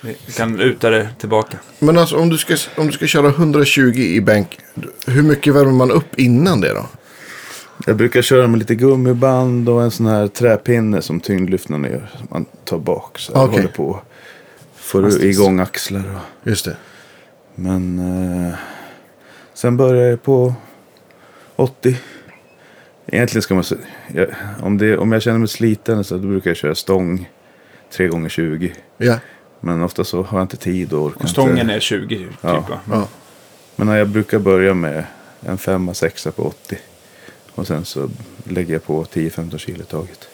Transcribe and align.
Du 0.00 0.32
kan 0.36 0.56
luta 0.56 0.90
det 0.90 1.08
tillbaka. 1.18 1.56
Men 1.78 1.98
alltså 1.98 2.16
om 2.16 2.28
du, 2.28 2.38
ska, 2.38 2.56
om 2.76 2.86
du 2.86 2.92
ska 2.92 3.06
köra 3.06 3.28
120 3.28 3.80
i 3.96 4.20
bänk, 4.20 4.58
hur 5.06 5.22
mycket 5.22 5.54
värmer 5.54 5.72
man 5.72 5.90
upp 5.90 6.18
innan 6.18 6.60
det 6.60 6.74
då? 6.74 6.86
Jag 7.86 7.96
brukar 7.96 8.22
köra 8.22 8.46
med 8.46 8.58
lite 8.58 8.74
gummiband 8.74 9.68
och 9.68 9.82
en 9.82 9.90
sån 9.90 10.06
här 10.06 10.28
träpinne 10.28 11.02
som 11.02 11.20
tyngdlyftarna 11.20 11.88
gör. 11.88 12.10
Som 12.18 12.26
man 12.30 12.46
tar 12.64 12.78
bak 12.78 13.18
så 13.18 13.34
här, 13.34 13.44
Okej. 13.44 13.56
håller 13.56 13.68
på. 13.74 14.00
Får 14.76 14.98
du 15.02 15.04
Fantastiskt. 15.10 15.38
igång 15.40 15.60
axlar 15.60 16.04
och... 16.14 16.48
Just 16.50 16.64
det. 16.64 16.76
Men 17.54 17.98
eh, 18.48 18.54
sen 19.54 19.76
börjar 19.76 20.10
jag 20.10 20.22
på 20.22 20.54
80. 21.56 21.96
Egentligen 23.06 23.42
ska 23.42 23.54
man 23.54 23.64
se, 23.64 23.76
jag, 24.14 24.26
om, 24.62 24.78
det, 24.78 24.96
om 24.98 25.12
jag 25.12 25.22
känner 25.22 25.38
mig 25.38 25.48
sliten 25.48 26.04
så 26.04 26.16
då 26.16 26.28
brukar 26.28 26.50
jag 26.50 26.56
köra 26.56 26.74
stång 26.74 27.30
3 27.92 28.08
gånger 28.08 28.28
20 28.28 28.72
Ja. 28.98 29.18
Men 29.60 29.82
ofta 29.82 30.04
så 30.04 30.22
har 30.22 30.38
jag 30.38 30.44
inte 30.44 30.56
tid 30.56 30.92
och 30.92 31.02
orkar 31.04 31.22
Och 31.24 31.30
stången 31.30 31.58
inte. 31.58 31.72
är 31.74 31.80
20 31.80 32.16
typ 32.16 32.28
Ja. 32.40 32.64
va? 32.70 32.78
ja. 32.90 33.08
Men 33.76 33.88
jag 33.88 34.08
brukar 34.08 34.38
börja 34.38 34.74
med 34.74 35.04
en 35.40 35.58
femma, 35.58 35.94
sexa 35.94 36.30
på 36.32 36.42
80. 36.42 36.78
Och 37.54 37.66
sen 37.66 37.84
så 37.84 38.08
lägger 38.44 38.72
jag 38.72 38.84
på 38.84 39.04
10-15 39.04 39.58
kilo 39.58 39.82
i 39.82 39.86
taget. 39.86 40.28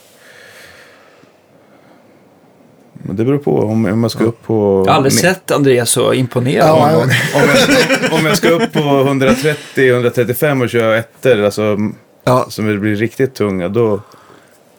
Men 2.92 3.16
det 3.16 3.24
beror 3.24 3.38
på 3.38 3.58
om, 3.58 3.84
om 3.86 4.02
jag 4.02 4.10
ska 4.10 4.24
upp 4.24 4.42
på... 4.42 4.82
Jag 4.86 4.92
har 4.92 4.96
aldrig 4.96 5.12
sett 5.12 5.50
Andreas 5.50 5.90
så 5.90 6.12
imponerad. 6.12 6.68
Ja, 6.68 6.92
gång. 6.94 7.02
om, 7.02 7.10
jag, 7.48 8.12
om 8.20 8.26
jag 8.26 8.36
ska 8.36 8.48
upp 8.50 8.72
på 8.72 8.78
130-135 8.80 10.62
och 10.62 10.70
köra 10.70 10.96
ettor, 10.96 11.42
alltså 11.42 11.76
Ja. 12.24 12.46
som 12.48 12.66
det 12.66 12.78
blir 12.78 12.96
riktigt 12.96 13.34
tunga, 13.34 13.68
då, 13.68 14.00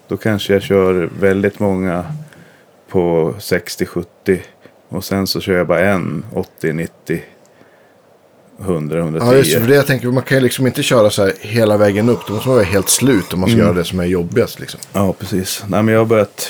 då 0.07 0.17
kanske 0.17 0.53
jag 0.53 0.61
kör 0.61 1.09
väldigt 1.19 1.59
många 1.59 2.05
på 2.93 3.33
60-70. 3.39 4.05
Och 4.89 5.05
sen 5.05 5.27
så 5.27 5.41
kör 5.41 5.53
jag 5.53 5.67
bara 5.67 5.79
en 5.79 6.25
80-90. 6.61 6.89
100-110. 8.57 9.17
Ja, 9.19 9.35
just. 9.35 9.53
För 9.53 9.67
det 9.67 9.75
jag 9.75 9.87
tänker, 9.87 10.07
man 10.07 10.23
kan 10.23 10.37
ju 10.37 10.43
liksom 10.43 10.67
inte 10.67 10.83
köra 10.83 11.09
så 11.09 11.23
här 11.23 11.33
hela 11.39 11.77
vägen 11.77 12.09
upp. 12.09 12.19
Då 12.27 12.33
måste 12.33 12.47
man 12.47 12.55
vara 12.55 12.65
helt 12.65 12.89
slut 12.89 13.33
om 13.33 13.39
man 13.39 13.49
ska 13.49 13.59
göra 13.59 13.73
det 13.73 13.83
som 13.83 13.99
är 13.99 14.05
jobbigast. 14.05 14.59
Liksom. 14.59 14.79
Ja, 14.93 15.13
precis. 15.13 15.63
Nej, 15.67 15.83
men 15.83 15.93
jag 15.93 16.01
har 16.01 16.05
börjat... 16.05 16.49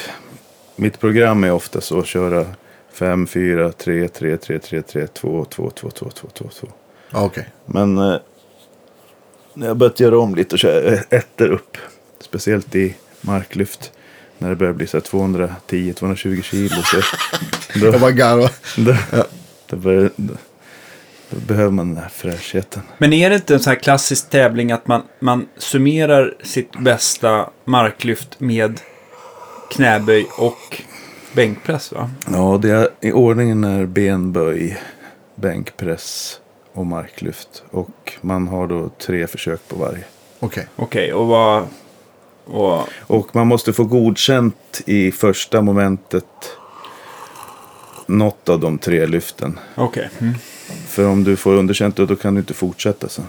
Mitt 0.76 1.00
program 1.00 1.44
är 1.44 1.52
ofta 1.52 1.82
så 1.82 2.00
att 2.00 2.08
köra 2.08 2.46
5, 2.94 3.28
4, 3.28 3.72
3, 3.72 4.08
3, 4.08 4.38
3, 4.38 4.60
3, 4.60 4.82
3, 4.82 5.08
2, 5.08 5.46
2, 5.46 5.70
2, 5.70 5.90
2, 5.90 6.10
2, 6.10 6.28
2, 6.34 6.50
2. 6.60 6.68
Ja, 7.10 7.24
okej. 7.24 7.48
Men 7.66 7.98
eh, 7.98 8.16
när 9.54 9.68
jag 9.68 9.78
börjat 9.78 10.00
göra 10.00 10.20
om 10.20 10.36
lite 10.36 10.56
och 10.56 10.60
köra 10.60 10.96
ettor 11.10 11.52
upp. 11.52 11.78
Speciellt 12.20 12.76
i 12.76 12.96
marklyft. 13.22 13.92
När 14.44 14.50
det 14.50 14.56
börjar 14.56 14.74
bli 14.74 14.88
så 14.88 14.98
här 14.98 15.02
210-220 15.04 16.42
kilo. 16.42 16.76
Så 16.84 16.98
då, 17.80 17.86
Jag 17.86 18.02
bara 18.02 18.12
garvar. 18.12 18.52
då, 18.78 18.96
då, 19.70 19.76
börjar, 19.76 20.10
då, 20.16 20.34
då 21.30 21.40
behöver 21.48 21.72
man 21.72 21.88
den 21.94 22.04
här 22.04 22.10
fräschheten. 22.10 22.82
Men 22.98 23.14
är 23.14 23.30
det 23.30 23.36
inte 23.36 23.54
en 23.54 23.60
sån 23.60 23.72
här 23.72 23.80
klassisk 23.80 24.30
tävling 24.30 24.72
att 24.72 24.88
man, 24.88 25.02
man 25.20 25.48
summerar 25.58 26.34
sitt 26.44 26.80
bästa 26.80 27.50
marklyft 27.66 28.40
med 28.40 28.80
knäböj 29.72 30.28
och 30.38 30.82
bänkpress 31.34 31.92
va? 31.92 32.10
Ja, 32.32 32.60
det 32.62 32.70
är, 32.70 32.90
i 33.02 33.12
ordningen 33.12 33.64
är 33.64 33.86
benböj, 33.86 34.82
bänkpress 35.36 36.40
och 36.74 36.86
marklyft. 36.86 37.64
Och 37.72 38.14
man 38.22 38.48
har 38.48 38.68
då 38.68 38.90
tre 38.90 39.28
försök 39.28 39.68
på 39.68 39.76
varje. 39.76 40.04
Okej. 40.40 40.68
Okej, 40.76 41.14
och 41.14 41.28
vad... 41.28 41.68
Och, 42.46 42.88
Och 43.08 43.36
man 43.36 43.48
måste 43.48 43.74
få 43.74 43.84
godkänt 43.84 44.82
i 44.86 45.12
första 45.12 45.62
momentet 45.62 46.26
något 48.08 48.50
av 48.50 48.60
de 48.60 48.78
tre 48.78 49.06
lyften. 49.06 49.60
Okej. 49.76 50.10
Mm. 50.20 50.34
För 50.88 51.08
om 51.08 51.24
du 51.24 51.36
får 51.36 51.54
underkänt 51.54 51.96
då, 51.96 52.06
då 52.06 52.16
kan 52.16 52.34
du 52.36 52.40
inte 52.40 52.54
fortsätta 52.54 53.10
sen. 53.10 53.26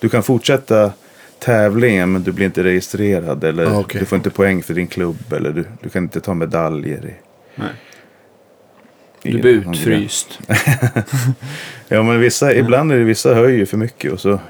Du 0.00 0.08
kan 0.08 0.22
fortsätta 0.22 0.92
tävlingen 1.38 2.12
men 2.12 2.22
du 2.22 2.32
blir 2.32 2.46
inte 2.46 2.64
registrerad. 2.64 3.44
Eller 3.44 3.66
Ah, 3.66 3.78
okej. 3.78 4.00
du 4.00 4.06
får 4.06 4.16
inte 4.16 4.30
poäng 4.30 4.62
för 4.62 4.74
din 4.74 4.86
klubb. 4.86 5.32
Eller 5.32 5.50
du, 5.52 5.64
du 5.82 5.88
kan 5.88 6.02
inte 6.02 6.20
ta 6.20 6.34
medaljer. 6.34 7.06
I, 7.06 7.14
Nej. 7.54 7.68
Du 9.22 9.38
blir 9.38 9.52
utfryst. 9.52 10.38
Ja 11.88 12.02
men 12.02 12.20
vissa, 12.20 12.54
ibland 12.54 12.92
är 12.92 12.96
det 12.98 13.04
vissa 13.04 13.34
höjer 13.34 13.66
för 13.66 13.76
mycket. 13.76 14.12
Och 14.12 14.20
så 14.20 14.40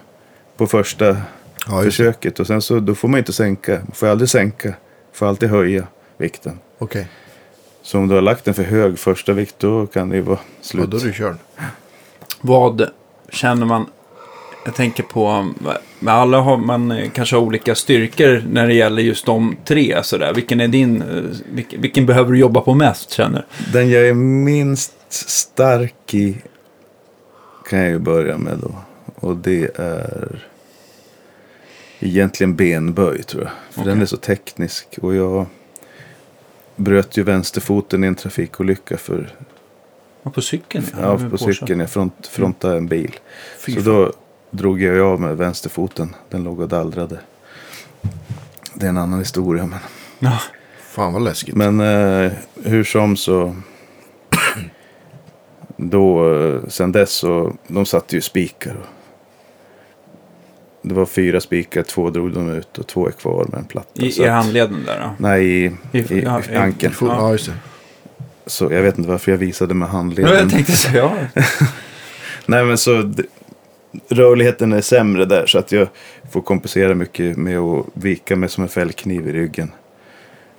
på 0.57 0.67
första 0.67 1.17
Ja, 1.67 1.83
försöket. 1.83 2.41
Och 2.41 2.47
sen 2.47 2.63
så 2.63 2.81
då 2.81 2.95
får 2.95 3.09
man 3.09 3.19
inte 3.19 3.33
sänka. 3.33 3.73
Man 3.73 3.93
får 3.95 4.07
aldrig 4.07 4.31
sänka. 4.31 4.75
får 5.13 5.27
alltid 5.27 5.49
höja 5.51 5.87
vikten. 6.17 6.59
Okej. 6.79 7.09
Så 7.83 7.99
om 7.99 8.09
du 8.09 8.15
har 8.15 8.23
lagt 8.23 8.45
den 8.45 8.55
för 8.55 8.63
hög 8.63 8.99
första 8.99 9.33
vikt 9.33 9.55
då 9.59 9.87
kan 9.87 10.09
det 10.09 10.17
ju 10.17 10.23
vara 10.23 10.39
Ja, 10.43 10.53
slut. 10.61 10.91
då 10.91 10.97
är 10.97 11.01
du 11.01 11.13
körd. 11.13 11.37
Vad 12.41 12.89
känner 13.29 13.67
man? 13.67 13.87
Jag 14.65 14.75
tänker 14.75 15.03
på, 15.03 15.49
med 16.01 16.15
alla 16.15 16.41
har 16.41 16.57
man 16.57 16.91
eh, 16.91 17.11
kanske 17.11 17.37
har 17.37 17.43
olika 17.43 17.75
styrkor 17.75 18.45
när 18.51 18.67
det 18.67 18.75
gäller 18.75 19.03
just 19.03 19.27
de 19.27 19.57
tre. 19.65 20.03
Sådär. 20.03 20.35
Vilken 20.35 20.61
är 20.61 20.69
din, 20.69 21.03
eh, 21.03 21.23
vilken, 21.53 21.81
vilken 21.81 22.07
behöver 22.07 22.33
du 22.33 22.39
jobba 22.39 22.61
på 22.61 22.75
mest 22.75 23.11
känner 23.11 23.47
Den 23.73 23.91
jag 23.91 24.09
är 24.09 24.15
minst 24.15 24.93
stark 25.11 26.15
i 26.15 26.37
kan 27.69 27.79
jag 27.79 27.89
ju 27.89 27.99
börja 27.99 28.39
med 28.39 28.59
då. 28.59 28.75
Och 29.15 29.37
det 29.37 29.71
är 29.77 30.43
egentligen 32.01 32.55
benböj 32.57 33.23
tror 33.23 33.43
jag. 33.43 33.53
För 33.71 33.81
Okej. 33.81 33.93
den 33.93 34.03
är 34.03 34.07
så 34.07 34.17
teknisk. 34.17 34.99
Och 35.03 35.15
jag 35.15 35.47
bröt 36.77 37.17
ju 37.17 37.23
vänsterfoten 37.23 38.05
i 38.05 38.07
en 38.07 38.15
trafikolycka 38.15 38.97
för, 38.97 39.35
Ja, 40.23 40.31
på 40.31 40.41
cykeln? 40.43 40.85
ja, 41.01 41.19
på 41.31 41.39
cykeln. 41.39 41.81
Jag 41.81 41.91
front, 41.91 42.27
frontade 42.27 42.77
en 42.77 42.87
bil. 42.87 43.17
Fy 43.59 43.73
så 43.75 43.81
fan. 43.81 43.93
då 43.95 44.13
drog 44.51 44.83
jag 44.83 45.01
av 45.01 45.21
med 45.21 45.37
vänsterfoten. 45.37 46.15
Den 46.31 46.45
låg 46.45 46.61
och 46.61 46.69
dallrade. 46.69 47.19
Det 48.75 48.87
är 48.87 48.91
en 48.91 48.97
annan 48.99 49.19
historia. 49.19 49.67
Men, 49.67 49.79
Ja. 50.19 50.39
Fan 50.83 51.13
vad 51.13 51.23
läskigt. 51.23 51.55
men 51.55 51.81
eh, 51.81 52.33
hur 52.65 52.85
som 52.85 53.17
så. 53.17 53.57
Då, 55.77 56.35
eh, 56.35 56.69
sen 56.69 56.93
dess 56.93 57.11
så, 57.13 57.57
de 57.67 57.87
satte 57.87 58.17
ju 58.17 58.21
spikar. 58.23 58.75
Och, 58.75 58.87
det 60.83 60.95
var 60.95 61.07
fyra 61.07 61.41
spikar, 61.41 61.83
två 61.83 62.11
drog 62.11 62.33
de 62.33 62.51
ut 62.51 62.79
och 62.79 62.87
två 62.87 63.07
är 63.09 63.13
kvar 63.13 63.47
med 63.51 63.59
en 63.59 63.65
platta. 63.65 64.03
I, 64.03 64.13
så 64.13 64.23
I 64.25 64.27
handleden 64.29 64.85
där 64.87 65.01
då? 65.01 65.11
Nej, 65.19 65.47
i, 65.47 65.65
I- 65.93 65.99
i, 65.99 66.23
ja, 66.23 66.43
i 66.49 66.53
i- 66.53 66.57
ankeln. 66.57 66.95
Ja, 67.01 67.33
det. 67.47 67.53
Så 68.47 68.65
jag 68.73 68.83
vet 68.83 68.99
inte 68.99 69.11
varför 69.11 69.31
jag 69.33 69.39
visade 69.39 69.75
med 69.75 69.87
Ja, 69.87 69.91
handleden. 69.93 70.35
jag 70.39 70.51
tänkte 70.51 70.73
säga 70.73 70.97
ja. 71.35 71.43
Nej 72.47 72.65
men 72.65 72.79
så 72.79 73.13
rörligheten 74.09 74.73
är 74.73 74.81
sämre 74.81 75.25
där 75.25 75.47
så 75.47 75.59
att 75.59 75.73
jag 75.73 75.89
får 76.31 76.41
kompensera 76.43 76.95
mycket 76.95 77.37
med 77.37 77.59
att 77.59 77.87
vika 77.93 78.37
mig 78.37 78.49
som 78.49 78.63
en 78.63 78.69
fällkniv 78.69 79.29
i 79.29 79.33
ryggen 79.33 79.73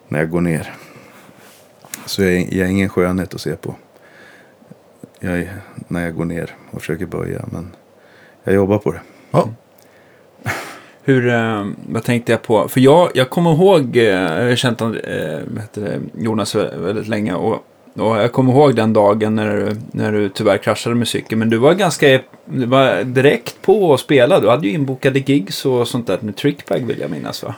när 0.08 0.20
jag 0.20 0.30
går 0.30 0.42
ner. 0.42 0.74
Så 2.06 2.24
jag, 2.24 2.32
är- 2.34 2.54
jag 2.58 2.68
är 2.68 2.72
ingen 2.72 2.90
skönhet 2.90 3.34
att 3.34 3.42
se 3.42 3.56
på. 3.56 3.76
Jag 5.20 5.40
är, 5.40 5.54
när 5.88 6.04
jag 6.04 6.16
går 6.16 6.26
ner 6.26 6.56
och 6.72 6.80
försöker 6.82 7.06
böja 7.06 7.46
men 7.52 7.76
jag 8.44 8.56
jobbar 8.56 8.78
på 8.78 8.92
det. 8.92 9.02
Ja. 9.32 9.50
Hur, 11.10 11.28
eh, 11.28 11.66
vad 11.90 12.04
tänkte 12.04 12.32
jag 12.32 12.42
på? 12.42 12.68
För 12.68 12.80
jag, 12.80 13.10
jag 13.14 13.30
kommer 13.30 13.52
ihåg, 13.54 13.98
eh, 13.98 14.04
jag 14.04 14.50
har 14.50 14.56
känt 14.56 14.82
eh, 14.82 14.90
det, 15.74 16.00
Jonas 16.18 16.56
vä- 16.56 16.84
väldigt 16.84 17.08
länge. 17.08 17.34
Och, 17.34 17.54
och 17.96 18.18
jag 18.18 18.32
kommer 18.32 18.54
ihåg 18.54 18.76
den 18.76 18.94
dagen 18.94 19.36
när 19.36 19.56
du, 19.58 19.76
när 19.92 20.12
du 20.12 20.30
tyvärr 20.30 20.58
kraschade 20.58 20.96
med 20.96 21.08
cykeln. 21.08 21.40
Men 21.40 21.50
du 21.50 21.58
var 21.58 21.74
ganska 21.74 22.20
du 22.46 22.66
var 22.66 23.04
direkt 23.04 23.62
på 23.62 23.94
att 23.94 24.00
spela. 24.00 24.40
Du 24.40 24.50
hade 24.50 24.68
ju 24.68 24.74
inbokade 24.74 25.20
gigs 25.20 25.66
och 25.66 25.88
sånt 25.88 26.08
där 26.08 26.18
med 26.22 26.36
trickbag 26.36 26.80
vill 26.88 27.00
jag 27.00 27.12
minnas 27.12 27.44
va? 27.44 27.56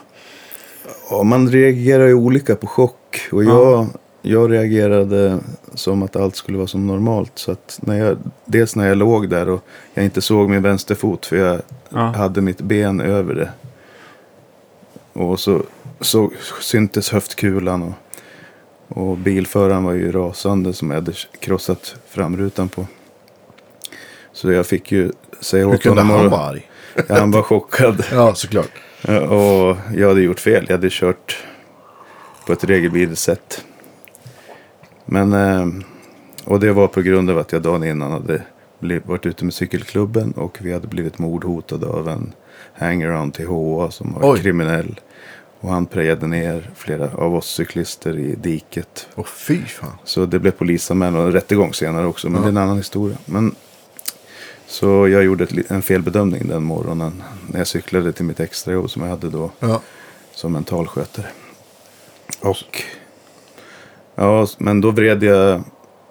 Ja, 1.10 1.22
man 1.22 1.48
reagerar 1.48 2.06
ju 2.06 2.14
olika 2.14 2.54
på 2.54 2.66
chock. 2.66 3.28
Och 3.32 3.44
jag, 3.44 3.86
jag 4.22 4.52
reagerade 4.52 5.38
som 5.74 6.02
att 6.02 6.16
allt 6.16 6.36
skulle 6.36 6.58
vara 6.58 6.66
som 6.68 6.86
normalt. 6.86 7.32
Så 7.34 7.52
att 7.52 7.78
när 7.82 7.98
jag, 7.98 8.16
dels 8.44 8.76
när 8.76 8.88
jag 8.88 8.98
låg 8.98 9.28
där 9.28 9.48
och 9.48 9.64
jag 9.94 10.04
inte 10.04 10.20
såg 10.22 10.50
min 10.50 10.62
vänsterfot 10.62 11.26
för 11.26 11.36
jag 11.36 11.60
Ja. 11.88 11.98
hade 12.00 12.40
mitt 12.40 12.60
ben 12.60 13.00
över 13.00 13.34
det. 13.34 13.50
Och 15.12 15.40
så, 15.40 15.62
så 16.00 16.30
syntes 16.60 17.10
höftkulan 17.10 17.82
och, 17.82 17.92
och 19.02 19.16
bilföraren 19.16 19.84
var 19.84 19.92
ju 19.92 20.12
rasande 20.12 20.72
som 20.72 20.90
jag 20.90 20.94
hade 20.96 21.12
krossat 21.40 21.94
framrutan 22.08 22.68
på. 22.68 22.86
Så 24.32 24.52
jag 24.52 24.66
fick 24.66 24.92
ju 24.92 25.12
säga 25.40 25.66
Hur 25.66 25.74
åt 25.74 25.82
kunde 25.82 26.00
honom. 26.02 26.16
han 26.16 26.26
och- 26.26 26.32
vara 26.32 26.42
arg? 26.50 26.68
Ja, 27.08 27.14
han 27.18 27.30
var 27.30 27.42
chockad. 27.42 28.04
Ja, 28.12 28.34
såklart. 28.34 28.70
Och 29.28 29.76
jag 29.96 30.08
hade 30.08 30.20
gjort 30.20 30.40
fel. 30.40 30.64
Jag 30.68 30.76
hade 30.76 30.88
kört 30.90 31.38
på 32.46 32.52
ett 32.52 32.64
regelvidrigt 32.64 33.20
sätt. 33.20 33.64
Men, 35.06 35.32
eh, 35.32 35.66
och 36.44 36.60
det 36.60 36.72
var 36.72 36.88
på 36.88 37.02
grund 37.02 37.30
av 37.30 37.38
att 37.38 37.52
jag 37.52 37.62
dagen 37.62 37.84
innan 37.84 38.12
hade 38.12 38.42
varit 39.04 39.26
ute 39.26 39.44
med 39.44 39.54
cykelklubben 39.54 40.32
och 40.32 40.58
vi 40.60 40.72
hade 40.72 40.86
blivit 40.86 41.18
mordhotade 41.18 41.86
av 41.86 42.08
en 42.08 42.32
hangaround 42.74 43.34
till 43.34 43.46
HA 43.46 43.90
som 43.90 44.12
var 44.14 44.32
Oj. 44.32 44.40
kriminell. 44.40 45.00
Och 45.60 45.70
han 45.72 45.86
prejade 45.86 46.26
ner 46.26 46.70
flera 46.74 47.10
av 47.14 47.34
oss 47.34 47.46
cyklister 47.46 48.18
i 48.18 48.34
diket. 48.34 49.08
Åh 49.14 49.24
fy 49.26 49.62
fan. 49.64 49.92
Så 50.04 50.26
det 50.26 50.38
blev 50.38 50.50
polisanmälan 50.50 51.20
och 51.20 51.26
en 51.26 51.32
rättegång 51.32 51.74
senare 51.74 52.06
också. 52.06 52.28
Men 52.30 52.34
Ja. 52.36 52.40
det 52.42 52.46
är 52.46 52.50
en 52.50 52.56
annan 52.68 52.76
historia. 52.76 53.16
Men, 53.26 53.54
så 54.66 55.08
jag 55.08 55.24
gjorde 55.24 55.44
ett, 55.44 55.70
en 55.70 55.82
felbedömning 55.82 56.48
den 56.48 56.62
morgonen. 56.62 57.22
När 57.48 57.58
jag 57.60 57.66
cyklade 57.66 58.12
till 58.12 58.24
mitt 58.24 58.40
extrajobb 58.40 58.90
som 58.90 59.02
jag 59.02 59.08
hade 59.08 59.30
då 59.30 59.50
Ja. 59.60 59.80
som 60.34 60.52
mentalskötare. 60.52 61.26
Och 62.40 62.82
ja, 64.14 64.46
men 64.58 64.80
då 64.80 64.90
vred 64.90 65.22
jag, 65.22 65.62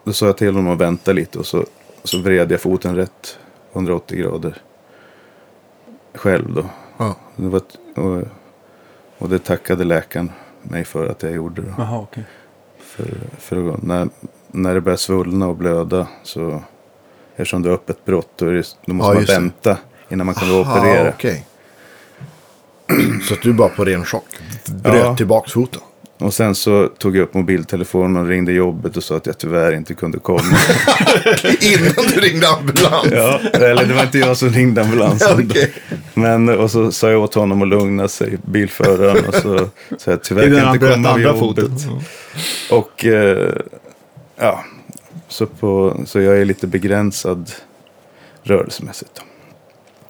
då 0.03 0.13
sa 0.13 0.25
jag 0.25 0.37
till 0.37 0.47
honom 0.55 0.73
att 0.73 0.77
vänta 0.81 1.11
lite 1.13 1.39
och 1.39 1.45
så, 1.45 1.65
så 2.03 2.17
vred 2.21 2.51
jag 2.51 2.61
foten 2.61 2.95
rätt 2.95 3.37
180 3.73 4.17
grader. 4.17 4.57
Själv 6.13 6.53
då. 6.53 6.65
Ja. 6.97 7.15
Det 7.35 7.47
var, 7.47 7.61
och, 7.95 8.23
och 9.17 9.29
det 9.29 9.39
tackade 9.39 9.83
läkaren 9.83 10.31
mig 10.61 10.85
för 10.85 11.07
att 11.07 11.23
jag 11.23 11.31
gjorde. 11.31 11.61
Då. 11.61 11.67
Jaha, 11.77 11.99
okej. 11.99 12.23
För, 12.79 13.07
för 13.39 13.75
när, 13.81 14.09
när 14.47 14.73
det 14.73 14.81
börjar 14.81 14.97
svullna 14.97 15.47
och 15.47 15.55
blöda 15.55 16.07
så 16.23 16.61
eftersom 17.35 17.61
det 17.61 17.69
är 17.69 17.73
öppet 17.73 18.05
brott 18.05 18.29
då, 18.35 18.45
är 18.45 18.51
det, 18.53 18.75
då 18.85 18.93
måste 18.93 19.07
Ja, 19.09 19.13
man 19.13 19.21
just 19.21 19.33
det. 19.33 19.39
vänta 19.39 19.77
innan 20.09 20.25
man 20.25 20.35
kan 20.35 20.49
Aha, 20.51 20.77
operera. 20.79 21.09
okej. 21.09 21.47
Så 23.27 23.33
att 23.33 23.41
du 23.41 23.53
bara 23.53 23.69
på 23.69 23.85
ren 23.85 24.05
chock 24.05 24.25
bröt 24.83 24.95
Ja. 25.05 25.15
tillbaks 25.15 25.51
foten. 25.51 25.81
Och 26.21 26.33
sen 26.33 26.55
så 26.55 26.87
tog 26.87 27.15
jag 27.15 27.23
upp 27.23 27.33
mobiltelefonen 27.33 28.21
och 28.21 28.27
ringde 28.27 28.51
jobbet 28.51 28.97
och 28.97 29.03
sa 29.03 29.17
att 29.17 29.25
jag 29.25 29.37
tyvärr 29.37 29.71
inte 29.71 29.93
kunde 29.93 30.19
komma. 30.19 30.41
Innan 31.61 32.05
du 32.13 32.19
ringde 32.19 32.47
ambulans. 32.49 33.07
ja, 33.11 33.39
eller 33.53 33.85
det 33.85 33.93
var 33.93 34.03
inte 34.03 34.19
jag 34.19 34.37
som 34.37 34.49
ringde 34.49 34.81
ambulansen. 34.81 35.45
Okej. 35.49 35.73
Men 36.13 36.49
och 36.49 36.71
så 36.71 36.91
sa 36.91 37.09
jag 37.09 37.21
åt 37.21 37.33
honom 37.33 37.61
att 37.61 37.67
lugna 37.67 38.07
sig, 38.07 38.37
bilföraren. 38.45 39.25
Och 39.25 39.35
så 39.35 39.69
sa 39.97 40.11
jag 40.11 40.23
tyvärr 40.23 40.43
kan 40.43 40.57
jag 40.57 40.75
inte 40.75 40.93
komma 40.93 41.09
andra 41.09 41.21
jobbet. 41.21 41.39
foten. 41.39 42.01
Och 42.71 43.05
eh, 43.05 43.53
ja, 44.37 44.63
så, 45.27 45.45
på, 45.45 46.01
så 46.05 46.19
jag 46.19 46.37
är 46.37 46.45
lite 46.45 46.67
begränsad 46.67 47.51
rörelsemässigt. 48.43 49.11
Då. 49.15 49.21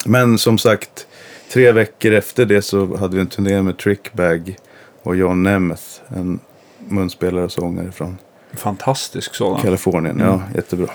Men 0.06 0.38
som 0.38 0.58
sagt, 0.58 1.08
tre 1.54 1.72
veckor 1.72 2.12
efter 2.12 2.46
det 2.46 2.62
så 2.62 2.98
hade 2.98 3.16
vi 3.16 3.22
en 3.22 3.28
turné 3.28 3.62
med 3.62 3.78
Trickbag 3.78 4.56
och 5.04 5.16
John 5.16 5.44
Nemeth, 5.44 5.84
en 6.08 6.40
munspelare 6.88 7.46
och 7.46 7.52
sångare 7.52 7.92
från 7.92 8.18
Fantastisk 8.54 9.36
sådan. 9.36 9.62
Kalifornien. 9.62 10.20
Ja, 10.20 10.42
jättebra. 10.56 10.88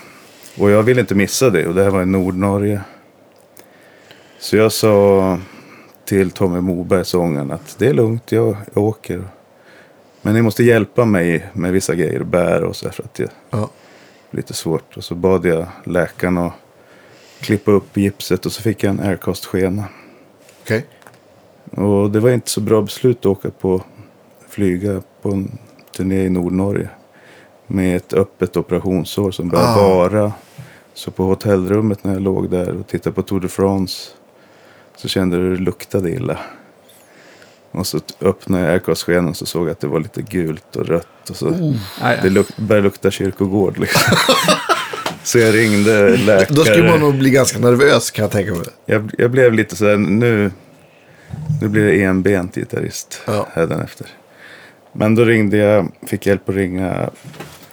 Och 0.59 0.69
jag 0.69 0.83
ville 0.83 1.01
inte 1.01 1.15
missa 1.15 1.49
det 1.49 1.67
och 1.67 1.75
det 1.75 1.83
här 1.83 1.89
var 1.89 2.01
i 2.01 2.05
Nordnorge. 2.05 2.81
Så 4.39 4.57
jag 4.57 4.71
sa 4.71 5.39
till 6.05 6.31
Tommy 6.31 6.61
Moberg, 6.61 7.05
sångaren, 7.05 7.51
att 7.51 7.75
det 7.79 7.87
är 7.87 7.93
lugnt, 7.93 8.31
jag, 8.31 8.55
jag 8.73 8.83
åker. 8.83 9.23
Men 10.21 10.33
ni 10.33 10.41
måste 10.41 10.63
hjälpa 10.63 11.05
mig 11.05 11.45
med 11.53 11.71
vissa 11.73 11.95
grejer, 11.95 12.23
bära 12.23 12.67
och 12.67 12.75
så 12.75 12.89
för 12.89 13.03
att 13.03 13.13
det 13.13 13.31
Ja. 13.49 13.69
är 14.31 14.35
lite 14.37 14.53
svårt. 14.53 14.97
Och 14.97 15.03
så 15.03 15.15
bad 15.15 15.45
jag 15.45 15.67
läkaren 15.83 16.37
att 16.37 16.53
klippa 17.39 17.71
upp 17.71 17.97
gipset 17.97 18.45
och 18.45 18.51
så 18.51 18.61
fick 18.61 18.83
jag 18.83 18.89
en 18.89 18.99
aircast-skena. 18.99 19.83
Okej. 20.63 20.85
Och 21.71 22.11
det 22.11 22.19
var 22.19 22.29
inte 22.29 22.49
så 22.49 22.61
bra 22.61 22.81
beslut 22.81 23.17
att 23.19 23.25
åka 23.25 23.49
på, 23.51 23.83
flyga 24.61 25.01
på 25.21 25.29
en 25.31 25.57
turné 25.97 26.23
i 26.25 26.29
Nordnorge. 26.29 26.89
Med 27.67 27.95
ett 27.97 28.13
öppet 28.13 28.57
operationssår 28.57 29.31
som 29.31 29.49
började 29.49 29.69
Ah. 29.69 29.87
vara. 29.89 30.31
Så 30.93 31.11
på 31.11 31.23
hotellrummet 31.23 32.03
när 32.03 32.13
jag 32.13 32.21
låg 32.21 32.49
där 32.49 32.75
och 32.75 32.87
tittade 32.87 33.13
på 33.13 33.21
Tour 33.21 33.39
de 33.39 33.47
France. 33.47 34.09
Så 34.95 35.07
kände 35.07 35.37
jag 35.37 35.43
hur 35.43 35.51
det 35.57 35.61
luktade 35.63 36.09
illa. 36.11 36.37
Och 37.71 37.87
så 37.87 37.99
öppnade 38.21 38.63
jag 38.63 38.71
aircast-skenan 38.73 39.33
så 39.35 39.45
såg 39.45 39.63
jag 39.67 39.71
att 39.71 39.79
det 39.79 39.87
var 39.87 39.99
lite 39.99 40.21
gult 40.21 40.75
och 40.75 40.85
rött. 40.85 41.29
Och 41.29 41.35
så 41.35 41.49
Nej, 42.01 42.19
Det 42.23 42.29
luk- 42.29 42.57
började 42.61 42.83
lukta 42.83 43.11
kyrkogård 43.11 43.77
liksom. 43.77 44.17
så 45.23 45.39
jag 45.39 45.55
ringde 45.55 46.17
läkare. 46.17 46.55
Då 46.55 46.63
skulle 46.63 46.89
man 46.89 46.99
nog 46.99 47.17
bli 47.17 47.29
ganska 47.29 47.59
nervös 47.59 48.11
kan 48.11 48.23
jag 48.23 48.31
tänka 48.31 48.51
mig. 48.51 48.65
Jag, 48.85 49.11
jag 49.17 49.31
blev 49.31 49.53
lite 49.53 49.75
så 49.75 49.85
här, 49.85 49.97
nu, 49.97 50.51
nu 51.61 51.67
blir 51.67 51.85
det 51.85 52.03
enbent 52.03 52.55
gitarrist 52.55 53.21
Ja. 53.27 53.47
hädanefter. 53.53 54.07
Men 54.99 55.15
då 55.15 55.25
ringde 55.25 55.57
jag, 55.57 55.91
fick 56.01 56.25
hjälp 56.25 56.49
att 56.49 56.55
ringa 56.55 57.09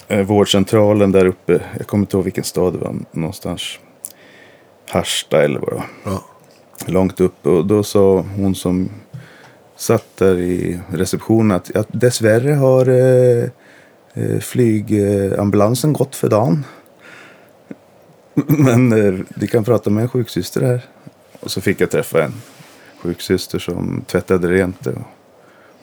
eh, 0.08 0.26
vårdcentralen 0.26 1.12
där 1.12 1.26
uppe. 1.26 1.60
Jag 1.76 1.86
kommer 1.86 2.02
inte 2.02 2.16
ihåg 2.16 2.24
vilken 2.24 2.44
stad 2.44 2.72
det 2.72 2.78
var, 2.78 2.96
någonstans. 3.10 3.78
Harsta 4.88 5.42
eller 5.42 5.60
vad 5.60 5.68
det 5.68 5.74
var. 5.74 5.86
Ja. 6.04 6.24
Långt 6.86 7.20
upp. 7.20 7.46
Och 7.46 7.66
då 7.66 7.82
sa 7.82 8.24
hon 8.36 8.54
som 8.54 8.90
satt 9.76 10.16
där 10.16 10.38
i 10.38 10.80
receptionen 10.92 11.56
att, 11.56 11.76
att 11.76 11.88
dessvärre 11.90 12.52
har 12.52 12.88
eh, 12.88 13.48
eh, 14.14 14.40
flygambulansen 14.40 15.92
gått 15.92 16.16
för 16.16 16.28
dagen. 16.28 16.64
Men 18.46 18.92
eh, 18.92 19.20
vi 19.36 19.46
kan 19.46 19.64
prata 19.64 19.90
med 19.90 20.02
en 20.02 20.08
sjuksyster 20.08 20.62
här. 20.62 20.84
Och 21.40 21.50
så 21.50 21.60
fick 21.60 21.80
jag 21.80 21.90
träffa 21.90 22.24
en 22.24 22.34
sjuksyster 23.02 23.58
som 23.58 24.04
tvättade 24.06 24.48
rent 24.48 24.84
det 24.84 24.90
och, 24.90 25.06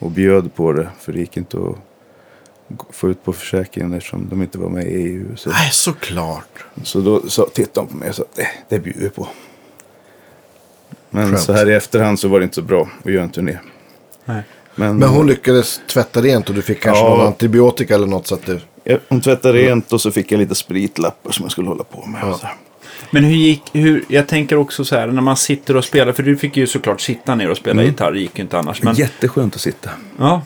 och 0.02 0.10
bjöd 0.10 0.54
på 0.54 0.72
det. 0.72 0.88
För 1.00 1.12
det 1.12 1.18
gick 1.20 1.36
inte 1.36 1.56
att 1.56 1.76
få 2.90 3.10
ut 3.10 3.24
på 3.24 3.32
försäkringen 3.32 3.92
eftersom 3.92 4.28
de 4.30 4.42
inte 4.42 4.58
var 4.58 4.68
med 4.68 4.86
i 4.86 4.90
EU. 4.94 5.36
Så, 5.36 5.50
Nej, 5.50 5.70
såklart. 5.72 6.64
så 6.82 7.00
då 7.00 7.22
så 7.28 7.46
tittade 7.46 7.86
de 7.86 7.92
på 7.92 7.96
mig 7.96 8.08
och 8.08 8.14
sa 8.14 8.22
att 8.22 8.36
det, 8.36 8.48
det 8.68 8.78
bjuder 8.78 9.00
vi 9.00 9.08
på. 9.10 9.28
Men 11.10 11.28
Skönt. 11.28 11.40
så 11.40 11.52
här 11.52 11.70
i 11.70 11.74
efterhand 11.74 12.18
så 12.20 12.28
var 12.28 12.38
det 12.40 12.44
inte 12.44 12.54
så 12.54 12.62
bra 12.62 12.88
att 13.04 13.12
göra 13.12 13.24
en 13.24 13.30
turné. 13.30 13.58
nej. 14.24 14.42
Men, 14.74 14.96
Men 14.98 15.08
hon 15.08 15.26
lyckades 15.26 15.80
tvätta 15.92 16.20
rent 16.20 16.48
och 16.48 16.54
du 16.54 16.62
fick 16.62 16.80
kanske 16.80 17.04
Ja. 17.04 17.08
någon 17.16 17.26
antibiotika 17.26 17.94
eller 17.94 18.06
något 18.06 18.26
så 18.26 18.34
att 18.34 18.46
du... 18.46 18.60
Hon 19.08 19.20
tvättade 19.20 19.58
rent 19.58 19.92
och 19.92 20.00
så 20.00 20.10
fick 20.10 20.32
jag 20.32 20.38
lite 20.38 20.54
spritlappar 20.54 21.30
som 21.30 21.42
jag 21.44 21.52
skulle 21.52 21.68
hålla 21.68 21.84
på 21.84 22.06
med. 22.06 22.20
Ja. 22.22 22.50
Men 23.14 23.24
hur 23.24 23.34
gick, 23.36 23.62
hur, 23.72 24.04
jag 24.08 24.28
tänker 24.28 24.56
också 24.56 24.84
så 24.84 24.96
här 24.96 25.06
när 25.06 25.22
man 25.22 25.36
sitter 25.36 25.76
och 25.76 25.84
spelar, 25.84 26.12
för 26.12 26.22
du 26.22 26.36
fick 26.36 26.56
ju 26.56 26.66
såklart 26.66 27.00
sitta 27.00 27.34
ner 27.34 27.50
och 27.50 27.56
spela 27.56 27.72
Mm. 27.82 27.86
gitarr, 27.92 28.12
det 28.12 28.20
gick 28.20 28.38
ju 28.38 28.42
inte 28.42 28.58
annars. 28.58 28.82
Men, 28.82 28.94
Jätteskönt 28.94 29.54
att 29.54 29.60
sitta. 29.60 29.90
ja. 30.18 30.42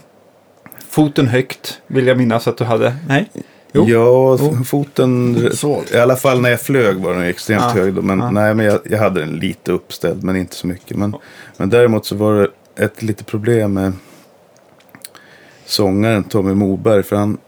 Foten 0.88 1.26
högt, 1.28 1.80
vill 1.86 2.06
jag 2.06 2.16
minnas 2.18 2.48
att 2.48 2.56
du 2.58 2.64
hade. 2.64 2.96
Nej? 3.08 3.30
Jo. 3.72 3.84
Ja, 3.88 4.38
Jo. 4.40 4.64
foten, 4.64 5.48
Så. 5.52 5.82
i 5.94 5.96
alla 5.98 6.16
fall 6.16 6.40
när 6.40 6.50
jag 6.50 6.60
flög 6.60 6.96
var 6.96 7.14
den 7.14 7.22
extremt 7.22 7.62
Ja. 7.62 7.68
hög. 7.82 7.94
Då, 7.94 8.02
men 8.02 8.18
Ja. 8.18 8.30
nej, 8.30 8.54
men 8.54 8.66
jag, 8.66 8.78
jag 8.84 8.98
hade 8.98 9.20
den 9.20 9.36
lite 9.36 9.72
uppställd, 9.72 10.24
men 10.24 10.36
inte 10.36 10.54
så 10.54 10.66
mycket. 10.66 10.96
Men, 10.96 11.14
men 11.56 11.70
däremot 11.70 12.06
så 12.06 12.16
var 12.16 12.34
det 12.34 12.84
ett 12.84 13.02
litet 13.02 13.26
problem 13.26 13.72
med 13.72 13.92
sångaren 15.66 16.24
Tommy 16.24 16.54
Moberg. 16.54 17.02
För 17.02 17.16
han, 17.16 17.38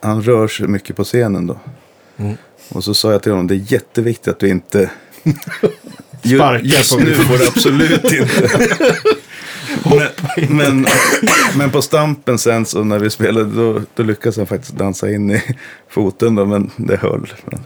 han 0.00 0.22
rör 0.22 0.48
sig 0.48 0.68
mycket 0.68 0.96
på 0.96 1.04
scenen 1.04 1.46
då. 1.46 1.56
Mm. 2.16 2.36
Och 2.68 2.84
så 2.84 2.94
sa 2.94 3.12
jag 3.12 3.22
till 3.22 3.32
honom, 3.32 3.46
det 3.46 3.54
är 3.54 3.72
jätteviktigt 3.72 4.28
att 4.28 4.38
du 4.38 4.48
inte... 4.48 4.90
Sparkar 6.24 6.60
Just 6.64 6.92
på 6.92 7.00
nu 7.00 7.14
får 7.14 7.38
du 7.38 7.46
absolut 7.46 8.04
inte. 8.12 8.50
men, 10.48 10.48
men, 10.48 10.86
men 11.56 11.70
på 11.70 11.82
stampen 11.82 12.38
sen 12.38 12.66
så 12.66 12.84
när 12.84 12.98
vi 12.98 13.10
spelade 13.10 13.50
då, 13.50 13.82
då 13.94 14.02
lyckades 14.02 14.36
han 14.36 14.46
faktiskt 14.46 14.72
dansa 14.72 15.10
in 15.10 15.30
i 15.30 15.42
foten 15.90 16.34
då, 16.34 16.44
men 16.44 16.70
det 16.76 16.96
höll. 16.96 17.32
Men, 17.44 17.60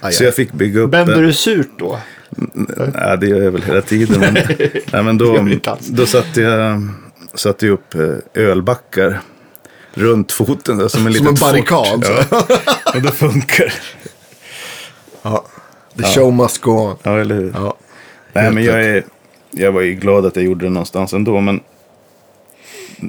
Aj, 0.00 0.12
så 0.12 0.24
jag 0.24 0.34
fick 0.34 0.52
bygga 0.52 0.80
upp 0.80 0.90
Bänder 0.90 1.22
du 1.22 1.32
surt 1.32 1.70
då? 1.78 1.98
Ja, 2.94 3.16
det 3.16 3.26
gör 3.26 3.42
jag 3.42 3.50
väl 3.50 3.62
hela 3.62 3.82
tiden. 3.82 4.20
Men, 4.20 4.34
nej, 4.92 5.02
men 5.02 5.18
då, 5.18 5.48
då 5.80 6.06
satte 6.06 6.40
jag, 6.40 6.88
satte 7.34 7.66
jag 7.66 7.72
upp 7.72 7.94
eh, 7.94 8.42
ölbackar 8.42 9.20
runt 9.94 10.32
foten. 10.32 10.78
Där, 10.78 10.88
som 10.88 11.06
en, 11.06 11.14
Som 11.14 11.26
en 11.26 11.34
barrikad. 11.34 12.04
fort. 12.06 12.26
Ja, 12.30 12.92
och 12.94 13.02
det 13.02 13.12
funkar. 13.12 13.72
Ja. 15.22 15.44
The 15.96 16.02
show 16.02 16.32
must 16.32 16.60
go 16.60 16.70
on. 16.70 16.96
Ja, 17.02 17.18
eller 17.20 17.34
hur? 17.34 17.52
Ja. 17.56 17.74
Nej, 18.32 18.52
men 18.52 18.64
jag, 18.64 18.84
är, 18.84 19.04
jag 19.50 19.72
var 19.72 19.80
ju 19.80 19.94
glad 19.94 20.26
att 20.26 20.36
jag 20.36 20.44
gjorde 20.44 20.64
det 20.66 20.70
någonstans 20.70 21.12
ändå. 21.12 21.40
Men 21.40 21.60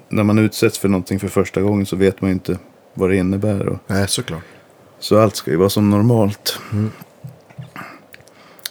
när 0.10 0.24
man 0.24 0.39
utsätts 0.39 0.77
för 0.79 0.89
någonting 0.89 1.20
för 1.20 1.27
första 1.27 1.62
gången 1.62 1.86
så 1.86 1.96
vet 1.96 2.22
man 2.22 2.29
ju 2.29 2.34
inte 2.34 2.58
vad 2.93 3.10
det 3.10 3.15
innebär. 3.15 3.67
Och, 3.67 3.77
Nej, 3.88 4.08
såklart. 4.08 4.43
så 5.00 5.20
allt 5.20 5.36
ska 5.36 5.51
ju 5.51 5.58
vara 5.58 5.70
som 5.70 5.89
normalt. 5.89 6.60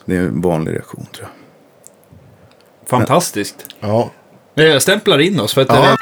Det 0.04 0.16
är 0.16 0.20
en 0.20 0.40
vanlig 0.40 0.72
reaktion 0.72 1.06
tror 1.14 1.28
jag. 1.28 2.88
Fantastiskt. 2.88 3.66
Ja. 3.80 4.10
Jag 4.54 4.82
stämplar 4.82 5.18
in 5.18 5.40
oss 5.40 5.54
för 5.54 5.60
att 5.60 5.68
Ja. 5.68 5.74
det 5.74 5.80
Absolut. 5.80 5.98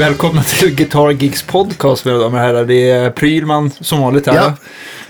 Välkomna 0.00 0.42
till 0.42 0.74
Guitar 0.74 1.10
Gigs 1.10 1.42
podcast 1.42 2.04
mina 2.04 2.18
damer 2.18 2.38
och 2.38 2.44
herrar. 2.44 2.64
Det 2.64 2.90
är 2.90 3.10
Prylman 3.10 3.70
som 3.80 4.00
vanligt 4.00 4.26
här. 4.26 4.34
Ja. 4.34 4.54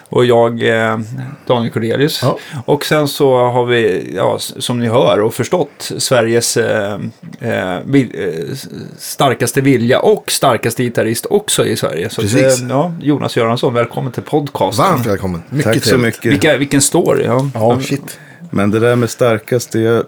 Och 0.09 0.25
jag, 0.25 0.63
eh, 0.69 0.99
Daniel 1.47 1.73
Cordelius. 1.73 2.21
Ja. 2.23 2.39
Och 2.65 2.85
sen 2.85 3.09
så 3.09 3.37
har 3.37 3.67
vi, 3.67 4.13
ja, 4.17 4.39
som 4.39 4.81
ni 4.81 4.89
hör 4.89 5.21
och 5.21 5.35
förstått, 5.35 5.93
Sveriges 5.99 6.57
eh, 6.57 6.99
eh, 7.41 7.79
vil, 7.85 8.11
eh, 8.15 8.57
starkaste 8.99 9.61
vilja 9.61 10.01
och 10.01 10.31
starkaste 10.31 10.83
gitarrist 10.83 11.27
också 11.31 11.67
i 11.67 11.77
Sverige. 11.77 12.11
Så 12.11 12.21
att, 12.21 12.33
Precis. 12.33 12.63
eh, 12.63 12.69
ja, 12.69 12.93
Jonas 13.01 13.37
Göransson, 13.37 13.75
välkommen 13.75 14.13
till 14.13 14.23
podcasten. 14.23 14.85
Varmt 14.85 15.07
välkommen. 15.07 15.43
Mycket 15.51 15.73
Tack 15.73 15.85
så 15.85 15.99
mycket. 15.99 16.33
Vilka, 16.33 16.57
vilken 16.57 16.81
story. 16.81 17.25
Ja. 17.25 17.51
Ja, 17.55 17.81
shit. 17.81 18.19
Men 18.51 18.71
det 18.71 18.81
där 18.81 18.97
med 18.97 19.11
starkaste, 19.11 19.81
jag, 19.81 20.05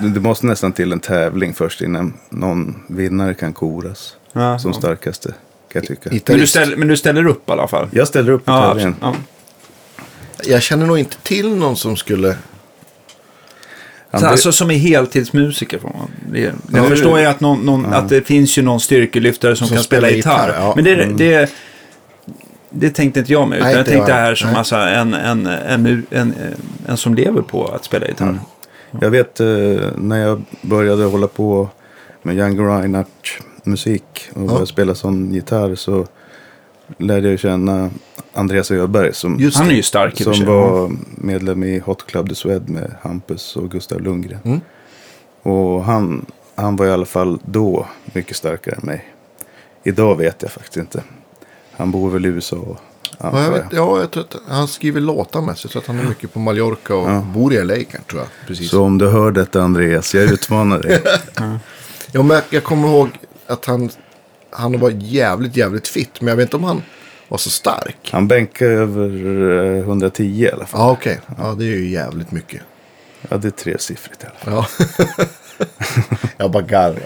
det 0.00 0.08
det 0.08 0.20
måste 0.20 0.46
nästan 0.46 0.72
till 0.72 0.92
en 0.92 1.00
tävling 1.00 1.54
först 1.54 1.80
innan 1.80 2.14
någon 2.30 2.82
vinnare 2.86 3.34
kan 3.34 3.52
koras. 3.52 4.16
Ja, 4.32 4.58
Som 4.58 4.70
ja. 4.72 4.78
starkaste, 4.78 5.28
kan 5.72 5.82
jag 5.82 5.86
tycka. 5.86 6.10
Men, 6.28 6.38
du 6.40 6.46
ställer, 6.46 6.76
men 6.76 6.88
du 6.88 6.96
ställer 6.96 7.26
upp 7.26 7.48
i 7.48 7.52
alla 7.52 7.68
fall? 7.68 7.88
Jag 7.92 8.08
ställer 8.08 8.32
upp 8.32 8.44
på 8.44 8.52
Ja, 8.52 8.68
tävlingen. 8.68 8.96
ja. 9.00 9.14
Jag 10.44 10.62
känner 10.62 10.86
nog 10.86 10.98
inte 10.98 11.16
till 11.22 11.56
någon 11.56 11.76
som 11.76 11.96
skulle... 11.96 12.36
Så, 14.18 14.26
alltså 14.26 14.52
som 14.52 14.70
är 14.70 14.74
heltidsmusiker. 14.78 15.78
Får 15.78 15.88
man. 15.98 16.10
Det, 16.32 16.40
jag 16.40 16.52
Ja, 16.72 16.82
förstår 16.88 17.16
det- 17.16 17.22
ju 17.22 17.28
att, 17.28 17.40
någon, 17.40 17.58
någon, 17.66 17.86
att 17.92 18.08
det 18.08 18.22
finns 18.22 18.58
ju 18.58 18.62
någon 18.62 18.80
styrkelyftare 18.80 19.56
som, 19.56 19.66
Som 19.68 19.76
kan 19.76 19.84
spela 19.84 20.10
gitarr. 20.10 20.46
gitarr, 20.48 20.60
ja. 20.60 20.72
Men 20.76 20.84
det, 20.84 20.94
Mm. 21.02 21.16
det, 21.16 21.50
det 22.70 22.90
tänkte 22.90 23.20
inte 23.20 23.32
jag 23.32 23.48
med. 23.48 23.58
Utan 23.58 23.68
Nej, 23.68 23.76
jag 23.76 23.86
tänkte 23.86 24.10
jag. 24.10 24.16
här 24.18 24.34
som 24.34 24.54
alltså 24.56 24.76
en, 24.76 25.14
en, 25.14 25.46
en, 25.46 25.86
en, 25.86 26.06
en, 26.10 26.34
en 26.88 26.96
som 26.96 27.14
lever 27.14 27.42
på 27.42 27.66
att 27.68 27.84
spela 27.84 28.06
gitarr. 28.06 28.38
Jag 29.00 29.10
vet 29.10 29.40
eh, 29.40 29.46
när 29.96 30.18
jag 30.18 30.42
började 30.62 31.04
hålla 31.04 31.26
på 31.26 31.68
med 32.22 32.36
Young 32.36 32.60
Reinhardt 32.60 33.38
musik 33.64 34.28
och 34.34 34.40
började 34.40 34.66
spela 34.66 34.94
sån 34.94 35.34
gitarr 35.34 35.74
så 35.74 36.06
lärde 36.98 37.30
jag 37.30 37.38
känna 37.38 37.90
Andreas 38.32 38.70
Öberg 38.70 39.14
som, 39.14 39.40
Just 39.40 39.56
Han 39.56 39.70
är 39.70 39.74
ju 39.74 39.82
stark 39.82 40.22
som 40.22 40.34
sig. 40.34 40.46
var 40.46 40.90
medlem 41.14 41.64
i 41.64 41.78
Hot 41.78 42.06
Club 42.06 42.28
de 42.28 42.34
Swed 42.34 42.68
med 42.68 42.94
Hampus 43.02 43.56
och 43.56 43.70
Gustav 43.70 44.00
Lundgren. 44.00 44.40
Mm. 44.44 44.60
Och 45.42 45.84
han, 45.84 46.26
han 46.54 46.76
var 46.76 46.86
i 46.86 46.90
alla 46.90 47.06
fall 47.06 47.38
då 47.44 47.86
mycket 48.12 48.36
starkare 48.36 48.74
än 48.74 48.86
mig. 48.86 49.04
Idag 49.84 50.16
vet 50.16 50.42
jag 50.42 50.50
faktiskt 50.50 50.76
inte. 50.76 51.02
Han 51.72 51.90
bor 51.90 52.10
väl 52.10 52.26
i 52.26 52.28
USA. 52.28 52.76
Ja, 53.18 53.42
jag 53.44 53.50
vet, 53.50 53.64
ja, 53.72 54.00
jag 54.00 54.10
tror 54.10 54.22
att 54.22 54.36
han 54.48 54.68
skriver 54.68 55.00
låtar 55.00 55.40
med 55.40 55.58
sig. 55.58 55.70
Så 55.70 55.78
att 55.78 55.86
han 55.86 55.98
är 55.98 56.04
mycket 56.04 56.32
på 56.32 56.38
Mallorca 56.38 56.94
och 56.94 57.10
Ja. 57.10 57.20
bor 57.34 57.52
i 57.54 57.64
LA 57.64 57.74
tror 57.74 58.20
jag. 58.20 58.26
Precis. 58.46 58.70
Så 58.70 58.82
om 58.82 58.98
du 58.98 59.08
hör 59.08 59.30
detta 59.30 59.62
Andreas, 59.62 60.14
jag 60.14 60.24
utmanar 60.24 60.78
dig. 60.78 61.02
Ja, 62.14 62.22
men 62.22 62.34
jag, 62.34 62.42
jag 62.50 62.64
kommer 62.64 62.88
ihåg 62.88 63.08
att 63.46 63.64
han, 63.64 63.90
han 64.50 64.80
var 64.80 64.90
jävligt, 64.90 65.56
jävligt 65.56 65.88
fit. 65.88 66.20
Men 66.20 66.28
jag 66.28 66.36
vet 66.36 66.44
inte 66.46 66.56
om 66.56 66.64
han 66.64 66.82
var 67.28 67.38
så 67.38 67.50
stark. 67.50 68.08
Han 68.12 68.28
bänkar 68.28 68.66
över 68.66 69.50
eh, 69.76 69.78
110 69.78 70.22
i 70.22 70.50
alla 70.52 70.66
fall. 70.66 70.80
Ja, 70.80 70.90
okej. 70.90 71.20
Ja, 71.38 71.54
det 71.58 71.64
är 71.64 71.68
ju 71.68 71.88
jävligt 71.88 72.30
mycket. 72.30 72.62
Ja, 73.28 73.36
det 73.36 73.48
är 73.48 73.50
tresiffrigt 73.50 74.22
i 74.22 74.26
alla 74.26 74.62
fall. 74.62 74.66
Ja. 75.18 75.24
jag 76.36 76.50
bara 76.50 76.62
garvar. 76.62 77.02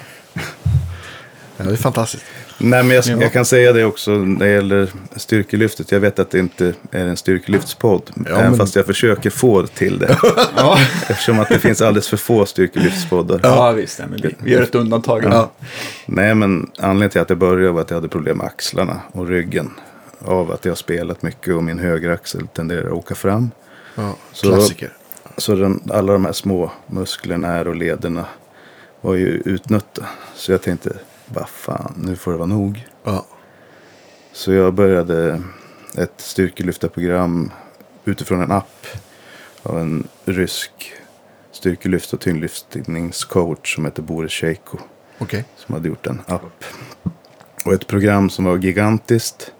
Ja, 1.57 1.65
det 1.65 1.73
är 1.73 1.77
fantastiskt. 1.77 2.25
Nej, 2.59 2.83
men 2.83 2.97
jag, 2.97 3.05
Ja. 3.07 3.17
jag 3.21 3.33
kan 3.33 3.45
säga 3.45 3.73
det 3.73 3.85
också 3.85 4.11
när 4.11 4.47
det 4.47 4.53
gäller 4.53 4.89
styrkelyftet. 5.17 5.93
Jag 5.93 6.01
vet 6.01 6.19
att 6.19 6.31
det 6.31 6.39
inte 6.39 6.73
är 6.91 7.07
en 7.07 7.17
styrkelyftspodd. 7.17 8.03
Ja, 8.15 8.23
även 8.31 8.51
men- 8.51 8.57
fast 8.59 8.77
jag 8.77 8.87
försöker 8.87 9.31
få 9.31 9.67
till 9.67 9.99
det. 9.99 10.19
Ja, 10.57 10.79
eftersom 11.09 11.39
att 11.41 11.49
det 11.49 11.59
finns 11.59 11.83
alldeles 11.83 12.09
för 12.09 12.17
få 12.17 12.47
styrkelyftspoddar. 12.47 13.41
ja 13.43 13.73
visst. 13.73 13.99
nej, 13.99 14.09
Men 14.11 14.21
vi, 14.23 14.35
vi 14.39 14.51
gör 14.53 14.63
ett 14.63 14.75
undantag. 14.75 15.25
Ja. 15.25 15.51
Nej, 16.07 16.35
men 16.35 16.71
anledningen 16.79 17.11
till 17.11 17.21
att 17.21 17.29
det 17.29 17.37
började 17.37 17.73
var 17.73 17.81
att 17.81 17.91
jag 17.91 17.97
hade 17.97 18.09
problem 18.09 18.37
med 18.39 18.47
axlarna 18.47 19.01
och 19.13 19.29
ryggen. 19.29 19.71
Av 20.25 20.53
att 20.53 20.65
jag 20.65 20.71
har 20.73 20.77
spelat 20.77 21.23
mycket 21.23 21.55
och 21.55 21.65
min 21.65 21.79
högeraxel 21.79 22.47
tenderar 22.47 22.87
att 22.87 22.93
åka 22.93 23.15
fram. 23.15 23.51
Ja, 23.95 24.17
Så- 24.33 24.47
klassiker. 24.49 24.93
Så 25.39 25.55
den, 25.55 25.81
alla 25.91 26.13
de 26.13 26.25
här 26.25 26.33
små 26.33 26.73
musklerna 26.87 27.49
här 27.49 27.69
och 27.69 27.77
lederna 27.77 28.25
var 29.01 29.15
ju 29.15 29.43
utnötta. 29.45 30.03
Så 30.35 30.53
jag 30.53 30.63
tänkte, 30.63 30.93
vad 31.29 31.49
fan, 31.49 31.95
nu 31.97 32.17
får 32.17 32.33
det 32.33 32.39
vara 32.39 32.47
nog. 32.47 32.87
Ja. 33.05 33.27
Så 34.33 34.53
jag 34.53 34.75
började 34.75 35.43
ett 35.99 36.21
styrkelyftarprogram 36.21 37.51
utifrån 38.05 38.43
en 38.43 38.53
app 38.53 38.87
av 39.63 39.79
en 39.79 40.09
rysk 40.25 40.93
styrkelyft 41.53 42.13
och 42.13 42.21
tyngdlyftningscoach 42.21 43.75
som 43.75 43.85
heter 43.85 44.03
Boris 44.03 44.33
Sheiko. 44.33 44.79
Okej. 45.19 45.45
Som 45.57 45.75
hade 45.75 45.89
gjort 45.89 46.07
en 46.07 46.21
app. 46.27 46.65
Och 47.65 47.73
ett 47.73 47.87
program 47.87 48.31
som 48.31 48.45
var 48.45 48.57
gigantiskt. 48.57 49.53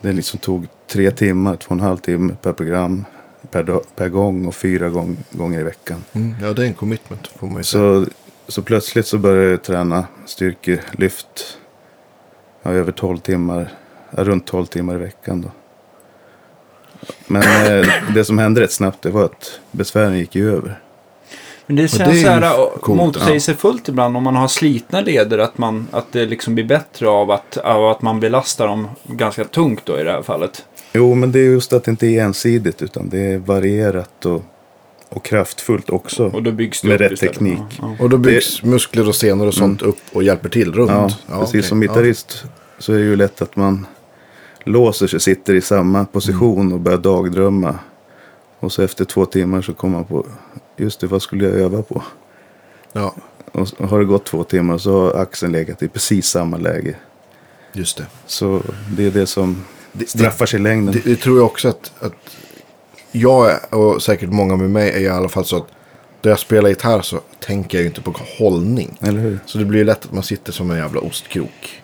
Det 0.00 0.12
liksom 0.12 0.38
tog 0.38 0.66
tre 0.86 1.10
timmar, 1.10 1.56
två 1.56 1.66
och 1.68 1.72
en 1.72 1.80
halv 1.80 1.96
timme 1.96 2.36
per 2.42 2.52
program. 2.52 3.04
Per, 3.50 3.62
dag, 3.62 3.82
per 3.96 4.08
gång 4.08 4.46
och 4.46 4.54
fyra 4.54 4.88
gång, 4.88 5.16
gånger 5.30 5.60
i 5.60 5.62
veckan. 5.62 6.04
Mm, 6.12 6.34
ja, 6.42 6.52
det 6.52 6.62
är 6.62 6.66
en 6.66 6.74
commitment 6.74 7.26
får 7.26 7.46
man 7.46 7.56
ju 7.56 7.64
säga. 7.64 8.04
Så, 8.04 8.06
så 8.52 8.62
plötsligt 8.62 9.06
så 9.06 9.18
började 9.18 9.50
jag 9.50 9.62
träna 9.62 10.04
styrkelyft. 10.26 11.58
Ja, 12.62 12.70
över 12.70 12.92
12 12.92 13.18
timmar, 13.18 13.72
ja, 14.16 14.24
runt 14.24 14.46
12 14.46 14.66
timmar 14.66 14.94
i 14.94 14.98
veckan 14.98 15.40
då. 15.40 15.50
Men 17.26 17.42
eh, 17.42 17.88
det 18.14 18.24
som 18.24 18.38
hände 18.38 18.60
rätt 18.60 18.72
snabbt 18.72 19.02
det 19.02 19.10
var 19.10 19.24
att 19.24 19.60
besvären 19.70 20.18
gick 20.18 20.34
ju 20.34 20.56
över. 20.56 20.80
Men 21.66 21.76
det 21.76 21.88
känns 21.88 22.22
så 22.22 22.28
här 22.28 22.94
motsägelsefullt 22.94 23.88
ibland 23.88 24.16
om 24.16 24.22
man 24.22 24.36
har 24.36 24.48
slitna 24.48 25.00
leder 25.00 25.38
att, 25.38 25.58
man, 25.58 25.88
att 25.90 26.12
det 26.12 26.26
liksom 26.26 26.54
blir 26.54 26.64
bättre 26.64 27.08
av 27.08 27.30
att, 27.30 27.56
av 27.56 27.88
att 27.88 28.02
man 28.02 28.20
belastar 28.20 28.66
dem 28.66 28.88
ganska 29.04 29.44
tungt 29.44 29.80
då 29.84 30.00
i 30.00 30.04
det 30.04 30.12
här 30.12 30.22
fallet. 30.22 30.64
Jo, 30.92 31.14
men 31.14 31.32
det 31.32 31.38
är 31.38 31.44
just 31.44 31.72
att 31.72 31.84
det 31.84 31.90
inte 31.90 32.06
är 32.06 32.22
ensidigt 32.22 32.82
utan 32.82 33.08
det 33.08 33.18
är 33.18 33.38
varierat 33.38 34.26
och, 34.26 34.42
och 35.12 35.24
kraftfullt 35.24 35.90
också. 35.90 36.26
Och 36.26 36.42
då 36.42 36.52
byggs 36.52 36.80
det 36.80 36.88
Med 36.88 36.98
rätt 37.00 37.12
istället. 37.12 37.34
teknik. 37.34 37.58
Ja, 37.80 37.96
Och 38.00 38.10
då 38.10 38.16
byggs 38.18 38.62
muskler 38.62 39.08
och 39.08 39.14
senor 39.14 39.46
och 39.46 39.54
sånt 39.54 39.82
upp 39.82 39.98
och 40.12 40.22
hjälper 40.22 40.48
till 40.48 40.72
runt. 40.72 40.90
Ja, 40.90 41.08
precis 41.40 41.48
okej. 41.48 41.62
som 41.62 41.80
gitarrist 41.80 42.44
så 42.78 42.92
är 42.92 42.96
det 42.98 43.04
ju 43.04 43.16
lätt 43.16 43.42
att 43.42 43.56
man 43.56 43.86
låser 44.64 45.06
sig, 45.06 45.20
sitter 45.20 45.54
i 45.54 45.60
samma 45.60 46.04
position 46.04 46.72
och 46.72 46.80
börjar 46.80 46.98
dagdrömma. 46.98 47.78
Och 48.60 48.72
så 48.72 48.82
efter 48.82 49.04
två 49.04 49.26
timmar 49.26 49.62
så 49.62 49.72
kommer 49.74 49.96
man 49.96 50.04
på, 50.04 50.26
just 50.76 51.00
det, 51.00 51.06
vad 51.06 51.22
skulle 51.22 51.44
jag 51.44 51.54
öva 51.54 51.82
på? 51.82 52.02
Ja, 52.92 53.14
Och 53.52 53.68
har 53.88 53.98
det 53.98 54.04
gått 54.04 54.24
två 54.24 54.44
timmar 54.44 54.78
så 54.78 55.00
har 55.00 55.20
axeln 55.22 55.52
legat 55.52 55.82
i 55.82 55.88
precis 55.88 56.26
samma 56.26 56.56
läge. 56.56 56.96
just 57.72 57.96
det. 57.96 58.06
Så 58.26 58.62
det 58.96 59.06
är 59.06 59.10
det 59.10 59.26
som 59.26 59.62
Det- 59.92 60.08
straffar 60.08 60.46
sig 60.46 60.60
i 60.60 60.62
längden. 60.62 60.94
Det, 60.94 61.10
det 61.10 61.16
tror 61.16 61.36
jag 61.38 61.46
också 61.46 61.68
att, 61.68 61.92
att 62.00 62.14
jag 63.12 63.50
är, 63.50 63.74
och 63.74 64.02
säkert 64.02 64.28
många 64.28 64.56
med 64.56 64.70
mig 64.70 64.90
är 64.90 64.98
i 65.00 65.08
alla 65.08 65.28
fall 65.28 65.44
så 65.44 65.56
att 65.56 65.66
då 66.20 66.28
jag 66.30 66.38
spelar 66.38 66.68
gitarr 66.68 67.02
så 67.02 67.20
tänker 67.40 67.78
jag 67.78 67.82
ju 67.82 67.88
inte 67.88 68.00
på 68.00 68.14
hållning. 68.38 68.98
Eller 69.00 69.20
hur? 69.20 69.38
Så 69.46 69.58
det 69.58 69.64
blir 69.64 69.78
ju 69.78 69.84
lätt 69.84 70.04
att 70.04 70.12
man 70.12 70.22
sitter 70.22 70.52
som 70.52 70.70
en 70.70 70.76
jävla 70.76 71.00
ostkrok. 71.00 71.82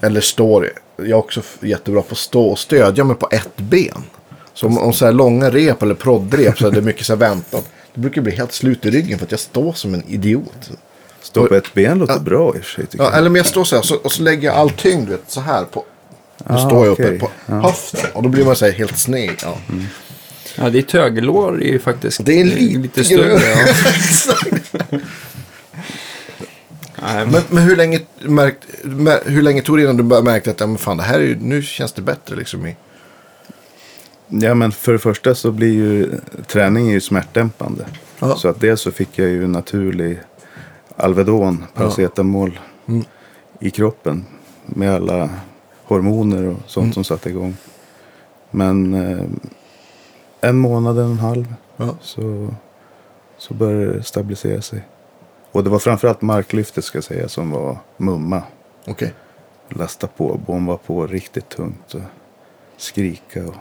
Eller 0.00 0.20
står. 0.20 0.72
Jag 0.96 1.08
är 1.08 1.14
också 1.14 1.42
jättebra 1.60 2.02
på 2.02 2.12
att 2.12 2.18
stå 2.18 2.46
och 2.48 2.58
stödja 2.58 3.04
mig 3.04 3.16
på 3.16 3.28
ett 3.30 3.56
ben. 3.56 4.02
Så 4.54 4.66
om, 4.66 4.78
om 4.78 4.92
så 4.92 5.04
här 5.04 5.12
långa 5.12 5.50
rep 5.50 5.82
eller 5.82 5.94
proddrep 5.94 6.58
så 6.58 6.66
är 6.66 6.70
det 6.70 6.82
mycket 6.82 7.06
så 7.06 7.12
här 7.12 7.18
väntan. 7.20 7.60
Det 7.94 8.00
brukar 8.00 8.22
bli 8.22 8.32
helt 8.36 8.52
slut 8.52 8.86
i 8.86 8.90
ryggen 8.90 9.18
för 9.18 9.26
att 9.26 9.30
jag 9.30 9.40
står 9.40 9.72
som 9.72 9.94
en 9.94 10.02
idiot. 10.08 10.70
Stå 11.20 11.46
på 11.46 11.54
ett 11.54 11.74
ben 11.74 11.98
låter 11.98 12.18
bra 12.20 12.56
i 12.56 12.60
och 12.60 12.64
för 12.64 12.70
sig. 12.74 12.86
Ja, 12.92 13.12
eller 13.12 13.30
men 13.30 13.36
jag 13.36 13.46
står 13.46 13.64
så 13.64 13.76
här 13.76 13.82
så, 13.82 13.96
och 13.96 14.12
så 14.12 14.22
lägger 14.22 14.48
jag 14.48 14.56
all 14.56 14.70
tyngd 14.70 15.08
vet, 15.08 15.22
så 15.30 15.40
här 15.40 15.64
på. 15.64 15.84
Då 16.38 16.54
Ah, 16.54 16.68
står 16.68 16.84
jag 16.86 16.92
okej. 16.92 17.06
uppe 17.06 17.18
på 17.18 17.30
Ja. 17.46 17.54
höften. 17.54 18.10
Och 18.14 18.22
då 18.22 18.28
blir 18.28 18.44
man 18.44 18.56
så 18.56 18.64
här 18.64 18.72
helt 18.72 18.98
sned. 18.98 19.34
Ja. 19.42 19.58
Ja 20.56 20.70
ditt 20.70 20.92
högerlår 20.92 21.62
är 21.62 21.66
ju 21.72 21.78
faktiskt 21.78 22.24
Det 22.24 22.40
är 22.40 22.44
lite, 22.44 22.78
lite 22.78 23.04
större. 23.04 23.32
Ja. 23.32 24.98
Nej, 27.02 27.26
men, 27.26 27.42
men 27.50 27.62
hur, 27.62 27.76
länge 27.76 28.00
märkt, 28.22 28.64
mär, 28.84 29.18
hur 29.24 29.42
länge 29.42 29.62
tog 29.62 29.76
det 29.78 29.82
innan 29.82 29.96
du 29.96 30.02
började 30.02 30.24
märka 30.30 30.50
att 30.50 30.60
ja, 30.60 30.66
men 30.66 30.78
fan, 30.78 30.96
det 30.96 31.02
här 31.02 31.14
är 31.18 31.22
ju, 31.24 31.36
nu 31.40 31.62
känns 31.62 31.92
det 31.92 32.02
bättre 32.02 32.36
liksom? 32.36 32.66
I, 32.66 32.76
Ja, 34.28 34.54
men 34.54 34.72
för 34.72 34.92
det 34.92 34.98
första 34.98 35.34
så 35.34 35.50
blir 35.50 35.72
ju 35.72 36.10
träning 36.46 36.88
är 36.88 36.92
ju 36.92 37.00
smärtdämpande. 37.00 37.86
Ja. 38.18 38.36
Så 38.36 38.48
att 38.48 38.60
dels 38.60 38.80
så 38.80 38.90
fick 38.90 39.08
jag 39.18 39.28
ju 39.28 39.46
naturlig 39.46 40.20
Alvedon, 40.96 41.64
paracetamol 41.74 42.58
Mm. 42.88 43.04
i 43.60 43.70
kroppen. 43.70 44.24
Med 44.66 44.94
alla 44.94 45.30
hormoner 45.84 46.44
och 46.46 46.58
sånt 46.66 46.84
Mm. 46.84 46.92
som 46.94 47.04
satte 47.04 47.28
igång. 47.28 47.56
Men 48.50 48.94
eh, 48.94 49.24
en 50.40 50.56
månad, 50.58 50.98
en 50.98 51.04
och 51.04 51.10
en 51.10 51.18
halv 51.18 51.54
ja. 51.76 51.96
så, 52.00 52.54
så 53.38 53.54
började 53.54 53.92
det 53.92 54.02
stabilisera 54.02 54.62
sig. 54.62 54.84
Och 55.52 55.64
det 55.64 55.70
var 55.70 55.78
framförallt 55.78 56.22
marklyftet 56.22 56.84
ska 56.84 56.96
jag 56.98 57.04
säga 57.04 57.28
som 57.28 57.50
var 57.50 57.78
mumma. 57.96 58.42
Okej. 58.86 59.14
Lasta 59.68 60.06
på, 60.06 60.40
bomba 60.46 60.76
på 60.76 61.06
riktigt 61.06 61.48
tungt. 61.48 61.94
Och 61.94 62.00
skrika 62.76 63.46
och 63.46 63.54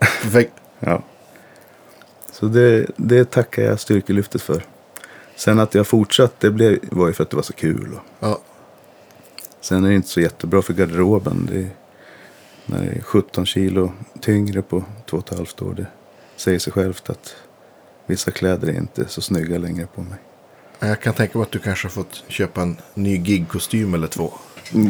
Perfekt. 0.00 0.52
Ja. 0.84 1.02
Så 2.32 2.46
det, 2.46 2.86
det 2.96 3.30
tackar 3.30 3.62
jag 3.62 3.80
styrkelyftet 3.80 4.42
för. 4.42 4.64
Sen 5.36 5.58
att 5.58 5.74
jag 5.74 5.86
fortsatt, 5.86 6.40
det 6.40 6.50
blev, 6.50 6.78
var 6.90 7.06
ju 7.06 7.12
för 7.12 7.22
att 7.22 7.30
det 7.30 7.36
var 7.36 7.42
så 7.42 7.52
kul. 7.52 7.92
Och 7.94 8.00
Ja. 8.20 8.38
sen 9.60 9.84
är 9.84 9.88
det 9.88 9.94
inte 9.94 10.08
så 10.08 10.20
jättebra 10.20 10.62
för 10.62 10.72
garderoben. 10.72 11.48
Det, 11.52 11.68
när 12.72 12.82
det 12.84 12.92
är 12.92 13.00
17 13.00 13.46
kilo 13.46 13.92
tyngre 14.20 14.62
på 14.62 14.84
två 15.10 15.16
och 15.16 15.32
ett 15.32 15.38
halvt 15.38 15.62
år. 15.62 15.74
Det 15.74 15.86
säger 16.36 16.58
sig 16.58 16.72
självt 16.72 17.10
att 17.10 17.34
vissa 18.06 18.30
kläder 18.30 18.68
är 18.68 18.72
inte 18.76 19.08
så 19.08 19.20
snygga 19.20 19.58
längre 19.58 19.86
på 19.94 20.02
mig. 20.02 20.18
Jag 20.78 21.00
kan 21.00 21.14
tänka 21.14 21.38
mig 21.38 21.44
att 21.44 21.52
du 21.52 21.58
kanske 21.58 21.86
har 21.86 21.90
fått 21.90 22.24
köpa 22.28 22.62
en 22.62 22.76
ny 22.94 23.16
gigkostym 23.16 23.94
eller 23.94 24.06
två. 24.06 24.32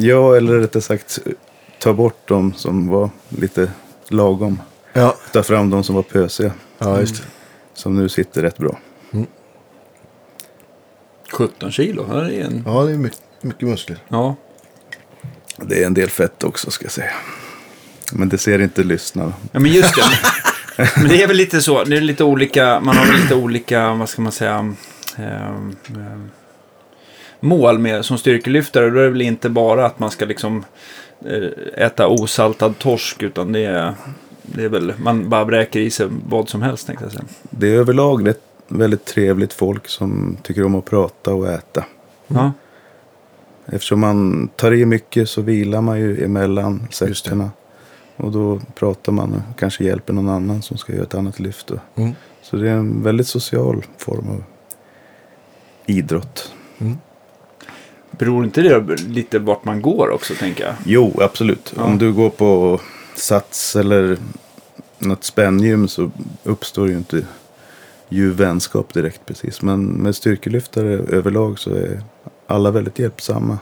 Ja, 0.01 0.37
eller 0.37 0.59
rättare 0.59 0.83
sagt 0.83 1.19
ta 1.79 1.93
bort 1.93 2.29
de 2.29 2.53
som 2.55 2.89
var 2.89 3.11
lite 3.29 3.71
lagom. 4.09 4.61
Ja, 4.93 5.17
Ta 5.33 5.43
fram 5.43 5.71
de 5.71 5.85
som 5.85 5.95
var 5.95 6.03
pösiga. 6.03 6.53
ja 6.79 7.01
just 7.01 7.17
det. 7.17 7.29
Som 7.75 7.97
nu 7.97 8.09
sitter 8.09 8.43
rätt 8.43 8.59
bra. 8.59 8.79
17 11.33 11.73
kilo, 11.73 12.07
det 12.07 12.35
är 12.35 12.45
en... 12.45 12.63
Ja, 12.67 12.85
det 12.85 12.93
är 12.93 12.97
mycket, 12.97 13.21
mycket 13.41 13.69
muskler. 13.69 13.99
Ja. 14.09 14.37
Det 15.57 15.83
är 15.83 15.87
en 15.87 15.95
del 15.95 16.11
fett 16.11 16.45
också 16.45 16.71
ska 16.71 16.85
jag 16.85 16.93
säga. 16.93 17.13
Men 18.13 18.29
det 18.29 18.39
ser 18.39 18.59
inte 18.59 18.83
lyssnarna. 18.83 19.33
ja, 19.53 19.61
men 19.61 19.73
just 19.73 19.97
det. 19.97 20.03
men 20.97 21.09
det 21.09 21.23
är 21.23 21.27
väl 21.27 21.37
lite 21.37 21.63
så, 21.63 21.85
det 21.85 21.97
är 21.97 22.01
lite 22.01 22.25
olika, 22.25 22.81
man 22.81 22.97
har 22.97 23.23
lite 23.23 23.35
olika, 23.35 23.95
vad 23.95 24.09
ska 24.09 24.23
man 24.23 24.33
säga, 24.33 24.75
ehm, 25.17 25.77
mål 27.41 27.79
med 27.79 28.05
som 28.05 28.19
styrkelyftare. 28.19 28.91
Då 28.91 28.99
är 28.99 29.05
det 29.05 29.11
väl 29.11 29.23
inte 29.23 29.49
bara 29.49 29.87
att 29.87 29.99
man 29.99 30.11
ska 30.11 30.25
liksom 30.25 30.65
eh, 31.27 31.85
äta 31.85 32.09
osaltad 32.09 32.79
torsk, 32.79 33.23
utan 33.23 33.53
det 33.53 33.65
är, 33.65 33.95
det 34.43 34.65
är 34.65 34.69
väl, 34.69 34.93
man 34.99 35.29
bara 35.29 35.45
bräker 35.45 35.81
i 35.81 35.91
sig 35.91 36.07
vad 36.29 36.49
som 36.49 36.63
helst 36.63 36.87
tänkte 36.87 37.05
jag 37.05 37.13
säga. 37.13 37.25
Det 37.51 37.67
är 37.67 37.79
överlag 37.79 38.29
rätt, 38.29 38.43
väldigt 38.69 39.05
trevligt 39.05 39.53
folk 39.53 39.89
som 39.89 40.37
tycker 40.43 40.65
om 40.65 40.75
att 40.75 40.85
prata 40.85 41.35
och 41.35 41.49
äta. 41.49 41.85
Ja. 42.27 42.53
Eftersom 43.67 44.01
man 44.01 44.49
tar 44.49 44.73
i 44.75 44.87
mycket 44.87 45.29
så 45.29 45.43
vilar 45.43 45.81
man 45.81 46.01
ju 46.01 46.25
emellan 46.25 46.89
sätterna. 46.91 47.51
Och 48.17 48.33
då 48.33 48.61
pratar 48.75 49.13
man 49.13 49.35
och 49.35 49.59
kanske 49.59 49.85
hjälper 49.85 50.13
någon 50.13 50.29
annan 50.29 50.63
som 50.63 50.79
ska 50.79 50.93
göra 50.93 51.03
ett 51.03 51.15
annat 51.15 51.41
lyft. 51.41 51.71
Mm. 51.95 52.13
Så 52.43 52.57
det 52.57 52.71
är 52.71 52.75
en 52.75 53.03
väldigt 53.03 53.27
social 53.27 53.85
form 53.99 54.29
av 54.29 54.45
idrott. 55.87 56.53
Beror 58.11 58.45
inte 58.45 58.63
det 58.63 59.03
lite 59.03 59.39
vart 59.39 59.65
man 59.65 59.83
går 59.83 60.11
också, 60.11 60.35
tänker 60.35 60.65
jag? 60.65 60.75
Jo, 60.85 61.13
absolut. 61.21 61.73
Ja. 61.77 61.85
Om 61.85 61.99
du 61.99 62.13
går 62.13 62.31
på 62.31 62.81
Sats 63.15 63.77
eller 63.77 64.19
något 64.99 65.25
spänngym 65.25 65.89
så 65.89 66.11
uppstår 66.43 66.89
ju 66.89 66.97
inte 66.97 67.27
ju 68.09 68.31
vänskap 68.31 68.95
direkt 68.95 69.27
precis. 69.27 69.63
Men 69.63 69.85
med 69.85 70.17
styrkelyftare 70.17 70.93
överlag 70.93 71.59
så 71.59 71.71
är 71.71 72.03
alla 72.47 72.71
väldigt 72.71 72.99
hjälpsamma. 72.99 73.59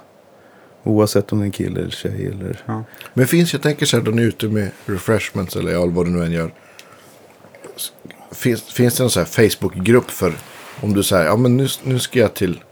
Oavsett 0.85 1.33
om 1.33 1.39
det 1.39 1.43
är 1.43 1.47
en 1.47 1.53
kille 1.53 1.81
eller 1.81 1.91
tjej 1.91 2.27
eller... 2.27 2.63
Ja. 2.67 2.85
Men 3.15 3.27
finns, 3.27 3.53
jag 3.53 3.63
tänker 3.63 3.87
så 3.87 3.97
här, 3.97 4.05
då 4.05 4.11
ni 4.11 4.23
är 4.23 4.27
ute 4.27 4.49
med 4.49 4.71
refreshments 4.87 5.57
eller 5.57 5.87
vad 5.87 6.07
du 6.07 6.11
nu 6.11 6.25
än 6.25 6.33
gör. 6.33 6.53
Finns, 8.33 8.63
finns 8.63 8.97
det 8.97 9.03
någon 9.03 9.11
så 9.11 9.21
här 9.21 9.27
Facebook-grupp 9.49 10.11
för 10.11 10.35
om 10.83 10.95
du 10.95 11.03
säger, 11.03 11.25
ja 11.27 11.37
men 11.37 11.57
nu, 11.57 11.69
nu 11.83 11.99
ska 11.99 12.19
jag 12.19 12.35
till, 12.35 12.63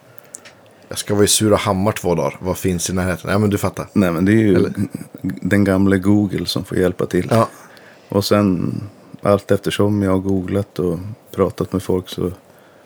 jag 0.88 0.98
ska 0.98 1.14
vara 1.14 1.24
i 1.24 1.28
Surahammar 1.28 1.92
två 1.92 2.14
dagar, 2.14 2.36
vad 2.40 2.58
finns 2.58 2.90
i 2.90 2.92
närheten? 2.92 3.30
Ja 3.30 3.38
men 3.38 3.50
du 3.50 3.58
fattar. 3.58 3.86
Nej 3.92 4.10
men 4.12 4.24
det 4.24 4.32
är 4.32 4.36
ju 4.36 4.54
Eller- 4.56 4.72
den 5.22 5.64
gamla 5.64 5.96
Google 5.96 6.46
som 6.46 6.64
får 6.64 6.78
hjälpa 6.78 7.06
till. 7.06 7.28
Ja, 7.30 7.48
Och 8.08 8.24
sen 8.24 8.80
allt 9.22 9.50
eftersom 9.50 10.02
jag 10.02 10.10
har 10.10 10.18
googlat 10.18 10.78
och 10.78 10.98
pratat 11.30 11.72
med 11.72 11.82
folk 11.82 12.08
så, 12.08 12.32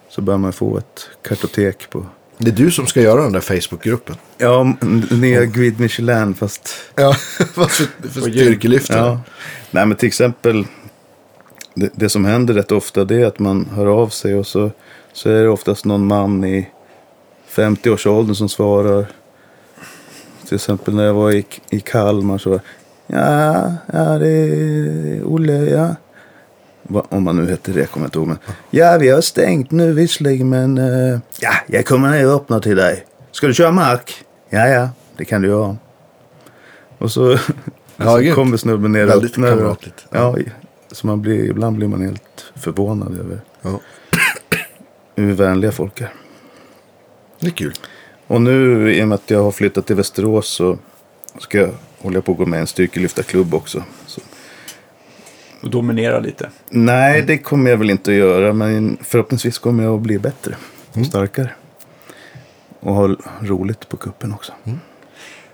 så 0.09 0.21
börjar 0.21 0.39
man 0.39 0.53
få 0.53 0.79
ett 0.79 1.09
kartotek 1.23 1.91
på... 1.91 2.07
det 2.45 2.51
är 2.51 2.65
du 2.65 2.71
som 2.71 2.87
ska 2.87 3.01
göra 3.01 3.23
den 3.23 3.33
där 3.33 3.41
Facebook-gruppen. 3.41 4.17
Ja, 4.39 4.77
nya 5.11 5.45
Guide 5.45 5.81
Michelin 5.81 6.35
fast... 6.35 6.75
Ja, 6.95 7.13
fast 7.55 7.77
för, 7.77 8.09
för 8.09 8.21
styrkelyftare. 8.21 8.99
Ja. 8.99 9.21
Nej 9.71 9.87
men 9.87 9.97
till 9.97 10.07
exempel 10.07 10.67
det, 11.75 11.91
det 11.95 12.09
som 12.09 12.25
händer 12.25 12.55
rätt 12.55 12.73
ofta 12.73 13.05
det 13.05 13.17
är 13.17 13.27
att 13.27 13.39
man 13.39 13.69
hör 13.75 13.87
av 13.87 14.09
sig 14.09 14.35
och 14.35 14.47
så, 14.47 14.71
så 15.13 15.31
är 15.31 15.43
det 15.43 15.49
oftast 15.49 15.85
någon 15.85 16.07
man 16.07 16.45
i 16.45 16.69
50-årsåldern 17.55 18.35
som 18.35 18.49
svarar. 18.49 19.07
Till 20.47 20.55
exempel 20.55 20.95
när 20.95 21.05
jag 21.05 21.15
var 21.15 21.33
i, 21.33 21.45
i 21.71 21.81
Kalmar 21.81 22.39
så 22.39 22.51
var 22.51 22.61
Ja, 23.07 23.75
ja 23.93 24.19
det 24.19 24.29
är 24.29 25.23
Olle, 25.25 25.53
ja. 25.53 25.95
Om 27.09 27.23
man 27.23 27.37
nu 27.37 27.51
heter 27.51 27.73
det, 27.73 27.87
kommer 27.87 28.05
jag 28.05 28.09
inte 28.09 28.19
ihåg. 28.19 28.29
Men, 28.29 28.39
ja, 28.71 28.99
vi 29.01 29.09
har 29.09 29.21
stängt 29.21 29.71
nu 29.71 29.93
visserligen, 29.93 30.49
men 30.49 30.79
eh, 30.79 31.19
ja, 31.41 31.53
jag 31.67 31.87
kommer 31.87 32.11
ner 32.11 32.27
och 32.27 32.35
öppnar 32.35 32.61
till 32.61 32.77
dig. 32.77 33.07
Ska 33.33 33.47
du 33.47 33.55
köra 33.55 33.73
mark? 33.73 34.25
Ja, 34.51 34.67
ja, 34.69 34.89
det 35.17 35.25
kan 35.25 35.43
du 35.43 35.49
göra. 35.49 35.77
Och 36.99 37.11
så, 37.13 37.39
Ja, 37.97 38.19
så 38.29 38.35
kommer 38.35 38.57
snubben 38.57 38.93
ner 38.93 39.05
och 39.05 39.11
Väldigt 39.11 39.31
öppnar. 39.33 39.49
kamratligt. 39.49 40.07
Ja, 40.11 40.37
så 40.93 41.07
man 41.07 41.23
blir, 41.23 41.45
ibland 41.51 41.77
blir 41.77 41.89
man 41.89 42.03
helt 42.03 42.53
förvånad 42.55 43.19
över 43.21 43.41
Ja, 43.63 43.81
hur 45.17 45.33
vänliga 45.33 45.73
folk 45.73 46.01
är. 46.01 46.13
det 47.41 47.47
är 47.47 47.51
kul. 47.51 47.73
Och 48.27 48.43
nu 48.43 48.93
i 48.95 49.03
och 49.03 49.09
med 49.09 49.15
att 49.15 49.31
jag 49.31 49.43
har 49.43 49.51
flyttat 49.51 49.87
till 49.87 49.97
Västerås 49.97 50.49
så 50.49 50.79
ska 51.39 51.59
jag 51.59 51.71
hålla 51.99 52.21
på 52.21 52.33
att 52.33 52.39
gå 52.39 52.47
med 52.47 52.57
i 52.59 52.61
en 52.61 52.67
styrkelyftarklubb 52.67 53.55
också. 53.55 53.83
Så. 54.07 54.21
Och 55.63 55.71
dominera 55.71 56.21
lite. 56.21 56.51
Nej, 56.69 57.23
det 57.23 57.39
kommer 57.39 57.71
jag 57.71 57.77
väl 57.77 57.91
inte 57.91 58.11
att 58.11 58.17
göra. 58.17 58.53
Men 58.53 58.97
förhoppningsvis 59.01 59.59
kommer 59.59 59.85
jag 59.85 59.95
att 59.95 60.01
bli 60.01 60.19
bättre 60.19 60.55
och 60.93 61.07
starkare. 61.07 61.51
Och 62.81 62.95
ha 62.95 63.17
roligt 63.41 63.89
på 63.89 63.97
kuppen 63.97 64.33
också. 64.33 64.53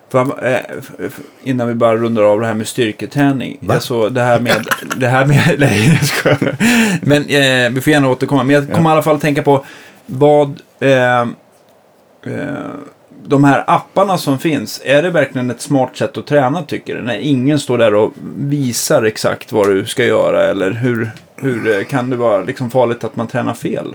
För, 0.08 0.46
eh, 0.46 1.10
innan 1.42 1.68
vi 1.68 1.74
bara 1.74 1.96
rundar 1.96 2.22
av 2.22 2.40
det 2.40 2.46
här 2.46 2.54
med 2.54 2.68
styrketräning. 2.68 3.58
Va? 3.60 3.74
Alltså 3.74 4.08
det 4.08 4.22
här 4.22 4.40
med... 4.40 4.66
det 4.96 5.08
här 5.08 5.26
med 5.26 5.54
nej, 5.58 6.00
jag. 6.24 6.36
Men 7.02 7.22
eh, 7.22 7.70
vi 7.70 7.80
får 7.80 7.92
gärna 7.92 8.08
återkomma. 8.08 8.44
Men 8.44 8.54
jag 8.54 8.72
kommer 8.72 8.90
i 8.90 8.92
alla 8.92 9.02
fall 9.02 9.16
att 9.16 9.22
tänka 9.22 9.42
på 9.42 9.64
vad... 10.06 10.60
Eh, 10.80 11.20
eh, 11.20 11.26
de 13.28 13.44
här 13.44 13.64
apparna 13.66 14.18
som 14.18 14.38
finns, 14.38 14.80
är 14.84 15.02
det 15.02 15.10
verkligen 15.10 15.50
ett 15.50 15.60
smart 15.60 15.96
sätt 15.96 16.16
att 16.16 16.26
träna 16.26 16.62
tycker 16.62 16.94
du? 16.94 17.02
När 17.02 17.18
ingen 17.18 17.58
står 17.58 17.78
där 17.78 17.94
och 17.94 18.12
visar 18.36 19.02
exakt 19.02 19.52
vad 19.52 19.68
du 19.68 19.86
ska 19.86 20.04
göra 20.04 20.44
eller 20.44 20.70
hur, 20.70 21.10
hur 21.36 21.84
kan 21.84 22.10
det 22.10 22.16
vara 22.16 22.42
liksom 22.44 22.70
farligt 22.70 23.04
att 23.04 23.16
man 23.16 23.26
tränar 23.26 23.54
fel? 23.54 23.94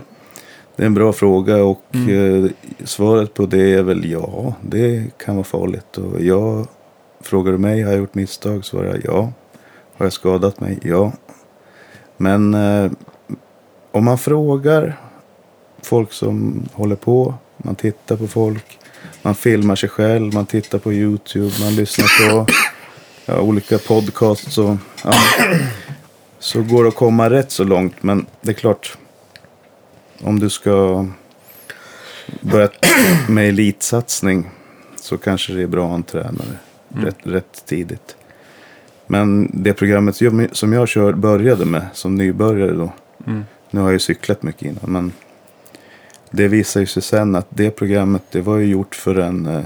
Det 0.75 0.83
är 0.83 0.87
en 0.87 0.93
bra 0.93 1.13
fråga 1.13 1.63
och 1.63 1.95
eh, 1.95 2.45
svaret 2.83 3.33
på 3.33 3.45
det 3.45 3.73
är 3.73 3.83
väl 3.83 4.11
ja. 4.11 4.53
Det 4.61 5.17
kan 5.17 5.35
vara 5.35 5.43
farligt. 5.43 5.97
Och 5.97 6.21
jag, 6.21 6.67
frågar 7.21 7.51
du 7.51 7.57
mig, 7.57 7.81
har 7.81 7.91
jag 7.91 7.99
gjort 7.99 8.15
misstag? 8.15 8.65
Svarar 8.65 8.85
jag 8.85 9.01
ja. 9.03 9.31
Har 9.97 10.05
jag 10.05 10.13
skadat 10.13 10.59
mig? 10.59 10.79
Ja. 10.83 11.11
Men 12.17 12.53
eh, 12.53 12.91
om 13.91 14.05
man 14.05 14.17
frågar 14.17 14.99
folk 15.81 16.11
som 16.11 16.63
håller 16.73 16.95
på, 16.95 17.33
man 17.57 17.75
tittar 17.75 18.15
på 18.15 18.27
folk, 18.27 18.79
man 19.23 19.35
filmar 19.35 19.75
sig 19.75 19.89
själv, 19.89 20.33
man 20.33 20.45
tittar 20.45 20.79
på 20.79 20.93
YouTube, 20.93 21.51
man 21.59 21.75
lyssnar 21.75 22.29
på 22.29 22.47
ja, 23.25 23.39
olika 23.39 23.77
podcasts 23.77 24.57
och 24.57 24.77
ja, 25.03 25.13
så 26.39 26.63
går 26.63 26.83
det 26.83 26.89
att 26.89 26.95
komma 26.95 27.29
rätt 27.29 27.51
så 27.51 27.63
långt. 27.63 28.03
Men 28.03 28.25
det 28.41 28.49
är 28.49 28.53
klart, 28.53 28.97
om 30.21 30.39
du 30.39 30.49
ska 30.49 31.07
börja 32.41 32.69
med 33.29 33.49
elitsatsning 33.49 34.49
så 35.01 35.17
kanske 35.17 35.53
det 35.53 35.61
är 35.61 35.67
bra 35.67 35.83
att 35.83 35.89
ha 35.89 35.95
en 35.95 36.03
tränare 36.03 36.57
rätt, 36.95 37.17
rätt 37.23 37.63
tidigt. 37.65 38.15
Men 39.07 39.49
det 39.53 39.73
programmet 39.73 40.15
som 40.51 40.73
jag 40.73 40.87
kör, 40.87 41.13
började 41.13 41.65
med 41.65 41.87
som 41.93 42.15
nybörjare 42.15 42.71
då. 42.71 42.93
Mm. 43.27 43.43
Nu 43.71 43.79
har 43.79 43.87
jag 43.87 43.93
ju 43.93 43.99
cyklat 43.99 44.43
mycket 44.43 44.61
innan. 44.61 44.83
Men 44.87 45.11
det 46.35 46.47
visar 46.47 46.79
ju 46.79 46.85
sig 46.85 47.03
sen 47.03 47.35
att 47.35 47.47
det 47.49 47.71
programmet 47.71 48.23
det 48.31 48.41
var 48.41 48.57
ju 48.57 48.65
gjort 48.65 48.95
för 48.95 49.15
en 49.15 49.45
eh, 49.45 49.65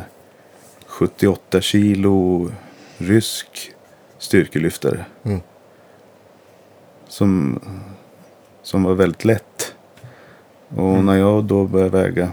78 0.86 1.62
kilo 1.62 2.52
rysk 2.98 3.72
styrkelyftare. 4.18 5.06
Mm. 5.24 5.40
Som, 7.08 7.60
som 8.62 8.84
var 8.84 8.94
väldigt 8.94 9.26
lätt. 9.26 9.76
Och 10.70 11.04
när 11.04 11.16
jag 11.16 11.44
då 11.44 11.66
började 11.66 11.98
väga 12.04 12.32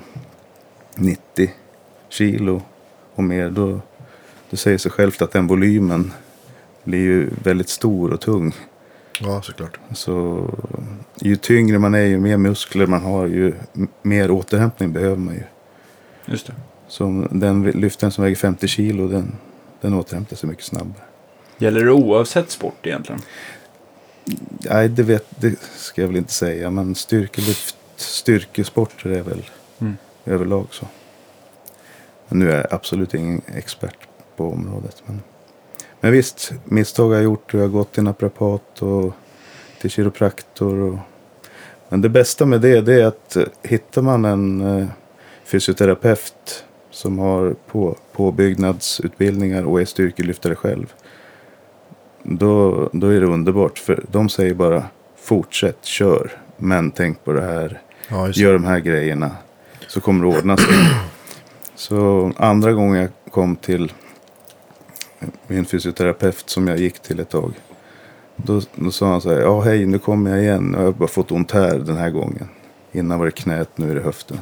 90 0.94 1.50
kilo 2.08 2.62
och 3.14 3.24
mer 3.24 3.50
då 3.50 3.80
det 4.50 4.56
säger 4.56 4.78
sig 4.78 4.90
självt 4.90 5.22
att 5.22 5.32
den 5.32 5.46
volymen 5.46 6.12
blir 6.84 6.98
ju 7.02 7.30
väldigt 7.42 7.68
stor 7.68 8.12
och 8.12 8.20
tung. 8.20 8.54
Ja, 9.20 9.42
såklart. 9.42 9.78
Så 9.94 10.44
ju 11.20 11.36
tyngre 11.36 11.78
man 11.78 11.94
är, 11.94 12.00
ju 12.04 12.20
mer 12.20 12.36
muskler 12.36 12.86
man 12.86 13.02
har, 13.02 13.26
ju 13.26 13.54
mer 14.02 14.30
återhämtning 14.30 14.92
behöver 14.92 15.16
man 15.16 15.34
ju. 15.34 15.42
Just 16.26 16.46
det. 16.46 16.52
Så 16.88 17.28
den 17.30 17.62
lyftaren 17.62 18.10
som 18.12 18.24
väger 18.24 18.36
50 18.36 18.68
kilo, 18.68 19.08
den, 19.08 19.36
den 19.80 19.94
återhämtar 19.94 20.36
sig 20.36 20.48
mycket 20.48 20.64
snabbare. 20.64 21.02
Gäller 21.58 21.84
det 21.84 21.92
oavsett 21.92 22.50
sport 22.50 22.86
egentligen? 22.86 23.20
Nej, 24.70 24.88
det, 24.88 25.02
vet, 25.02 25.26
det 25.40 25.58
ska 25.76 26.00
jag 26.00 26.08
väl 26.08 26.16
inte 26.16 26.32
säga, 26.32 26.70
men 26.70 26.94
styrkelyft, 26.94 27.76
styrkesporter 27.96 29.10
är 29.10 29.22
väl 29.22 29.42
Mm. 29.80 29.96
överlag 30.24 30.66
så. 30.70 30.86
Men 32.28 32.38
nu 32.38 32.50
är 32.52 32.56
jag 32.56 32.66
absolut 32.70 33.14
ingen 33.14 33.42
expert 33.54 33.96
på 34.36 34.48
området. 34.50 35.02
Men, 35.06 35.22
Men 36.04 36.12
visst, 36.12 36.52
misstag 36.64 37.08
har 37.08 37.14
jag 37.14 37.24
gjort 37.24 37.54
och 37.54 37.60
jag 37.60 37.64
har 37.64 37.72
gått 37.72 37.92
till 37.92 38.02
naprapat 38.02 38.82
och 38.82 39.12
till 39.80 39.90
kiropraktor. 39.90 40.78
Och... 40.78 40.98
Men 41.88 42.00
det 42.00 42.08
bästa 42.08 42.46
med 42.46 42.60
det, 42.60 42.80
det 42.80 43.00
är 43.02 43.06
att 43.06 43.36
eh, 43.36 43.44
hittar 43.62 44.02
man 44.02 44.24
en 44.24 44.60
eh, 44.60 44.86
fysioterapeut 45.44 46.64
som 46.90 47.18
har 47.18 47.54
på, 47.66 47.96
påbyggnadsutbildningar 48.12 49.64
och 49.64 49.80
är 49.80 49.84
styrkelyftare 49.84 50.54
själv. 50.54 50.92
Då, 52.22 52.88
då 52.92 53.06
är 53.08 53.20
det 53.20 53.26
underbart. 53.26 53.78
För 53.78 54.04
de 54.10 54.28
säger 54.28 54.54
bara 54.54 54.84
fortsätt, 55.16 55.84
kör. 55.84 56.32
Men 56.56 56.90
tänk 56.90 57.24
på 57.24 57.32
det 57.32 57.44
här. 57.44 57.80
Ja, 58.08 58.28
Gör 58.28 58.52
de 58.52 58.64
här 58.64 58.78
grejerna. 58.78 59.30
Så 59.88 60.00
kommer 60.00 60.24
det 60.24 60.38
ordna 60.38 60.56
sig. 60.56 60.74
Så 61.74 62.32
andra 62.36 62.72
gången 62.72 63.00
jag 63.00 63.10
kom 63.30 63.56
till 63.56 63.92
min 65.46 65.64
fysioterapeut 65.64 66.50
som 66.50 66.68
jag 66.68 66.78
gick 66.78 66.98
till 66.98 67.20
ett 67.20 67.30
tag. 67.30 67.52
Då, 68.36 68.60
då 68.74 68.90
sa 68.90 69.10
han 69.10 69.20
så 69.20 69.30
här. 69.30 69.40
Ja 69.40 69.60
hej 69.60 69.86
nu 69.86 69.98
kommer 69.98 70.30
jag 70.30 70.42
igen. 70.42 70.74
Jag 70.78 70.84
har 70.84 70.92
bara 70.92 71.08
fått 71.08 71.32
ont 71.32 71.50
här 71.50 71.78
den 71.78 71.96
här 71.96 72.10
gången. 72.10 72.48
Innan 72.92 73.18
var 73.18 73.26
det 73.26 73.32
knät, 73.32 73.78
nu 73.78 73.90
är 73.90 73.94
det 73.94 74.00
höften. 74.00 74.38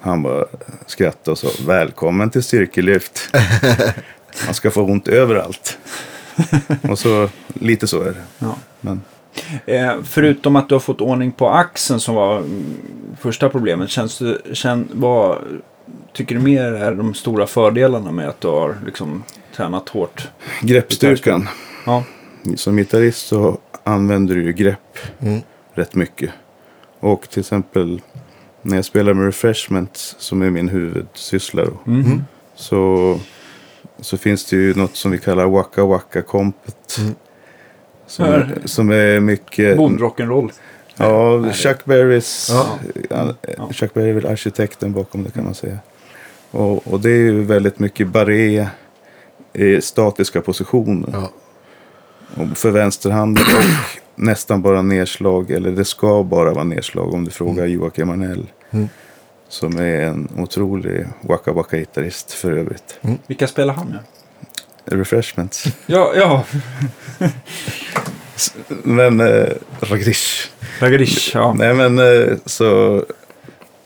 Han 0.00 0.22
bara 0.22 0.44
skrattade 0.86 1.30
och 1.30 1.38
sa 1.38 1.48
välkommen 1.66 2.30
till 2.30 2.42
styrkelyft. 2.42 3.20
Man 4.46 4.54
ska 4.54 4.70
få 4.70 4.82
ont 4.82 5.08
överallt. 5.08 5.78
och 6.90 6.98
så 6.98 7.28
lite 7.54 7.86
så 7.86 8.00
är 8.00 8.12
det. 8.12 8.22
Ja. 8.38 8.56
Men 8.80 9.00
Eh, 9.66 9.94
förutom 10.02 10.56
att 10.56 10.68
du 10.68 10.74
har 10.74 10.80
fått 10.80 11.00
ordning 11.00 11.32
på 11.32 11.48
axeln 11.48 12.00
som 12.00 12.14
var 12.14 12.36
mm, 12.36 12.76
första 13.20 13.48
problemet. 13.48 13.90
Känns 13.90 14.18
det, 14.18 14.56
känn, 14.56 14.88
vad 14.92 15.38
tycker 16.12 16.34
du 16.34 16.40
mer 16.40 16.62
är 16.62 16.94
de 16.94 17.14
stora 17.14 17.46
fördelarna 17.46 18.12
med 18.12 18.28
att 18.28 18.40
du 18.40 18.48
har 18.48 18.76
liksom, 18.86 19.22
tränat 19.56 19.88
hårt? 19.88 20.28
greppstyrkan. 20.62 21.48
Ja, 21.86 22.04
Som 22.56 22.76
gitarrist 22.76 23.26
så 23.26 23.58
använder 23.84 24.34
du 24.34 24.42
ju 24.44 24.52
grepp 24.52 24.98
Mm. 25.20 25.40
rätt 25.74 25.94
mycket. 25.94 26.30
Och 27.00 27.28
till 27.30 27.40
exempel 27.40 28.00
när 28.62 28.76
jag 28.76 28.84
spelar 28.84 29.14
med 29.14 29.26
refreshments 29.26 30.16
som 30.18 30.42
är 30.42 30.50
min 30.50 30.68
huvudsyssla 30.68 31.64
då, 31.64 31.78
Mhm. 31.84 32.24
så, 32.54 33.20
så 34.00 34.16
finns 34.16 34.44
det 34.44 34.56
ju 34.56 34.74
något 34.74 34.96
som 34.96 35.10
vi 35.10 35.18
kallar 35.18 35.46
Waka 35.46 35.84
Waka 35.84 36.22
Kompet. 36.22 36.96
Mm. 36.98 37.14
Som, 38.06 38.24
är, 38.24 38.58
som 38.64 38.90
är 38.90 39.20
mycket... 39.20 39.76
bondrock'n'roll. 39.78 40.50
Ja. 40.96 41.52
Chuck 41.52 41.84
Berrys... 41.84 42.48
Ja. 42.52 42.78
Ja. 43.10 43.34
Ja. 43.58 43.68
Chuck 43.72 43.94
Berry 43.94 44.08
är 44.10 44.12
väl 44.14 44.26
arkitekten 44.26 44.92
bakom 44.92 45.24
det 45.24 45.30
kan 45.30 45.44
man 45.44 45.54
säga. 45.54 45.78
Och, 46.50 46.86
och 46.92 47.00
det 47.00 47.10
är 47.10 47.16
ju 47.18 47.42
väldigt 47.42 47.78
mycket 47.78 48.08
barré 48.08 48.68
i 49.54 49.80
statiska 49.80 50.40
positioner. 50.40 51.08
Ja. 51.12 51.30
Och 52.36 52.58
för 52.58 52.70
vänsterhanden 52.70 53.44
och 53.56 53.62
nästan 54.14 54.62
bara 54.62 54.82
nedslag. 54.82 55.50
Eller 55.50 55.70
det 55.70 55.84
ska 55.84 56.22
bara 56.22 56.52
vara 56.52 56.64
nedslag 56.64 57.14
om 57.14 57.24
du 57.24 57.30
frågar 57.30 57.66
Joakim 57.66 58.10
Arnell. 58.10 58.46
Mm. 58.70 58.88
Som 59.48 59.78
är 59.78 60.00
en 60.00 60.28
otrolig 60.36 61.06
waka 61.20 61.52
waka 61.52 61.76
gitarrist 61.76 62.32
för 62.32 62.52
övrigt. 62.52 62.98
Vilka 63.26 63.46
spelar 63.46 63.74
han 63.74 63.86
nu? 63.88 63.98
Refreshments. 64.96 65.64
Ja, 65.86 66.12
ja. 66.16 66.44
Men, 68.68 69.20
eh, 69.20 69.46
Ragrish. 69.80 70.50
Ragarish. 70.80 71.30
Ja. 71.34 71.54
Nej 71.58 71.74
men 71.74 71.98
eh, 71.98 72.36
så, 72.46 73.04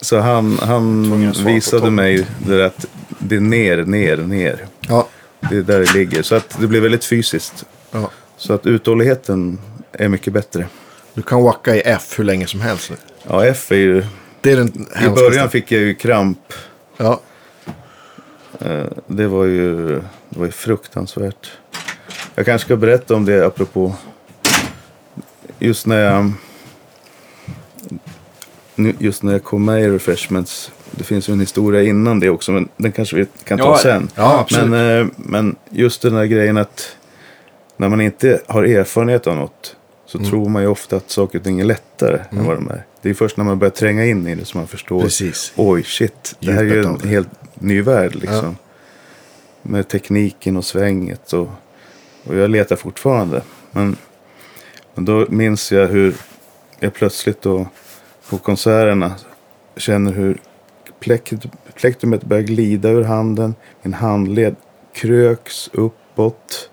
så 0.01 0.19
han, 0.19 0.57
han 0.61 1.31
visade 1.45 1.91
mig 1.91 2.25
det 2.47 2.65
att 2.65 2.85
det 3.19 3.35
är 3.35 3.39
ner, 3.39 3.77
ner, 3.77 4.17
ner. 4.17 4.65
Ja. 4.79 5.07
Det 5.49 5.57
är 5.57 5.61
där 5.61 5.79
det 5.79 5.93
ligger. 5.93 6.23
Så 6.23 6.35
att 6.35 6.57
det 6.59 6.67
blir 6.67 6.81
väldigt 6.81 7.05
fysiskt. 7.05 7.65
ja. 7.91 8.11
Så 8.37 8.53
att 8.53 8.65
uthålligheten 8.65 9.59
är 9.91 10.07
mycket 10.07 10.33
bättre. 10.33 10.67
Du 11.13 11.21
kan 11.21 11.43
wacka 11.43 11.75
i 11.75 11.81
F 11.85 12.13
hur 12.17 12.23
länge 12.23 12.47
som 12.47 12.61
helst 12.61 12.89
nu. 12.89 12.95
Ja, 13.27 13.45
F 13.45 13.71
är 13.71 13.75
ju... 13.75 14.05
Det 14.41 14.51
är 14.51 14.57
den 14.57 14.87
I 15.05 15.09
början 15.09 15.49
fick 15.49 15.71
jag 15.71 15.81
ju 15.81 15.95
kramp. 15.95 16.53
Ja. 16.97 17.21
Eh, 18.59 18.85
Det 19.07 19.27
var 19.27 19.45
ju, 19.45 19.95
det 20.29 20.39
var 20.39 20.45
ju 20.45 20.51
fruktansvärt. 20.51 21.51
Jag 22.35 22.45
kanske 22.45 22.65
ska 22.65 22.75
berätta 22.75 23.15
om 23.15 23.25
det 23.25 23.45
apropå 23.45 23.95
just 25.59 25.85
när 25.85 25.99
jag 25.99 26.31
nu- 28.75 28.95
just 28.99 29.23
när 29.23 29.31
jag 29.31 29.43
kom 29.43 29.65
med 29.65 29.81
i 29.83 29.87
Refreshments. 29.89 30.71
Det 30.91 31.03
finns 31.03 31.29
ju 31.29 31.33
en 31.33 31.39
historia 31.39 31.83
innan 31.83 32.19
det 32.19 32.29
också 32.29 32.51
men 32.51 32.69
den 32.77 32.91
kanske 32.91 33.15
vi 33.15 33.25
kan 33.43 33.57
ta 33.57 33.63
Ja, 33.65 33.77
sen. 33.77 34.09
Ja. 34.15 34.47
Men, 34.51 34.99
eh, 34.99 35.07
men 35.15 35.55
just 35.69 36.01
den 36.01 36.13
där 36.13 36.25
grejen 36.25 36.57
att 36.57 36.95
när 37.77 37.89
man 37.89 38.01
inte 38.01 38.41
har 38.47 38.63
erfarenhet 38.63 39.27
av 39.27 39.35
något 39.35 39.75
så 40.05 40.17
Mm. 40.17 40.29
tror 40.29 40.49
man 40.49 40.61
ju 40.61 40.67
ofta 40.67 40.95
att 40.95 41.09
saker 41.11 41.37
och 41.39 41.43
ting 41.43 41.59
är 41.59 41.63
lättare 41.65 42.19
än 42.31 42.45
vad 42.45 42.57
de 42.57 42.69
är. 42.69 42.83
Det 43.01 43.09
är 43.09 43.13
först 43.13 43.37
när 43.37 43.43
man 43.45 43.59
börjar 43.59 43.71
tränga 43.71 44.05
in 44.05 44.27
i 44.27 44.35
det 44.35 44.45
som 44.45 44.59
man 44.59 44.67
förstår. 44.67 45.01
Precis. 45.01 45.53
Oj, 45.55 45.83
shit. 45.83 46.35
Det 46.39 46.51
här 46.51 46.59
är 46.63 46.65
ju 46.65 46.83
en 46.83 46.99
helt 47.09 47.29
ny 47.53 47.81
värld 47.81 48.15
liksom. 48.15 48.57
Med 49.61 49.87
tekniken 49.87 50.57
och 50.57 50.65
svänget. 50.65 51.33
Och, 51.33 51.49
och 52.23 52.35
jag 52.35 52.49
letar 52.49 52.75
fortfarande. 52.75 53.41
Men, 53.71 53.95
men 54.95 55.05
då 55.05 55.25
minns 55.29 55.71
jag 55.71 55.87
hur 55.87 56.15
jag 56.79 56.93
plötsligt 56.93 57.41
då 57.41 57.67
på 58.29 58.37
konserterna 58.37 59.13
känner 59.77 60.11
hur 60.11 60.37
plektrumet 61.75 62.23
börjar 62.23 62.43
glida 62.43 62.89
ur 62.89 63.03
handen. 63.03 63.55
Min 63.81 63.93
handled 63.93 64.55
kröks 64.93 65.69
uppåt. 65.73 66.69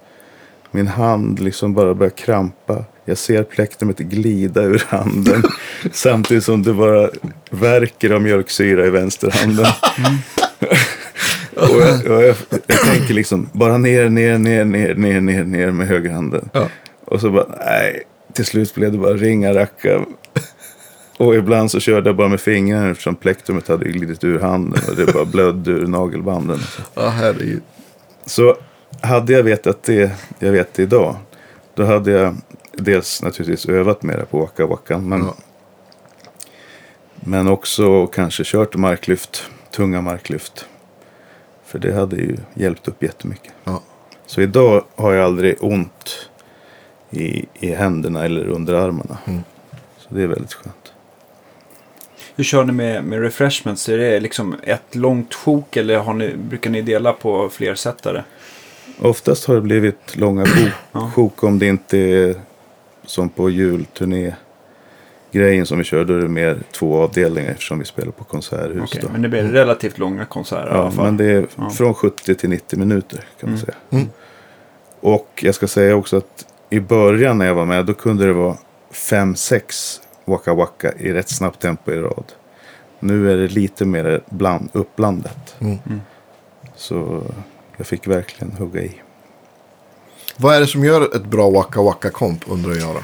Min 0.71 0.87
hand 0.87 1.41
liksom 1.41 1.75
bara 1.75 1.95
börjar 1.95 2.11
krampa. 2.11 2.85
Jag 3.05 3.19
ser 3.19 3.43
plektrumet 3.43 3.99
glida 3.99 4.63
ur 4.63 4.83
handen. 4.89 5.43
samtidigt 5.93 6.45
som 6.45 6.63
det 6.63 6.73
bara 6.73 7.11
verkar 7.51 8.11
av 8.11 8.23
mjölksyra 8.23 8.87
i 8.87 8.91
vänsterhanden. 8.91 9.67
och 11.55 11.81
jag, 11.81 12.07
och 12.07 12.23
jag, 12.23 12.37
jag 12.67 12.81
tänker 12.81 13.15
liksom 13.15 13.49
bara 13.53 13.79
ner, 13.79 14.09
ner, 14.09 14.39
ner, 14.39 14.65
ner, 14.65 14.95
ner, 14.95 15.21
ner, 15.21 15.45
ner 15.45 15.71
med 15.71 15.87
högerhanden. 15.87 16.49
Ja. 16.53 16.69
Och 17.05 17.21
så 17.21 17.31
bara, 17.31 17.47
nej, 17.67 18.03
till 18.33 18.45
slut 18.45 18.75
blev 18.75 18.93
det 18.93 18.99
bara 18.99 19.15
ringa 19.15 19.55
racka. 19.55 20.05
Och 21.19 21.35
ibland 21.35 21.71
så 21.71 21.81
körde 21.81 22.09
jag 22.09 22.17
bara 22.17 22.29
med 22.29 22.41
fingrarna 22.41 22.91
eftersom 22.91 23.15
plektrumet 23.17 23.69
hade 23.69 23.85
glidit 23.89 24.25
ur 24.25 24.39
handen 24.41 24.83
och 24.89 24.97
det 24.97 25.13
bara 25.13 25.25
blödde 25.33 25.71
ur 25.71 25.87
nagelbanden. 25.87 26.59
Ja, 26.95 27.09
herregud. 27.09 27.63
Så 28.27 28.57
hade 29.01 29.33
jag 29.33 29.43
vetat 29.43 29.83
det 29.83 30.11
jag 30.39 30.53
vet 30.53 30.79
idag, 30.79 31.17
då 31.75 31.85
hade 31.85 32.11
jag 32.11 32.37
dels 32.73 33.23
naturligtvis 33.23 33.67
övat 33.67 34.03
mera 34.03 34.25
på 34.27 34.39
Waka 34.39 34.67
Waka, 34.67 34.99
men, 34.99 35.21
Ja. 35.25 35.35
men 37.15 37.49
också 37.49 38.07
kanske 38.07 38.43
kört 38.45 38.77
marklyft, 38.77 39.51
tunga 39.71 40.01
marklyft. 40.01 40.67
För 41.65 41.79
det 41.79 41.93
hade 41.95 42.17
ju 42.17 42.37
hjälpt 42.55 42.89
upp 42.89 43.03
jättemycket. 43.03 43.53
Ja. 43.65 43.83
Så 44.27 44.41
idag 44.41 44.85
har 44.95 45.13
jag 45.13 45.25
aldrig 45.25 45.57
ont 45.61 46.29
i, 47.11 47.47
i 47.55 47.75
händerna 47.75 48.25
eller 48.25 48.49
under 48.49 48.75
armarna. 48.75 49.19
Mm. 49.27 49.41
Så 49.99 50.15
det 50.15 50.23
är 50.23 50.27
väldigt 50.27 50.53
skönt. 50.55 50.86
Hur 52.37 52.45
kör 52.45 52.65
ni 52.65 52.73
med, 52.73 53.05
med 53.05 53.21
refreshments? 53.23 53.89
Är 53.89 53.99
det 53.99 54.21
liksom 54.21 54.57
ett 54.63 54.95
långt 54.95 55.35
sjok 55.35 55.77
eller 55.77 55.99
har 55.99 56.15
ni, 56.15 56.35
brukar 56.37 56.71
ni 56.71 56.83
dela 56.83 57.13
på 57.13 57.49
fler 57.49 57.75
sättare? 57.75 58.25
Oftast 59.01 59.45
har 59.47 59.55
det 59.55 59.61
blivit 59.61 60.17
långa 60.17 60.47
sjok, 61.15 61.43
om 61.45 61.59
det 61.59 61.67
inte 61.67 61.99
är 61.99 62.35
som 63.07 63.29
på 63.29 63.51
julturné. 63.51 64.35
Grejen 65.33 65.67
som 65.67 65.79
vi 65.79 65.85
kör, 65.85 66.05
då 66.05 66.15
är 66.15 66.19
det 66.19 66.29
mer 66.29 66.59
två 66.73 67.03
avdelningar 67.03 67.51
eftersom 67.51 67.79
vi 67.79 67.85
spelar 67.85 68.13
på 68.13 68.25
konserthus. 68.25 68.91
Då. 69.03 69.09
men 69.13 69.23
det 69.23 69.29
blir 69.29 69.43
relativt 69.43 69.99
långa 69.99 70.25
konserter 70.25 70.67
i 70.67 70.75
Ja, 70.75 70.81
alla 70.81 70.91
fall. 70.91 71.05
men 71.05 71.17
det 71.17 71.25
är 71.25 71.47
Ja. 71.57 71.71
från 71.71 71.95
70 71.95 72.35
till 72.35 72.49
90 72.51 72.79
minuter 72.79 73.17
kan 73.41 73.51
man 73.51 73.55
Mm. 73.55 73.59
säga. 73.67 73.77
Mm. 73.91 74.07
Och 75.01 75.29
jag 75.43 75.55
ska 75.55 75.67
säga 75.67 75.97
också 75.97 76.17
att 76.17 76.47
i 76.71 76.81
början 76.81 77.39
när 77.39 77.47
jag 77.47 77.55
var 77.55 77.65
med 77.65 77.87
då 77.87 77.95
kunde 77.95 78.27
det 78.27 78.33
vara 78.33 78.57
5-6 78.93 80.01
Waka 80.27 80.55
Waka 80.55 80.93
i 80.93 81.13
rätt 81.13 81.29
snabbt 81.29 81.63
tempo 81.63 81.93
i 81.93 81.97
rad. 81.97 82.33
Nu 83.01 83.33
är 83.33 83.37
det 83.37 83.49
lite 83.49 83.85
mer 83.85 84.23
bland, 84.31 84.69
uppblandat. 84.73 85.57
Mm. 85.61 85.79
Så 86.75 87.23
jag 87.77 87.87
fick 87.87 88.07
verkligen 88.07 88.53
hugga 88.53 88.83
i. 88.83 89.01
Vad 90.37 90.57
är 90.57 90.61
det 90.61 90.67
som 90.67 90.85
gör 90.85 91.17
ett 91.17 91.27
bra 91.27 91.51
waka 91.51 91.83
waka 91.83 92.11
komp 92.11 92.51
undrar 92.51 92.75
jag 92.75 92.95
då? 92.95 93.01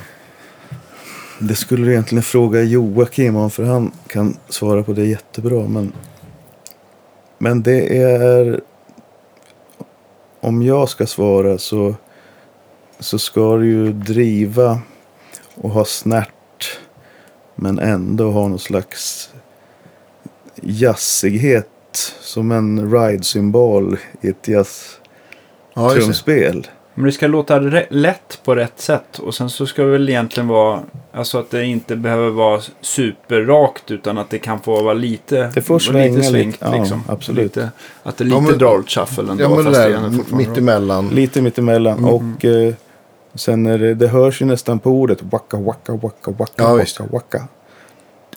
Det 1.38 1.54
skulle 1.54 1.87
du 1.87 1.92
egentligen 1.92 2.22
fråga 2.22 2.62
Joakim 2.62 3.37
om 3.37 3.50
för 3.50 3.64
han 3.64 3.92
kan 4.06 4.37
svara 4.48 4.82
på 4.82 4.92
det 4.92 5.06
jättebra. 5.06 5.68
Men, 5.68 5.92
men 7.38 7.62
det 7.62 8.02
är... 8.02 8.61
Om 10.40 10.62
jag 10.62 10.88
ska 10.88 11.06
svara 11.06 11.58
så, 11.58 11.94
så 12.98 13.18
ska 13.18 13.56
du 13.56 13.66
ju 13.66 13.92
driva 13.92 14.80
och 15.54 15.70
ha 15.70 15.85
snärt. 15.85 16.32
Men 17.54 17.78
ändå 17.78 18.30
ha 18.30 18.48
någon 18.48 18.58
slags 18.58 19.30
jazzighet. 20.62 21.68
Som 22.20 22.52
en 22.52 22.92
ride-symbol 22.92 23.96
i 24.20 24.28
ett 24.28 24.48
Ja, 24.48 24.62
jazz-trumspel. 25.74 26.66
Men 26.94 27.04
det 27.04 27.12
ska 27.12 27.26
låta 27.26 27.58
lätt 27.90 28.40
på 28.44 28.54
rätt 28.54 28.80
sätt. 28.80 29.18
Och 29.18 29.34
sen 29.34 29.50
så 29.50 29.66
ska 29.66 29.82
det 29.82 29.90
väl 29.90 30.08
egentligen 30.08 30.48
vara, 30.48 30.80
alltså 31.12 31.38
att 31.38 31.50
det 31.50 31.64
inte 31.64 31.96
behöver 31.96 32.30
vara 32.30 32.60
superrakt 32.80 33.90
utan 33.90 34.18
att 34.18 34.30
det 34.30 34.38
kan 34.38 34.60
få 34.60 34.82
vara 34.82 34.94
lite, 34.94 35.50
Det 35.54 35.62
får 35.62 35.78
svänga 35.78 36.16
lite, 36.16 36.22
svängt. 36.28 36.56
ja, 36.60 36.76
liksom. 36.80 37.02
absolut. 37.08 37.42
Lite, 37.44 37.70
att 38.02 38.16
det 38.16 38.24
är 38.24 38.28
Ja, 38.28 38.38
lite 38.40 38.50
men- 38.50 38.58
drar 38.58 38.78
åt 38.78 38.90
shuffle 38.90 39.30
ändå. 39.30 39.44
Ja, 39.44 39.48
men 39.48 39.58
det 39.58 39.64
fast 39.64 39.76
där 39.76 39.90
är 39.90 40.10
fortfarande 40.10 40.48
mitt 40.48 40.58
emellan. 40.58 41.08
Lite 41.08 41.42
mittemellan. 41.42 41.98
Mm. 41.98 42.10
Och 42.10 42.44
eh, 42.44 42.74
sen 43.34 43.66
är 43.66 43.78
det, 43.78 43.94
det 43.94 44.08
hörs 44.08 44.42
ju 44.42 44.46
nästan 44.46 44.78
på 44.78 44.90
ordet 44.90 45.22
wacka, 45.22 45.56
wacka, 45.56 45.92
wacka, 45.92 46.30
wacka, 46.30 46.52
Ja, 46.56 46.74
visst. 46.74 47.00
wacka, 47.00 47.12
wacka. 47.12 47.48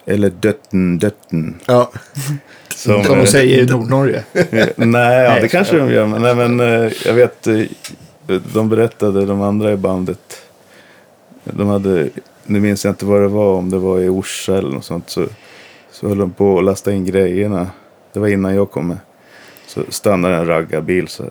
Eller 0.05 0.29
dötten, 0.29 0.97
dötten. 0.99 1.55
Ja, 1.65 1.91
Som, 2.75 3.03
de 3.03 3.27
säger 3.27 3.63
i 3.63 3.65
Nordnorge. 3.65 4.23
nej, 4.75 5.23
ja, 5.23 5.39
det 5.41 5.47
kanske 5.47 5.77
de 5.77 5.91
gör. 5.91 6.07
Men, 6.07 6.21
nej, 6.21 6.35
men 6.35 6.59
eh, 6.59 6.91
jag 7.05 7.13
vet, 7.13 7.47
eh, 7.47 7.61
de 8.53 8.69
berättade, 8.69 9.25
de 9.25 9.41
andra 9.41 9.71
i 9.73 9.77
bandet. 9.77 10.41
De 11.43 11.67
hade, 11.67 12.09
nu 12.45 12.59
minns 12.59 12.85
jag 12.85 12.91
inte 12.91 13.05
vad 13.05 13.21
det 13.21 13.27
var, 13.27 13.53
om 13.53 13.69
det 13.69 13.77
var 13.77 13.99
i 13.99 14.09
Orsa 14.09 14.57
eller 14.57 14.69
något 14.69 14.85
sånt. 14.85 15.09
Så, 15.09 15.25
så 15.91 16.07
höll 16.07 16.17
de 16.17 16.31
på 16.31 16.57
att 16.57 16.63
lasta 16.65 16.91
in 16.93 17.05
grejerna. 17.05 17.69
Det 18.13 18.19
var 18.19 18.27
innan 18.27 18.55
jag 18.55 18.71
kom 18.71 18.87
med. 18.87 18.97
Så 19.67 19.83
stannade 19.89 20.35
en 20.35 20.45
raggarbil 20.47 21.07
så 21.07 21.23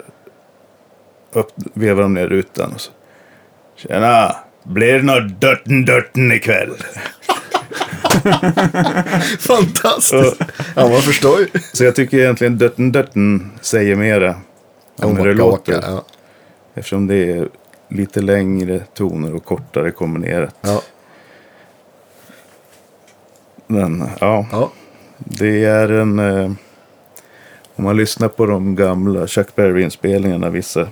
upp, 1.33 1.53
vevade 1.75 2.03
de 2.03 2.15
ner 2.15 2.29
rutan 2.29 2.73
och 2.73 2.81
så. 2.81 2.93
Tjena! 3.77 4.37
Blir 4.63 4.93
det 4.93 5.03
något 5.03 5.41
dörten 5.41 5.85
dörten 5.85 6.33
ikväll? 6.33 6.71
fantastiskt. 9.41 10.41
Ja, 10.77 10.89
man 10.89 11.01
förstår 11.03 11.41
ju. 11.41 11.47
Så 11.73 11.85
jag 11.85 11.95
tycker 11.97 12.19
egentligen 12.19 12.59
dörten 12.59 12.93
dörten 12.93 13.51
säger 13.61 13.97
mera. 13.97 14.37
Än 15.03 15.17
hur 15.17 15.27
det 15.27 15.35
låter. 15.35 15.73
Ja. 15.83 16.05
Eftersom 16.75 17.07
det 17.07 17.31
är 17.31 17.49
lite 17.89 18.21
längre 18.21 18.81
toner 18.95 19.35
och 19.35 19.45
kortare 19.45 19.91
kombinerat. 19.91 20.55
Ja. 20.61 20.83
Men 23.67 24.05
ja, 24.21 24.47
Ja. 24.53 24.73
det 25.19 25.65
är 25.65 25.89
en... 25.89 26.19
Eh, 26.19 26.51
om 27.77 27.85
man 27.85 27.97
lyssnar 27.97 28.29
på 28.29 28.47
de 28.47 28.75
gamla 28.75 29.27
Chuck 29.27 29.55
Berry-inspelningarna, 29.55 30.51
vissa 30.51 30.89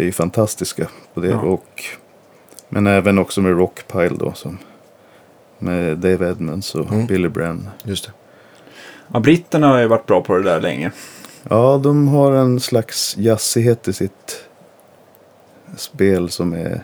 är 0.00 0.04
ju 0.04 0.12
fantastiska 0.12 0.88
på 1.14 1.20
det. 1.20 1.28
Ja. 1.28 1.40
Och, 1.40 1.84
men 2.68 2.86
även 2.86 3.18
också 3.18 3.40
med 3.40 3.52
Rockpile 3.56 4.16
då. 4.18 4.32
Som, 4.32 4.58
med 5.58 5.98
Dave 5.98 6.28
Edmunds 6.30 6.74
och 6.74 6.92
Mm. 6.92 7.06
Billy 7.06 7.28
Brenn. 7.28 7.68
Just 7.84 8.06
det. 8.06 8.12
Ja, 9.12 9.20
britterna 9.20 9.66
har 9.68 9.78
ju 9.78 9.86
varit 9.86 10.06
bra 10.06 10.20
på 10.20 10.36
det 10.36 10.42
där 10.42 10.60
länge. 10.60 10.92
Ja, 11.50 11.80
de 11.82 12.08
har 12.08 12.32
en 12.32 12.60
slags 12.60 13.16
jazzighet 13.16 13.88
i 13.88 13.92
sitt 13.92 14.44
spel 15.76 16.30
som 16.30 16.52
är 16.52 16.82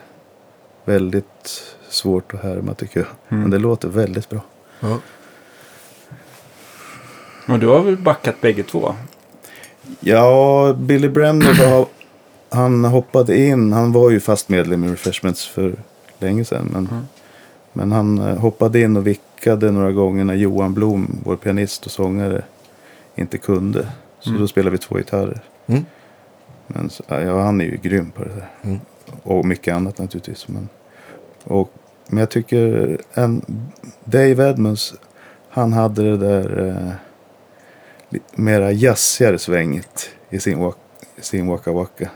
väldigt 0.85 1.63
svårt 1.89 2.33
att 2.33 2.43
härma 2.43 2.73
tycker 2.73 2.99
jag. 2.99 3.07
Mm. 3.29 3.41
Men 3.41 3.51
det 3.51 3.57
låter 3.59 3.87
väldigt 3.87 4.29
bra. 4.29 4.39
Ja. 4.79 4.99
Och 7.47 7.59
du 7.59 7.67
har 7.67 7.79
väl 7.79 7.97
backat 7.97 8.41
bägge 8.41 8.63
två? 8.63 8.95
Ja, 9.99 10.73
Billy 10.79 11.09
Bremner 11.09 11.69
var, 11.69 11.85
han 12.55 12.85
hoppade 12.85 13.37
in. 13.37 13.73
Han 13.73 13.91
var 13.91 14.09
ju 14.09 14.19
fast 14.19 14.49
medlem 14.49 14.83
i 14.83 14.87
Refreshments 14.87 15.47
för 15.47 15.75
länge 16.19 16.45
sedan. 16.45 16.69
Men, 16.73 16.87
Mm. 16.91 17.03
men 17.73 17.91
han 17.91 18.17
eh, 18.19 18.37
hoppade 18.37 18.81
in 18.81 18.97
och 18.97 19.07
vickade 19.07 19.71
några 19.71 19.91
gånger 19.91 20.23
när 20.23 20.33
Johan 20.33 20.73
Blom, 20.73 21.17
vår 21.23 21.35
pianist 21.35 21.85
och 21.85 21.91
sångare, 21.91 22.43
inte 23.15 23.37
kunde. 23.37 23.87
Så 24.19 24.29
Mm. 24.29 24.41
då 24.41 24.47
spelade 24.47 24.71
vi 24.71 24.77
två 24.77 24.95
gitarrer. 24.95 25.41
Mm. 25.67 25.85
Men 26.67 26.89
ja, 27.07 27.41
han 27.41 27.61
är 27.61 27.65
ju 27.65 27.77
grym 27.77 28.11
på 28.11 28.23
det 28.23 28.29
där. 28.35 28.49
Mm. 28.61 28.79
Och 29.23 29.45
mycket 29.45 29.75
annat 29.75 29.97
naturligtvis. 29.97 30.47
Men, 30.47 30.69
och, 31.43 31.71
men 32.07 32.19
jag 32.19 32.29
tycker 32.29 32.97
en, 33.13 33.41
Dave 34.03 34.49
Edmunds, 34.49 34.93
han 35.49 35.73
hade 35.73 36.03
det 36.03 36.17
där 36.17 36.67
eh, 36.67 36.91
mera 38.35 38.71
jazzigare 38.71 39.37
svänget 39.39 40.09
i 40.29 40.39
sin, 40.39 40.59
wak, 40.59 40.77
i 41.15 41.21
sin 41.21 41.47
Waka 41.47 41.71
Waka. 41.71 42.09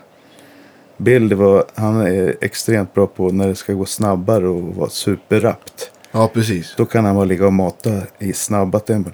Bill, 1.01 1.29
det 1.29 1.35
var, 1.35 1.63
han 1.75 2.01
är 2.01 2.35
extremt 2.41 2.93
bra 2.93 3.07
på 3.07 3.31
när 3.31 3.47
det 3.47 3.55
ska 3.55 3.73
gå 3.73 3.85
snabbare 3.85 4.47
och 4.47 4.61
vara 4.75 4.89
superrappt. 4.89 5.91
ja, 6.11 6.27
precis. 6.33 6.73
Då 6.77 6.85
kan 6.85 7.05
han 7.05 7.15
bara 7.15 7.25
ligga 7.25 7.45
och 7.45 7.53
mata 7.53 8.01
i 8.19 8.33
snabba 8.33 8.79
tempo. 8.79 9.09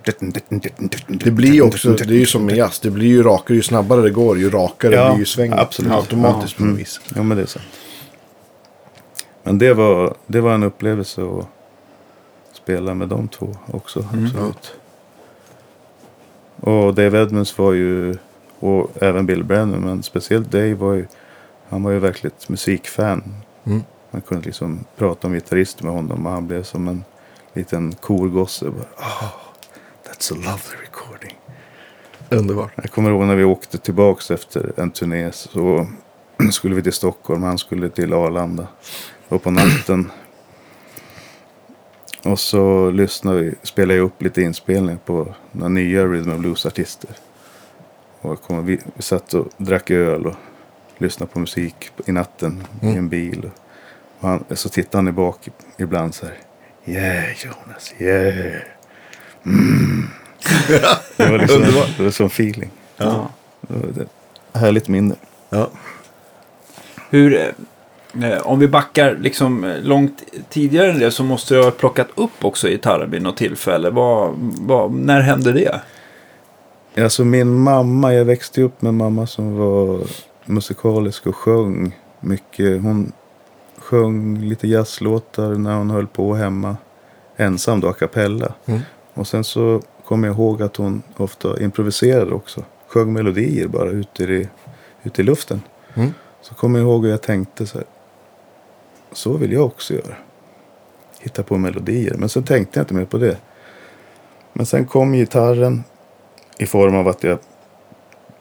Det 1.07 1.31
blir 1.31 1.61
också, 1.61 1.91
det 1.91 2.03
är 2.03 2.19
ju 2.19 2.25
som 2.25 2.45
med 2.45 2.55
jazz. 2.57 2.79
Det 2.79 2.89
blir 2.91 3.07
ju 3.07 3.23
rakare, 3.23 3.55
ju 3.57 3.63
snabbare 3.63 4.01
det 4.01 4.09
går, 4.09 4.37
ju 4.37 4.49
rakare 4.49 4.95
Ja, 4.95 5.09
blir 5.09 5.19
ju 5.19 5.25
svängen. 5.25 5.59
absolut. 5.59 5.91
Automatiskt 5.91 6.57
på 6.57 6.63
Mm. 6.63 6.73
något 6.73 6.81
vis. 6.81 6.99
Ja, 7.15 7.23
men 7.23 7.37
det 7.37 7.43
är 7.43 7.47
sant. 7.47 7.65
Men 9.43 9.57
det 9.57 9.73
var, 9.73 10.15
det 10.27 10.41
var 10.41 10.53
en 10.53 10.63
upplevelse 10.63 11.21
att 11.21 11.47
spela 12.53 12.93
med 12.93 13.07
de 13.07 13.27
två 13.27 13.55
också. 13.71 14.05
Mm. 14.13 14.25
Absolut. 14.25 14.71
Och 16.59 16.93
Dave 16.93 17.21
Edmunds 17.21 17.57
var 17.57 17.73
ju, 17.73 18.15
och 18.59 18.91
även 19.03 19.25
Bill 19.25 19.43
Brennan, 19.43 19.79
men 19.81 20.03
speciellt 20.03 20.51
Dave 20.51 20.73
var 20.73 20.93
ju, 20.93 21.05
han 21.69 21.83
var 21.83 21.91
ju 21.91 21.99
verkligen 21.99 22.35
ett 22.37 22.49
musikfan. 22.49 23.33
Mm. 23.65 23.83
Man 24.11 24.21
kunde 24.21 24.45
liksom 24.45 24.85
prata 24.95 25.27
om 25.27 25.33
gitarrister 25.33 25.83
med 25.83 25.93
honom 25.93 26.25
och 26.25 26.31
han 26.31 26.47
blev 26.47 26.63
som 26.63 26.87
en 26.87 27.03
liten 27.53 27.95
korgosse. 27.95 28.69
Bara, 28.69 28.85
oh, 28.97 29.33
that's 30.03 30.33
a 30.33 30.35
lovely 30.35 30.85
recording. 30.85 31.37
Underbart. 32.29 32.71
Jag 32.75 32.91
kommer 32.91 33.09
ihåg 33.09 33.25
när 33.25 33.35
vi 33.35 33.43
åkte 33.43 33.77
tillbaks 33.77 34.31
efter 34.31 34.73
en 34.77 34.91
turné 34.91 35.31
så 35.31 35.87
skulle 36.51 36.75
vi 36.75 36.83
till 36.83 36.93
Stockholm. 36.93 37.43
Han 37.43 37.57
skulle 37.57 37.89
till 37.89 38.13
Arlanda. 38.13 38.67
Och 39.27 39.43
på 39.43 39.51
natten. 39.51 40.11
Och 42.23 42.39
så 42.39 42.91
lyssnade 42.91 43.39
vi, 43.39 43.55
spelade 43.63 43.95
jag 43.97 44.05
upp 44.05 44.21
lite 44.21 44.41
inspelningar 44.41 44.99
på 45.05 45.35
några 45.51 45.69
nya 45.69 46.05
Rhythm 46.05 46.31
and 46.31 46.39
Blues-artister. 46.39 47.09
Och 48.21 48.41
kommer, 48.41 48.61
vi, 48.61 48.79
vi 48.93 49.01
satt 49.01 49.33
och 49.33 49.47
drack 49.57 49.91
öl 49.91 50.27
och 50.27 50.35
lyssnade 50.97 51.31
på 51.31 51.39
musik 51.39 51.89
i 52.05 52.11
natten 52.11 52.63
i 52.81 52.85
Mm. 52.85 52.97
en 52.97 53.09
bil. 53.09 53.49
Och 54.19 54.29
han, 54.29 54.43
så 54.51 54.69
tittade 54.69 54.97
han 54.97 55.07
i 55.07 55.11
bak 55.11 55.49
ibland 55.77 56.15
så 56.15 56.25
här. 56.25 56.35
Yeah 56.85 57.25
Jonas, 57.45 57.93
yeah. 57.99 58.61
Mm. 59.45 60.07
Det 61.17 61.29
var 61.31 61.37
liksom 61.37 61.61
Underbart. 61.61 61.89
det 61.97 62.03
var 62.03 62.11
som 62.11 62.25
feeling. 62.27 62.69
Ja. 62.97 63.29
Det 63.61 64.07
var 64.53 64.61
härligt 64.61 64.87
minne. 64.87 65.15
Ja. 65.49 65.69
Hur, 67.09 67.53
eh, 68.23 68.37
om 68.41 68.59
vi 68.59 68.67
backar 68.67 69.17
liksom 69.21 69.63
eh, 69.63 69.81
långt 69.81 70.23
tidigare 70.49 70.91
än 70.91 70.99
det 70.99 71.11
så 71.11 71.23
måste 71.23 71.53
du 71.55 71.63
ha 71.63 71.71
plockat 71.71 72.07
upp 72.15 72.45
också 72.45 72.67
gitarren 72.67 73.11
vid 73.11 73.21
något 73.21 73.37
tillfälle. 73.37 73.89
Vad, 73.89 74.33
vad, 74.59 74.91
när 74.93 75.21
hände 75.21 75.51
det? 75.51 75.81
Alltså 77.03 77.25
min 77.25 77.53
mamma, 77.53 78.13
jag 78.13 78.25
växte 78.25 78.61
upp 78.61 78.81
med 78.81 78.89
en 78.89 78.97
mamma 78.97 79.27
som 79.27 79.57
var 79.57 79.99
musikalisk 80.45 81.27
och 81.27 81.35
sjöng 81.35 81.99
mycket. 82.19 82.81
Hon 82.81 83.11
sjöng 83.77 84.39
lite 84.39 84.67
jazzlåtar 84.67 85.55
när 85.55 85.77
hon 85.77 85.89
höll 85.89 86.07
på 86.07 86.35
hemma. 86.35 86.77
Ensam 87.37 87.79
då, 87.79 87.89
a 87.89 87.93
cappella. 87.93 88.53
Mm. 88.65 88.79
Och 89.13 89.27
sen 89.27 89.43
så 89.43 89.81
kommer 90.05 90.27
jag 90.27 90.35
ihåg 90.37 90.61
att 90.61 90.75
hon 90.75 91.03
ofta 91.17 91.61
improviserade 91.61 92.31
också. 92.31 92.63
Sjöng 92.87 93.13
melodier 93.13 93.67
bara 93.67 93.89
ute 93.89 94.23
i, 94.23 94.49
ute 95.03 95.21
i 95.21 95.25
luften. 95.25 95.61
Mm. 95.93 96.13
Så 96.41 96.55
kommer 96.55 96.79
jag 96.79 96.87
ihåg 96.87 97.03
hur 97.03 97.11
jag 97.11 97.21
tänkte 97.21 97.65
så 97.65 97.77
här. 97.77 97.87
Så 99.11 99.37
vill 99.37 99.51
jag 99.51 99.65
också 99.65 99.93
göra. 99.93 100.15
Hitta 101.19 101.43
på 101.43 101.57
melodier. 101.57 102.15
Men 102.17 102.29
sen 102.29 102.43
tänkte 102.43 102.79
jag 102.79 102.83
inte 102.83 102.93
mer 102.93 103.05
på 103.05 103.17
det. 103.17 103.37
Men 104.53 104.65
sen 104.65 104.85
kom 104.85 105.13
gitarren 105.13 105.83
i 106.57 106.65
form 106.65 106.95
av 106.95 107.07
att 107.07 107.23
jag 107.23 107.39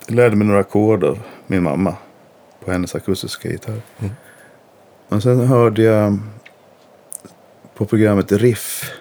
lärde 0.06 0.36
mig 0.36 0.46
några 0.46 0.60
ackord 0.60 1.04
av 1.04 1.18
min 1.46 1.62
mamma. 1.62 1.96
På 2.64 2.72
hennes 2.72 2.94
akustiska 2.94 3.48
gitarr. 3.48 3.80
Mm. 3.98 4.12
Men 5.08 5.20
sen 5.20 5.40
hörde 5.40 5.82
jag 5.82 6.18
på 7.74 7.86
programmet 7.86 8.32
Riff. 8.32 8.92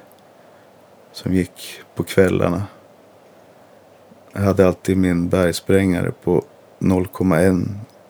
Som 1.12 1.34
gick 1.34 1.82
på 1.96 2.04
kvällarna. 2.04 2.64
Jag 4.34 4.42
hade 4.42 4.68
alltid 4.68 4.98
min 4.98 5.30
bergsprängare 5.30 6.12
på 6.24 6.44
0,1 6.80 7.68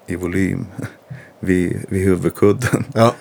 i 0.07 0.15
volym. 0.15 0.65
Vid, 1.39 1.85
vid 1.89 2.05
huvudkudden. 2.05 2.85
Ja. 2.93 3.15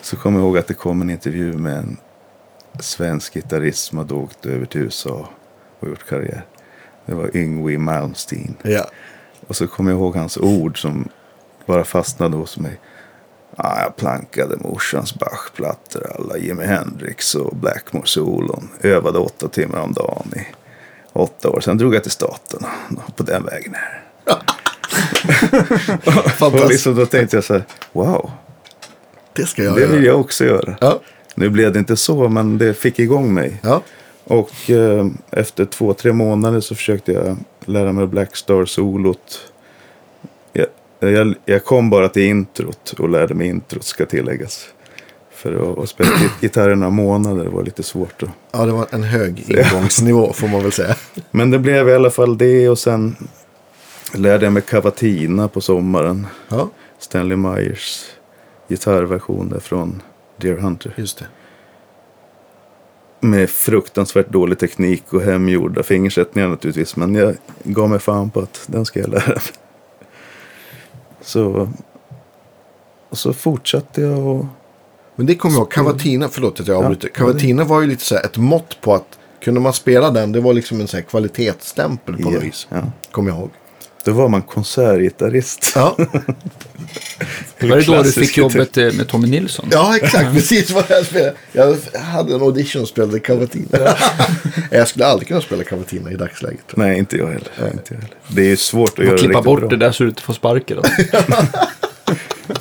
Så 0.00 0.16
kommer 0.16 0.38
jag 0.38 0.46
ihåg 0.46 0.58
att 0.58 0.66
det 0.66 0.74
kom 0.74 1.02
en 1.02 1.10
intervju 1.10 1.52
med 1.52 1.78
en 1.78 1.96
svensk 2.80 3.34
gitarrist 3.34 3.84
som 3.84 3.98
hade 3.98 4.14
åkt 4.14 4.46
över 4.46 4.66
till 4.66 4.80
USA 4.80 5.28
och 5.80 5.88
gjort 5.88 6.08
karriär. 6.08 6.46
Det 7.08 7.14
var 7.14 7.36
Yngwie 7.36 7.78
Malmsteen. 7.78 8.54
Ja. 8.62 8.84
Och 9.46 9.56
så 9.56 9.66
kommer 9.66 9.90
jag 9.90 9.98
ihåg 9.98 10.16
hans 10.16 10.36
ord 10.36 10.82
som 10.82 11.08
bara 11.66 11.84
fastnade 11.84 12.36
hos 12.36 12.58
mig. 12.58 12.78
Ah, 13.56 13.80
jag 13.82 13.96
plankade 13.96 14.56
morsans 14.56 15.14
Bach-plattor, 15.14 16.06
alla 16.18 16.36
Jimi 16.36 16.64
Hendrix 16.64 17.34
och 17.34 17.56
Blackmore-solon. 17.56 18.68
Övade 18.82 19.18
åtta 19.18 19.48
timmar 19.48 19.80
om 19.80 19.92
dagen 19.92 20.32
i 20.36 20.46
åtta 21.12 21.50
år. 21.50 21.60
Sen 21.60 21.78
drog 21.78 21.94
jag 21.94 22.02
till 22.02 22.12
staten 22.12 22.60
på 23.16 23.22
den 23.22 23.44
vägen 23.44 23.74
här. 23.74 24.02
Och 26.40 26.68
liksom, 26.70 26.94
då 26.94 27.06
tänkte 27.06 27.36
jag 27.36 27.44
så 27.44 27.52
här, 27.54 27.64
wow, 27.92 28.30
Det 29.32 29.46
ska 29.46 29.62
jag 29.64 29.74
det 29.76 29.86
vill 29.86 30.04
göra. 30.04 30.04
jag 30.14 30.20
också 30.20 30.44
göra. 30.44 30.76
Ja. 30.80 31.00
Nu 31.34 31.48
blev 31.48 31.72
det 31.72 31.78
inte 31.78 31.96
så, 31.96 32.28
men 32.28 32.58
det 32.58 32.74
fick 32.74 32.98
igång 32.98 33.34
mig. 33.34 33.60
Ja. 33.62 33.82
Och 34.28 34.70
eh, 34.70 35.06
efter 35.30 35.64
två, 35.64 35.94
tre 35.94 36.12
månader 36.12 36.60
så 36.60 36.74
försökte 36.74 37.12
jag 37.12 37.36
lära 37.64 37.92
mig 37.92 38.06
Blackstar-solot. 38.06 39.52
Jag, 40.52 40.66
jag, 41.12 41.34
jag 41.44 41.64
kom 41.64 41.90
bara 41.90 42.08
till 42.08 42.22
introt 42.22 42.92
och 42.98 43.08
lärde 43.08 43.34
mig 43.34 43.48
introt, 43.48 43.84
ska 43.84 44.06
tilläggas. 44.06 44.68
För 45.30 45.72
att, 45.72 45.78
att 45.78 45.88
spela 45.88 46.10
git- 46.10 46.30
gitarr 46.42 46.70
i 46.72 46.76
några 46.76 46.90
månader 46.90 47.44
var 47.46 47.62
lite 47.62 47.82
svårt. 47.82 48.20
Då. 48.20 48.26
ja, 48.52 48.66
det 48.66 48.72
var 48.72 48.86
en 48.90 49.02
hög 49.02 49.44
ingångsnivå 49.72 50.32
får 50.32 50.48
man 50.48 50.62
väl 50.62 50.72
säga. 50.72 50.94
Men 51.30 51.50
det 51.50 51.58
blev 51.58 51.88
i 51.88 51.94
alla 51.94 52.10
fall 52.10 52.38
det 52.38 52.68
och 52.68 52.78
sen 52.78 53.16
lärde 54.14 54.46
jag 54.46 54.52
mig 54.52 54.62
Cavatina 54.62 55.48
på 55.48 55.60
sommaren. 55.60 56.26
Ja, 56.48 56.68
Stanley 56.98 57.36
Myers 57.36 58.04
gitarrversion 58.68 59.48
där 59.48 59.60
från 59.60 60.02
Deer 60.36 60.56
Hunter. 60.56 60.94
just 60.96 61.18
det. 61.18 61.24
Med 63.20 63.50
fruktansvärt 63.50 64.28
dålig 64.28 64.58
teknik 64.58 65.12
och 65.12 65.22
hemgjorda 65.22 65.82
fingersättningar 65.82 66.48
naturligtvis. 66.48 66.96
Men 66.96 67.14
jag 67.14 67.34
gav 67.62 67.90
mig 67.90 67.98
fan 67.98 68.30
på 68.30 68.40
att 68.40 68.60
den 68.66 68.84
ska 68.84 69.00
jag 69.00 69.08
lära 69.08 69.28
mig. 69.28 69.38
Så, 71.20 71.68
och 73.08 73.18
så 73.18 73.32
fortsatte 73.32 74.00
jag 74.00 74.18
och... 74.18 74.46
Men 75.14 75.26
det 75.26 75.34
kommer 75.34 75.54
jag 75.54 75.60
ihåg, 75.60 75.72
Cavatina, 75.72 76.28
förlåt 76.28 76.60
att 76.60 76.68
jag 76.68 76.84
avbryter. 76.84 77.08
Cavatina 77.08 77.64
var 77.64 77.80
ju 77.80 77.86
lite 77.86 78.04
så 78.04 78.14
här 78.14 78.24
ett 78.24 78.36
mått 78.36 78.80
på 78.80 78.94
att 78.94 79.18
kunde 79.40 79.60
man 79.60 79.72
spela 79.72 80.10
den, 80.10 80.32
det 80.32 80.40
var 80.40 80.52
liksom 80.52 80.80
en 80.80 80.88
så 80.88 80.96
här 80.96 81.04
kvalitetsstämpel 81.04 82.16
på 82.16 82.30
något 82.30 82.42
vis. 82.42 82.66
Ja. 82.70 82.82
Kommer 83.10 83.30
jag 83.30 83.38
ihåg. 83.38 83.50
Då 84.04 84.12
var 84.12 84.28
man 84.28 84.42
konsertgitarrist. 84.42 85.72
Ja, 85.74 85.96
Var 87.60 87.76
det 87.76 87.84
då 87.84 88.02
du 88.02 88.12
fick 88.12 88.36
jobbet 88.36 88.76
eh, 88.76 88.92
med 88.92 89.08
Tommy 89.08 89.28
Nilsson? 89.28 89.68
ja 89.72 89.96
exakt. 89.96 90.32
Precis 90.34 90.70
vad 90.70 90.84
jag 90.88 91.06
spelade. 91.06 91.34
Jag 91.52 91.76
hade 92.00 92.34
en 92.34 92.40
audition 92.42 92.82
och 92.82 92.88
spelade 92.88 93.20
Cavatina. 93.20 93.78
jag 94.70 94.88
skulle 94.88 95.06
aldrig 95.06 95.28
kunna 95.28 95.40
spela 95.40 95.64
Cavatina 95.64 96.10
i 96.12 96.14
dagsläget. 96.14 96.76
Nej, 96.76 96.98
inte 96.98 97.16
jag 97.16 97.26
heller. 97.26 97.72
Inte 97.72 97.94
jag 97.94 98.00
heller. 98.00 98.16
Det 98.28 98.42
är 98.42 98.46
ju 98.46 98.56
svårt 98.56 98.98
att 98.98 99.04
göra 99.04 99.14
det 99.16 99.18
klippa 99.18 99.38
riktigt 99.38 99.44
bort 99.44 99.60
bra. 99.60 99.68
det 99.68 99.76
där 99.76 99.92
så 99.92 100.02
du 100.02 100.08
inte 100.08 100.22
får 100.22 100.34
sparken. 100.34 100.82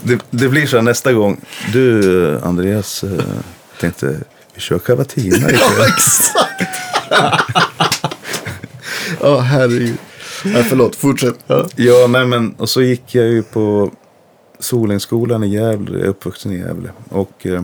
Det, 0.02 0.19
det 0.30 0.50
blir 0.50 0.67
så 0.67 0.82
nästa 0.82 1.13
gång. 1.13 1.41
Du, 1.73 2.39
Andreas, 2.39 3.04
eh, 3.04 3.10
tänkte 3.80 4.19
vi 4.54 4.62
kör 4.62 4.80
Cavatina 4.80 5.36
ikväll. 5.36 5.60
Ja, 5.78 5.88
exakt. 5.88 6.69
Ja, 9.21 9.39
herregud. 9.39 9.97
Ja, 10.45 10.63
förlåt, 10.63 10.95
fortsätt. 10.95 11.36
Ja. 11.47 11.65
Ja, 11.76 12.08
nej 12.10 12.26
men 12.26 12.54
och 12.54 12.69
så 12.69 12.82
gick 12.82 13.15
jag 13.15 13.26
ju 13.26 13.43
på 13.43 13.91
Solensskolan 14.60 15.43
i 15.43 15.47
Gävle, 15.47 15.97
jag 15.97 16.06
är 16.06 16.10
uppvuxen 16.10 16.52
i 16.52 16.58
Gävle. 16.58 16.89
Och 17.10 17.45
eh, 17.45 17.63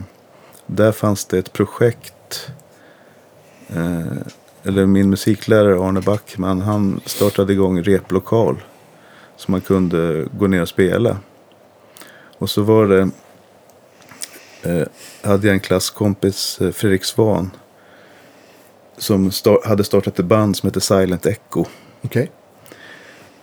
där 0.68 0.92
fanns 0.92 1.26
det 1.26 1.38
ett 1.38 1.54
projekt. 1.54 2.52
Eh, 3.68 4.02
eller 4.64 4.86
min 4.86 5.10
musiklärare 5.10 5.80
Arne 5.88 6.02
Backman, 6.02 6.62
han 6.62 7.02
startade 7.06 7.54
igång 7.54 7.82
replokal. 7.84 8.64
Så 9.38 9.52
man 9.52 9.62
kunde 9.62 10.26
gå 10.38 10.48
ner 10.48 10.62
och 10.62 10.70
spela. 10.70 11.18
Och 12.38 12.50
så 12.50 12.62
var 12.62 12.88
det, 12.88 13.10
eh, 14.64 14.88
hade 15.30 15.48
jag 15.48 15.54
en 15.54 15.60
klasskompis, 15.60 16.62
eh, 16.62 16.72
Fredrik 16.72 17.04
Svan. 17.06 17.52
Som 18.98 19.30
sta- 19.30 19.68
hade 19.68 19.84
startat 19.84 20.20
ett 20.20 20.26
band 20.26 20.58
som 20.58 20.68
heter 20.68 20.80
Silent 20.80 21.26
Echo. 21.26 21.66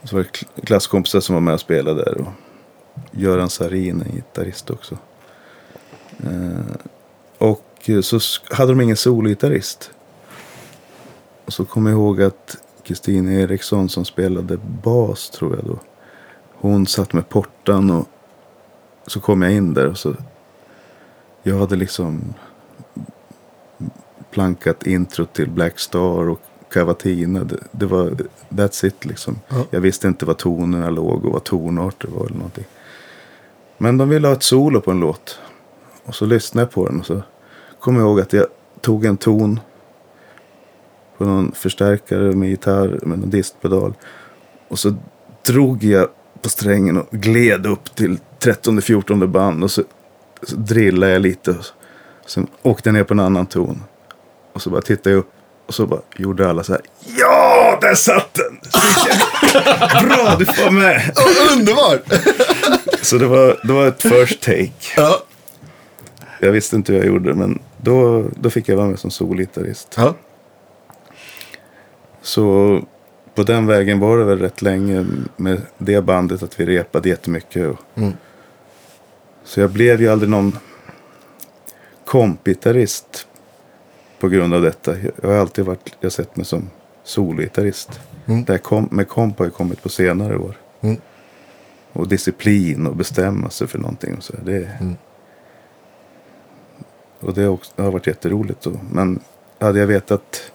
Och 0.03 0.09
Så 0.09 0.17
var 0.17 0.23
det 0.23 0.65
klasskompisar 0.67 1.21
som 1.21 1.35
var 1.35 1.41
med 1.41 1.55
och 1.55 1.61
spelade 1.61 2.05
där. 2.05 2.21
Och 2.21 2.33
Göran 3.11 3.51
Sarin, 3.51 4.03
en 4.03 4.13
gitarrist 4.13 4.71
också. 4.71 4.99
Eh, 6.25 6.77
och 7.39 7.91
så 8.03 8.21
hade 8.51 8.73
de 8.73 8.81
ingen 8.81 8.97
sologitarrist. 8.97 9.91
Och 11.45 11.53
så 11.53 11.65
kom 11.65 11.87
jag 11.87 11.93
ihåg 11.93 12.23
att 12.23 12.57
Kristin 12.83 13.29
Eriksson 13.29 13.89
som 13.89 14.05
spelade 14.05 14.57
bas 14.57 15.31
tror 15.31 15.57
jag 15.57 15.65
då. 15.65 15.79
Hon 16.55 16.87
satt 16.87 17.13
med 17.13 17.29
portan 17.29 17.91
och 17.91 18.09
så 19.07 19.21
kom 19.21 19.43
jag 19.43 19.53
in 19.53 19.75
där 19.75 19.87
och 19.87 19.99
så. 19.99 20.15
Jag 21.43 21.59
hade 21.59 21.77
liksom 21.77 22.35
plankat 24.31 24.87
intro 24.87 25.25
till 25.25 25.51
Black 25.51 25.79
Star 25.79 26.29
och 26.29 26.41
Cavatina. 26.71 27.45
Det, 27.45 27.57
det 27.73 27.87
var, 27.87 28.17
that's 28.49 28.87
it 28.87 29.05
liksom. 29.05 29.41
Ja. 29.49 29.65
Jag 29.71 29.81
visste 29.81 30.09
inte 30.09 30.27
vad 30.27 30.39
tonerna 30.39 30.91
låg 30.91 31.25
och 31.25 31.33
vad 31.33 31.45
tonarter 31.45 32.09
var 32.09 32.27
eller 32.27 32.37
någonting. 32.37 32.65
Men 33.79 33.99
de 33.99 34.09
ville 34.09 34.29
ha 34.29 34.35
ett 34.35 34.43
solo 34.43 34.81
på 34.81 34.91
en 34.91 35.01
låt. 35.01 35.39
Och 36.05 36.15
så 36.15 36.27
lyssnade 36.27 36.65
jag 36.65 36.73
på 36.73 36.87
den 36.87 37.01
och 37.01 37.07
så 37.07 37.23
kom 37.81 37.97
jag 37.97 38.03
ihåg 38.03 38.21
att 38.21 38.33
jag 38.33 38.47
tog 38.81 39.05
en 39.05 39.17
ton 39.17 39.61
på 41.19 41.25
någon 41.25 41.53
förstärkare 41.53 42.33
med 42.33 42.49
gitarr 42.49 42.99
med 43.03 43.19
någon 43.19 43.31
distpedal. 43.31 43.95
Och 44.69 44.79
så 44.79 44.95
drog 45.47 45.85
jag 45.85 46.09
på 46.43 46.49
strängen 46.49 46.97
och 46.97 47.07
gled 47.11 47.67
upp 47.67 47.95
till 47.95 48.19
13-14 48.41 49.27
band 49.27 49.65
och 49.65 49.71
så, 49.71 49.83
så 50.43 50.57
drillade 50.57 51.13
jag 51.13 51.23
lite. 51.23 51.51
Och 51.51 51.65
så, 51.65 51.73
sen 52.27 52.47
åkte 52.63 52.89
jag 52.89 52.95
ner 52.95 53.05
på 53.05 53.15
en 53.15 53.21
annan 53.21 53.47
ton. 53.47 53.83
Och 54.53 54.63
så 54.63 54.71
bara 54.71 54.83
tittade 54.83 55.11
jag 55.11 55.19
upp 55.19 55.33
och 55.71 55.75
så 55.75 55.87
bara 55.87 56.01
gjorde 56.17 56.51
alla 56.51 56.63
så 56.63 56.73
här. 56.73 56.83
Ja, 57.19 57.79
där 57.81 57.95
satt 57.95 58.35
den! 58.35 58.59
Bra, 60.09 60.37
du 60.39 60.47
får 60.47 60.71
med! 60.71 61.13
Oh, 61.17 61.53
underbart! 61.59 62.03
Så 63.03 63.17
det 63.19 63.27
var, 63.27 63.61
det 63.67 63.73
var 63.73 63.87
ett 63.87 64.03
first 64.03 64.41
take. 64.43 64.71
ja. 64.97 65.23
Jag 66.41 66.53
visste 66.53 66.77
inte 66.77 66.93
hur 66.93 66.99
jag 66.99 67.09
gjorde 67.09 67.35
men 67.35 67.59
då, 67.77 68.25
då 68.41 68.51
fick 68.51 68.69
jag 68.69 68.77
vara 68.77 68.87
med 68.87 68.99
som 68.99 69.11
solgitarrist. 69.11 69.95
Ja. 69.97 70.15
Så 72.23 72.79
på 73.35 73.43
den 73.43 73.67
vägen 73.67 74.01
var 74.01 74.19
det 74.19 74.25
väl 74.25 74.39
rätt 74.39 74.63
länge 74.63 75.07
med 75.37 75.63
det 75.79 76.01
bandet 76.01 76.43
att 76.43 76.61
vi 76.61 76.67
repade 76.67 77.09
jättemycket. 77.09 77.69
Och, 77.69 77.77
Mm. 77.95 78.13
Så 79.45 79.61
jag 79.61 79.71
blev 79.71 80.01
ju 80.01 80.09
aldrig 80.09 80.31
någon 80.31 80.59
kompgitarrist 82.07 83.27
på 84.21 84.29
grund 84.29 84.55
av 84.55 84.63
detta. 84.63 84.97
Jag 85.23 85.29
har 85.29 85.37
alltid 85.37 85.65
varit, 85.65 85.97
jag 86.01 86.13
sett 86.13 86.37
mig 86.37 86.47
som 86.47 86.71
sologitarrist. 87.05 88.01
Mm. 88.27 88.45
Det 88.45 88.53
här 88.53 88.59
kom, 88.59 88.89
med 88.91 89.09
komp 89.09 89.39
har 89.39 89.47
ju 89.47 89.51
kommit 89.51 89.83
på 89.83 89.89
senare 89.89 90.37
år. 90.39 90.57
Mm. 90.81 90.97
Och 91.93 92.09
disciplin 92.09 92.87
och 92.87 92.97
bestämma 92.97 93.51
sig 93.51 93.67
för 93.67 93.79
någonting. 93.79 94.17
Och 94.17 94.23
så. 94.23 94.33
Det, 94.45 94.71
Mm. 94.81 94.97
och 97.21 97.35
det 97.35 97.43
har, 97.43 97.49
också, 97.49 97.73
det 97.77 97.83
har 97.83 97.93
varit 97.93 98.07
jätteroligt. 98.07 98.63
Då. 98.63 98.73
Men 98.93 99.21
hade 99.59 99.79
jag 99.79 99.87
vetat 99.87 100.53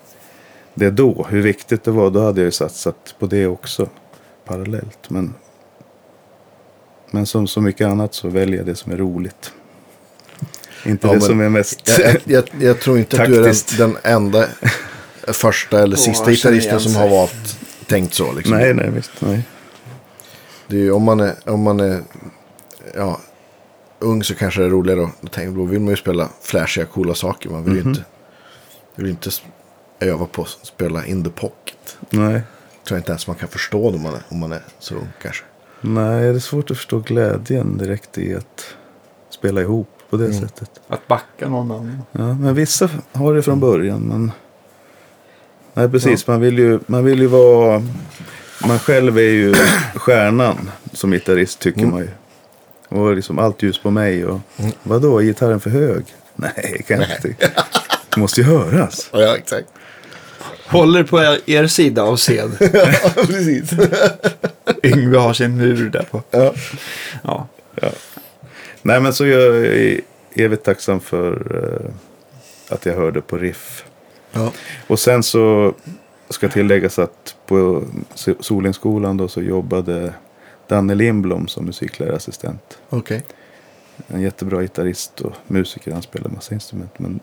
det 0.74 0.90
då, 0.92 1.26
hur 1.30 1.42
viktigt 1.42 1.84
det 1.84 1.92
var, 1.92 2.10
då 2.10 2.22
hade 2.22 2.42
jag 2.42 2.46
ju 2.46 2.52
satsat 2.52 3.16
på 3.20 3.26
det 3.26 3.48
också 3.48 3.90
parallellt. 4.46 5.10
Men, 5.10 5.34
men 7.12 7.26
som 7.26 7.48
så 7.48 7.62
mycket 7.62 7.88
annat 7.88 8.14
så 8.14 8.30
väljer 8.30 8.58
jag 8.58 8.66
det 8.66 8.76
som 8.76 8.92
är 8.92 8.98
roligt. 8.98 9.54
Inte 10.86 11.08
Ja, 11.08 11.14
det 11.14 11.22
som 11.22 11.42
är 11.42 11.50
mest... 11.50 12.00
Jag, 12.00 12.18
jag, 12.24 12.44
jag, 12.60 12.80
tror 12.80 12.98
inte 13.00 13.22
att 13.24 13.28
du 13.30 13.36
är 13.40 13.44
den, 13.44 13.56
den 13.78 13.98
enda 14.04 14.48
första 15.28 15.84
eller 15.84 15.96
sista 15.98 16.14
känner 16.26 16.32
gitarristen 16.36 16.80
som 16.80 16.96
har 16.96 17.10
valt 17.10 17.58
tänkt 17.88 18.14
så. 18.14 18.32
Liksom. 18.34 18.58
nej, 18.58 18.74
nej, 18.74 18.90
visst. 18.90 19.12
Nej. 19.20 19.42
Det 20.68 20.76
är 20.76 20.80
ju, 20.82 20.92
om 20.92 21.04
man 21.04 21.20
är, 21.20 21.34
om 21.46 21.62
man 21.62 21.80
är 21.80 22.02
ja, 22.96 23.22
ung 24.00 24.24
så 24.24 24.36
kanske 24.36 24.60
det 24.62 24.66
är 24.66 24.70
roligare. 24.70 25.00
Då, 25.00 25.10
då, 25.22 25.28
tänker, 25.28 25.58
då 25.58 25.64
vill 25.66 25.80
man 25.80 25.90
ju 25.90 25.96
spela 25.96 26.30
flashiga, 26.42 26.86
coola 26.86 27.16
saker. 27.16 27.50
Man 27.50 27.64
vill 27.64 27.74
Mhm. 27.74 27.84
ju 27.84 27.90
inte, 27.90 28.04
vill 28.96 29.10
inte 29.10 29.30
s- 29.30 29.42
öva 30.00 30.26
på 30.26 30.42
att 30.42 30.50
spela 30.68 31.06
in 31.06 31.24
the 31.24 31.30
pocket. 31.30 31.98
nej. 32.10 32.42
tror 32.88 32.96
jag 32.96 33.00
inte 33.00 33.12
ens 33.12 33.28
man 33.28 33.36
kan 33.36 33.50
förstå 33.50 33.90
om 33.90 34.02
man 34.02 34.14
är, 34.14 34.22
om 34.30 34.40
man 34.40 34.52
är 34.52 34.62
så 34.80 34.96
ung 34.96 35.08
kanske. 35.22 35.44
Nej, 35.82 36.22
det 36.32 36.36
är 36.38 36.40
svårt 36.40 36.72
att 36.72 36.78
förstå 36.78 37.00
glädjen 37.00 37.78
direkt 37.78 38.18
i 38.18 38.36
att 38.36 38.66
spela 39.30 39.62
ihop 39.62 39.90
på 40.10 40.18
det 40.18 40.34
sättet. 40.34 40.70
Att 40.88 41.08
backa 41.08 41.50
någon 41.50 41.72
annan. 41.72 42.02
Ja, 42.12 42.34
men 42.34 42.56
vissa 42.56 42.90
har 43.14 43.34
det 43.34 43.42
från 43.42 43.60
början. 43.60 44.02
Men... 44.02 44.32
Nej, 45.74 45.90
precis. 45.90 46.28
Man, 46.28 46.42
vill 46.42 46.60
ju, 46.60 46.80
man 46.86 47.04
vill 47.06 47.20
ju 47.20 47.28
vara... 47.28 47.84
Man 48.68 48.80
själv 48.80 49.18
är 49.18 49.22
ju 49.22 49.56
stjärnan 49.96 50.72
som 50.94 51.12
gitarrist 51.12 51.60
tycker 51.60 51.86
man 51.86 52.00
ju. 52.00 52.10
Och 52.90 53.16
liksom 53.16 53.40
allt 53.40 53.64
ljus 53.64 53.78
på 53.78 53.92
mig. 53.92 54.26
Och, 54.26 54.40
Vadå, 54.84 55.20
är 55.20 55.24
gitarren 55.24 55.60
för 55.60 55.70
hög? 55.70 56.06
Nej, 56.36 56.86
kan 56.88 57.02
jag 57.02 57.10
inte. 57.10 57.52
Det 58.14 58.20
måste 58.20 58.42
ju 58.42 58.48
höras. 58.48 59.10
Ja, 59.14 59.38
exakt. 59.38 59.68
Håller 60.68 61.04
på 61.04 61.24
er, 61.24 61.40
er 61.46 61.68
sida 61.68 62.04
av 62.04 62.16
sed. 62.16 62.52
ja, 62.60 63.10
precis. 63.16 63.72
Yngve 64.84 65.18
har 65.18 65.34
sin 65.34 65.58
mur 65.58 65.90
där 65.90 66.06
på. 66.12 66.24
ja. 66.32 66.54
Ja. 67.22 67.92
Nej, 68.86 69.02
men 69.02 69.14
så 69.14 69.26
jag 69.26 69.66
är 69.66 70.02
evigt 70.34 70.64
tacksam 70.64 71.00
för 71.00 71.32
eh, 71.56 71.92
att 72.76 72.86
jag 72.86 72.96
hörde 72.96 73.22
på 73.22 73.38
Riff. 73.38 73.86
Ja. 74.32 74.52
Och 74.88 75.00
sen 75.00 75.24
så 75.24 75.74
ska 76.30 76.50
tilläggas 76.50 77.00
att 77.00 77.36
på 77.46 77.84
Solenskolan 78.40 79.18
då 79.18 79.28
så 79.28 79.42
jobbade 79.42 80.14
Danne 80.68 80.96
Lindblom 80.96 81.48
som 81.48 81.66
musiklärarassistent. 81.66 82.78
Okej. 82.90 83.24
En 84.08 84.22
jättebra 84.22 84.62
gitarrist 84.62 85.22
och 85.22 85.34
musiker. 85.48 85.92
Han 85.92 86.02
spelar 86.02 86.30
massa 86.30 86.54
instrument. 86.54 87.00
Men 87.00 87.20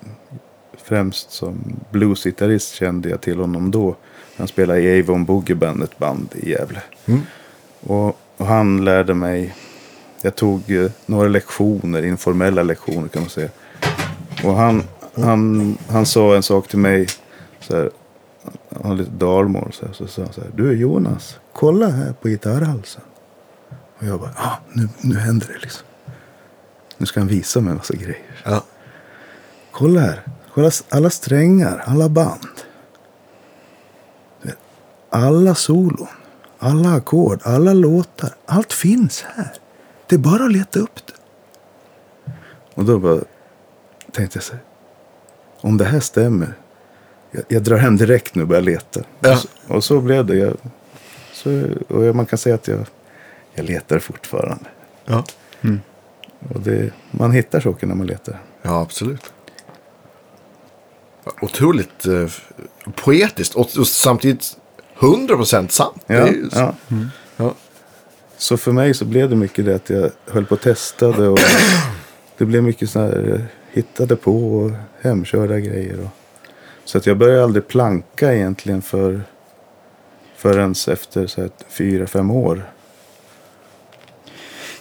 främst 0.84 1.30
som 1.30 1.80
bluesgitarrist 1.90 2.74
kände 2.74 3.08
jag 3.08 3.20
till 3.20 3.38
honom 3.38 3.70
då. 3.70 3.96
Han 4.36 4.48
spelade 4.48 4.80
i 4.80 5.00
Avon 5.00 5.24
Boogie 5.24 5.56
Band, 5.56 5.82
ett 5.82 5.98
band 5.98 6.28
i 6.34 6.50
Gävle. 6.50 6.82
Mm. 7.06 7.20
Och, 7.80 8.18
och 8.36 8.46
han 8.46 8.84
lärde 8.84 9.14
mig. 9.14 9.54
Jag 10.22 10.34
tog 10.34 10.70
eh, 10.70 10.90
några 11.06 11.28
lektioner, 11.28 12.04
informella 12.04 12.62
lektioner 12.62 13.08
kan 13.08 13.22
man 13.22 13.30
säga. 13.30 13.48
Och 14.44 14.54
han, 14.54 14.82
han, 15.14 15.76
han 15.88 16.06
sa 16.06 16.36
en 16.36 16.42
sak 16.42 16.68
till 16.68 16.78
mig. 16.78 17.06
Så 17.60 17.76
här, 17.76 17.90
han 18.74 18.84
har 18.84 18.94
lite 18.94 19.10
dalmål. 19.10 19.72
Så, 19.72 19.86
här, 19.86 19.92
så 19.92 20.06
sa 20.06 20.22
han 20.22 20.32
så 20.32 20.40
här. 20.40 20.50
Du 20.54 20.72
Jonas, 20.72 21.38
kolla 21.52 21.88
här 21.88 22.12
på 22.12 22.28
gitarrhalsen. 22.28 23.02
Och 23.98 24.06
jag 24.06 24.20
bara, 24.20 24.32
ja 24.36 24.58
nu, 24.72 24.88
nu 25.00 25.18
händer 25.18 25.46
det 25.46 25.58
liksom. 25.62 25.86
Nu 26.98 27.06
ska 27.06 27.20
han 27.20 27.28
visa 27.28 27.60
mig 27.60 27.70
en 27.70 27.76
massa 27.76 27.94
grejer. 27.94 28.22
Ja. 28.44 28.64
Kolla 29.72 30.00
här. 30.00 30.22
Kolla 30.54 30.70
alla 30.88 31.10
strängar, 31.10 31.82
alla 31.86 32.08
band. 32.08 32.46
Alla 35.10 35.54
solon, 35.54 36.06
alla 36.58 36.94
ackord, 36.94 37.40
alla 37.44 37.72
låtar. 37.72 38.34
Allt 38.46 38.72
finns 38.72 39.22
här. 39.22 39.52
Det 40.12 40.16
är 40.16 40.18
bara 40.18 40.44
att 40.44 40.52
leta 40.52 40.78
upp 40.80 41.00
det. 41.06 41.12
Och 42.74 42.84
då 42.84 42.98
bara 42.98 43.20
tänkte 44.12 44.36
jag 44.36 44.42
så 44.44 44.52
här. 44.52 44.62
Om 45.60 45.76
det 45.78 45.84
här 45.84 46.00
stämmer. 46.00 46.54
Jag, 47.30 47.44
jag 47.48 47.62
drar 47.62 47.76
hem 47.76 47.96
direkt 47.96 48.34
nu 48.34 48.42
och 48.42 48.48
börjar 48.48 48.62
leta. 48.62 49.00
Ja. 49.20 49.32
Och, 49.32 49.38
så, 49.38 49.48
och 49.68 49.84
så 49.84 50.00
blev 50.00 50.26
det. 50.26 50.36
Jag, 50.36 50.56
så, 51.32 51.64
och 51.88 52.04
jag- 52.04 52.16
man 52.16 52.26
kan 52.26 52.38
säga 52.38 52.54
att 52.54 52.68
jag, 52.68 52.86
jag 53.54 53.64
letar 53.66 53.98
fortfarande. 53.98 54.64
Ja. 55.04 55.24
Och 56.54 56.60
det, 56.60 56.90
man 57.10 57.32
hittar 57.32 57.60
saker 57.60 57.86
när 57.86 57.94
man 57.94 58.06
letar. 58.06 58.42
ja, 58.62 58.80
absolut. 58.80 59.32
Otroligt 61.40 62.06
eh, 62.06 62.26
poetiskt 63.04 63.54
och, 63.54 63.76
och 63.78 63.86
samtidigt 63.86 64.56
100% 64.98 65.68
sant. 65.68 66.02
Det 66.06 66.14
Ja, 66.14 66.26
är 66.26 66.32
ju 66.32 66.50
så- 66.50 66.58
ja. 66.58 66.74
Ja. 66.88 66.96
Så 68.42 68.56
för 68.56 68.72
mig 68.72 68.94
så 68.94 69.04
blev 69.04 69.30
det 69.30 69.36
mycket 69.36 69.64
det 69.64 69.74
att 69.74 69.90
jag 69.90 70.10
höll 70.26 70.44
på 70.44 70.54
och 70.54 70.60
testade. 70.60 71.28
Och 71.28 71.38
det 72.38 72.44
blev 72.44 72.62
mycket 72.62 72.90
så 72.90 73.00
här, 73.00 73.32
eh, 73.34 73.40
hittade 73.72 74.16
på 74.16 74.56
och 74.56 74.70
hemkörda 75.00 75.58
grejer. 75.58 76.00
Och, 76.00 76.08
så 76.84 76.98
att 76.98 77.06
jag 77.06 77.16
började 77.16 77.44
aldrig 77.44 77.68
planka 77.68 78.34
egentligen 78.34 78.82
för, 78.82 79.22
förrän 80.36 80.74
efter 80.88 81.26
så 81.26 81.40
här, 81.40 81.50
fyra, 81.68 82.06
fem 82.06 82.30
år. 82.30 82.70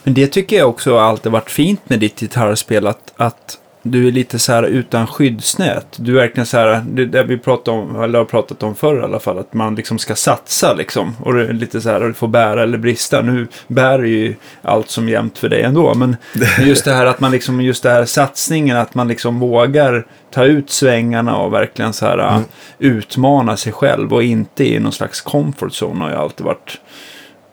Men 0.02 0.14
det 0.14 0.26
tycker 0.26 0.56
jag 0.56 0.68
också 0.68 0.98
alltid 0.98 1.32
varit 1.32 1.50
fint 1.50 1.88
med 1.88 2.00
ditt 2.00 2.20
gitarrspel. 2.20 2.86
Att, 2.86 3.12
att 3.16 3.58
du 3.82 4.08
är 4.08 4.12
lite 4.12 4.38
så 4.38 4.52
här 4.52 4.62
utan 4.62 5.06
skyddsnät. 5.06 5.86
Du 5.96 6.12
är 6.12 6.20
verkligen 6.20 6.46
så 6.46 6.56
här, 6.56 6.84
det 6.88 7.06
där 7.06 7.24
vi 7.24 7.38
pratade 7.38 7.78
om, 7.78 8.02
eller 8.02 8.18
har 8.18 8.26
pratat 8.26 8.62
om 8.62 8.74
förr 8.74 9.00
i 9.00 9.02
alla 9.02 9.20
fall, 9.20 9.38
att 9.38 9.54
man 9.54 9.74
liksom 9.74 9.98
ska 9.98 10.14
satsa 10.14 10.74
liksom. 10.74 11.16
Och 11.20 11.34
det 11.34 11.46
är 11.46 11.52
lite 11.52 11.80
så 11.80 11.90
här, 11.90 12.00
du 12.00 12.14
får 12.14 12.28
bära 12.28 12.62
eller 12.62 12.78
brista. 12.78 13.22
Nu 13.22 13.46
bär 13.68 13.98
ju 14.02 14.34
allt 14.62 14.90
som 14.90 15.08
jämnt 15.08 15.38
för 15.38 15.48
dig 15.48 15.62
ändå. 15.62 15.94
Men 15.94 16.16
just 16.60 16.84
det 16.84 16.92
här 16.92 17.06
att 17.06 17.20
man 17.20 17.30
liksom, 17.30 17.60
just 17.60 17.82
det 17.82 17.90
här 17.90 18.04
satsningen, 18.04 18.76
att 18.76 18.94
man 18.94 19.08
liksom 19.08 19.40
vågar 19.40 20.06
ta 20.30 20.44
ut 20.44 20.70
svängarna 20.70 21.36
och 21.36 21.52
verkligen 21.52 21.92
så 21.92 22.06
här 22.06 22.40
utmana 22.78 23.56
sig 23.56 23.72
själv 23.72 24.12
och 24.14 24.22
inte 24.22 24.64
i 24.64 24.78
någon 24.78 24.92
slags 24.92 25.20
comfort 25.20 25.72
zone 25.82 26.04
har 26.04 26.10
ju 26.10 26.16
alltid 26.16 26.46
varit. 26.46 26.80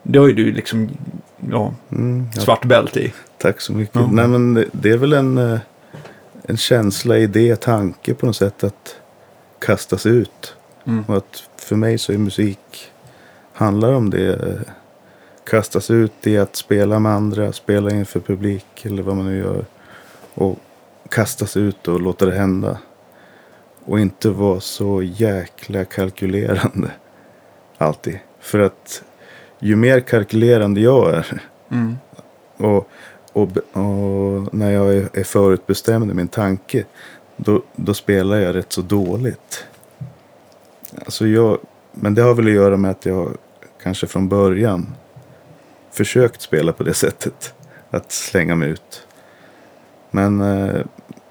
Det 0.02 0.18
har 0.18 0.26
ju 0.26 0.32
du 0.34 0.52
liksom, 0.52 0.90
ja, 1.50 1.74
Mm, 1.92 2.28
ja, 2.34 2.40
svart 2.40 2.64
bälte 2.64 3.00
i. 3.00 3.12
tack 3.38 3.60
så 3.60 3.72
mycket. 3.72 3.94
Ja. 3.94 4.08
Nej, 4.12 4.28
men 4.28 4.54
det, 4.54 4.64
det 4.72 4.90
är 4.90 4.96
väl 4.96 5.12
en, 5.12 5.38
eh, 5.38 5.58
en 6.50 6.56
känsla, 6.56 7.18
idé, 7.18 7.56
tanke 7.56 8.14
på 8.14 8.26
något 8.26 8.36
sätt 8.36 8.64
att 8.64 8.96
kastas 9.58 10.06
ut. 10.06 10.54
Mm. 10.84 11.04
Och 11.08 11.16
att 11.16 11.48
för 11.56 11.76
mig 11.76 11.98
så 11.98 12.12
är 12.12 12.18
musik 12.18 12.90
handlar 13.52 13.92
om 13.92 14.10
det. 14.10 14.58
Kastas 15.44 15.90
ut 15.90 16.26
i 16.26 16.38
att 16.38 16.56
spela 16.56 16.98
med 16.98 17.12
andra, 17.12 17.52
spela 17.52 17.90
inför 17.90 18.20
publik 18.20 18.66
eller 18.86 19.02
vad 19.02 19.16
man 19.16 19.26
nu 19.26 19.38
gör. 19.38 19.64
Och 20.34 20.58
kastas 21.08 21.56
ut 21.56 21.88
och 21.88 22.00
låta 22.00 22.26
det 22.26 22.34
hända. 22.34 22.78
Och 23.84 24.00
inte 24.00 24.30
vara 24.30 24.60
så 24.60 25.02
jäkla 25.02 25.84
kalkylerande. 25.84 26.90
Alltid. 27.78 28.18
För 28.40 28.58
att 28.58 29.02
ju 29.58 29.76
mer 29.76 30.00
kalkylerande 30.00 30.80
jag 30.80 31.14
är 31.14 31.42
Mm. 31.70 31.96
och, 32.56 32.88
och, 33.32 33.48
och 33.72 34.54
när 34.54 34.70
jag 34.70 34.94
är, 34.94 35.24
förutbestämd 35.24 36.10
i 36.10 36.14
min 36.14 36.28
tanke. 36.28 36.84
Då, 37.36 37.62
då 37.76 37.94
spelar 37.94 38.36
jag 38.36 38.54
rätt 38.54 38.72
så 38.72 38.82
dåligt. 38.82 39.64
Alltså 41.04 41.26
jag, 41.26 41.58
men 41.92 42.14
det 42.14 42.22
har 42.22 42.34
väl 42.34 42.46
att 42.46 42.52
göra 42.52 42.76
med 42.76 42.90
att 42.90 43.06
jag 43.06 43.36
kanske 43.82 44.06
från 44.06 44.28
början 44.28 44.94
försökt 45.90 46.42
spela 46.42 46.72
på 46.72 46.82
det 46.82 46.94
sättet. 47.04 47.54
Att 47.90 48.12
slänga 48.12 48.54
mig 48.54 48.68
ut. 48.68 49.06
Men, 50.10 50.40
eh, 50.40 50.80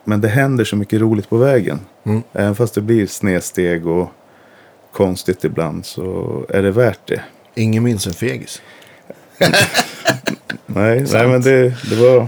men 0.03 0.21
det 0.21 0.27
händer 0.27 0.63
så 0.63 0.75
mycket 0.75 1.01
roligt 1.01 1.29
på 1.29 1.37
vägen. 1.37 1.79
Mm. 2.03 2.23
Även 2.33 2.55
fast 2.55 2.75
det 2.75 2.81
blir 2.81 3.07
snedsteg 3.07 3.87
och 3.87 4.09
konstigt 4.91 5.43
ibland 5.43 5.85
så 5.85 6.45
är 6.49 6.63
det 6.63 6.71
värt 6.71 7.07
det. 7.07 7.21
Ingen 7.55 7.83
minns 7.83 8.07
en 8.07 8.13
fegis. 8.13 8.61
Nej, 10.65 11.05
nej 11.13 11.27
men 11.27 11.41
det, 11.41 11.89
det, 11.89 11.95
var, 11.95 12.27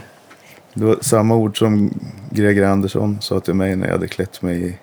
det 0.74 0.86
var 0.86 0.98
samma 1.02 1.36
ord 1.36 1.58
som 1.60 1.94
Greger 2.30 2.64
Andersson 2.64 3.18
sa 3.22 3.40
till 3.40 3.54
mig 3.54 3.76
när 3.76 3.86
jag 3.86 3.94
hade 3.94 4.08
klätt 4.08 4.42
mig 4.42 4.64
i 4.68 4.78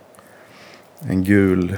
en 1.01 1.25
gul 1.25 1.77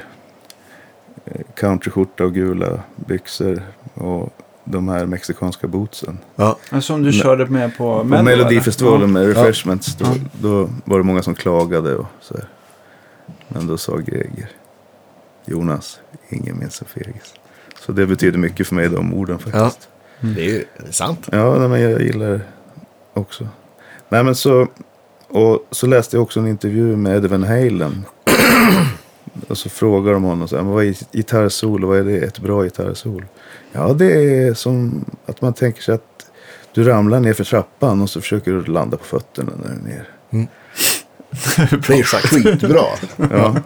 eh, 1.25 1.41
countryskjorta 1.55 2.25
och 2.25 2.35
gula 2.35 2.81
byxor 2.97 3.63
och 3.95 4.29
de 4.65 4.89
här 4.89 5.07
mexikanska 5.07 5.67
bootsen. 5.67 6.19
Ja. 6.37 6.59
Som 6.81 7.03
du 7.03 7.13
körde 7.13 7.47
med 7.47 7.77
på 7.77 7.99
På 7.99 8.05
Mello, 8.05 8.23
Melodifestivalen 8.23 9.13
med 9.13 9.27
Refreshments, 9.27 9.97
då, 9.97 10.05
Ja. 10.05 10.15
då 10.41 10.71
var 10.85 10.99
det 10.99 11.05
många 11.05 11.23
som 11.23 11.35
klagade 11.35 11.97
och 11.97 12.07
så 12.21 12.35
här. 12.35 12.49
Men 13.49 13.67
då 13.67 13.79
sa 13.79 13.97
Greger, 13.97 14.51
Jonas, 15.47 16.01
ingen 16.29 16.59
minns 16.59 16.83
en 16.83 16.89
fegis. 16.89 17.35
Så 17.87 17.93
det 17.93 18.07
betyder 18.07 18.39
mycket 18.39 18.67
för 18.67 18.75
mig 18.75 18.89
de 18.89 19.15
orden 19.15 19.39
faktiskt. 19.39 19.89
Det 20.21 20.41
är 20.41 20.51
ju 20.51 20.65
sant. 20.91 21.29
Ja, 21.33 21.69
men 21.69 21.81
jag 21.81 22.03
gillar 22.03 22.29
det 22.31 22.41
också. 23.15 23.49
Nej, 24.09 24.25
men 24.25 24.35
så, 24.35 24.67
och 25.29 25.67
så 25.71 25.87
läste 25.87 26.17
jag 26.17 26.23
också 26.23 26.41
en 26.41 26.47
intervju 26.47 26.97
med 26.97 27.17
Eddie 27.17 27.29
Van 27.29 27.43
Halen. 27.43 28.05
och 29.49 29.59
så 29.59 29.69
frågar 29.71 30.13
de 30.13 30.23
honom 30.23 30.49
så 30.49 30.57
här, 30.57 30.63
"Men 30.63 30.73
vad 30.73 30.85
är 30.85 30.95
gitarrsolo, 31.13 31.89
vad 31.89 31.99
är 31.99 32.05
det? 32.05 32.17
Ett 32.19 32.39
bra 32.39 32.63
gitarrsolo? 32.63 33.27
Ja, 33.73 33.93
det 33.93 34.13
är 34.45 34.55
som 34.55 35.05
att 35.27 35.41
man 35.43 35.53
tänker 35.53 35.83
sig 35.83 35.95
att 35.95 36.27
du 36.73 36.85
ramlar 36.85 37.21
ner 37.21 37.33
för 37.33 37.45
trappan 37.45 38.03
och 38.03 38.11
så 38.11 38.21
försöker 38.21 38.53
du 38.53 38.65
landa 38.65 38.97
på 38.97 39.05
fötterna 39.05 39.53
när 39.63 39.69
du 39.75 39.91
är 39.91 39.95
ner. 39.97 40.09
Det 41.87 41.93
är 41.99 42.03
skitbra. 42.03 42.85
Ja, 43.31 43.57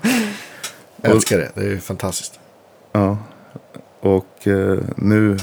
Jag 1.02 1.12
älskar 1.12 1.38
det. 1.38 1.50
Det 1.54 1.72
är 1.72 1.76
fantastiskt. 1.78 2.38
ja. 2.92 3.18
Och 4.00 4.46
eh, 4.48 4.78
nu, 4.96 5.36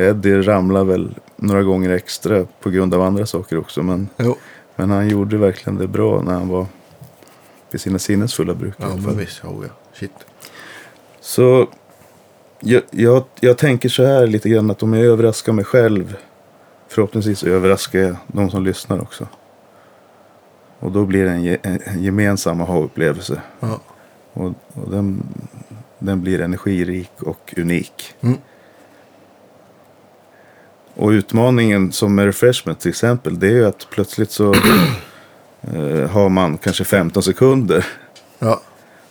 Eddie 0.00 0.42
ramlar 0.42 0.84
väl 0.84 1.14
några 1.36 1.62
gånger 1.62 1.90
extra 1.90 2.46
på 2.60 2.70
grund 2.70 2.94
av 2.94 3.02
andra 3.02 3.26
saker 3.26 3.58
också. 3.58 3.82
Men 3.82 4.08
Jo. 4.16 4.36
Men 4.76 4.90
han 4.90 5.08
gjorde 5.08 5.36
verkligen 5.36 5.78
det 5.78 5.86
bra 5.86 6.22
när 6.22 6.32
han 6.32 6.48
var 6.48 6.66
vid 7.70 7.80
sina 7.80 7.98
sinnesfulla 7.98 8.54
bruk. 8.54 8.74
Ja, 8.76 8.96
men 8.96 9.18
visst. 9.18 9.44
Oh, 9.44 9.64
ja. 9.66 9.72
Shit. 9.94 10.12
Så 11.20 11.68
jag, 12.60 12.82
jag, 12.90 13.24
jag 13.40 13.58
tänker 13.58 13.88
så 13.88 14.04
här 14.04 14.26
lite 14.26 14.48
grann 14.48 14.70
att 14.70 14.82
om 14.82 14.92
jag 14.92 15.04
överraskar 15.04 15.52
mig 15.52 15.64
själv. 15.64 16.16
Förhoppningsvis 16.88 17.42
överraskar 17.44 17.98
jag 17.98 18.16
de 18.26 18.50
som 18.50 18.64
lyssnar 18.64 19.00
också. 19.00 19.26
Och 20.78 20.92
då 20.92 21.04
blir 21.04 21.24
det 21.24 21.30
en, 21.30 21.42
ge, 21.42 21.58
en 21.62 22.02
gemensam 22.02 22.60
aha-upplevelse. 22.60 23.40
Ja. 23.60 23.80
Och, 24.32 24.52
och 24.74 24.90
den, 24.90 25.22
den 25.98 26.20
blir 26.20 26.40
energirik 26.40 27.22
och 27.22 27.54
unik. 27.56 28.14
Mm. 28.20 28.38
Och 31.00 31.08
utmaningen 31.10 31.92
som 31.92 32.14
med 32.14 32.24
refreshment 32.24 32.80
till 32.80 32.88
exempel. 32.88 33.38
Det 33.38 33.46
är 33.46 33.50
ju 33.52 33.66
att 33.66 33.86
plötsligt 33.90 34.30
så 34.30 34.54
eh, 35.60 36.10
har 36.10 36.28
man 36.28 36.58
kanske 36.58 36.84
15 36.84 37.22
sekunder. 37.22 37.86
Ja. 38.38 38.60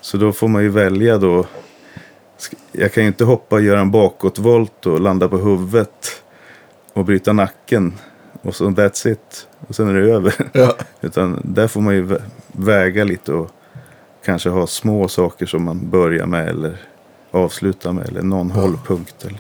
Så 0.01 0.17
då 0.17 0.31
får 0.31 0.47
man 0.47 0.63
ju 0.63 0.69
välja 0.69 1.17
då. 1.17 1.45
Jag 2.71 2.93
kan 2.93 3.03
ju 3.03 3.07
inte 3.07 3.23
hoppa 3.25 3.55
och 3.55 3.61
göra 3.61 3.79
en 3.79 3.91
bakåtvolt 3.91 4.85
och 4.85 4.99
landa 5.01 5.29
på 5.29 5.37
huvudet. 5.37 6.21
Och 6.93 7.05
bryta 7.05 7.33
nacken. 7.33 7.93
Och 8.41 8.55
så 8.55 8.65
that's 8.69 9.07
it. 9.11 9.47
Och 9.67 9.75
sen 9.75 9.87
är 9.87 9.93
det 10.01 10.11
över. 10.13 10.33
Ja. 10.53 10.75
Utan 11.01 11.41
där 11.43 11.67
får 11.67 11.81
man 11.81 11.95
ju 11.95 12.05
vä- 12.05 12.21
väga 12.51 13.03
lite 13.03 13.33
och 13.33 13.51
kanske 14.25 14.49
ha 14.49 14.67
små 14.67 15.07
saker 15.07 15.45
som 15.45 15.63
man 15.63 15.89
börjar 15.89 16.25
med 16.25 16.47
eller 16.49 16.77
avslutar 17.31 17.91
med. 17.91 18.07
Eller 18.07 18.21
någon 18.21 18.51
hållpunkt. 18.51 19.25
Eller. 19.25 19.39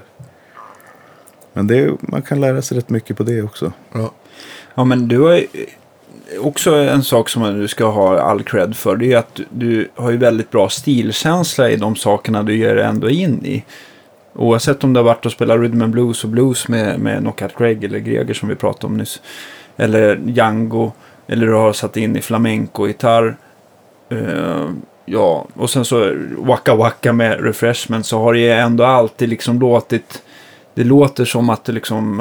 Men 1.59 1.67
det 1.67 1.95
man 2.01 2.21
kan 2.21 2.41
lära 2.41 2.61
sig 2.61 2.77
rätt 2.77 2.89
mycket 2.89 3.17
på 3.17 3.23
det 3.23 3.41
också. 3.41 3.71
Ja. 3.91 4.11
Ja, 4.75 4.83
men 4.83 5.07
du 5.07 5.19
har 5.19 5.33
ju 5.33 5.47
också 6.39 6.75
en 6.75 7.03
sak 7.03 7.29
som 7.29 7.59
du 7.59 7.67
ska 7.67 7.85
ha 7.85 8.19
all 8.19 8.43
cred 8.43 8.75
för. 8.75 8.95
Det 8.95 9.13
är 9.13 9.17
att 9.17 9.39
du, 9.49 9.89
har 9.95 10.11
ju 10.11 10.17
väldigt 10.17 10.51
bra 10.51 10.69
stilkänsla 10.69 11.69
i 11.69 11.75
de 11.75 11.95
sakerna 11.95 12.43
du 12.43 12.57
ger 12.57 12.77
ändå 12.77 13.09
in 13.09 13.45
i. 13.45 13.63
Oavsett 14.33 14.83
om 14.83 14.93
det 14.93 14.99
har 14.99 15.05
varit 15.05 15.25
att 15.25 15.31
spela 15.31 15.57
rhythm 15.57 15.81
and 15.81 15.93
blues 15.93 16.23
och 16.23 16.29
blues 16.29 16.67
med, 16.67 16.99
med 16.99 17.19
Knockout 17.19 17.57
Greg 17.57 17.83
eller 17.83 17.99
Greger 17.99 18.33
som 18.33 18.49
vi 18.49 18.55
pratade 18.55 18.87
om 18.87 18.97
nyss. 18.97 19.21
Eller 19.77 20.19
Django. 20.25 20.91
Eller 21.27 21.47
du 21.47 21.53
har 21.53 21.73
satt 21.73 21.97
in 21.97 22.15
i 22.15 22.21
flamenco-gitarr. 22.21 23.37
Eh, 24.09 24.69
ja, 25.05 25.47
och 25.53 25.69
sen 25.69 25.85
så 25.85 26.15
Waka 26.37 26.75
Waka 26.75 27.13
med 27.13 27.43
Refreshment 27.43 28.05
så 28.05 28.19
har 28.19 28.33
det 28.33 28.39
ju 28.39 28.51
ändå 28.51 28.83
alltid 28.83 29.29
liksom 29.29 29.59
låtit... 29.59 30.21
Det 30.79 30.85
låter 30.85 31.25
som 31.25 31.49
att 31.49 31.65
det 31.65 31.71
liksom... 31.71 32.19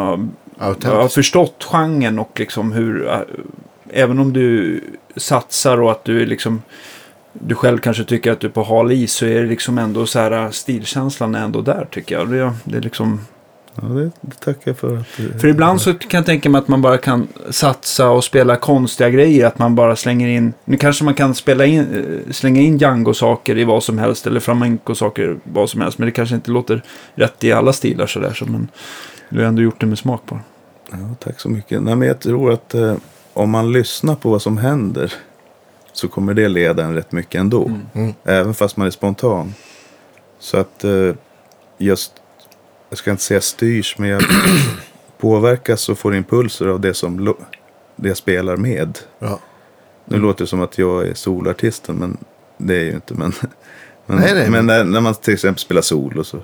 jag 0.58 0.90
har 0.90 1.08
förstått 1.08 1.64
genren 1.64 2.18
och 2.18 2.40
liksom 2.40 2.72
hur, 2.72 3.24
även 3.90 4.18
om 4.18 4.32
du 4.32 4.80
satsar 5.16 5.80
och 5.80 5.90
att 5.90 6.04
du 6.04 6.22
är 6.22 6.26
liksom, 6.26 6.62
du 7.32 7.54
själv 7.54 7.78
kanske 7.78 8.04
tycker 8.04 8.32
att 8.32 8.40
du 8.40 8.46
är 8.46 8.50
på 8.50 8.62
hal 8.62 8.92
is 8.92 9.12
så 9.12 9.26
är 9.26 9.42
det 9.42 9.46
liksom 9.46 9.78
ändå 9.78 10.06
så 10.06 10.18
här, 10.18 10.50
stilkänslan 10.50 11.34
är 11.34 11.44
ändå 11.44 11.60
där 11.60 11.86
tycker 11.90 12.14
jag. 12.14 12.30
Det, 12.30 12.52
det 12.64 12.76
är 12.76 12.80
liksom, 12.80 13.20
Ja, 13.82 13.88
det, 13.88 14.10
det 14.20 14.40
tackar 14.40 14.60
jag 14.64 14.78
för. 14.78 14.96
Att, 14.96 15.06
för 15.40 15.48
ibland 15.48 15.80
så 15.80 15.94
kan 15.94 16.18
jag 16.18 16.26
tänka 16.26 16.50
mig 16.50 16.58
att 16.58 16.68
man 16.68 16.82
bara 16.82 16.98
kan 16.98 17.28
satsa 17.50 18.10
och 18.10 18.24
spela 18.24 18.56
konstiga 18.56 19.10
grejer. 19.10 19.46
Att 19.46 19.58
man 19.58 19.74
bara 19.74 19.96
slänger 19.96 20.28
in, 20.28 20.52
nu 20.64 20.76
kanske 20.76 21.04
man 21.04 21.14
kan 21.14 21.34
spela 21.34 21.66
in, 21.66 21.80
äh, 22.26 22.32
slänga 22.32 22.60
in 22.60 22.78
Django-saker 22.78 23.58
i 23.58 23.64
vad 23.64 23.82
som 23.82 23.98
helst 23.98 24.26
eller 24.26 24.40
flamenco-saker 24.40 25.32
i 25.32 25.36
vad 25.44 25.70
som 25.70 25.80
helst. 25.80 25.98
Men 25.98 26.06
det 26.06 26.12
kanske 26.12 26.34
inte 26.34 26.50
låter 26.50 26.82
rätt 27.14 27.44
i 27.44 27.52
alla 27.52 27.72
stilar 27.72 28.06
sådär. 28.06 28.32
Så, 28.32 28.44
men 28.44 28.68
du 29.28 29.38
har 29.38 29.46
ändå 29.46 29.62
gjort 29.62 29.80
det 29.80 29.86
med 29.86 29.98
smak 29.98 30.26
på. 30.26 30.38
Ja, 30.90 30.98
tack 31.18 31.40
så 31.40 31.48
mycket. 31.48 31.82
Nej, 31.82 31.96
men 31.96 32.08
jag 32.08 32.20
tror 32.20 32.52
att 32.52 32.74
eh, 32.74 32.94
om 33.32 33.50
man 33.50 33.72
lyssnar 33.72 34.14
på 34.14 34.30
vad 34.30 34.42
som 34.42 34.58
händer 34.58 35.12
så 35.92 36.08
kommer 36.08 36.34
det 36.34 36.48
leda 36.48 36.84
en 36.84 36.94
rätt 36.94 37.12
mycket 37.12 37.40
ändå. 37.40 37.70
Mm. 37.94 38.14
Även 38.24 38.54
fast 38.54 38.76
man 38.76 38.86
är 38.86 38.90
spontan. 38.90 39.54
Så 40.38 40.56
att 40.56 40.84
eh, 40.84 41.14
just, 41.78 42.12
jag 42.88 42.98
ska 42.98 43.10
inte 43.10 43.22
säga 43.22 43.40
styrs, 43.40 43.98
men 43.98 44.08
jag 44.08 44.22
påverkas 45.18 45.88
och 45.88 45.98
får 45.98 46.14
impulser 46.14 46.66
av 46.66 46.80
det 46.80 46.94
som 46.94 47.34
det 47.96 48.08
jag 48.08 48.16
spelar 48.16 48.56
med. 48.56 48.98
Ja. 49.18 49.40
Nu 50.04 50.18
låter 50.18 50.44
det 50.44 50.48
som 50.48 50.62
att 50.62 50.78
jag 50.78 51.08
är 51.08 51.14
solartisten, 51.14 51.96
men 51.96 52.16
det 52.56 52.76
är 52.76 52.84
ju 52.84 52.92
inte. 52.92 53.14
Men, 53.14 53.32
men, 54.06 54.18
Nej, 54.18 54.34
nej. 54.34 54.50
men 54.50 54.66
när, 54.66 54.84
när 54.84 55.00
man 55.00 55.14
till 55.14 55.34
exempel 55.34 55.60
spelar 55.60 55.82
solo 55.82 56.24
så, 56.24 56.38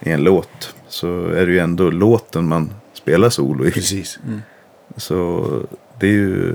i 0.00 0.10
en 0.10 0.24
låt 0.24 0.74
så 0.88 1.26
är 1.26 1.46
det 1.46 1.52
ju 1.52 1.58
ändå 1.58 1.90
låten 1.90 2.48
man 2.48 2.70
spelar 2.92 3.30
solo 3.30 3.66
i. 3.66 3.70
Precis. 3.70 4.18
Så 4.96 5.50
det 6.00 6.06
är 6.06 6.12
ju... 6.12 6.54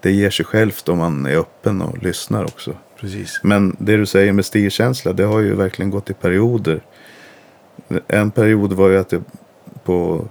Det 0.00 0.12
ger 0.12 0.30
sig 0.30 0.46
självt 0.46 0.88
om 0.88 0.98
man 0.98 1.26
är 1.26 1.36
öppen 1.36 1.82
och 1.82 2.02
lyssnar 2.02 2.44
också. 2.44 2.76
Precis. 3.00 3.40
Men 3.42 3.76
det 3.78 3.96
du 3.96 4.06
säger 4.06 4.32
med 4.32 4.44
stilkänsla, 4.44 5.12
det 5.12 5.24
har 5.24 5.40
ju 5.40 5.54
verkligen 5.54 5.90
gått 5.90 6.10
i 6.10 6.14
perioder. 6.14 6.82
En 8.08 8.30
period 8.30 8.72
var 8.72 8.88
ju 8.88 8.98
att 8.98 9.12
jag 9.12 9.22
på, 9.84 10.28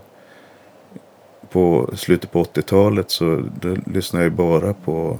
på 1.49 1.89
slutet 1.95 2.31
på 2.31 2.43
80-talet 2.43 3.11
så 3.11 3.49
lyssnade 3.85 4.25
jag 4.25 4.33
bara 4.33 4.73
på 4.73 5.19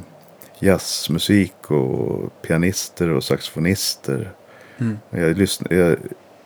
jazzmusik 0.59 1.71
och 1.71 2.41
pianister 2.41 3.09
och 3.09 3.23
saxofonister. 3.23 4.31
Mm. 4.77 4.97
Jag, 5.09 5.37
lyssnade, 5.37 5.75
jag 5.75 5.97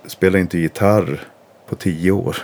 spelade 0.05 0.39
inte 0.39 0.57
gitarr 0.57 1.27
på 1.69 1.75
tio 1.75 2.11
år. 2.11 2.37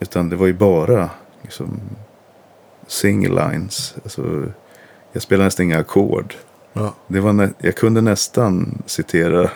Utan 0.00 0.28
det 0.28 0.36
var 0.36 0.46
ju 0.46 0.52
bara 0.52 1.10
liksom, 1.42 1.80
single 2.86 3.48
lines. 3.48 3.94
Alltså, 4.02 4.44
jag 5.12 5.22
spelade 5.22 5.44
nästan 5.44 5.66
inga 5.66 5.78
ackord. 5.78 6.34
Ja. 6.72 6.94
Det 7.06 7.20
var 7.20 7.50
jag 7.58 7.76
kunde 7.76 8.00
nästan 8.00 8.82
citera 8.86 9.50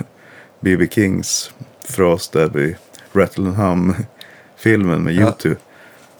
B.B. 0.60 0.88
Kings 0.90 1.54
fras 1.84 2.28
där 2.28 2.48
and 2.48 3.56
Hum-filmen 3.56 5.02
med 5.02 5.14
Ja. 5.14 5.20
YouTube. 5.22 5.56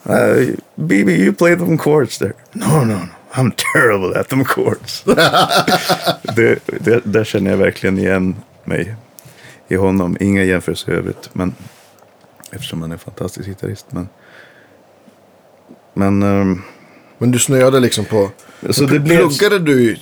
Uh, 0.07 0.55
B.B. 0.75 1.13
you 1.13 1.33
play 1.33 1.57
them 1.57 1.79
chords 1.79 2.19
there. 2.19 2.35
No, 2.53 2.85
no, 2.85 2.85
no. 2.85 3.09
I'm 3.33 3.53
terrible 3.73 4.21
at 4.21 4.29
them 4.29 4.45
chords. 4.45 5.03
det, 6.37 6.59
det, 6.67 7.01
där 7.05 7.25
känner 7.25 7.51
jag 7.51 7.59
verkligen 7.59 7.99
igen 7.99 8.37
mig 8.65 8.95
i 9.69 9.75
honom. 9.77 10.17
Inga 10.21 10.45
jämförelser 10.45 10.93
i 10.93 10.95
övrigt. 10.95 11.31
Men, 11.33 11.55
eftersom 12.51 12.83
han 12.83 12.91
är 12.91 12.95
en 12.95 12.99
fantastisk 12.99 13.49
gitarrist. 13.49 13.87
Men, 13.91 14.09
men 15.95 16.23
ehm, 16.23 16.63
Men 17.19 17.31
du 17.31 17.39
snöade 17.39 17.81
liksom 17.81 18.05
på... 18.05 18.31
så 18.71 18.87
det 18.87 19.01
blev, 19.01 19.19
Pluggade 19.19 19.59
du? 19.59 19.97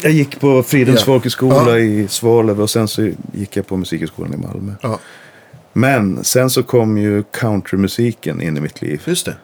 Jag 0.00 0.12
gick 0.12 0.40
på 0.40 0.62
Fridhems 0.62 1.00
Ja. 1.00 1.04
folkhögskola 1.06 1.70
Ja. 1.70 1.78
i 1.78 2.08
Svalöv 2.08 2.60
och 2.60 2.70
sen 2.70 2.88
så 2.88 3.10
gick 3.32 3.56
jag 3.56 3.66
på 3.66 3.76
musikhögskolan 3.76 4.34
i 4.34 4.36
Malmö. 4.36 4.72
Ja, 4.82 4.98
Men 5.72 6.24
sen 6.24 6.50
så 6.50 6.62
kom 6.62 6.98
ju 6.98 7.22
countrymusiken 7.22 8.42
in 8.42 8.56
i 8.56 8.60
mitt 8.60 8.82
liv. 8.82 9.02
just 9.04 9.26
det. 9.26 9.36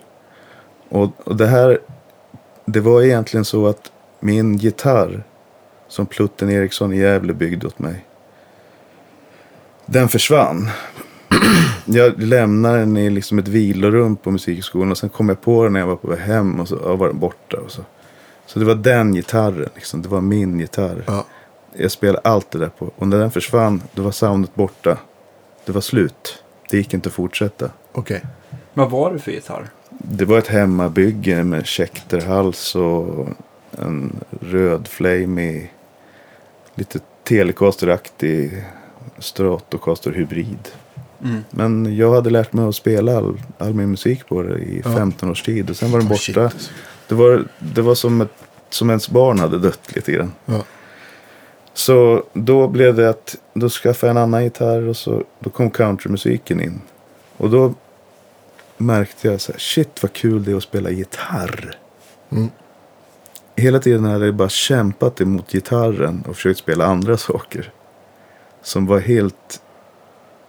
Och, 0.89 1.13
och 1.29 1.37
det 1.37 1.47
här, 1.47 1.79
det 2.67 2.81
var 2.81 3.03
egentligen 3.03 3.45
så 3.45 3.67
att 3.67 3.93
min 4.21 4.57
gitarr 4.57 5.23
som 5.89 6.07
Plutten 6.07 6.51
Eriksson 6.51 6.93
i 6.93 6.99
Gävle 6.99 7.33
byggde 7.35 7.67
åt 7.67 7.79
mig. 7.79 8.05
Den 9.87 10.09
försvann. 10.09 10.69
Jag 11.85 12.23
lämnade 12.23 12.79
den 12.79 12.97
i 12.97 13.11
liksom 13.11 13.39
ett 13.39 13.49
vilorum 13.49 14.17
på 14.17 14.31
musikhögskolan 14.31 14.91
och 14.91 14.99
sen 14.99 15.09
kom 15.09 15.29
jag 15.29 15.41
på 15.41 15.65
den 15.65 15.73
när 15.73 15.81
jag 15.81 15.87
var 15.87 15.97
på 15.97 16.09
väg 16.09 16.19
hem 16.19 16.61
och 16.61 16.69
så 16.69 16.97
var 16.97 17.07
den 17.09 17.19
borta. 17.19 17.57
Och 17.57 17.71
så. 17.71 17.83
Så 18.49 18.59
det 18.59 18.65
var 18.65 18.75
den 18.75 19.15
gitarren, 19.15 19.69
liksom. 19.75 20.03
det 20.03 20.09
var 20.09 20.21
min 20.21 20.61
gitarr. 20.61 21.05
Ja. 21.07 21.25
Jag 21.77 21.91
spelade 21.91 22.19
allt 22.29 22.51
det 22.51 22.59
där 22.59 22.69
på. 22.69 22.91
Och 22.97 23.09
när 23.09 23.19
den 23.19 23.31
försvann, 23.31 23.83
då 23.95 24.03
var 24.03 24.11
soundet 24.11 24.55
borta. 24.55 24.99
Det 25.65 25.73
var 25.73 25.81
slut. 25.81 26.43
Det 26.71 26.77
gick 26.77 26.95
inte 26.95 27.09
att 27.09 27.13
fortsätta. 27.13 27.71
Okej. 27.93 28.23
Vad 28.75 28.91
var 28.91 29.13
det 29.13 29.19
för 29.19 29.31
gitarr? 29.33 29.69
Det 29.91 30.25
var 30.25 30.39
ett 30.39 30.47
hemmabygge 30.47 31.45
med 31.45 31.67
Schecterhals 31.69 32.75
och 32.75 33.29
en 33.79 34.17
röd 34.41 34.89
flamey. 34.89 35.67
Lite 36.75 36.99
Telecaster-aktig 37.25 38.65
Stratocaster-hybrid. 39.19 40.69
Mm. 41.25 41.45
Men 41.51 41.97
jag 41.97 42.15
hade 42.15 42.31
lärt 42.31 42.53
mig 42.53 42.65
att 42.69 42.75
spela 42.75 43.17
all, 43.17 43.41
all 43.59 43.75
min 43.75 43.91
musik 43.91 44.29
på 44.29 44.43
det 44.43 44.59
i 44.59 44.83
Ja. 44.85 44.93
15 44.95 45.31
års 45.31 45.43
tid. 45.43 45.71
Och 45.71 45.77
sen 45.77 45.91
var 45.91 45.99
den 45.99 46.07
Oh, 46.07 46.11
borta. 46.11 46.21
shit, 46.23 46.37
alltså. 46.37 46.71
Det 47.09 47.15
var, 47.15 47.45
det 47.59 47.83
var 47.83 47.95
som, 47.95 48.21
ett, 48.21 48.35
som 48.71 48.91
ens 48.91 49.09
barn 49.09 49.39
hade 49.39 49.59
dött 49.59 49.95
lite 49.95 50.13
grann. 50.13 50.33
Ja. 50.45 50.65
Så 51.73 52.25
då 52.33 52.69
blev 52.69 52.95
det 52.95 53.09
att 53.09 53.37
då 53.55 53.69
skaffade 53.69 54.09
jag 54.09 54.17
en 54.17 54.23
annan 54.23 54.45
gitarr 54.45 54.89
och 54.89 54.97
så 54.97 55.25
då 55.39 55.51
kom 55.51 55.71
countrymusiken 55.71 56.61
in. 56.61 56.81
Och 57.37 57.51
då 57.51 57.75
märkte 58.77 59.29
jag 59.29 59.41
så 59.41 59.53
här, 59.53 59.59
shit 59.59 60.03
vad 60.03 60.13
kul 60.13 60.45
det 60.45 60.53
är 60.53 60.57
att 60.57 60.63
spela 60.63 60.91
gitarr. 60.91 61.79
Mm. 62.31 62.49
Hela 63.57 63.79
tiden 63.79 64.05
hade 64.05 64.27
jag 64.27 64.35
bara 64.35 64.49
kämpat 64.49 65.21
emot 65.21 65.53
gitarren 65.53 66.25
och 66.29 66.37
försökt 66.37 66.61
spela 66.61 66.87
andra 66.87 67.17
saker. 67.17 67.73
Som 68.63 68.87
var 68.87 68.99
helt 68.99 69.63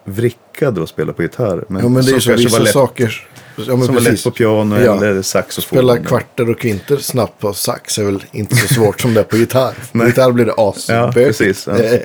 vrickade 0.10 0.84
att 0.84 0.90
spela 0.90 1.14
på 1.14 1.22
gitarr. 1.22 1.66
Men, 1.68 1.84
Ja, 1.84 1.90
men 1.90 2.06
det 2.06 2.12
är 2.12 2.14
ju 2.14 2.20
som 2.22 2.36
vissa 2.36 2.60
lätt, 2.60 2.74
saker. 2.74 3.28
Ja, 3.56 3.64
som 3.66 3.80
var 3.80 3.88
lätt 3.88 3.96
precis. 4.04 4.24
på 4.24 4.32
piano 4.32 4.80
Ja. 4.80 4.96
eller 5.06 5.22
saxofon. 5.22 5.78
Spela 5.78 5.98
kvarter 5.98 6.50
och 6.50 6.60
kvinter 6.60 6.98
snabbt 6.98 7.40
på 7.40 7.54
sax 7.54 7.98
är 7.98 8.04
väl 8.04 8.24
inte 8.32 8.56
så 8.56 8.74
svårt 8.74 9.02
som 9.02 9.14
det 9.14 9.20
är 9.20 9.24
på 9.24 9.38
gitarr. 9.38 9.74
På 10.00 10.06
gitarr 10.06 10.32
blir 10.32 10.46
det 10.46 10.54
as. 10.58 10.90
Ja, 10.90 11.12
precis. 11.14 11.68
Ja. 11.68 11.98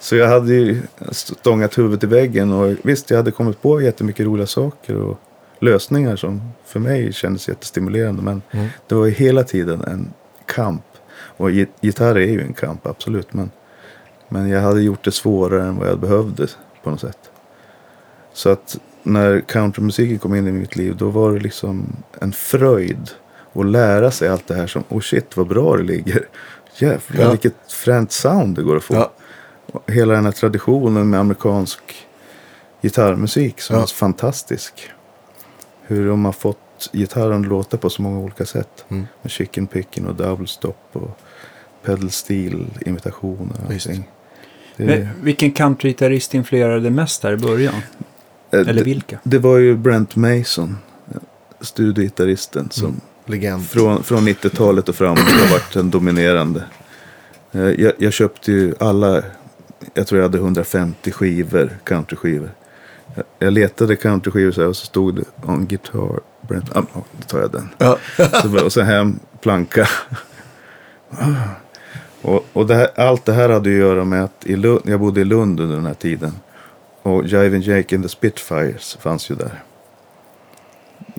Så 0.00 0.16
jag 0.16 0.28
hade 0.28 0.54
ju 0.54 0.82
stångat 1.10 1.78
huvudet 1.78 2.04
i 2.04 2.06
väggen 2.06 2.52
och 2.52 2.76
visst, 2.82 3.10
jag 3.10 3.16
hade 3.16 3.30
kommit 3.30 3.62
på 3.62 3.80
jättemycket 3.82 4.26
roliga 4.26 4.46
saker 4.46 4.96
och 4.96 5.20
lösningar 5.60 6.16
som 6.16 6.52
för 6.66 6.80
mig 6.80 7.12
kändes 7.12 7.48
jättestimulerande. 7.48 8.22
Men 8.22 8.42
Mm. 8.50 8.66
det 8.88 8.94
var 8.94 9.06
ju 9.06 9.12
hela 9.12 9.44
tiden 9.44 9.80
en 9.84 10.12
kamp. 10.46 10.82
Och 11.38 11.50
gi- 11.50 11.66
gitarr 11.80 12.14
är 12.14 12.26
ju 12.26 12.40
en 12.42 12.52
kamp, 12.52 12.86
absolut. 12.86 13.32
Men, 13.34 13.50
men 14.28 14.48
jag 14.48 14.60
hade 14.60 14.82
gjort 14.82 15.04
det 15.04 15.12
svårare 15.12 15.62
än 15.62 15.76
vad 15.78 15.88
jag 15.88 15.98
behövde 15.98 16.46
på 16.84 16.90
något 16.90 17.00
sätt. 17.00 17.18
Så 18.36 18.48
att 18.50 18.78
när 19.02 19.40
countrymusiken 19.40 20.18
kom 20.18 20.34
in 20.34 20.46
i 20.48 20.52
mitt 20.52 20.76
liv, 20.76 20.96
då 20.96 21.10
var 21.10 21.32
det 21.32 21.40
liksom 21.40 21.96
en 22.20 22.32
fröjd 22.32 23.10
att 23.52 23.66
lära 23.66 24.10
sig 24.10 24.28
allt 24.28 24.48
det 24.48 24.54
här 24.54 24.66
som, 24.66 24.84
oh 24.88 25.00
shit 25.00 25.36
vad 25.36 25.46
bra 25.46 25.76
det 25.76 25.82
ligger. 25.82 26.28
Jävlar 26.78 27.24
Ja. 27.24 27.30
vilket 27.30 27.54
fränt 27.72 28.12
sound 28.12 28.56
det 28.56 28.62
går 28.62 28.76
att 28.76 28.84
få. 28.84 28.94
Ja. 28.94 29.12
Hela 29.86 30.14
den 30.14 30.24
här 30.24 30.32
traditionen 30.32 31.10
med 31.10 31.20
amerikansk 31.20 31.80
gitarrmusik 32.82 33.60
som 33.60 33.76
Ja. 33.76 33.82
är 33.82 33.86
fantastisk. 33.86 34.90
Hur 35.82 36.08
de 36.08 36.24
har 36.24 36.32
fått 36.32 36.90
gitarren 36.92 37.40
att 37.40 37.46
låta 37.48 37.76
på 37.76 37.90
så 37.90 38.02
många 38.02 38.18
olika 38.18 38.44
sätt. 38.46 38.84
Mm. 38.88 39.06
Med 39.22 39.30
chicken 39.30 39.66
picking 39.66 40.06
och 40.06 40.14
double 40.14 40.46
stop 40.46 40.74
och 40.92 41.18
pedal 41.84 42.10
steel 42.10 42.66
imitationer 42.86 43.56
och 43.66 43.72
allting. 43.72 44.08
Men 44.76 44.86
Det, 44.86 45.08
Vilken 45.22 45.50
countrygitarrist 45.52 46.34
influerade 46.34 46.90
mest 46.90 47.22
där 47.22 47.32
i 47.32 47.36
början? 47.36 47.74
Eh, 48.60 48.68
Eller 48.68 48.74
det, 48.74 48.82
vilka? 48.82 49.18
det 49.22 49.38
var 49.38 49.58
ju 49.58 49.76
Brent 49.76 50.16
Mason, 50.16 50.76
studiogitarristen, 51.60 52.68
som 52.70 53.00
Legend. 53.26 53.66
från, 53.68 54.02
från 54.02 54.28
90-talet 54.28 54.88
och 54.88 54.94
framåt 54.94 55.18
har 55.18 55.52
varit 55.52 55.72
den 55.72 55.90
dominerande. 55.90 56.64
Eh, 57.52 57.60
Jag, 57.70 57.92
jag 57.98 58.12
köpte 58.12 58.52
ju 58.52 58.74
alla, 58.80 59.22
jag 59.94 60.06
tror 60.06 60.20
jag 60.20 60.28
hade 60.28 60.38
150 60.38 61.10
skivor, 61.12 61.78
countryskivor. 61.84 62.50
Jag, 63.14 63.24
jag 63.38 63.52
letade 63.52 63.96
countryskivor 63.96 64.52
så 64.52 64.60
här 64.60 64.68
och 64.68 64.76
så 64.76 64.86
stod 64.86 65.14
det 65.16 65.24
on 65.42 65.66
guitar. 65.66 66.20
Brent, 66.48 66.76
ah, 66.76 66.82
då 66.92 67.22
tar 67.26 67.40
jag 67.40 67.52
den. 67.52 67.68
Ja. 67.78 67.98
Så, 68.42 68.64
och 68.64 68.72
så 68.72 68.80
hem, 68.82 69.18
planka. 69.40 69.88
Och, 72.22 72.46
och 72.52 72.66
det 72.66 72.74
här, 72.74 72.88
allt 72.96 73.24
det 73.24 73.32
här 73.32 73.48
hade 73.48 73.70
ju 73.70 73.76
att 73.76 73.88
göra 73.88 74.04
med 74.04 74.24
att 74.24 74.46
i 74.46 74.56
Lund, 74.56 74.80
jag 74.84 75.00
bodde 75.00 75.20
i 75.20 75.24
Lund 75.24 75.60
under 75.60 75.76
den 75.76 75.86
här 75.86 75.94
tiden. 75.94 76.32
Och 77.06 77.26
Jive 77.26 77.56
and 77.56 77.62
Jake 77.62 77.94
and 77.94 78.04
the 78.04 78.08
Spitfires 78.08 78.96
fanns 79.00 79.30
ju 79.30 79.34
där. 79.34 79.62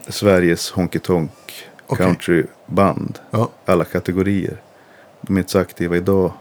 Sveriges 0.08 0.72
honky 0.72 1.00
tonk 1.00 1.32
Okej. 1.88 2.06
countryband. 2.06 3.20
Ja. 3.32 3.50
Alla 3.66 3.86
kategorier. 3.86 4.62
De 5.22 5.36
är 5.36 5.40
inte 5.40 5.52
så 5.52 5.60
aktiva 5.60 5.98
idag. 5.98 6.32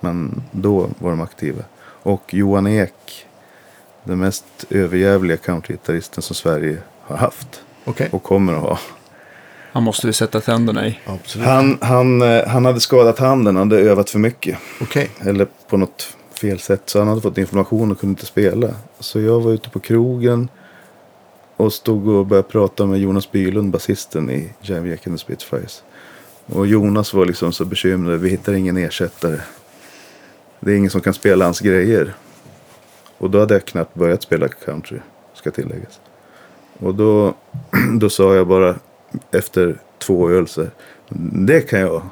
Men 0.00 0.42
då 0.50 0.88
var 0.98 1.10
de 1.10 1.20
aktiva. 1.20 1.62
Och 1.82 2.34
Johan 2.34 2.66
Ek. 2.66 3.26
Den 4.04 4.18
mest 4.18 4.44
överjävliga 4.70 5.36
countrygitarristen 5.36 6.22
som 6.22 6.36
Sverige 6.36 6.78
har 7.00 7.16
haft. 7.16 7.62
Okej. 7.84 8.08
Och 8.12 8.22
kommer 8.22 8.52
att 8.52 8.62
ha. 8.62 8.78
Han 9.72 9.82
måste 9.82 10.06
vi 10.06 10.12
sätta 10.12 10.40
tänderna 10.40 10.86
i. 10.86 10.98
Absolut. 11.06 11.48
Han, 11.48 11.78
han, 11.80 12.22
eh, 12.22 12.46
han 12.46 12.64
hade 12.64 12.80
skadat 12.80 13.18
handen, 13.18 13.56
han 13.56 13.70
hade 13.70 13.82
övat 13.82 14.10
för 14.10 14.18
mycket. 14.18 14.58
Okej. 14.80 15.10
Eller 15.20 15.46
på 15.68 15.76
något 15.76 16.16
fel 16.42 16.58
sätt. 16.58 16.82
Så 16.84 16.98
han 16.98 17.08
hade 17.08 17.20
fått 17.20 17.38
information 17.38 17.90
och 17.90 18.00
kunde 18.00 18.12
inte 18.12 18.26
spela. 18.26 18.74
Så 18.98 19.20
jag 19.20 19.40
var 19.40 19.52
ute 19.52 19.70
på 19.70 19.80
krogen. 19.80 20.48
Och 21.56 21.72
stod 21.72 22.08
och 22.08 22.26
började 22.26 22.48
prata 22.48 22.86
med 22.86 23.00
Jonas 23.00 23.32
Bylund, 23.32 23.72
basisten 23.72 24.30
i 24.30 24.52
Jive 24.60 24.88
Jack 24.88 25.06
and 25.06 25.16
the 25.16 25.22
Spitfires. 25.22 25.82
Och 26.46 26.66
Jonas 26.66 27.14
var 27.14 27.26
liksom 27.26 27.52
så 27.52 27.64
bekymrad. 27.64 28.20
Vi 28.20 28.28
hittar 28.28 28.52
ingen 28.52 28.76
ersättare. 28.76 29.40
Det 30.60 30.72
är 30.72 30.76
ingen 30.76 30.90
som 30.90 31.00
kan 31.00 31.14
spela 31.14 31.44
hans 31.44 31.60
grejer. 31.60 32.14
Och 33.18 33.30
då 33.30 33.38
hade 33.38 33.54
jag 33.54 33.64
knappt 33.64 33.94
börjat 33.94 34.22
spela 34.22 34.48
country, 34.48 34.98
ska 35.34 35.50
tilläggas. 35.50 36.00
Och 36.78 36.94
då, 36.94 37.34
då 38.00 38.10
sa 38.10 38.34
jag 38.34 38.46
bara 38.46 38.76
efter 39.30 39.78
två 39.98 40.30
öl 40.30 40.48
så 40.48 40.62
här, 40.62 40.70
Det 41.46 41.60
kan 41.60 41.80
jag. 41.80 42.02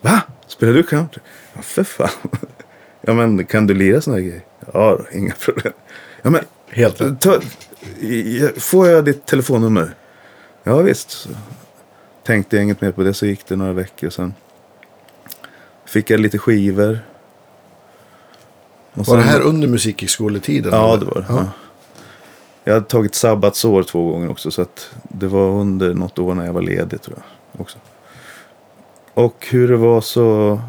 Va? 0.00 0.22
Spelar 0.46 0.72
du 0.72 0.82
country? 0.82 1.22
Ja, 1.54 1.62
för 1.62 1.84
fan. 1.84 2.08
Ja, 3.06 3.14
men 3.14 3.46
kan 3.46 3.66
du 3.66 3.74
lira 3.74 4.00
såna 4.00 4.16
här 4.16 4.22
grejer? 4.24 4.42
Ja, 4.72 4.98
då, 4.98 5.18
inga 5.18 5.34
problem. 5.34 5.72
Ja, 6.22 6.30
men 6.30 6.44
Helt 6.70 7.20
ta, 7.20 7.40
får 8.56 8.88
jag 8.88 9.04
ditt 9.04 9.26
telefonnummer? 9.26 9.94
Ja, 10.62 10.76
visst. 10.76 11.10
Så 11.10 11.28
tänkte 12.22 12.56
jag 12.56 12.62
inget 12.62 12.80
mer 12.80 12.92
på 12.92 13.02
det, 13.02 13.14
så 13.14 13.26
gick 13.26 13.46
det 13.46 13.56
några 13.56 13.72
veckor. 13.72 14.10
Sen 14.10 14.34
fick 15.84 16.10
jag 16.10 16.20
lite 16.20 16.38
skivor. 16.38 16.98
Och 18.94 19.06
Var 19.06 19.16
det 19.16 19.22
sen- 19.22 19.32
här 19.32 19.40
under 19.40 19.68
musikskoletiden? 19.68 20.72
Ja, 20.72 20.88
eller? 20.88 20.98
det 20.98 21.04
var 21.06 21.20
det. 21.20 21.26
Ja. 21.28 21.36
Ja. 21.38 21.48
Jag 22.64 22.74
hade 22.74 22.86
tagit 22.86 23.14
sabbatsår 23.14 23.82
två 23.82 24.10
gånger 24.10 24.30
också. 24.30 24.50
Så 24.50 24.62
att 24.62 24.90
det 25.02 25.26
var 25.26 25.48
under 25.50 25.94
något 25.94 26.18
år 26.18 26.34
när 26.34 26.46
jag 26.46 26.52
var 26.52 26.62
ledig 26.62 27.02
tror 27.02 27.16
jag. 27.52 27.60
Också. 27.60 27.78
Och 29.14 29.46
hur 29.50 29.68
det 29.68 29.76
var 29.76 30.00
så... 30.00 30.60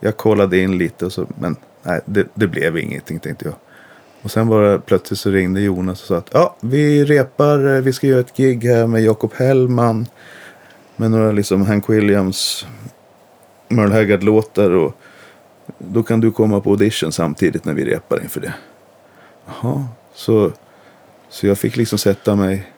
Jag 0.00 0.16
kollade 0.16 0.58
in 0.58 0.78
lite 0.78 1.06
och 1.06 1.12
så... 1.12 1.26
Men 1.38 1.56
nej, 1.82 2.00
det, 2.04 2.26
det 2.34 2.46
blev 2.46 2.78
ingenting 2.78 3.18
tänkte 3.18 3.44
jag. 3.44 3.54
Och 4.22 4.30
sen 4.30 4.48
var 4.48 4.62
det 4.62 4.80
plötsligt 4.80 5.18
så 5.18 5.30
ringde 5.30 5.60
Jonas 5.60 6.00
och 6.00 6.06
sa 6.06 6.16
att 6.16 6.30
ja, 6.32 6.56
vi 6.60 7.04
repar, 7.04 7.76
eh, 7.76 7.80
vi 7.80 7.92
ska 7.92 8.06
göra 8.06 8.20
ett 8.20 8.36
gig 8.36 8.64
här 8.64 8.86
med 8.86 9.02
Jakob 9.02 9.32
Hellman. 9.34 10.06
Med 10.96 11.10
några 11.10 11.32
liksom 11.32 11.62
Hank 11.62 11.90
Williams, 11.90 12.66
Merle 13.68 13.94
Haggard-låtar 13.94 14.70
och 14.70 14.96
då 15.78 16.02
kan 16.02 16.20
du 16.20 16.32
komma 16.32 16.60
på 16.60 16.70
audition 16.70 17.12
samtidigt 17.12 17.64
när 17.64 17.74
vi 17.74 17.84
repar 17.84 18.22
inför 18.22 18.40
det. 18.40 18.54
Jaha, 19.46 19.88
så, 20.14 20.52
så 21.28 21.46
jag 21.46 21.58
fick 21.58 21.76
liksom 21.76 21.98
sätta 21.98 22.36
mig 22.36 22.72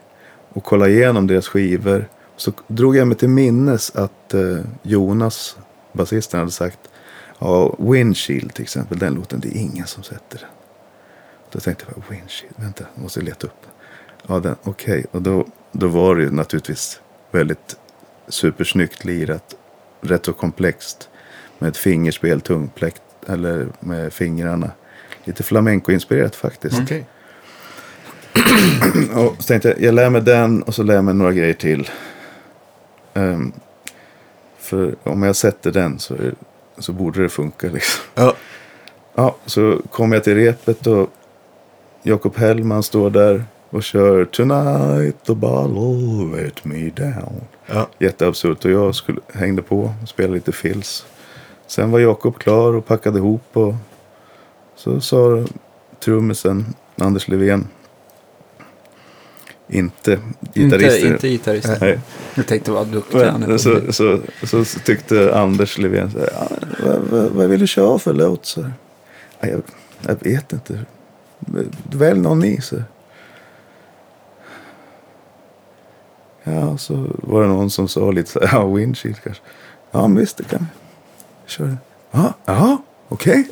och 0.52 0.64
kolla 0.64 0.88
igenom 0.88 1.26
deras 1.26 1.48
skivor. 1.48 2.08
Så 2.36 2.52
drog 2.66 2.96
jag 2.96 3.08
mig 3.08 3.16
till 3.16 3.28
minnes 3.28 3.96
att 3.96 4.34
eh, 4.34 4.58
Jonas, 4.82 5.56
basisten, 5.92 6.40
hade 6.40 6.52
sagt 6.52 6.78
ja, 7.40 7.76
Windshield 7.78 8.54
till 8.54 8.62
exempel, 8.62 8.98
den 8.98 9.14
låten, 9.14 9.40
det 9.40 9.48
är 9.48 9.60
ingen 9.60 9.86
som 9.86 10.02
sätter 10.02 10.38
den. 10.38 10.48
Då 11.52 11.60
tänkte 11.60 11.84
jag, 11.88 12.02
Windshield, 12.10 12.54
vänta, 12.56 12.84
jag 12.94 13.02
måste 13.02 13.20
leta 13.20 13.46
upp 13.46 13.62
den. 13.62 13.70
Ja, 14.26 14.40
den, 14.40 14.56
okej, 14.62 15.06
och 15.10 15.22
då, 15.22 15.46
då 15.72 15.88
var 15.88 16.16
det 16.16 16.22
ju 16.22 16.30
naturligtvis 16.30 17.00
väldigt 17.30 17.76
supersnyggt 18.28 19.04
lirat, 19.04 19.54
rätt 20.00 20.24
så 20.24 20.32
komplext 20.32 21.08
med 21.58 21.68
ett 21.68 21.76
fingerspel, 21.76 22.40
tungpläkt 22.40 23.02
eller 23.28 23.68
med 23.80 24.12
fingrarna. 24.12 24.70
Lite 25.24 25.42
flamenco-inspirerat 25.42 26.36
faktiskt. 26.36 26.80
Okej. 26.82 27.06
Och 29.14 29.36
så 29.38 29.42
tänkte 29.42 29.68
jag, 29.68 29.80
jag 29.80 29.94
lär 29.94 30.10
mig 30.10 30.22
den 30.22 30.62
och 30.62 30.74
så 30.74 30.82
lär 30.82 30.94
jag 30.94 31.04
mig 31.04 31.14
några 31.14 31.32
grejer 31.32 31.54
till. 31.54 31.90
Ehm, 33.14 33.52
för 34.58 34.94
om 35.02 35.22
jag 35.22 35.36
sätter 35.36 35.72
den 35.72 35.98
så, 35.98 36.14
är, 36.14 36.34
så 36.80 36.92
borde 36.92 37.22
det 37.22 37.28
funka 37.28 37.68
liksom. 37.68 38.04
Ja. 38.14 38.34
Ja, 39.14 39.36
så 39.46 39.80
kom 39.90 40.12
jag 40.12 40.24
till 40.24 40.34
repet 40.34 40.86
och 40.86 41.10
Jakob 42.02 42.36
Hellman 42.36 42.82
står 42.82 43.10
där 43.10 43.44
och 43.70 43.82
kör 43.82 44.24
Tonight 44.24 45.24
the 45.24 45.34
bottle 45.34 46.42
let 46.42 46.64
me 46.64 46.90
down. 46.96 47.40
Ja. 47.66 47.88
Jätteabsurt 47.98 48.64
och 48.64 48.70
jag 48.70 48.94
skulle, 48.94 49.20
hängde 49.34 49.62
på 49.62 49.80
och 50.02 50.08
spelade 50.08 50.34
lite 50.34 50.52
fills. 50.52 51.06
Sen 51.66 51.90
var 51.90 51.98
Jakob 51.98 52.38
klar 52.38 52.72
och 52.72 52.86
packade 52.86 53.18
ihop 53.18 53.42
och 53.52 53.74
så 54.76 55.00
sa 55.00 55.44
trummisen 56.04 56.74
Anders 56.96 57.28
Levén. 57.28 57.68
Inte 59.72 60.12
Inte, 60.54 60.60
gitarristen. 60.60 61.12
inte 61.12 61.28
gitarristen. 61.28 61.76
Nej. 61.80 62.00
Jag 62.34 62.46
tänkte 62.46 62.70
vad 62.70 62.86
duktig 62.86 63.18
han 63.18 63.42
är. 63.42 63.58
Så, 63.58 63.92
så, 63.92 64.20
så, 64.46 64.64
så 64.64 64.78
tyckte 64.80 65.34
Anders 65.34 65.78
Levén 65.78 66.10
så 66.10 66.18
här, 66.18 66.28
ja, 66.32 66.48
vad, 66.84 66.98
vad, 67.00 67.30
vad 67.30 67.48
vill 67.48 67.60
du 67.60 67.66
köra 67.66 67.98
för 67.98 68.12
låt? 68.14 68.46
Så 68.46 68.60
"Ja, 69.40 69.48
jag, 69.48 69.62
jag 70.06 70.16
vet 70.20 70.52
inte. 70.52 70.80
Välj 71.92 72.20
någon 72.20 72.38
ni. 72.38 72.60
Så. 72.60 72.76
Ja, 76.44 76.78
så 76.78 77.06
var 77.22 77.42
det 77.42 77.48
någon 77.48 77.70
som 77.70 77.88
sa 77.88 78.10
lite 78.10 78.30
så 78.30 78.40
här, 78.40 78.58
ja, 78.58 78.66
windshield 78.74 79.16
kanske. 79.24 79.42
Ja, 79.90 80.08
men 80.08 80.16
visst 80.20 80.36
det 80.36 80.44
kan 80.44 80.58
vi. 80.60 80.66
Kör. 81.50 81.76
Ja, 82.10 82.34
ja 82.44 82.82
okej. 83.08 83.48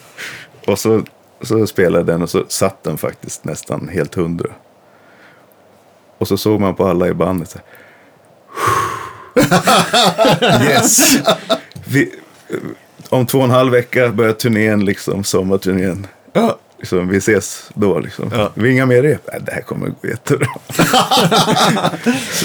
och 0.66 0.78
så, 0.78 1.02
så 1.40 1.66
spelade 1.66 2.12
den 2.12 2.22
och 2.22 2.30
så 2.30 2.44
satt 2.48 2.82
den 2.84 2.98
faktiskt 2.98 3.44
nästan 3.44 3.88
helt 3.88 4.14
hundra. 4.14 4.48
Och 6.18 6.28
så 6.28 6.36
såg 6.36 6.60
man 6.60 6.74
på 6.74 6.86
alla 6.86 7.08
i 7.08 7.14
bandet 7.14 7.50
så 7.50 7.58
här, 7.58 7.66
Yes! 10.70 11.16
Vi, 11.84 12.10
om 13.08 13.26
två 13.26 13.38
och 13.38 13.44
en 13.44 13.50
halv 13.50 13.72
vecka 13.72 14.08
börjar 14.08 14.32
turnén, 14.32 14.84
liksom, 14.84 15.24
sommarturnén. 15.24 16.06
Ja. 16.32 16.58
Liksom, 16.78 17.08
vi 17.08 17.16
ses 17.16 17.70
då 17.74 17.98
liksom. 17.98 18.30
Ja. 18.32 18.50
Vi 18.54 18.70
inga 18.72 18.86
mer 18.86 19.02
rep. 19.02 19.20
Nej, 19.32 19.40
det 19.46 19.52
här 19.52 19.60
kommer 19.62 19.86
gå 19.88 20.08
jättebra. 20.08 20.46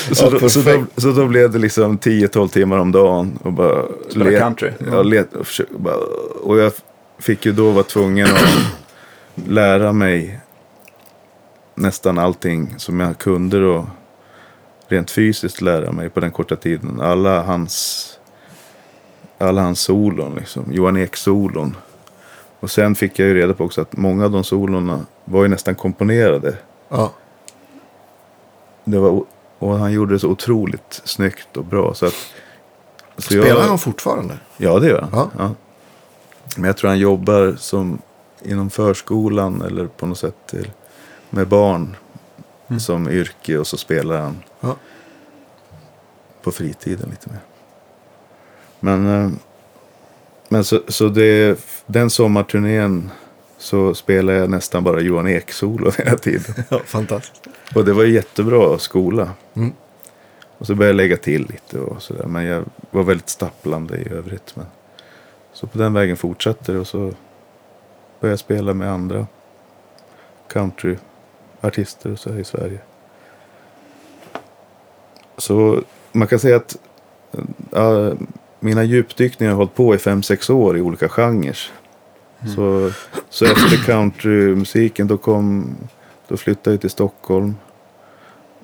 så, 0.09 0.15
så, 0.15 0.25
Ja, 0.25 0.29
då, 0.39 0.49
så, 0.49 0.61
då, 0.61 0.85
så 0.97 1.11
då 1.11 1.27
blev 1.27 1.51
det 1.51 1.59
liksom 1.59 1.97
10-12 1.99 2.47
timmar 2.47 2.77
om 2.77 2.91
dagen. 2.91 3.39
Och 3.43 3.53
bara 3.53 3.81
Spela 4.09 4.25
let- 4.25 4.39
country. 4.39 4.71
Ja, 4.91 5.03
let, 5.03 5.33
och, 5.33 5.47
försöka, 5.47 5.73
bara, 5.77 5.95
och 6.43 6.57
jag 6.59 6.71
fick 7.19 7.45
ju 7.45 7.51
då 7.51 7.71
vara 7.71 7.83
tvungen 7.83 8.27
att 8.27 9.47
lära 9.47 9.93
mig 9.93 10.39
nästan 11.81 12.17
allting 12.17 12.75
som 12.77 12.99
jag 12.99 13.17
kunde 13.17 13.59
då. 13.59 13.87
Rent 14.87 15.11
fysiskt 15.11 15.61
lära 15.61 15.91
mig 15.91 16.09
på 16.09 16.19
den 16.19 16.31
korta 16.31 16.55
tiden. 16.55 17.01
Alla 17.01 17.41
hans, 17.41 18.07
alla 19.37 19.61
hans 19.61 19.79
solon 19.79 20.35
liksom. 20.35 20.65
Johan 20.71 20.97
Ek-solon. 20.97 21.75
Och 22.59 22.71
sen 22.71 22.95
fick 22.95 23.19
jag 23.19 23.27
ju 23.27 23.33
reda 23.33 23.53
på 23.53 23.63
också 23.63 23.81
att 23.81 23.97
många 23.97 24.25
av 24.25 24.31
de 24.31 24.43
solorna 24.43 25.05
var 25.25 25.43
ju 25.43 25.49
nästan 25.49 25.75
komponerade. 25.75 26.57
Ja. 26.89 27.11
Det 28.83 28.99
var, 28.99 29.23
och 29.59 29.77
han 29.77 29.91
gjorde 29.91 30.13
det 30.13 30.19
så 30.19 30.27
otroligt 30.27 31.01
snyggt 31.03 31.57
och 31.57 31.65
bra. 31.65 31.93
Så 31.93 32.05
att, 32.05 32.15
så 33.17 33.21
Spelar 33.21 33.67
han 33.67 33.79
fortfarande? 33.79 34.37
Ja, 34.57 34.79
det 34.79 34.87
gör 34.87 35.01
han. 35.01 35.09
Ja. 35.13 35.29
Ja. 35.37 35.51
Men 36.55 36.65
jag 36.65 36.77
tror 36.77 36.89
han 36.89 36.99
jobbar 36.99 37.55
som 37.59 38.01
inom 38.43 38.69
förskolan 38.69 39.61
eller 39.61 39.87
på 39.87 40.05
något 40.05 40.17
sätt 40.17 40.35
till, 40.49 40.71
med 41.31 41.47
barn 41.47 41.95
som 42.79 43.09
yrke 43.09 43.57
och 43.57 43.67
så 43.67 43.77
spelar 43.77 44.21
han 44.21 44.43
Ja. 44.59 44.75
på 46.41 46.51
fritiden 46.51 47.09
lite 47.09 47.29
mer. 47.29 47.39
Men, 48.79 49.07
eh, 49.07 49.31
men 50.49 50.63
så, 50.63 50.81
så 50.87 51.07
det, 51.09 51.59
den 51.85 52.09
sommarturnén 52.09 53.09
så 53.57 53.93
spelade 53.93 54.37
jag 54.37 54.49
nästan 54.49 54.83
bara 54.83 54.99
Johan 55.01 55.27
Ek-solo 55.27 55.91
hela 55.97 56.17
tiden. 56.17 56.63
Ja, 56.69 56.79
fantastiskt. 56.85 57.47
Och 57.75 57.85
det 57.85 57.93
var 57.93 58.03
jättebra 58.03 58.77
skola. 58.77 59.29
Mm. 59.53 59.71
Och 60.57 60.67
så 60.67 60.75
började 60.75 60.89
jag 60.89 60.95
lägga 60.95 61.17
till 61.17 61.47
lite 61.49 61.79
och 61.79 62.01
sådär. 62.01 62.25
Men 62.25 62.45
jag 62.45 62.63
var 62.91 63.03
väldigt 63.03 63.29
stapplande 63.29 63.97
i 63.97 64.09
övrigt. 64.09 64.55
Men... 64.55 64.65
Så 65.53 65.67
på 65.67 65.77
den 65.77 65.93
vägen 65.93 66.17
fortsatte 66.17 66.71
det 66.71 66.79
och 66.79 66.87
så 66.87 66.97
började 68.19 68.31
jag 68.33 68.39
spela 68.39 68.73
med 68.73 68.91
andra 68.91 69.27
countryartister 71.61 72.11
och 72.11 72.19
så 72.19 72.31
här 72.31 72.39
i 72.39 72.43
Sverige. 72.43 72.79
Så 75.37 75.83
man 76.11 76.27
kan 76.27 76.39
säga 76.39 76.55
att 76.55 76.77
ja, 77.71 78.13
mina 78.59 78.83
djupdykningar 78.83 79.51
har 79.51 79.57
hållit 79.57 79.75
på 79.75 79.95
i 79.95 79.97
fem 79.97 80.23
sex 80.23 80.49
år 80.49 80.77
i 80.77 80.81
olika 80.81 81.09
genrer. 81.09 81.57
Så, 82.55 82.91
så 83.29 83.45
efter 83.45 83.85
countrymusiken 83.85 85.07
då 85.07 85.17
kom, 85.17 85.75
då 86.27 86.37
flyttade 86.37 86.73
jag 86.73 86.81
till 86.81 86.89
Stockholm. 86.89 87.55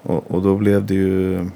Och, 0.03 0.31
och 0.31 0.41
då 0.41 0.55
blev 0.55 0.85
det 0.85 0.93
ju, 0.93 1.49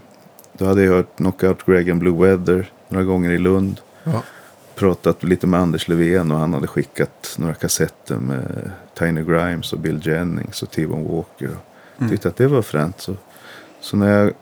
då 0.53 0.65
hade 0.65 0.83
jag 0.83 0.91
hört 0.91 1.17
Knockout 1.17 1.65
Greg 1.65 1.89
and 1.89 1.99
Blue 1.99 2.17
Weather 2.27 2.71
några 2.89 3.05
gånger 3.05 3.31
i 3.31 3.37
Lund. 3.37 3.79
Ja. 4.03 4.23
Pratat 4.75 5.23
lite 5.23 5.47
med 5.47 5.59
Anders 5.59 5.87
Levén 5.87 6.31
och 6.31 6.37
han 6.37 6.53
hade 6.53 6.67
skickat 6.67 7.35
några 7.39 7.53
kassetter 7.53 8.15
med 8.15 8.71
Tiny 8.93 9.23
Grimes 9.23 9.73
och 9.73 9.79
Bill 9.79 10.07
Jennings 10.07 10.63
och 10.63 10.71
T-Bone 10.71 11.09
Walker. 11.09 11.57
Och 11.97 12.09
tyckte 12.09 12.27
att 12.27 12.35
det 12.35 12.47
var 12.47 12.61
fränt. 12.61 13.01
Så, 13.01 13.15
så 13.79 13.97
när 13.97 14.19
jag 14.19 14.33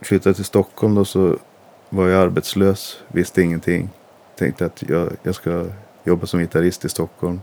flyttade 0.00 0.34
till 0.34 0.44
Stockholm 0.44 0.94
då 0.94 1.04
så 1.04 1.38
var 1.88 2.08
jag 2.08 2.22
arbetslös, 2.22 2.98
visste 3.08 3.42
ingenting. 3.42 3.90
Tänkte 4.36 4.66
att 4.66 4.82
jag, 4.88 5.12
jag 5.22 5.34
ska 5.34 5.66
jobba 6.04 6.26
som 6.26 6.40
gitarrist 6.40 6.84
i 6.84 6.88
Stockholm. 6.88 7.40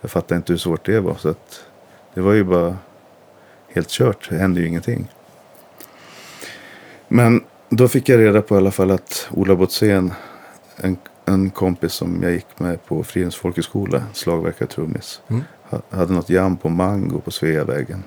Jag 0.00 0.10
fattade 0.10 0.36
inte 0.36 0.52
hur 0.52 0.58
svårt 0.58 0.86
det 0.86 1.00
var. 1.00 1.14
Så 1.14 1.28
att 1.28 1.64
det 2.14 2.20
var 2.20 2.32
ju 2.32 2.44
bara 2.44 2.76
helt 3.68 3.88
kört. 3.88 4.30
Det 4.30 4.36
hände 4.36 4.60
ju 4.60 4.66
ingenting. 4.66 5.08
Men 7.08 7.44
då 7.68 7.88
fick 7.88 8.08
jag 8.08 8.20
reda 8.20 8.42
på 8.42 8.54
i 8.54 8.58
alla 8.58 8.70
fall 8.70 8.90
att 8.90 9.28
Ola 9.30 9.56
Botzén, 9.56 10.12
en, 10.76 10.96
en 11.26 11.50
kompis 11.50 11.92
som 11.92 12.22
jag 12.22 12.32
gick 12.32 12.46
med 12.58 12.84
på 12.86 13.04
Fridhems 13.04 13.36
folkhögskola, 13.36 14.02
slagverkartrummis, 14.12 15.20
Mm. 15.28 15.42
ha- 15.70 15.80
hade 15.90 16.12
något 16.12 16.30
jam 16.30 16.56
på 16.56 16.68
Mango 16.68 17.20
på 17.20 17.30
Sveavägen. 17.30 18.02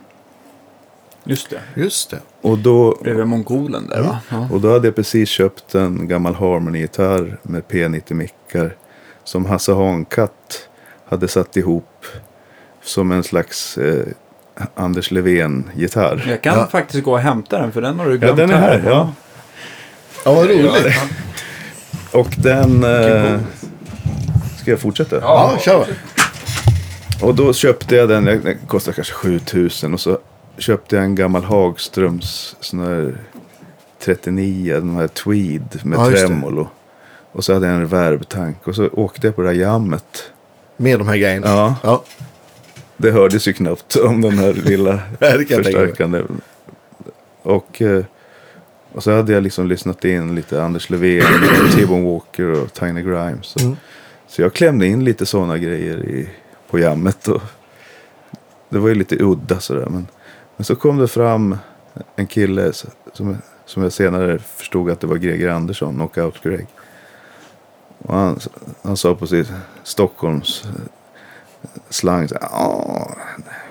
Just 1.24 1.49
det. 1.49 1.59
Just 1.82 2.09
det. 2.11 2.20
Och 2.41 2.57
då, 2.57 2.97
Bredvid 3.03 3.28
mongolen 3.28 3.88
där 3.88 4.01
va? 4.01 4.20
Ja. 4.30 4.47
och 4.51 4.61
då 4.61 4.72
hade 4.74 4.88
jag 4.88 4.95
precis 4.95 5.30
köpt 5.30 5.76
en 5.76 6.07
gammal 6.07 6.36
Harmony-gitarr 6.36 7.38
med 7.43 7.63
P90-mickar 7.68 8.76
som 9.24 9.45
Hasse 9.45 9.74
Hankatt 9.74 10.68
hade 11.09 11.28
satt 11.28 11.57
ihop 11.57 12.05
som 12.82 13.11
en 13.11 13.24
slags 13.24 13.78
eh, 13.78 14.05
Anders 14.76 15.11
Levén-gitarr. 15.11 16.26
Jag 16.30 16.41
kan 16.41 16.57
Ja. 16.59 16.68
faktiskt 16.68 17.03
gå 17.03 17.11
och 17.11 17.20
hämta 17.20 17.59
den 17.61 17.72
för 17.72 17.82
den 17.82 17.99
har 17.99 18.05
du 18.05 18.11
Ja, 18.11 18.18
glömt 18.18 18.38
den 18.38 18.49
är 18.49 18.57
här. 18.57 18.84
Ja. 18.86 19.13
Ja, 20.26 20.34
vad 20.34 20.45
roligt. 20.49 20.74
Och 22.13 22.27
den... 22.37 22.83
Eh, 22.83 23.39
ska 24.61 24.71
jag 24.71 24.79
fortsätta? 24.79 25.15
Ja, 25.21 25.57
kör. 25.61 25.85
Och 27.21 27.35
då 27.35 27.53
köpte 27.53 27.95
jag 27.95 28.09
den, 28.09 28.25
den 28.25 28.57
kostade 28.67 28.95
kanske 28.95 29.13
7000 29.13 29.93
och 29.93 29.99
så 29.99 30.17
köpte 30.57 30.95
jag 30.95 31.05
en 31.05 31.15
gammal 31.15 31.43
Hagströms 31.43 32.55
sån 32.59 32.79
här 32.79 33.17
39, 33.99 34.73
den 34.73 34.95
här 34.95 35.07
tweed 35.07 35.79
med 35.83 35.99
Ja, 35.99 36.09
just 36.09 36.21
det. 36.21 36.27
tremolo. 36.27 36.67
Och 37.31 37.43
så 37.43 37.53
hade 37.53 37.65
jag 37.67 37.75
en 37.75 37.81
reverbtank 37.81 38.67
och 38.67 38.75
så 38.75 38.87
åkte 38.87 39.27
jag 39.27 39.35
på 39.35 39.41
det 39.41 39.47
här 39.47 39.55
jammet. 39.55 40.31
Med 40.77 40.99
de 40.99 41.07
här 41.07 41.17
grejerna. 41.17 41.47
Ja, 41.47 41.75
Ja. 41.83 42.03
det 42.97 43.11
hördes 43.11 43.47
ju 43.47 43.53
knappt 43.53 43.95
om 43.95 44.21
den 44.21 44.37
här 44.37 44.53
lilla 44.53 44.91
det 45.19 45.27
kan 45.27 45.29
jag 45.29 45.47
tänka 45.47 45.57
mig. 45.57 45.63
förstärkande. 45.63 46.21
Och, 47.43 47.81
eh, 47.81 48.03
och 48.97 49.03
så 49.03 49.11
hade 49.11 49.33
jag 49.33 49.43
liksom 49.43 49.67
lyssnat 49.67 50.05
in 50.05 50.35
lite 50.35 50.63
Anders 50.63 50.89
Levén, 50.89 51.23
T-Bone 51.75 52.11
Walker 52.11 52.61
och 52.63 52.73
Tiny 52.73 53.01
Grimes. 53.01 53.55
Mm. 53.55 53.75
Så 54.27 54.41
jag 54.41 54.53
klämde 54.53 54.87
in 54.87 55.03
lite 55.03 55.25
sådana 55.25 55.57
grejer 55.57 56.05
i, 56.05 56.29
på 56.69 56.79
jammet. 56.79 57.27
Och 57.27 57.41
det 58.69 58.79
var 58.79 58.89
ju 58.89 58.95
lite 58.95 59.23
udda 59.23 59.59
sådär. 59.59 59.85
Men, 59.89 60.07
men 60.55 60.65
så 60.65 60.75
kom 60.75 60.97
det 60.97 61.07
fram 61.07 61.57
en 62.15 62.27
kille 62.27 62.73
som, 63.13 63.37
som 63.65 63.83
jag 63.83 63.93
senare 63.93 64.39
förstod 64.39 64.91
att 64.91 64.99
det 64.99 65.07
var 65.07 65.17
Greger 65.17 65.49
Andersson, 65.49 65.95
Knockout 65.95 66.43
Greg. 66.43 66.67
Och 67.97 68.15
han, 68.15 68.39
han 68.81 68.97
sa 68.97 69.15
på 69.15 69.27
sitt 69.27 69.51
Stockholms 69.83 70.63
eh, 70.65 70.71
slang. 71.89 72.27
Ja, 72.41 73.15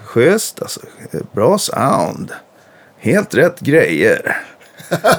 schysst 0.03 0.63
alltså. 0.63 0.81
Bra 1.33 1.59
sound. 1.59 2.33
Helt 2.99 3.35
rätt 3.35 3.61
grejer. 3.61 4.37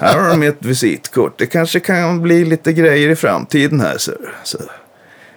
Här 0.02 0.20
har 0.20 0.30
de 0.30 0.44
ett 0.44 0.66
visitkort. 0.66 1.38
Det 1.40 1.46
kanske 1.46 1.80
kan 1.80 2.22
bli 2.22 2.46
lite 2.46 2.74
grejer 2.74 3.10
i 3.10 3.16
framtiden 3.16 3.80
här. 3.80 3.98
Så, 3.98 4.12
så. 4.44 4.58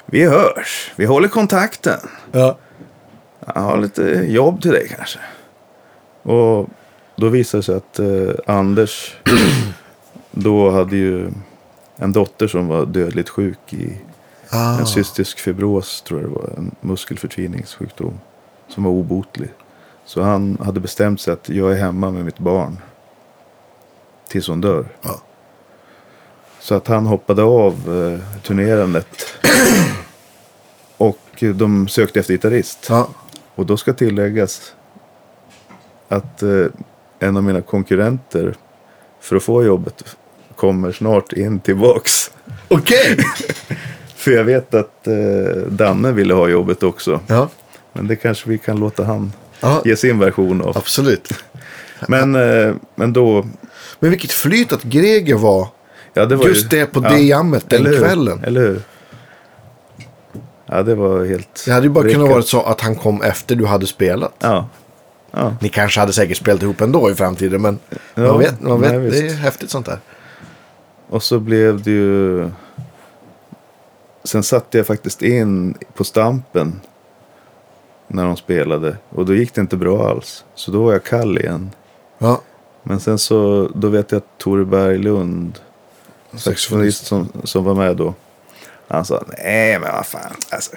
Vi 0.07 0.25
hörs. 0.25 0.93
Vi 0.97 1.05
håller 1.05 1.29
kontakten. 1.29 1.99
Ja. 2.33 2.59
Jag 3.55 3.63
har 3.63 3.79
lite 3.79 4.03
jobb 4.29 4.63
till 4.63 4.71
dig 4.71 4.89
kanske. 4.97 5.19
Och 6.23 6.69
då 7.17 7.29
visade 7.29 7.59
det 7.61 7.65
sig 7.65 7.75
att 7.77 7.99
eh, 7.99 8.55
Anders 8.57 9.17
då 10.31 10.71
hade 10.71 10.97
ju 10.97 11.31
en 11.97 12.13
dotter 12.13 12.49
som 12.49 12.69
var 12.69 12.87
dödligt 12.87 13.29
sjuk 13.29 13.59
i 13.73 13.97
Ah. 14.53 14.79
en 14.79 14.87
cystisk 14.87 15.39
fibros, 15.39 16.03
tror 16.03 16.21
jag 16.21 16.31
det 16.31 16.35
var. 16.35 16.51
En 16.57 16.75
muskelförtviningssjukdom 16.81 18.21
som 18.69 18.85
var 18.85 18.91
obotlig. 18.91 19.51
Så 20.05 20.23
han 20.23 20.59
hade 20.65 20.81
bestämt 20.81 21.21
sig 21.21 21.33
att 21.33 21.49
jag 21.49 21.73
är 21.73 21.77
hemma 21.77 22.11
med 22.11 22.25
mitt 22.25 22.39
barn 22.39 22.79
tills 24.31 24.49
hon 24.49 24.61
dör. 24.61 24.85
Ja. 25.03 25.21
Så 26.61 26.75
att 26.75 26.87
han 26.87 27.07
hoppade 27.07 27.43
av 27.43 27.73
eh, 27.73 28.43
turnerandet. 28.43 29.07
och 30.97 31.19
de 31.55 31.89
sökte 31.89 32.21
efter 32.21 32.35
gitarrist. 32.35 32.87
Ja. 32.89 33.09
Och 33.55 33.67
då 33.67 33.77
ska 33.77 33.93
tilläggas 33.93 34.75
att 36.09 36.43
eh, 36.43 36.67
en 37.19 37.37
av 37.37 37.43
mina 37.43 37.61
konkurrenter 37.61 38.55
för 39.21 39.37
att 39.37 39.43
få 39.43 39.65
jobbet 39.65 40.17
kommer 40.57 40.93
snart 40.93 41.33
in 41.33 41.61
tillbaks. 41.61 42.31
Okej. 42.69 43.17
För 44.17 44.31
jag 44.31 44.45
vet 44.45 44.75
att 44.75 45.07
eh, 45.07 45.63
Danne 45.69 46.13
ville 46.13 46.35
ha 46.35 46.49
jobbet 46.49 46.83
också. 46.83 47.21
Ja. 47.27 47.49
Men 47.93 48.07
det 48.07 48.17
kanske 48.17 48.49
vi 48.49 48.59
kan 48.59 48.81
låta 48.81 49.05
han 49.05 49.33
ja. 49.61 49.83
ge 49.85 49.97
sin 49.97 50.19
version 50.19 50.63
av. 50.63 50.79
Absolut. 50.79 51.33
Men, 52.09 52.35
eh, 52.35 52.75
men 52.95 53.13
då... 53.13 53.47
Men 53.99 54.11
vilket 54.11 54.33
flyt 54.33 54.73
att 54.73 54.83
Greger 54.83 55.35
var 55.35 55.69
Ja, 56.15 56.27
det 56.27 56.37
var 56.37 56.47
just 56.47 56.65
ju, 56.65 56.79
det 56.79 56.87
på 56.87 57.05
ja, 57.05 57.11
det 57.11 57.19
jammet 57.19 57.71
den 57.71 57.85
kvällen. 57.85 58.45
Eller 58.45 58.61
hur? 58.61 58.83
Ja, 60.67 60.83
det 60.83 60.95
var 60.95 61.25
helt... 61.25 61.63
Det 61.67 61.73
hade 61.73 61.87
ju 61.87 61.91
bara 61.91 62.09
kunnat 62.09 62.31
vara 62.31 62.43
så 62.43 62.63
att 62.63 62.81
han 62.81 62.95
kom 62.97 63.23
efter 63.23 63.55
du 63.57 63.67
hade 63.67 63.87
spelat. 63.87 64.35
Ja. 64.39 64.69
ja. 65.31 65.55
Ni 65.61 65.69
kanske 65.69 66.01
hade 66.01 66.13
säkert 66.13 66.37
spelat 66.37 66.63
ihop 66.63 66.81
ändå 66.81 67.11
i 67.11 67.15
framtiden, 67.15 67.63
men 67.63 67.79
Ja, 68.15 68.23
man 68.23 68.39
vet, 68.39 68.61
man 68.61 68.81
vet 68.81 68.93
nej, 68.93 69.11
det 69.11 69.19
är 69.19 69.35
häftigt 69.35 69.71
sånt 69.71 69.87
där. 69.87 69.99
Och 71.09 71.23
så 71.23 71.39
blev 71.39 71.83
det 71.83 71.91
ju... 71.91 72.51
Sen 74.25 74.43
satte 74.43 74.79
jag 74.79 74.87
faktiskt 74.87 75.23
in 75.23 75.75
på 75.95 76.05
Stampen. 76.05 76.81
När 78.09 78.25
de 78.25 78.37
spelade. 78.37 78.97
Och 79.09 79.27
då 79.27 79.35
gick 79.35 79.55
det 79.55 79.61
inte 79.61 79.77
bra 79.77 80.11
alls. 80.11 80.45
Så 80.55 80.71
då 80.71 80.83
var 80.83 80.93
jag 80.93 81.05
kall 81.05 81.39
igen. 81.39 81.71
Ja, 82.23 82.41
Men 82.83 83.01
sen 83.01 83.19
så, 83.19 83.71
då 83.75 83.89
vet 83.89 84.13
jag 84.13 84.17
att 84.19 84.39
Tore 84.39 84.65
Berglund, 84.65 85.59
saxofonist 86.37 87.07
som, 87.07 87.29
som 87.45 87.65
var 87.65 87.75
med 87.75 87.97
då. 87.97 88.15
Han 88.89 89.05
sa, 89.05 89.25
nej 89.39 89.79
men 89.79 89.93
vad 89.93 90.07
fan, 90.07 90.33
alltså, 90.51 90.71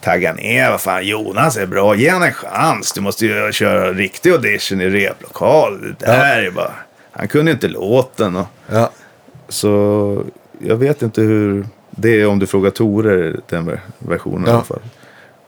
tagga 0.00 0.32
ner, 0.32 0.70
vad 0.70 0.80
fan, 0.80 1.06
Jonas 1.06 1.56
är 1.56 1.66
bra, 1.66 1.94
ge 1.94 2.10
honom 2.12 2.28
en 2.28 2.34
chans. 2.34 2.92
Du 2.92 3.00
måste 3.00 3.26
ju 3.26 3.52
köra 3.52 3.92
riktig 3.92 4.30
audition 4.30 4.80
i 4.80 4.88
replokal. 4.90 5.80
Det 5.98 6.06
där 6.06 6.42
är 6.42 6.50
bara, 6.50 6.72
han 7.10 7.28
kunde 7.28 7.50
inte 7.52 7.68
låten. 7.68 8.36
Och, 8.36 8.46
ja. 8.70 8.90
så 9.48 10.24
jag 10.58 10.76
vet 10.76 11.02
inte 11.02 11.20
hur, 11.22 11.66
det 11.90 12.20
är 12.20 12.26
om 12.26 12.38
du 12.38 12.46
frågar 12.46 12.70
Tore, 12.70 13.36
den 13.48 13.68
ver- 13.70 13.80
versionen 13.98 14.46
i 14.46 14.50
Ja. 14.50 14.54
alla 14.54 14.64
fall. 14.64 14.82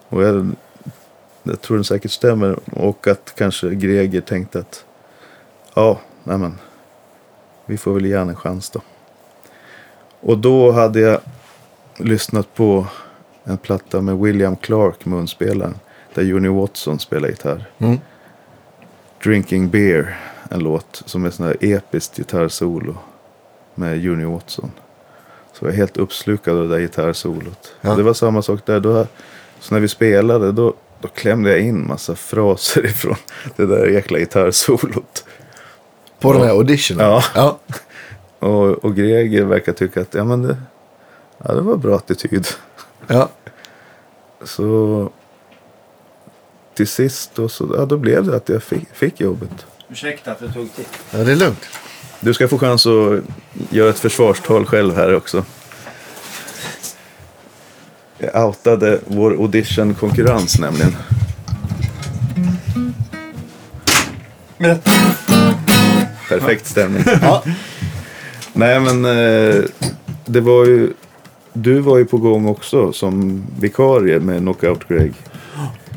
Och 0.08 0.22
jag, 0.22 0.50
jag 1.42 1.60
tror 1.60 1.76
den 1.76 1.84
säkert 1.84 2.10
stämmer. 2.10 2.58
Och 2.72 3.06
att 3.08 3.34
kanske 3.38 3.70
Greger 3.74 4.20
tänkte 4.20 4.58
att 4.58 4.84
ja, 5.76 6.00
nej 6.24 6.38
men, 6.38 6.58
vi 7.66 7.78
får 7.78 7.94
väl 7.94 8.06
ge 8.06 8.12
en 8.12 8.36
chans 8.36 8.70
då. 8.70 8.80
Och 10.20 10.38
då 10.38 10.70
hade 10.70 11.00
jag 11.00 11.20
lyssnat 11.96 12.54
på 12.54 12.86
en 13.44 13.58
platta 13.58 14.00
med 14.00 14.18
William 14.18 14.56
Clark, 14.56 15.04
munspelaren. 15.04 15.74
Där 16.14 16.22
Johnny 16.22 16.48
Watson 16.48 16.98
spelar 16.98 17.28
gitarr. 17.28 17.70
Mm. 17.78 17.98
Drinking 19.24 19.70
Beer, 19.70 20.18
en 20.50 20.60
låt 20.60 21.02
som 21.04 21.24
är 21.24 21.30
sån 21.30 21.46
här 21.46 21.56
episkt 21.60 22.16
gitarrsolo 22.16 22.96
med 23.74 23.98
Johnny 23.98 24.24
Watson. 24.24 24.70
Så 25.52 25.64
jag 25.64 25.72
är 25.72 25.76
helt 25.76 25.96
uppslukad 25.96 26.56
av 26.56 26.68
det 26.68 26.74
där 26.74 26.80
gitarrsolot. 26.80 27.74
Ja. 27.80 27.94
Det 27.94 28.02
var 28.02 28.14
samma 28.14 28.42
sak 28.42 28.66
där. 28.66 28.80
Då, 28.80 29.06
så 29.60 29.74
när 29.74 29.80
vi 29.80 29.88
spelade 29.88 30.52
då, 30.52 30.74
då 31.00 31.08
klämde 31.08 31.50
jag 31.50 31.60
in 31.60 31.86
massa 31.86 32.14
fraser 32.14 32.84
ifrån 32.86 33.16
det 33.56 33.66
där 33.66 33.86
jäkla 33.86 34.18
gitarrsolot. 34.18 35.24
På 36.20 36.32
den 36.32 36.42
här 36.42 36.50
auditionen? 36.50 37.06
Ja. 37.06 37.24
ja. 37.34 37.58
Och, 38.38 38.84
och 38.84 38.96
Greger 38.96 39.44
verkar 39.44 39.72
tycka 39.72 40.00
att 40.00 40.14
ja, 40.14 40.24
men 40.24 40.42
det, 40.42 40.56
ja, 41.44 41.54
det 41.54 41.60
var 41.60 41.76
bra 41.76 41.96
attityd. 41.96 42.46
Ja. 43.06 43.28
Så 44.44 45.10
till 46.74 46.88
sist 46.88 47.30
då, 47.34 47.48
så, 47.48 47.74
ja, 47.78 47.84
då 47.84 47.96
blev 47.96 48.24
det 48.24 48.36
att 48.36 48.48
jag 48.48 48.62
fick, 48.62 48.88
fick 48.92 49.20
jobbet. 49.20 49.66
Ursäkta 49.88 50.32
att 50.32 50.38
det 50.38 50.52
tog 50.52 50.76
tid. 50.76 50.86
ja, 51.10 51.18
det 51.18 51.32
är 51.32 51.36
lugnt. 51.36 51.66
Du 52.20 52.34
ska 52.34 52.48
få 52.48 52.58
chans 52.58 52.86
att 52.86 53.22
göra 53.70 53.90
ett 53.90 53.98
försvarstal 53.98 54.66
själv 54.66 54.96
här 54.96 55.14
också. 55.14 55.44
Jag 58.18 58.46
outade 58.46 59.00
vår 59.06 59.30
audition-konkurrens 59.30 60.58
nämligen. 60.58 60.96
Perfekt 66.28 66.66
stämning. 66.66 67.02
Ja. 67.22 67.42
Nej 68.52 68.80
men 68.80 69.04
eh, 69.04 69.62
det 70.24 70.40
var 70.40 70.64
ju, 70.64 70.92
du 71.52 71.80
var 71.80 71.98
ju 71.98 72.04
på 72.04 72.18
gång 72.18 72.46
också 72.46 72.92
som 72.92 73.46
vikarie 73.60 74.20
med 74.20 74.38
Knockout 74.38 74.88
Greg. 74.88 75.12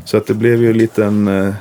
Så 0.05 0.17
att 0.17 0.27
det 0.27 0.33
blev 0.33 0.61
ju 0.61 0.69
en 0.71 0.77
liten 0.77 1.27
eh, 1.27 1.53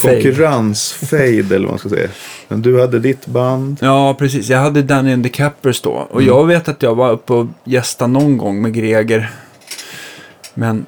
konkurrensfade 0.00 1.22
eller 1.54 1.58
vad 1.58 1.68
man 1.68 1.78
ska 1.78 1.88
säga. 1.88 2.08
Men 2.48 2.62
du 2.62 2.80
hade 2.80 2.98
ditt 2.98 3.26
band. 3.26 3.78
Ja, 3.80 4.14
precis. 4.18 4.48
Jag 4.48 4.58
hade 4.58 4.82
Danny 4.82 5.12
and 5.12 5.24
the 5.24 5.30
Cappers 5.30 5.80
då. 5.80 5.90
Och 6.10 6.22
jag 6.22 6.46
vet 6.46 6.68
att 6.68 6.82
jag 6.82 6.94
var 6.94 7.10
uppe 7.10 7.32
och 7.32 7.46
gästade 7.64 8.12
någon 8.12 8.38
gång 8.38 8.62
med 8.62 8.74
Greger. 8.74 9.30
Men, 10.54 10.86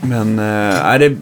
men, 0.00 0.38
eh, 0.38 0.82
nej 0.82 0.98
det, 0.98 1.16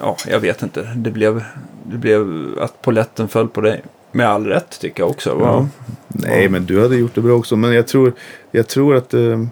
ja, 0.00 0.16
jag 0.26 0.40
vet 0.40 0.62
inte. 0.62 0.82
Det 0.96 1.10
blev, 1.10 1.44
det 1.82 1.96
blev 1.96 2.48
att 2.60 2.82
poletten 2.82 3.28
föll 3.28 3.48
på 3.48 3.60
dig. 3.60 3.82
Med 4.14 4.28
all 4.28 4.46
rätt 4.46 4.80
tycker 4.80 5.02
jag 5.02 5.10
också. 5.10 5.36
Ja. 5.40 5.66
Nej, 6.08 6.48
men 6.48 6.66
du 6.66 6.82
hade 6.82 6.96
gjort 6.96 7.14
det 7.14 7.20
bra 7.20 7.34
också. 7.36 7.56
Men 7.56 7.72
jag 7.72 7.86
tror, 7.88 8.12
jag 8.50 8.68
tror 8.68 8.96
att 8.96 9.10
det, 9.10 9.46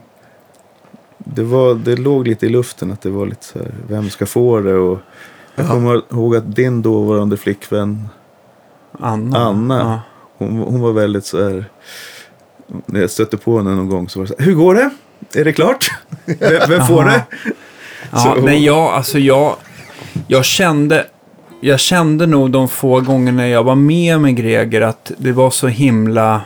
det, 1.19 1.43
var, 1.43 1.75
det 1.75 1.97
låg 1.97 2.29
lite 2.29 2.47
i 2.47 2.49
luften. 2.49 2.93
Att 2.93 3.01
det 3.03 3.11
var 3.11 3.27
lite 3.27 3.45
så 3.45 3.59
här, 3.59 3.75
vem 3.89 4.11
ska 4.11 4.27
få 4.27 4.61
det? 4.61 4.75
Och 4.75 4.99
jag 5.55 5.69
kommer 5.69 6.03
ihåg 6.13 6.37
att 6.37 6.57
din 6.57 6.83
dåvarande 6.83 7.37
flickvän, 7.37 8.09
Anna. 9.01 9.39
Anna. 9.39 9.79
Ja. 9.79 10.01
hon, 10.39 10.59
hon 10.59 10.81
var 10.81 10.93
väldigt 10.93 11.25
så 11.25 11.45
här. 11.45 11.65
När 12.87 13.01
jag 13.01 13.11
stötte 13.11 13.37
på 13.37 13.57
henne 13.59 13.71
någon 13.75 13.89
gång 13.89 14.09
så 14.09 14.19
var 14.19 14.27
det 14.27 14.33
så 14.33 14.39
här, 14.39 14.47
hur 14.47 14.55
går 14.55 14.75
det? 14.75 14.91
Är 15.41 15.45
det 15.45 15.53
klart? 15.53 15.91
Vem, 16.25 16.61
vem 16.69 16.87
får 16.87 17.05
det? 17.05 17.25
Ja, 18.13 18.19
Så- 18.19 18.35
nej, 18.35 18.65
jag, 18.65 18.77
alltså 18.93 19.19
jag, 19.19 19.57
jag 20.27 20.45
kände, 20.45 21.07
jag 21.65 21.81
kände 21.81 22.27
nog 22.27 22.51
de 22.51 22.69
få 22.69 23.01
gångerna 23.01 23.49
jag 23.49 23.65
var 23.65 23.75
med 23.75 24.21
med 24.21 24.37
Greger 24.37 24.81
att 24.81 25.13
det 25.19 25.33
var 25.33 25.51
så 25.51 25.69
himla, 25.69 26.41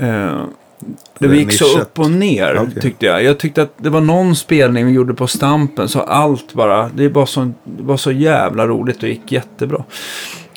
eh, 0.00 0.40
det 1.18 1.28
Det 1.28 1.36
gick 1.36 1.52
så 1.52 1.64
nischat. 1.64 1.82
upp 1.82 1.98
och 1.98 2.10
ner 2.10 2.58
Okej. 2.62 2.82
tyckte 2.82 3.06
jag. 3.06 3.22
Jag 3.22 3.38
tyckte 3.38 3.62
att 3.62 3.72
det 3.76 3.90
var 3.90 4.00
någon 4.00 4.36
spelning 4.36 4.86
vi 4.86 4.92
gjorde 4.92 5.14
på 5.14 5.26
Stampen 5.26 5.88
så 5.88 6.00
allt 6.00 6.52
bara, 6.52 6.88
det 6.94 7.08
var 7.08 7.26
så, 7.26 7.40
det 7.64 7.82
var 7.82 7.96
så 7.96 8.12
jävla 8.12 8.66
roligt 8.66 9.02
och 9.02 9.08
gick 9.08 9.32
jättebra. 9.32 9.84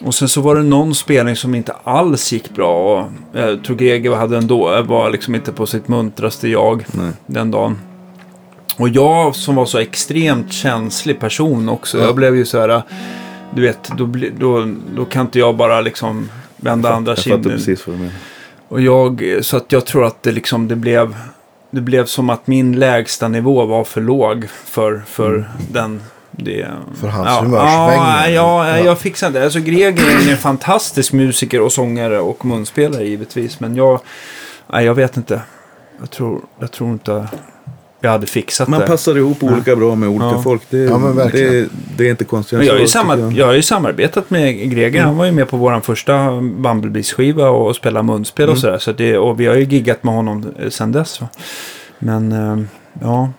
Och 0.04 0.14
sen 0.16 0.28
så 0.30 0.42
var 0.42 0.56
det 0.56 0.64
någon 0.64 0.96
spelning 0.96 1.36
som 1.36 1.56
inte 1.56 1.74
alls 1.84 2.34
gick 2.34 2.50
bra. 2.50 3.00
Och 3.00 3.06
jag 3.40 3.64
tror 3.64 3.76
Greger 3.76 4.16
hade 4.16 4.38
ändå, 4.38 4.82
var 4.82 5.10
liksom 5.10 5.36
inte 5.36 5.52
på 5.52 5.66
sitt 5.66 5.88
muntraste 5.88 6.48
jag 6.50 6.86
Nej. 6.92 7.12
den 7.26 7.52
dagen. 7.52 7.78
Och 8.80 8.90
jag 8.90 9.36
som 9.36 9.56
var 9.56 9.66
så 9.66 9.78
extremt 9.78 10.54
känslig 10.54 11.20
person 11.20 11.70
också. 11.70 11.98
Ja. 11.98 12.04
Jag 12.06 12.16
blev 12.16 12.36
ju 12.36 12.46
så 12.46 12.60
här, 12.60 12.82
du 13.56 13.62
vet, 13.62 13.90
då, 13.98 14.10
då, 14.38 14.74
då 14.96 15.06
kan 15.06 15.22
inte 15.22 15.40
jag 15.40 15.56
bara 15.56 15.82
liksom 15.82 16.30
vända 16.58 16.94
andra 16.94 17.12
Jag 17.12 17.18
fattar 17.18 17.30
kinden. 17.32 17.52
precis 17.52 17.88
vad 17.88 17.96
du 17.96 18.00
menar. 18.00 18.14
Och 18.68 18.82
jag, 18.82 19.40
så 19.42 19.58
att 19.58 19.72
jag 19.72 19.86
tror 19.86 20.06
att 20.06 20.24
det 20.24 20.32
liksom, 20.32 20.68
det 20.68 20.76
blev, 20.76 21.16
det 21.72 21.82
blev 21.82 22.06
som 22.06 22.30
att 22.30 22.48
min 22.48 22.80
lägsta 22.80 23.28
nivå 23.28 23.66
var 23.66 23.84
för 23.84 24.02
låg 24.02 24.48
för, 24.50 25.02
för 25.08 25.50
den. 25.72 26.02
Det, 26.32 26.68
För 27.00 27.08
hans 27.08 27.28
ja, 27.28 27.40
humörsvängningar. 27.42 28.30
Ja, 28.30 28.68
ja, 28.68 28.78
Ja. 28.78 28.86
jag 28.86 29.00
fixar 29.00 29.28
inte. 29.28 29.44
Alltså 29.44 29.60
Greger 29.60 30.28
är 30.28 30.32
en 30.32 30.38
fantastisk 30.38 31.14
musiker 31.14 31.62
och 31.62 31.72
sångare 31.72 32.20
och 32.20 32.46
munspelare 32.46 33.04
givetvis. 33.06 33.60
Men 33.60 33.76
jag, 33.76 34.00
nej, 34.68 34.86
jag 34.86 34.94
vet 34.96 35.18
inte. 35.18 35.42
Jag 36.00 36.10
tror, 36.10 36.42
jag 36.60 36.72
tror 36.72 36.90
inte 36.92 37.28
jag 38.02 38.10
hade 38.10 38.28
fixat 38.28 38.68
Man 38.68 38.80
det. 38.80 38.88
passar 38.88 39.18
ihop 39.18 39.44
olika 39.44 39.76
bra 39.76 39.96
med 39.96 40.10
olika 40.10 40.26
Ja. 40.26 40.42
folk. 40.42 40.62
Det, 40.70 40.78
Ja, 40.78 41.30
det, 41.32 41.70
det 41.98 42.06
är 42.08 42.10
inte 42.12 42.26
konstigt. 42.26 42.58
Men 42.58 42.68
jag, 42.68 42.74
har 42.74 42.80
ju 42.80 43.22
jag. 43.22 43.32
jag 43.34 43.46
har 43.46 43.54
ju 43.54 43.62
samarbetat 43.62 44.30
med 44.30 44.72
Greger. 44.72 45.02
Han 45.04 45.18
var 45.18 45.26
ju 45.26 45.32
med 45.32 45.50
på 45.50 45.58
vår 45.58 45.80
första 45.80 46.14
Bumblebees-skiva 46.42 47.50
och 47.50 47.76
spelade 47.76 48.04
munspel 48.06 48.44
och 48.50 48.50
Mm. 48.52 48.62
sådär. 48.62 48.78
Så 48.78 48.92
det, 48.92 49.18
och 49.18 49.40
vi 49.40 49.46
har 49.46 49.56
ju 49.56 49.64
giggat 49.64 50.04
med 50.04 50.14
honom 50.14 50.46
eh, 50.60 50.70
sedan 50.70 50.92
dess. 50.92 51.22
Va? 51.22 51.28
Men, 52.00 52.32
eh, 52.32 52.64
ja. 53.02 53.30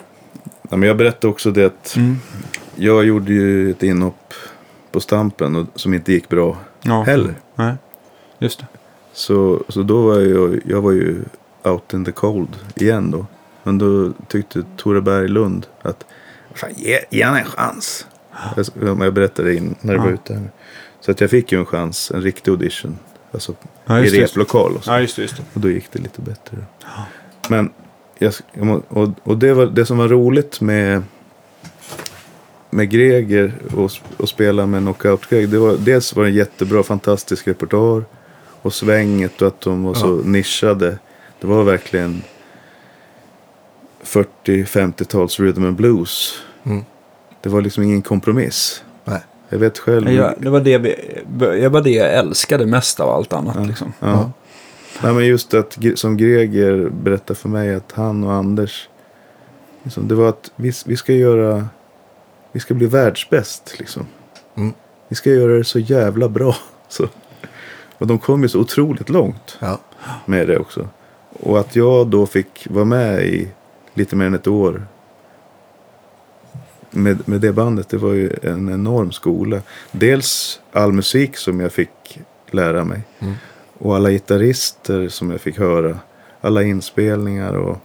Ja, 0.71 0.77
men 0.77 0.83
jag 0.89 0.97
berättade 0.97 1.27
också 1.33 1.51
det 1.51 1.65
att 1.65 1.95
Mm. 1.97 2.17
jag 2.77 3.05
gjorde 3.05 3.33
ju 3.33 3.71
ett 3.71 3.83
inhopp 3.83 4.35
på 4.93 5.01
Stampen 5.01 5.57
och, 5.57 5.67
som 5.75 5.95
inte 5.95 6.13
gick 6.13 6.29
bra 6.29 6.57
ja. 6.83 7.03
heller. 7.03 7.35
Nej, 7.57 7.75
just 8.39 8.59
det. 8.59 8.67
Så, 9.13 9.63
så 9.69 9.83
då 9.83 10.03
var 10.03 10.21
jag, 10.21 10.61
jag 10.67 10.81
var 10.81 10.93
ju 10.93 11.17
out 11.65 11.93
in 11.95 12.05
the 12.05 12.13
cold 12.13 12.49
igen 12.75 13.11
då. 13.11 13.27
Men 13.63 13.79
då 13.79 14.13
tyckte 14.29 14.65
Tore 14.77 15.01
Berglund 15.01 15.67
att 15.83 16.05
Fan, 16.55 16.71
ge, 16.77 16.99
ge 17.11 17.23
han 17.23 17.37
en 17.37 17.45
chans. 17.45 18.07
Jag, 18.57 18.67
jag 19.05 19.15
berättade 19.15 19.55
in, 19.55 19.75
när 19.81 19.93
det 19.95 19.99
Ja. 19.99 20.05
var 20.05 20.11
ute. 20.13 20.35
Här. 20.35 20.51
Så 21.01 21.11
att 21.11 21.21
jag 21.21 21.31
fick 21.31 21.53
ju 21.53 21.59
en 21.59 21.67
chans, 21.67 22.11
en 22.15 22.23
riktig 22.23 22.51
audition. 22.51 22.99
Alltså 23.33 23.55
Ja, 23.87 24.01
i 24.01 24.09
replokal 24.09 24.77
och 24.77 24.85
så. 24.85 24.91
Ja, 24.91 25.01
just 25.01 25.17
det. 25.17 25.23
Just 25.23 25.37
det. 25.37 25.43
Och 25.55 25.61
då 25.61 25.71
gick 25.71 25.93
det 25.93 25.99
lite 25.99 26.21
bättre. 26.21 26.57
Men 27.49 27.73
jag, 28.19 28.33
och, 28.89 29.09
och 29.23 29.39
det, 29.39 29.55
var, 29.55 29.67
det 29.67 29.87
som 29.87 29.99
var 29.99 30.09
roligt 30.09 30.61
med, 30.61 31.03
med 32.71 32.91
Greger 32.91 33.53
och, 33.77 33.91
och 34.17 34.29
spela 34.29 34.67
med 34.67 34.83
Knockout 34.83 35.27
Greg. 35.31 35.49
Det 35.49 35.59
var, 35.59 35.77
dels 35.77 36.17
var 36.17 36.23
det 36.25 36.29
en 36.31 36.35
jättebra, 36.35 36.83
fantastisk 36.83 37.49
repertoar. 37.49 38.05
Och 38.63 38.75
svänget 38.75 39.43
och 39.43 39.49
att 39.49 39.61
de 39.61 39.83
var 39.85 39.95
så 39.95 40.07
nischade. 40.09 40.99
Det 41.41 41.47
var 41.47 41.65
verkligen 41.65 42.23
40-50-tals 44.05 45.41
rhythm 45.41 45.65
and 45.65 45.77
blues. 45.77 46.43
Mm. 46.65 46.85
Det 47.41 47.49
var 47.49 47.61
liksom 47.61 47.83
ingen 47.85 48.03
kompromiss. 48.03 48.85
Nej. 49.05 49.21
Jag 49.49 49.59
vet 49.59 49.79
själv. 49.79 50.13
Jag, 50.13 50.35
det, 50.39 50.51
var 50.51 50.61
det, 50.61 50.79
det 51.61 51.69
var 51.69 51.81
det 51.83 51.91
jag 51.91 52.15
älskade 52.15 52.67
mest 52.67 53.01
av 53.01 53.11
allt 53.11 53.33
annat. 53.33 53.67
Liksom. 53.67 53.93
Ja. 54.01 54.09
Ja. 54.09 54.33
Nej, 55.03 55.13
men 55.13 55.27
just 55.27 55.55
att 55.55 55.79
som 55.95 56.17
Greger 56.17 56.91
berättade 57.03 57.35
för 57.41 57.49
mig 57.49 57.75
att 57.75 57.93
han 57.93 58.25
och 58.25 58.33
Anders. 58.33 58.89
Liksom, 59.83 60.09
det 60.09 60.15
var 60.15 60.29
att 60.29 60.51
vi, 60.57 60.73
vi 60.87 60.97
ska 60.97 61.13
göra. 61.13 61.69
Vi 62.53 62.61
ska 62.61 62.75
bli 62.75 62.87
världsbäst 62.87 63.75
liksom. 63.79 64.07
Mm. 64.55 64.73
Vi 65.09 65.17
ska 65.17 65.31
göra 65.31 65.53
det 65.53 65.65
så 65.65 65.79
jävla 65.79 66.29
bra. 66.29 66.57
Så. 66.89 67.09
Och 67.99 68.07
de 68.07 68.19
kom 68.19 68.43
ju 68.43 68.49
så 68.49 68.61
otroligt 68.61 69.09
långt 69.09 69.59
Ja. 69.61 69.79
med 70.27 70.49
det 70.49 70.59
också. 70.59 70.89
Och 71.41 71.61
att 71.61 71.77
jag 71.77 72.07
då 72.07 72.27
fick 72.27 72.67
vara 72.71 72.85
med 72.85 73.25
i 73.25 73.49
lite 74.01 74.17
mer 74.17 74.27
än 74.27 74.35
ett 74.35 74.47
år. 74.47 74.87
Med, 76.91 77.29
med 77.29 77.41
det 77.41 77.53
bandet, 77.53 77.89
det 77.89 77.97
var 77.97 78.13
ju 78.13 78.31
en 78.43 78.69
enorm 78.69 79.13
skola. 79.13 79.61
Dels 79.93 80.61
all 80.73 80.93
musik 80.93 81.37
som 81.37 81.61
jag 81.61 81.73
fick 81.73 82.21
lära 82.51 82.85
mig. 82.85 83.03
Mm. 83.19 83.35
Och 83.79 83.97
alla 83.97 84.11
gitarrister 84.11 85.09
som 85.09 85.31
jag 85.31 85.41
fick 85.41 85.59
höra. 85.59 85.99
Alla 86.41 86.63
inspelningar 86.63 87.53
och 87.53 87.79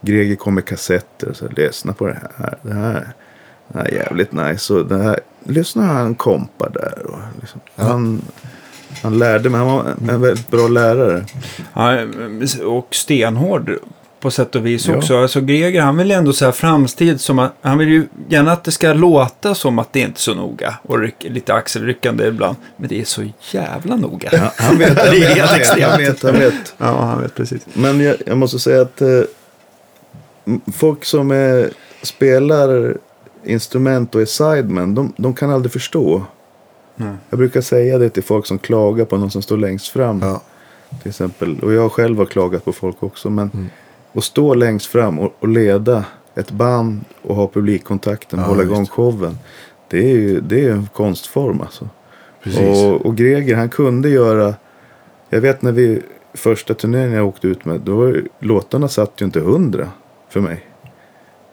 Greger 0.00 0.36
kom 0.36 0.54
med 0.54 0.64
kassetter 0.64 1.32
så 1.32 1.48
lyssna 1.48 1.92
på 1.92 2.06
det 2.06 2.18
här. 2.38 2.58
Det 2.62 2.74
här, 2.74 3.12
det 3.68 3.78
här 3.78 3.84
är 3.84 3.94
jävligt 3.94 4.32
nice. 4.32 4.74
Och 4.74 4.86
det 4.86 4.98
här, 4.98 5.20
lyssna 5.44 5.82
han 5.82 6.14
kompar 6.14 6.70
där. 6.70 7.06
Och 7.06 7.18
liksom, 7.40 7.60
han, 7.76 8.22
han 9.02 9.18
lärde 9.18 9.50
mig, 9.50 9.58
han 9.58 9.68
var 9.68 9.84
en, 9.84 10.10
en 10.10 10.20
väldigt 10.20 10.50
bra 10.50 10.68
lärare. 10.68 11.24
Ja, 11.74 11.98
och 12.64 12.94
stenhård 12.94 13.78
på 14.24 14.30
sätt 14.30 14.54
och 14.54 14.66
vis 14.66 14.88
Ja. 14.88 14.96
också. 14.96 15.18
Alltså 15.22 15.40
Greger 15.40 15.80
han 15.82 15.96
vill 15.96 16.08
ju 16.10 16.14
ändå 16.14 16.32
säga 16.32 16.52
framstid 16.52 17.20
som 17.20 17.38
att 17.38 17.52
han 17.60 17.78
vill 17.78 17.88
ju 17.88 18.06
gärna 18.28 18.52
att 18.52 18.64
det 18.64 18.70
ska 18.72 18.92
låta 18.92 19.54
som 19.54 19.78
att 19.78 19.92
det 19.92 20.00
inte 20.00 20.16
är 20.18 20.20
så 20.20 20.34
noga. 20.34 20.74
Och 20.82 20.98
ryck, 20.98 21.14
lite 21.20 21.54
axelryckande 21.54 22.26
ibland. 22.26 22.56
Men 22.76 22.88
det 22.88 23.00
är 23.00 23.04
så 23.04 23.22
jävla 23.52 23.96
noga. 23.96 24.28
Ja, 24.32 24.52
Han 24.58 24.78
vet, 24.78 24.98
han 24.98 25.06
är 25.06 25.10
vet, 25.10 25.38
han 25.38 25.58
vet, 25.58 25.68
han 25.82 25.98
vet, 25.98 26.22
han 26.22 26.34
vet. 26.40 26.74
han 26.78 27.22
vet 27.22 27.34
precis. 27.34 27.66
Men 27.72 28.00
jag, 28.00 28.16
jag 28.26 28.38
måste 28.38 28.58
säga 28.58 28.82
att 28.82 29.00
eh, 29.00 29.08
folk 30.74 31.04
som 31.04 31.30
är, 31.30 31.70
spelar 32.02 32.96
instrument 33.44 34.14
och 34.14 34.20
är 34.22 34.26
sidemen, 34.26 34.94
de, 34.94 35.12
de 35.16 35.34
kan 35.34 35.50
aldrig 35.50 35.72
förstå. 35.72 36.22
Nej. 36.96 37.14
Jag 37.30 37.38
brukar 37.38 37.60
säga 37.60 37.98
det 37.98 38.10
till 38.10 38.22
folk 38.22 38.46
som 38.46 38.58
klagar 38.58 39.04
på 39.04 39.16
någon 39.16 39.30
som 39.30 39.42
står 39.42 39.56
längst 39.56 39.88
fram. 39.88 40.20
Ja. 40.22 40.42
Till 41.02 41.08
exempel. 41.08 41.60
Och 41.60 41.72
jag 41.72 41.92
själv 41.92 42.18
har 42.18 42.26
klagat 42.26 42.64
på 42.64 42.72
folk 42.72 43.02
också. 43.02 43.30
Men 43.30 43.70
att 44.14 44.24
stå 44.24 44.54
längst 44.54 44.86
fram 44.86 45.18
och, 45.18 45.34
och 45.38 45.48
leda 45.48 46.04
ett 46.34 46.50
band 46.50 47.04
och 47.22 47.36
ha 47.36 47.48
publikkontakten 47.48 48.38
och 48.38 48.44
Ja, 48.44 48.48
hålla 48.48 48.62
igång 48.62 48.86
showen. 48.86 49.38
Det 49.88 49.98
är 49.98 50.16
ju 50.16 50.40
det 50.40 50.64
är 50.64 50.72
en 50.72 50.88
konstform 50.94 51.60
alltså. 51.60 51.88
Precis. 52.42 52.84
Och, 52.84 53.06
och 53.06 53.16
Greger 53.16 53.56
han 53.56 53.68
kunde 53.68 54.08
göra, 54.08 54.54
jag 55.30 55.40
vet 55.40 55.62
när 55.62 55.72
vi 55.72 56.02
första 56.34 56.74
turneringen 56.74 57.18
jag 57.18 57.28
åkte 57.28 57.48
ut 57.48 57.64
med, 57.64 57.80
då 57.80 58.14
låtarna 58.38 58.88
satt 58.88 59.20
ju 59.20 59.24
inte 59.24 59.40
hundra 59.40 59.88
för 60.28 60.40
mig. 60.40 60.66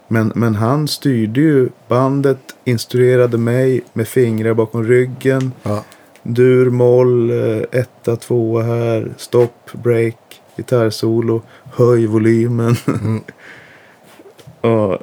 Men, 0.08 0.32
men 0.36 0.56
han 0.56 0.88
styrde 0.88 1.42
ju 1.42 1.70
bandet, 1.88 2.40
instruerade 2.64 3.38
mig 3.38 3.82
med 3.94 4.08
fingrar 4.08 4.54
bakom 4.54 4.84
ryggen. 4.84 5.52
Ja. 5.64 5.84
Dur, 6.24 6.70
moll, 6.70 7.30
eh, 7.30 7.80
etta, 7.80 8.16
tvåa 8.16 8.64
här, 8.64 9.14
stopp, 9.18 9.72
break, 9.84 10.41
gitarrsolo, 10.58 11.42
höj 11.64 12.06
volymen. 12.06 12.76
Mm. 12.88 13.22
och, 14.62 14.98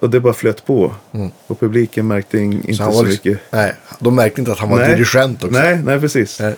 och 0.00 0.10
det 0.10 0.20
bara 0.20 0.32
flöt 0.34 0.66
på. 0.66 0.94
Mm. 1.12 1.30
Och 1.46 1.60
publiken 1.60 2.06
märkte 2.06 2.38
in, 2.38 2.52
inte 2.52 2.74
Så 2.74 2.92
så, 2.92 3.02
liksom, 3.02 3.30
mycket. 3.30 3.52
nej, 3.52 3.74
de 3.98 4.14
märkte 4.14 4.40
inte 4.40 4.52
att 4.52 4.58
han 4.58 4.70
var 4.70 4.78
Nej. 4.78 4.88
dirigent 4.94 5.44
också. 5.44 5.58
Nej, 5.58 5.82
nej 5.84 6.00
precis. 6.00 6.40
Nej. 6.40 6.54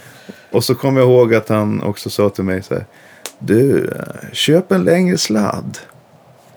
Och 0.51 0.65
så 0.65 0.75
kom 0.75 0.97
jag 0.97 1.07
ihåg 1.07 1.35
att 1.35 1.49
han 1.49 1.83
också 1.83 2.11
sa 2.11 2.29
till 2.31 2.45
mig 2.45 2.63
så 2.63 2.75
här. 2.75 2.87
Du, 3.39 3.91
köp 4.33 4.73
en 4.73 4.85
längre 4.85 5.19
sladd. 5.19 5.79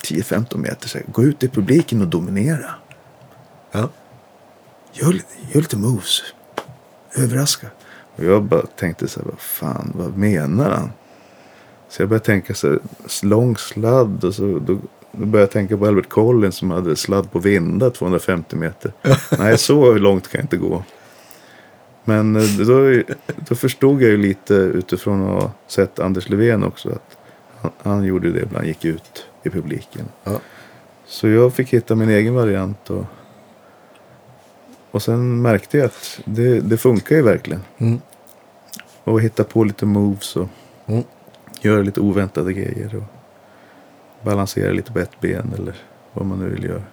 10-15 0.03 0.57
meter. 0.57 0.89
Så 0.89 0.97
här, 0.97 1.05
gå 1.11 1.23
ut 1.23 1.43
i 1.43 1.47
publiken 1.47 2.01
och 2.01 2.07
dominera. 2.07 2.69
Ja. 3.71 3.89
Gör, 4.93 5.13
lite- 5.13 5.25
gör 5.51 5.61
lite 5.61 5.77
moves. 5.77 6.21
Överraska. 7.15 7.67
Och 8.15 8.23
jag 8.23 8.43
bara 8.43 8.61
tänkte 8.61 9.07
så 9.07 9.19
här, 9.19 9.27
vad 9.27 9.39
fan, 9.39 9.91
vad 9.95 10.17
menar 10.17 10.69
han? 10.71 10.91
Så 11.89 12.01
jag 12.01 12.09
började 12.09 12.25
tänka 12.25 12.53
så 12.53 12.79
lång 13.23 13.57
sladd. 13.57 14.23
Och 14.23 14.35
så, 14.35 14.59
då, 14.59 14.79
då 15.11 15.25
började 15.25 15.39
jag 15.39 15.51
tänka 15.51 15.77
på 15.77 15.87
Albert 15.87 16.09
Collins 16.09 16.55
som 16.55 16.71
hade 16.71 16.95
sladd 16.95 17.31
på 17.31 17.39
Vinda 17.39 17.89
250 17.89 18.55
meter. 18.55 18.93
Nej, 19.39 19.57
så 19.57 19.93
långt 19.93 20.27
kan 20.27 20.39
jag 20.39 20.43
inte 20.43 20.57
gå. 20.57 20.83
Men 22.03 22.35
eh, 22.35 22.43
då, 22.43 23.03
då 23.49 23.55
förstod 23.55 24.01
jag 24.01 24.09
ju 24.09 24.17
lite 24.17 24.53
utifrån 24.53 25.23
att 25.23 25.43
ha 25.43 25.51
sett 25.67 25.99
Anders 25.99 26.29
Levén 26.29 26.63
också. 26.63 26.89
Att 26.89 27.17
han, 27.61 27.71
han 27.81 28.03
gjorde 28.03 28.31
det 28.31 28.41
ibland, 28.41 28.67
gick 28.67 28.85
ut 28.85 29.25
i 29.43 29.49
publiken. 29.49 30.05
Ja. 30.23 30.39
Så 31.05 31.27
jag 31.27 31.53
fick 31.53 31.73
hitta 31.73 31.95
min 31.95 32.09
egen 32.09 32.33
variant. 32.33 32.89
Och, 32.89 33.05
och 34.91 35.01
sen 35.01 35.41
märkte 35.41 35.77
jag 35.77 35.85
att 35.85 36.19
det, 36.25 36.59
det 36.59 36.77
funkar 36.77 37.15
ju 37.15 37.21
verkligen. 37.21 37.61
Mm. 37.77 38.01
Och 39.03 39.21
hitta 39.21 39.43
på 39.43 39.63
lite 39.63 39.85
moves 39.85 40.35
och 40.35 40.47
Mm. 40.89 41.03
Göra 41.67 41.81
lite 41.81 41.99
oväntade 41.99 42.53
grejer. 42.53 42.95
Och 42.95 43.03
balansera 44.25 44.71
lite 44.71 44.91
på 44.91 44.99
ett 44.99 45.21
ben 45.21 45.53
eller 45.57 45.75
vad 46.13 46.25
man 46.25 46.39
nu 46.39 46.49
vill 46.49 46.63
göra. 46.63 46.83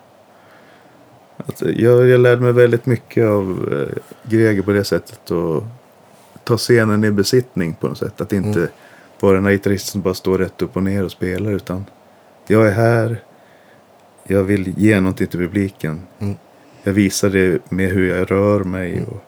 Att 1.37 1.62
jag, 1.62 2.09
jag 2.09 2.20
lärde 2.20 2.43
mig 2.43 2.53
väldigt 2.53 2.87
mycket 2.87 3.27
av 3.27 3.68
eh, 3.72 4.03
Greger 4.31 4.62
på 4.62 4.72
det 4.72 4.85
sättet. 4.85 5.31
Och 5.31 5.64
ta 6.45 6.57
scenen 6.57 7.05
i 7.05 7.11
besittning 7.11 7.75
på 7.75 7.89
något 7.89 7.99
sätt. 7.99 8.20
Att 8.20 8.33
inte 8.33 8.59
Mm. 8.59 8.70
vara 9.20 9.35
den 9.35 9.45
här 9.45 9.53
gitarristen 9.53 9.93
som 9.93 10.03
bara 10.03 10.14
står 10.14 10.39
rätt 10.39 10.62
upp 10.62 10.77
och 10.77 10.83
ner 10.83 11.05
och 11.05 11.11
spelar. 11.12 11.51
Utan 11.51 11.85
jag 12.47 12.66
är 12.66 12.72
här. 12.72 13.22
Jag 14.27 14.45
vill 14.45 14.75
ge 14.79 15.01
någonting 15.01 15.27
till 15.27 15.39
publiken. 15.41 16.03
Mm. 16.18 16.35
Jag 16.83 16.93
visar 16.93 17.31
det 17.31 17.70
med 17.70 17.91
hur 17.91 18.09
jag 18.16 18.31
rör 18.31 18.64
mig. 18.64 19.05
Och 19.09 19.25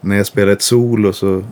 när 0.00 0.16
jag 0.16 0.26
spelar 0.26 0.52
ett 0.52 0.62
solo 0.62 1.12
så 1.12 1.42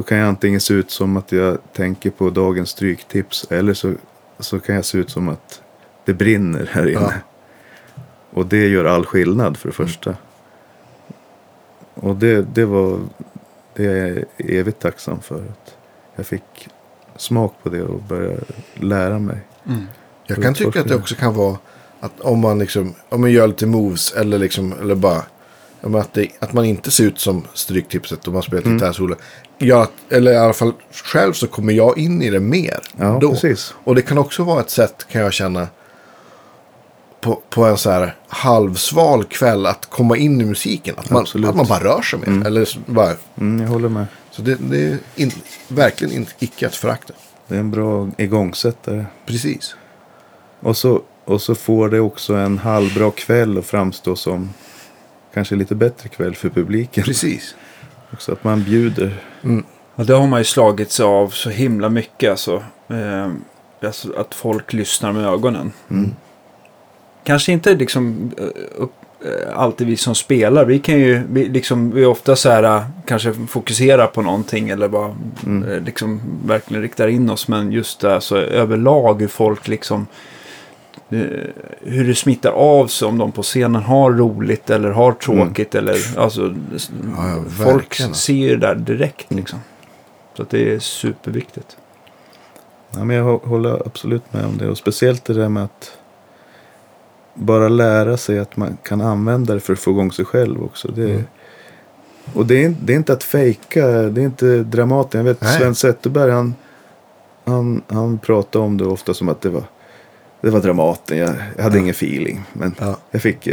då 0.00 0.04
kan 0.04 0.18
jag 0.18 0.28
antingen 0.28 0.60
se 0.60 0.74
ut 0.74 0.90
som 0.90 1.16
att 1.16 1.32
jag 1.32 1.58
tänker 1.72 2.10
på 2.10 2.30
dagens 2.30 2.70
stryktips. 2.70 3.46
Eller 3.50 3.74
så, 3.74 3.94
så 4.38 4.60
kan 4.60 4.74
jag 4.74 4.84
se 4.84 4.98
ut 4.98 5.10
som 5.10 5.28
att 5.28 5.62
det 6.04 6.14
brinner 6.14 6.70
här 6.72 6.88
inne. 6.88 7.00
Ja. 7.00 8.02
Och 8.30 8.46
det 8.46 8.68
gör 8.68 8.84
all 8.84 9.06
skillnad 9.06 9.56
för 9.56 9.68
det 9.68 9.74
första. 9.74 10.16
Och 11.94 12.16
det, 12.16 12.42
det 12.42 12.64
var 12.64 13.00
det 13.74 13.82
jag 13.84 14.08
är 14.08 14.24
evigt 14.38 14.80
tacksam 14.80 15.20
för. 15.20 15.36
Att 15.36 15.76
jag 16.16 16.26
fick 16.26 16.68
smak 17.16 17.54
på 17.62 17.68
det 17.68 17.82
och 17.82 18.02
började 18.02 18.40
lära 18.74 19.18
mig. 19.18 19.38
Jag 20.26 20.42
kan 20.42 20.54
tycka 20.54 20.80
att 20.80 20.88
det 20.88 20.96
också 20.96 21.14
kan 21.14 21.34
vara 21.34 21.58
att 22.00 22.20
om 22.20 22.40
man 22.40 22.58
liksom, 22.58 22.94
om 23.08 23.20
man 23.20 23.30
gör 23.30 23.46
lite 23.46 23.66
moves 23.66 24.12
eller 24.12 24.38
liksom, 24.38 24.74
eller 24.80 24.94
bara, 24.94 25.22
att, 25.82 26.14
det, 26.14 26.28
att 26.38 26.52
man 26.52 26.64
inte 26.64 26.90
ser 26.90 27.04
ut 27.04 27.18
som 27.18 27.46
Stryktipset 27.54 28.28
om 28.28 28.34
man 28.34 28.42
spelar 28.42 28.62
Mm. 28.62 28.78
gitarrsolo. 28.78 29.16
Ja, 29.62 29.88
eller 30.10 30.32
i 30.32 30.36
alla 30.36 30.52
fall 30.52 30.72
själv 31.04 31.32
så 31.32 31.46
kommer 31.46 31.72
jag 31.72 31.98
in 31.98 32.22
i 32.22 32.30
det 32.30 32.40
mer. 32.40 32.78
Ja, 32.96 33.18
då. 33.20 33.30
precis. 33.30 33.74
Och 33.84 33.94
det 33.94 34.02
kan 34.02 34.18
också 34.18 34.44
vara 34.44 34.60
ett 34.60 34.70
sätt, 34.70 35.06
kan 35.10 35.20
jag 35.22 35.32
känna, 35.32 35.68
på, 37.20 37.42
på 37.50 37.64
en 37.64 37.76
så 37.78 37.90
här 37.90 38.14
halvsval 38.28 39.24
kväll 39.24 39.66
att 39.66 39.86
komma 39.90 40.16
in 40.16 40.40
i 40.40 40.44
musiken. 40.44 40.94
Att 40.98 41.10
man, 41.10 41.20
Absolut. 41.20 41.50
att 41.50 41.56
man 41.56 41.66
bara 41.66 41.84
rör 41.84 42.02
sig 42.02 42.18
mer. 42.18 42.46
Eller 42.46 42.64
så 42.64 42.78
bara, 42.86 43.14
Mm, 43.38 43.62
jag 43.62 43.68
håller 43.68 43.88
med. 43.88 44.06
så 44.30 44.42
det, 44.42 44.54
det 44.60 44.78
är 44.82 44.98
in, 45.16 45.30
verkligen 45.68 46.14
in, 46.14 46.26
icke 46.38 46.66
att 46.66 46.74
förakta. 46.76 47.12
Det 47.48 47.54
är 47.54 47.60
en 47.60 47.70
bra 47.70 48.08
igångsättare. 48.18 49.04
Precis. 49.26 49.74
Och 50.60 50.76
så, 50.76 51.02
och 51.24 51.42
så 51.42 51.54
får 51.54 51.88
det 51.88 52.00
också 52.00 52.34
en 52.34 52.58
halvbra 52.58 53.10
kväll 53.10 53.58
att 53.58 53.66
framstå 53.66 54.16
som 54.16 54.50
kanske 55.34 55.54
lite 55.56 55.74
bättre 55.74 56.08
kväll 56.08 56.34
för 56.34 56.48
publiken. 56.48 57.04
Precis. 57.04 57.54
Också 58.12 58.32
att 58.32 58.44
man 58.44 58.62
bjuder. 58.64 59.12
Ja, 59.96 60.04
det 60.04 60.12
har 60.14 60.26
man 60.26 60.40
ju 60.40 60.44
slagit 60.44 60.90
sig 60.92 61.04
av 61.04 61.28
så 61.28 61.50
himla 61.50 61.88
mycket. 61.88 62.30
Alltså. 62.30 62.62
Eh, 62.88 63.28
alltså 63.84 64.12
att 64.16 64.34
folk 64.34 64.72
lyssnar 64.72 65.12
med 65.12 65.26
ögonen. 65.26 65.72
Mm. 65.90 66.10
Kanske 67.24 67.52
inte 67.52 67.74
liksom 67.74 68.32
eh, 68.38 68.44
upp, 68.76 68.92
eh, 69.24 69.58
alltid 69.58 69.86
vi 69.86 69.96
som 69.96 70.14
spelar. 70.14 70.64
Vi 70.64 70.78
kan 70.78 70.98
ju 70.98 71.22
vi, 71.30 71.48
liksom, 71.48 71.90
vi 71.90 72.04
ofta 72.04 72.36
så 72.36 72.50
här, 72.50 72.62
eh, 72.62 72.82
kanske 73.06 73.32
fokusera 73.48 74.06
på 74.06 74.22
någonting 74.22 74.68
eller 74.68 74.88
bara 74.88 75.16
Mm. 75.46 75.84
liksom 75.84 76.20
verkligen 76.46 76.82
riktar 76.82 77.08
in 77.08 77.30
oss. 77.30 77.48
Men 77.48 77.72
just 77.72 78.00
det, 78.00 78.14
alltså, 78.14 78.36
överlag 78.38 79.20
hur 79.20 79.28
folk 79.28 79.68
liksom 79.68 80.06
hur 81.80 82.04
det 82.06 82.14
smittar 82.14 82.50
av 82.50 82.86
sig 82.86 83.08
om 83.08 83.18
de 83.18 83.32
på 83.32 83.42
scenen 83.42 83.82
har 83.82 84.12
roligt 84.12 84.70
eller 84.70 84.90
har 84.90 85.12
tråkigt. 85.12 85.74
Eller, 85.74 85.96
alltså, 86.18 86.54
Ja, 87.16 87.28
ja, 87.28 87.44
folk 87.64 87.94
ser 88.14 88.48
det 88.48 88.56
där 88.56 88.74
direkt. 88.74 89.32
Liksom. 89.34 89.58
Så 90.36 90.44
det 90.50 90.72
är 90.74 90.78
superviktigt. 90.78 91.76
Ja, 92.96 93.04
men 93.04 93.16
jag 93.16 93.24
hå- 93.24 93.48
håller 93.48 93.86
absolut 93.86 94.32
med 94.32 94.44
om 94.46 94.58
det. 94.58 94.68
Och 94.68 94.78
speciellt 94.78 95.24
det 95.24 95.34
där 95.34 95.48
med 95.48 95.64
att 95.64 95.98
bara 97.34 97.68
lära 97.68 98.16
sig 98.16 98.38
att 98.38 98.56
man 98.56 98.76
kan 98.82 99.00
använda 99.00 99.54
det 99.54 99.60
för 99.60 99.72
att 99.72 99.78
få 99.78 99.90
igång 99.90 100.12
sig 100.12 100.24
själv 100.24 100.62
också. 100.64 100.88
Det, 100.88 101.10
Mm. 101.10 101.24
Och 102.34 102.46
det 102.46 102.64
är, 102.64 102.74
det 102.82 102.92
är 102.92 102.96
inte 102.96 103.12
att 103.12 103.24
fejka, 103.24 103.86
det 103.86 104.20
är 104.20 104.24
inte 104.24 104.62
dramatiskt. 104.62 105.14
Jag 105.14 105.24
vet 105.24 105.40
Nej. 105.40 105.58
Sven 105.58 105.74
Zetterberg, 105.74 106.30
han, 106.30 106.54
han, 107.44 107.82
han 107.88 108.18
pratar 108.18 108.60
om 108.60 108.76
det 108.76 108.84
ofta 108.84 109.14
som 109.14 109.28
att 109.28 109.40
det 109.40 109.48
var, 109.48 109.62
det 110.40 110.50
var 110.50 110.60
Dramaten. 110.60 111.18
Jag, 111.18 111.34
jag 111.56 111.62
hade 111.62 111.76
Ja. 111.76 111.82
ingen 111.82 111.90
feeling. 111.94 112.42
Men 112.52 112.74
Ja. 112.78 112.96
jag 113.10 113.22
fick 113.22 113.48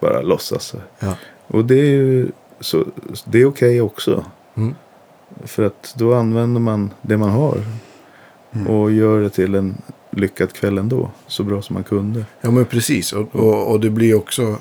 bara 0.00 0.22
låtsas. 0.22 0.74
Ja. 0.98 1.14
Och 1.46 1.64
det 1.64 1.74
är 1.74 1.84
ju 1.90 2.28
så, 2.60 2.84
det 3.24 3.38
är 3.40 3.46
okej 3.46 3.80
också. 3.80 4.24
Mm. 4.56 4.74
För 5.44 5.62
att 5.62 5.94
då 5.96 6.14
använder 6.14 6.60
man 6.60 6.90
det 7.02 7.16
man 7.16 7.30
har. 7.30 7.58
Mm. 8.54 8.66
Och 8.66 8.92
gör 8.92 9.20
det 9.20 9.30
till 9.30 9.54
en 9.54 9.82
lyckad 10.10 10.52
kväll 10.52 10.78
ändå. 10.78 11.10
Så 11.26 11.42
bra 11.42 11.62
som 11.62 11.74
man 11.74 11.84
kunde. 11.84 12.24
Ja 12.40 12.50
men 12.50 12.64
precis. 12.64 13.12
Och, 13.12 13.36
och, 13.36 13.70
och 13.70 13.80
det 13.80 13.90
blir 13.90 14.14
också 14.14 14.56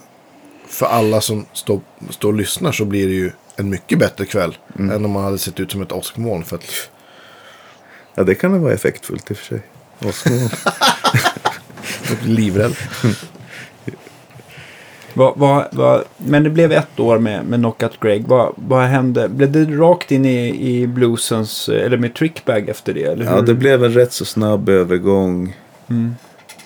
för 0.67 0.85
alla 0.85 1.21
som 1.21 1.45
står, 1.53 1.81
står 2.09 2.29
och 2.29 2.37
lyssnar 2.37 2.71
så 2.71 2.85
blir 2.85 3.07
det 3.07 3.13
ju 3.13 3.31
en 3.55 3.69
mycket 3.69 3.99
bättre 3.99 4.25
kväll. 4.25 4.57
Mm. 4.79 4.95
Än 4.95 5.05
om 5.05 5.11
man 5.11 5.23
hade 5.23 5.37
sett 5.37 5.59
ut 5.59 5.71
som 5.71 5.81
ett 5.81 5.91
åskmoln. 5.91 6.43
För 6.43 6.55
att, 6.55 6.63
Ja, 8.15 8.23
det 8.23 8.35
kan 8.35 8.51
väl 8.51 8.61
vara 8.61 8.73
effektfullt 8.73 9.31
i 9.31 9.33
och 9.33 9.37
för 9.37 9.45
sig. 9.45 9.61
Åskmoln. 10.09 10.49
livrädd. 12.25 12.75
Vad, 15.15 15.37
vad, 15.37 15.67
vad, 15.71 16.03
men 16.17 16.43
det 16.43 16.49
blev 16.49 16.71
ett 16.71 16.99
år 16.99 17.19
med, 17.19 17.45
med 17.45 17.59
Knockout 17.59 17.99
Greg. 17.99 18.27
Vad, 18.27 18.53
vad 18.55 18.83
hände? 18.83 19.29
Blev 19.29 19.51
det 19.51 19.65
rakt 19.65 20.11
in 20.11 20.25
i, 20.25 20.69
i 20.77 20.87
bluesens, 20.87 21.69
eller 21.69 21.97
med 21.97 22.15
trickbag 22.15 22.69
efter 22.69 22.93
det? 22.93 23.03
Eller 23.03 23.25
ja, 23.25 23.35
hur? 23.35 23.41
det 23.41 23.53
blev 23.53 23.83
en 23.83 23.93
rätt 23.93 24.13
så 24.13 24.25
snabb 24.25 24.69
övergång 24.69 25.55
Mm. 25.89 26.15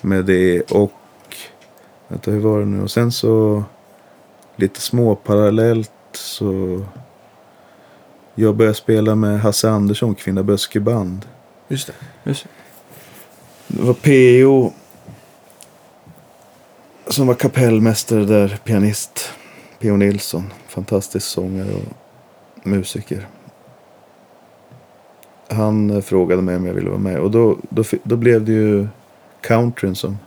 med 0.00 0.24
det. 0.24 0.60
Och 0.72 0.92
vänta, 2.08 2.30
hur 2.30 2.40
var 2.40 2.58
det 2.60 2.66
nu? 2.66 2.82
Och 2.82 2.90
sen 2.90 3.12
så 3.12 3.64
lite 4.56 4.80
små 4.80 5.14
parallellt 5.14 5.90
så 6.12 6.82
jag 8.34 8.56
började 8.56 8.74
spela 8.74 9.14
med 9.14 9.40
Hasse 9.40 9.70
Andersson, 9.70 10.14
Kvinna 10.14 10.42
Böske 10.42 10.80
band. 10.80 11.26
Just 11.68 11.86
det. 11.86 11.92
Just. 12.30 12.46
Det 13.66 13.82
var 13.82 13.94
P.O. 13.94 14.72
som 17.10 17.26
var 17.26 17.34
kapellmästare 17.34 18.24
där, 18.24 18.60
pianist. 18.64 19.32
P.O. 19.78 19.96
Nilsson, 19.96 20.52
fantastisk 20.68 21.26
sångare 21.26 21.72
och 21.74 22.66
musiker. 22.66 23.28
Han 25.48 25.90
eh, 25.90 26.00
frågade 26.00 26.42
mig 26.42 26.56
om 26.56 26.66
jag 26.66 26.74
ville 26.74 26.90
vara 26.90 27.00
med 27.00 27.18
och 27.18 27.30
då, 27.30 27.58
då, 27.70 27.84
då 28.02 28.16
blev 28.16 28.44
det 28.44 28.52
ju 28.52 28.88
countryn 29.40 29.94
som 29.94 30.18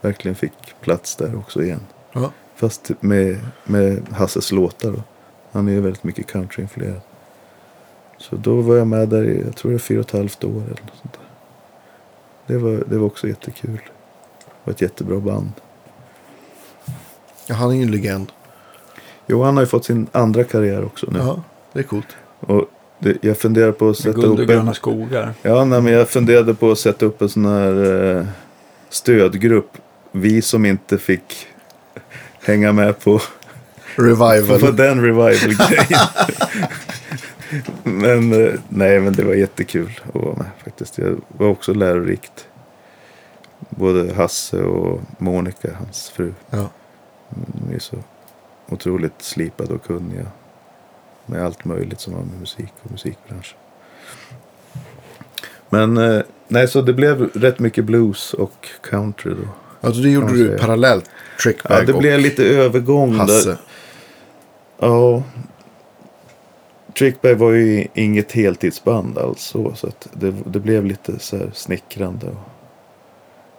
verkligen 0.00 0.34
fick 0.34 0.52
plats 0.80 1.16
där 1.16 1.38
också 1.38 1.62
igen. 1.62 1.80
Ja. 2.12 2.32
Fast 2.54 2.90
med, 3.00 3.38
med 3.64 4.08
Hasses 4.12 4.52
låtar 4.52 4.92
då. 4.92 5.02
Han 5.52 5.68
är 5.68 5.72
ju 5.72 5.80
väldigt 5.80 6.04
mycket 6.04 6.26
countryinfluerad. 6.26 7.00
Så 8.18 8.36
då 8.36 8.60
var 8.60 8.76
jag 8.76 8.86
med 8.86 9.08
där 9.08 9.24
i, 9.24 9.42
jag 9.44 9.56
tror 9.56 9.70
det 9.70 9.76
är 9.76 9.78
fyra 9.78 10.00
och 10.00 10.06
ett 10.06 10.12
halvt 10.12 10.44
år 10.44 10.50
eller 10.50 10.68
något 10.68 10.96
sånt 11.02 11.12
där. 11.12 11.26
Det 12.46 12.58
var, 12.58 12.84
det 12.86 12.98
var 12.98 13.06
också 13.06 13.28
jättekul. 13.28 13.80
Det 14.44 14.52
var 14.64 14.72
ett 14.72 14.80
jättebra 14.80 15.20
band. 15.20 15.52
Ja, 17.46 17.54
han 17.54 17.70
är 17.70 17.74
ju 17.74 17.82
en 17.82 17.90
legend. 17.90 18.32
Jo, 19.26 19.42
han 19.42 19.56
har 19.56 19.62
ju 19.62 19.66
fått 19.66 19.84
sin 19.84 20.06
andra 20.12 20.44
karriär 20.44 20.84
också 20.84 21.06
nu. 21.10 21.18
Ja, 21.18 21.42
det 21.72 21.78
är 21.78 21.82
coolt. 21.82 22.16
Och 22.40 22.64
det, 22.98 23.16
jag 23.20 23.38
funderar 23.38 23.72
på 23.72 23.88
att 23.88 23.96
sätta 23.96 24.20
Guld 24.20 24.26
och 24.26 24.40
upp 24.40 24.48
gröna 24.48 24.68
en... 24.68 24.74
skogar. 24.74 25.34
Ja, 25.42 25.64
nej, 25.64 25.80
men 25.80 25.92
jag 25.92 26.08
funderade 26.08 26.54
på 26.54 26.70
att 26.70 26.78
sätta 26.78 27.06
upp 27.06 27.22
en 27.22 27.28
sån 27.28 27.46
här 27.46 28.16
eh, 28.16 28.26
stödgrupp. 28.88 29.70
Vi 30.12 30.42
som 30.42 30.66
inte 30.66 30.98
fick 30.98 31.46
hänga 32.42 32.72
med 32.72 33.00
på, 33.00 33.20
Revival. 33.96 34.60
på 34.60 34.70
den 34.70 35.02
revival-grejen. 35.02 36.00
men 37.82 38.32
eh, 38.46 38.52
nej, 38.68 39.00
men 39.00 39.12
det 39.12 39.24
var 39.24 39.34
jättekul 39.34 40.00
att 40.08 40.22
vara 40.22 40.36
med 40.36 40.50
faktiskt. 40.64 40.96
Det 40.96 41.16
var 41.28 41.48
också 41.48 41.74
lärorikt. 41.74 42.48
Både 43.68 44.14
Hasse 44.14 44.62
och 44.62 45.00
Monica, 45.18 45.68
hans 45.78 46.10
fru. 46.10 46.32
Ja. 46.50 46.68
De 47.30 47.74
är 47.74 47.78
så 47.78 47.96
otroligt 48.68 49.22
slipade 49.22 49.74
och 49.74 49.84
kunniga. 49.84 50.26
Med 51.26 51.44
allt 51.44 51.64
möjligt 51.64 52.00
som 52.00 52.14
har 52.14 52.20
med 52.22 52.40
musik 52.40 52.72
och 52.82 52.90
musikbransch. 52.90 53.56
Men 55.68 55.96
eh, 55.96 56.22
nej, 56.48 56.68
så 56.68 56.82
det 56.82 56.92
blev 56.92 57.22
rätt 57.28 57.58
mycket 57.58 57.84
blues 57.84 58.34
och 58.34 58.68
country 58.82 59.30
då. 59.30 59.48
Alltså 59.80 60.02
det 60.02 60.10
gjorde 60.10 60.32
du 60.32 60.58
parallellt. 60.58 61.10
Trickbag 61.42 61.78
Ja, 61.78 61.84
det 61.84 61.92
och 61.92 61.98
blev 61.98 62.20
lite 62.20 62.44
övergång 62.44 63.14
Hasse. 63.14 63.48
där. 63.48 63.58
Ja. 64.78 65.22
Trickbag 66.98 67.34
var 67.34 67.50
ju 67.52 67.86
inget 67.94 68.32
heltidsband 68.32 69.18
alltså. 69.18 69.74
Så 69.74 69.86
att 69.86 70.08
det, 70.12 70.34
det 70.46 70.60
blev 70.60 70.84
lite 70.84 71.18
så 71.18 71.36
här 71.36 71.50
snickrande. 71.54 72.26
Och, 72.26 72.36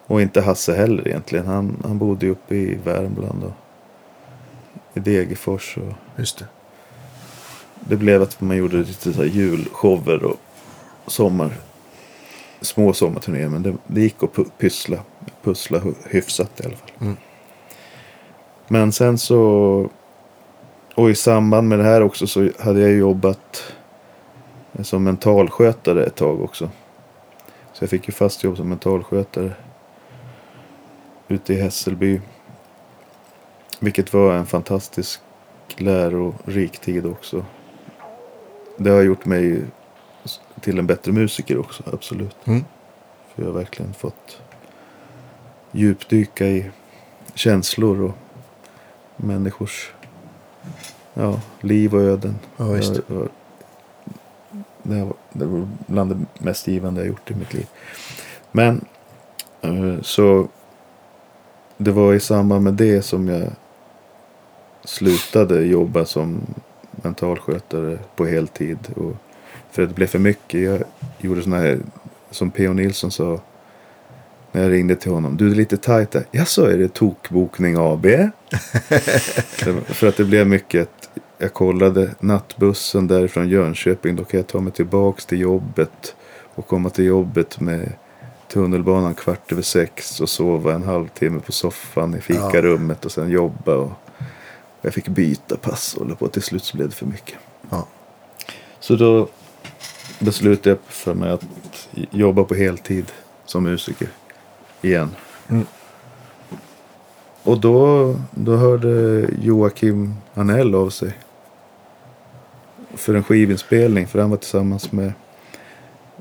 och 0.07 0.21
inte 0.21 0.41
Hasse 0.41 0.75
heller 0.75 1.07
egentligen. 1.07 1.45
Han, 1.45 1.83
han 1.83 1.97
bodde 1.97 2.25
ju 2.25 2.31
uppe 2.31 2.55
i 2.55 2.75
Värmland 2.83 3.43
och 3.43 3.53
i 4.93 4.99
Degerfors. 4.99 5.77
Och 5.77 5.93
Just 6.19 6.39
det. 6.39 6.45
det 7.79 7.95
blev 7.95 8.21
att 8.21 8.41
man 8.41 8.57
gjorde 8.57 8.77
lite 8.77 9.13
så 9.13 9.21
här 9.21 9.29
julshower 9.29 10.23
och 10.23 10.37
sommar. 11.07 11.51
Små 12.61 12.93
sommarturnéer. 12.93 13.49
Men 13.49 13.63
det, 13.63 13.75
det 13.87 14.01
gick 14.01 14.23
att 14.23 14.57
pyssla. 14.57 14.97
Pussla 15.43 15.81
hyfsat 16.09 16.59
i 16.59 16.65
alla 16.65 16.75
fall. 16.75 16.91
Mm. 16.99 17.17
Men 18.67 18.91
sen 18.91 19.17
så. 19.17 19.89
Och 20.95 21.09
i 21.09 21.15
samband 21.15 21.69
med 21.69 21.79
det 21.79 21.85
här 21.85 22.01
också 22.01 22.27
så 22.27 22.49
hade 22.59 22.79
jag 22.79 22.91
jobbat 22.91 23.73
som 24.81 25.03
mentalskötare 25.03 26.05
ett 26.05 26.15
tag 26.15 26.41
också. 26.41 26.69
Så 27.73 27.83
jag 27.83 27.89
fick 27.89 28.07
ju 28.07 28.13
fast 28.13 28.43
jobb 28.43 28.57
som 28.57 28.69
mentalskötare. 28.69 29.51
Ute 31.27 31.53
i 31.53 31.61
Hässelby. 31.61 32.21
Vilket 33.79 34.13
var 34.13 34.33
en 34.33 34.45
fantastisk 34.45 35.19
lärorik 35.77 36.79
tid 36.79 37.05
också. 37.05 37.45
Det 38.77 38.89
har 38.89 39.01
gjort 39.01 39.25
mig 39.25 39.61
till 40.61 40.79
en 40.79 40.87
bättre 40.87 41.11
musiker 41.11 41.57
också, 41.57 41.83
absolut. 41.93 42.35
Mm. 42.45 42.63
För 43.35 43.41
jag 43.43 43.49
har 43.49 43.53
verkligen 43.59 43.93
fått 43.93 44.41
djupdyka 45.71 46.47
i 46.47 46.71
känslor 47.33 48.01
och 48.01 48.15
människors 49.15 49.91
ja, 51.13 51.41
liv 51.61 51.95
och 51.95 52.01
öden. 52.01 52.35
Ja, 52.57 52.65
visst. 52.65 52.95
Jag- 52.95 53.17
jag- 53.17 53.29
Det 54.83 55.03
var, 55.03 55.13
det 55.33 55.45
var 55.45 55.67
bland 55.87 56.11
det 56.11 56.43
mest 56.45 56.67
givande 56.67 57.01
jag 57.01 57.07
gjort 57.07 57.31
i 57.31 57.35
mitt 57.35 57.53
liv. 57.53 57.67
Men 58.51 58.85
eh, 59.61 60.01
så 60.01 60.47
det 61.77 61.91
var 61.91 62.13
i 62.13 62.19
samband 62.19 62.63
med 62.63 62.73
det 62.73 63.01
som 63.01 63.27
jag 63.27 63.51
slutade 64.83 65.61
jobba 65.61 66.05
som 66.05 66.41
mentalskötare 66.91 67.99
på 68.15 68.25
heltid. 68.25 68.77
Och 68.95 69.15
för 69.71 69.83
att 69.83 69.89
det 69.89 69.95
blev 69.95 70.07
för 70.07 70.19
mycket. 70.19 70.61
Jag 70.61 70.83
gjorde 71.17 71.41
sådana 71.41 71.61
här, 71.61 71.79
som 72.31 72.51
P.O. 72.51 72.73
Nilsson 72.73 73.11
sa. 73.11 73.39
När 74.51 74.63
jag 74.63 74.71
ringde 74.71 74.95
till 74.95 75.11
honom. 75.11 75.37
Du 75.37 75.51
är 75.51 75.55
lite 75.55 75.77
tajt 75.77 76.11
där. 76.11 76.23
Ja, 76.31 76.45
så 76.45 76.65
är 76.65 76.77
det 76.77 76.93
Tokbokning 76.93 77.75
AB. 77.77 78.05
För 79.85 80.07
att 80.07 80.17
det 80.17 80.25
blev 80.25 80.47
mycket. 80.47 80.89
Jag 81.37 81.53
kollade 81.53 82.09
nattbussen 82.19 83.07
därifrån 83.07 83.49
Jönköping. 83.49 84.15
Då 84.15 84.23
kan 84.23 84.37
jag 84.37 84.47
ta 84.47 84.59
mig 84.59 84.73
tillbaks 84.73 85.25
till 85.25 85.39
jobbet. 85.39 86.15
Och 86.55 86.67
komma 86.67 86.89
till 86.89 87.05
jobbet 87.05 87.59
med 87.59 87.91
tunnelbanan 88.47 89.15
kvart 89.15 89.51
över 89.51 89.61
sex. 89.61 90.21
Och 90.21 90.29
sova 90.29 90.73
en 90.73 90.83
halvtimme 90.83 91.39
på 91.39 91.51
soffan 91.51 92.15
i 92.15 92.21
fikarummet. 92.21 93.05
Och 93.05 93.11
sen 93.11 93.29
jobba. 93.29 93.75
Och 93.75 93.91
jag 94.81 94.93
fick 94.93 95.07
byta 95.07 95.57
pass 95.57 95.93
och 95.93 96.03
hålla 96.03 96.15
på. 96.15 96.27
Till 96.27 96.41
slut 96.41 96.63
så 96.63 96.77
blev 96.77 96.89
det 96.89 96.95
för 96.95 97.05
mycket. 97.05 97.35
Ja. 97.69 97.87
Så 98.79 98.95
då 98.95 99.27
beslutade 100.19 100.69
jag 100.69 100.77
för 100.87 101.13
mig 101.13 101.31
att 101.31 101.45
jobba 101.93 102.43
på 102.43 102.55
heltid 102.55 103.11
som 103.45 103.63
musiker. 103.63 104.09
Igen. 104.81 105.15
Mm. 105.47 105.65
Och 107.43 107.59
då, 107.59 108.15
då 108.31 108.55
hörde 108.55 109.25
Joakim 109.41 110.15
Anell 110.33 110.75
av 110.75 110.89
sig. 110.89 111.17
För 112.93 113.13
en 113.13 113.23
skivinspelning. 113.23 114.07
För 114.07 114.19
han 114.19 114.29
var 114.29 114.37
tillsammans 114.37 114.91
med 114.91 115.13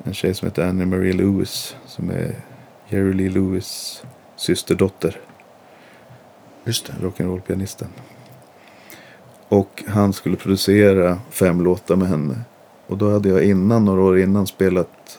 en 0.04 0.14
tjej 0.14 0.34
som 0.34 0.48
heter 0.48 0.68
Annie 0.68 0.86
Marie 0.86 1.12
Lewis. 1.12 1.76
Som 1.86 2.10
är 2.10 2.34
Jerry 2.88 3.12
Lee 3.12 3.30
Lewis 3.30 4.02
systerdotter. 4.36 5.20
Just 6.64 6.86
det. 6.86 6.92
Rock'n'roll-pianisten. 7.00 7.88
Och 9.48 9.84
han 9.86 10.12
skulle 10.12 10.36
producera 10.36 11.18
fem 11.30 11.60
låtar 11.60 11.96
med 11.96 12.08
henne. 12.08 12.40
Och 12.86 12.98
då 12.98 13.10
hade 13.12 13.28
jag 13.28 13.44
innan, 13.44 13.84
några 13.84 14.02
år 14.02 14.18
innan, 14.18 14.46
spelat 14.46 15.18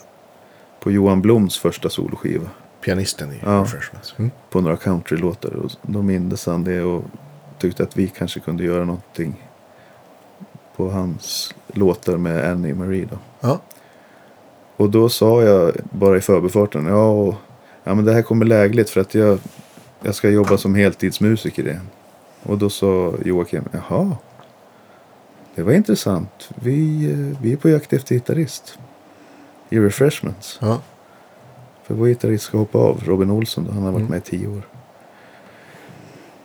på 0.79 0.91
Johan 0.91 1.21
Bloms 1.21 1.57
första 1.57 1.89
soloskiva. 1.89 2.49
Pianisten 2.81 3.31
i 3.31 3.39
Ja. 3.45 3.61
Refreshments. 3.61 4.15
Mm. 4.17 4.31
På 4.49 4.61
några 4.61 4.77
countrylåtar. 4.77 5.53
Och 5.55 5.71
då 5.81 6.01
mindes 6.01 6.45
han 6.45 6.63
det 6.63 6.81
och 6.81 7.03
tyckte 7.57 7.83
att 7.83 7.97
vi 7.97 8.07
kanske 8.07 8.39
kunde 8.39 8.63
göra 8.63 8.85
någonting 8.85 9.47
på 10.75 10.89
hans 10.89 11.55
låtar 11.67 12.17
med 12.17 12.51
Annie 12.51 12.73
Marie 12.73 13.07
då. 13.11 13.17
Ja. 13.39 13.59
Och 14.77 14.89
då 14.89 15.09
sa 15.09 15.43
jag 15.43 15.71
bara 15.91 16.17
i 16.17 16.21
förbifarten, 16.21 16.85
ja, 16.85 17.09
och, 17.09 17.35
ja 17.83 17.95
men 17.95 18.05
det 18.05 18.13
här 18.13 18.21
kommer 18.21 18.45
lägligt 18.45 18.89
för 18.89 19.01
att 19.01 19.15
jag, 19.15 19.39
jag 20.03 20.15
ska 20.15 20.29
jobba 20.29 20.57
som 20.57 20.75
heltidsmusiker 20.75 21.63
igen. 21.67 21.87
Och 22.43 22.57
då 22.57 22.69
sa 22.69 23.13
Joakim, 23.25 23.63
jaha, 23.71 24.17
det 25.55 25.63
var 25.63 25.73
intressant. 25.73 26.49
Vi, 26.55 27.11
eh, 27.11 27.41
vi 27.41 27.53
är 27.53 27.57
på 27.57 27.69
jakt 27.69 27.93
efter 27.93 28.15
gitarrist. 28.15 28.77
I 29.69 29.79
Refreshments. 29.79 30.57
Ja. 30.61 30.81
För 31.83 31.93
vår 31.93 32.07
gitarrist 32.07 32.43
ska 32.43 32.57
hoppa 32.57 32.77
av, 32.77 33.03
Robin 33.05 33.31
Olsson 33.31 33.65
då, 33.65 33.71
han 33.71 33.83
har 33.83 33.91
varit 33.91 33.99
Mm. 34.01 34.11
med 34.11 34.17
i 34.17 34.21
tio 34.21 34.47
år. 34.47 34.61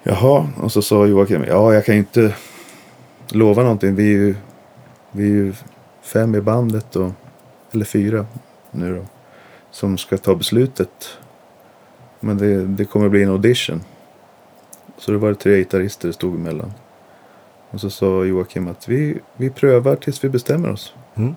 Jaha, 0.03 0.49
och 0.63 0.73
så 0.73 0.83
sa 0.83 1.07
Joakim, 1.07 1.45
ja 1.49 1.75
jag 1.75 1.85
kan 1.85 1.95
ju 1.95 1.99
inte 1.99 2.35
lova 3.29 3.63
någonting. 3.63 3.95
Vi 3.95 4.03
är 4.15 4.19
ju, 4.19 4.35
vi 5.11 5.23
är 5.23 5.29
ju 5.29 5.53
fem 6.03 6.35
i 6.35 6.41
bandet, 6.41 6.97
och, 6.97 7.11
eller 7.75 7.85
fyra 7.85 8.27
nu 8.71 8.97
då, 8.97 9.05
som 9.71 9.99
ska 9.99 10.19
ta 10.19 10.35
beslutet. 10.35 11.19
Men 12.21 12.39
det, 12.39 12.67
det 12.67 12.85
kommer 12.85 13.09
bli 13.09 13.23
en 13.23 13.29
audition. 13.29 13.85
Så 14.99 15.13
det 15.13 15.19
var 15.19 15.35
tre 15.35 15.59
gitarrister 15.59 16.09
det 16.09 16.15
stod 16.15 16.35
emellan. 16.35 16.73
Och 17.71 17.81
så 17.81 17.91
sa 17.91 18.25
Joakim 18.25 18.69
att 18.69 18.89
vi, 18.89 19.19
vi 19.37 19.51
prövar 19.51 19.97
tills 19.97 20.25
vi 20.25 20.29
bestämmer 20.29 20.71
oss. 20.71 20.95
Mm. 21.15 21.35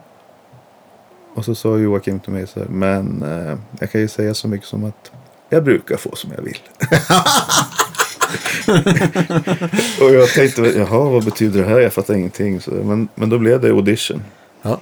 Och 1.35 1.45
så 1.45 1.55
sa 1.55 1.77
Joakim 1.77 2.19
till 2.19 2.33
mig 2.33 2.47
så 2.47 2.59
här, 2.59 2.67
men 2.67 3.21
eh, 3.21 3.57
jag 3.79 3.91
kan 3.91 4.01
ju 4.01 4.07
säga 4.07 4.33
så 4.33 4.47
mycket 4.47 4.67
som 4.67 4.83
att 4.83 5.11
jag 5.49 5.63
brukar 5.63 5.97
få 5.97 6.15
som 6.15 6.31
jag 6.35 6.41
vill. 6.41 6.59
och 10.01 10.13
jag 10.13 10.29
tänkte, 10.29 10.61
jaha 10.61 11.09
vad 11.09 11.25
betyder 11.25 11.61
det 11.61 11.67
här? 11.67 11.79
Jag 11.79 11.93
fattar 11.93 12.13
ingenting. 12.13 12.61
Så, 12.61 12.71
men, 12.71 13.07
men 13.15 13.29
då 13.29 13.37
blev 13.37 13.61
det 13.61 13.69
audition. 13.69 14.23
Ja. 14.61 14.79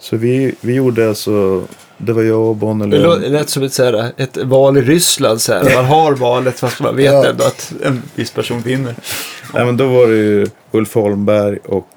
Så 0.00 0.16
vi, 0.16 0.54
vi 0.60 0.74
gjorde 0.74 1.08
alltså, 1.08 1.64
det 1.98 2.12
var 2.12 2.22
jag 2.22 2.40
och 2.40 2.56
Bonnelöv. 2.56 3.00
lå- 3.02 3.18
det 3.20 3.28
lät 3.28 3.48
som 3.48 3.62
ett, 3.62 3.72
så 3.72 3.84
här, 3.84 4.12
ett 4.16 4.36
val 4.36 4.78
i 4.78 4.80
Ryssland. 4.82 5.40
Så 5.40 5.52
här. 5.52 5.74
Man 5.74 5.84
har 5.84 6.12
valet 6.14 6.58
fast 6.58 6.80
man 6.80 6.96
vet 6.96 7.12
Ja. 7.12 7.26
ändå 7.26 7.44
att 7.44 7.72
en 7.84 8.02
viss 8.14 8.30
person 8.32 8.60
vinner. 8.60 8.94
Nej, 9.54 9.64
men 9.66 9.76
då 9.76 9.88
var 9.88 10.06
det 10.06 10.16
ju 10.16 10.46
Ulf 10.70 10.94
Holmberg 10.94 11.58
och, 11.64 11.88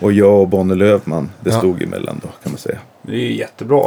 och 0.00 0.12
jag 0.12 0.40
och 0.40 0.48
Bonnie 0.48 0.74
Lövman. 0.74 1.30
Det 1.40 1.50
Ja. 1.50 1.58
stod 1.58 1.82
emellan 1.82 2.20
då 2.22 2.28
kan 2.42 2.52
man 2.52 2.58
säga. 2.58 2.78
Det 3.02 3.12
är 3.12 3.16
ju 3.18 3.36
jättebra. 3.36 3.82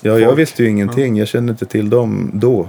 Ja, 0.00 0.18
jag 0.18 0.28
Folk. 0.28 0.38
visste 0.38 0.62
ju 0.62 0.68
ingenting. 0.68 1.16
Jag 1.16 1.28
kände 1.28 1.50
inte 1.50 1.66
till 1.66 1.90
dem 1.90 2.30
då. 2.34 2.68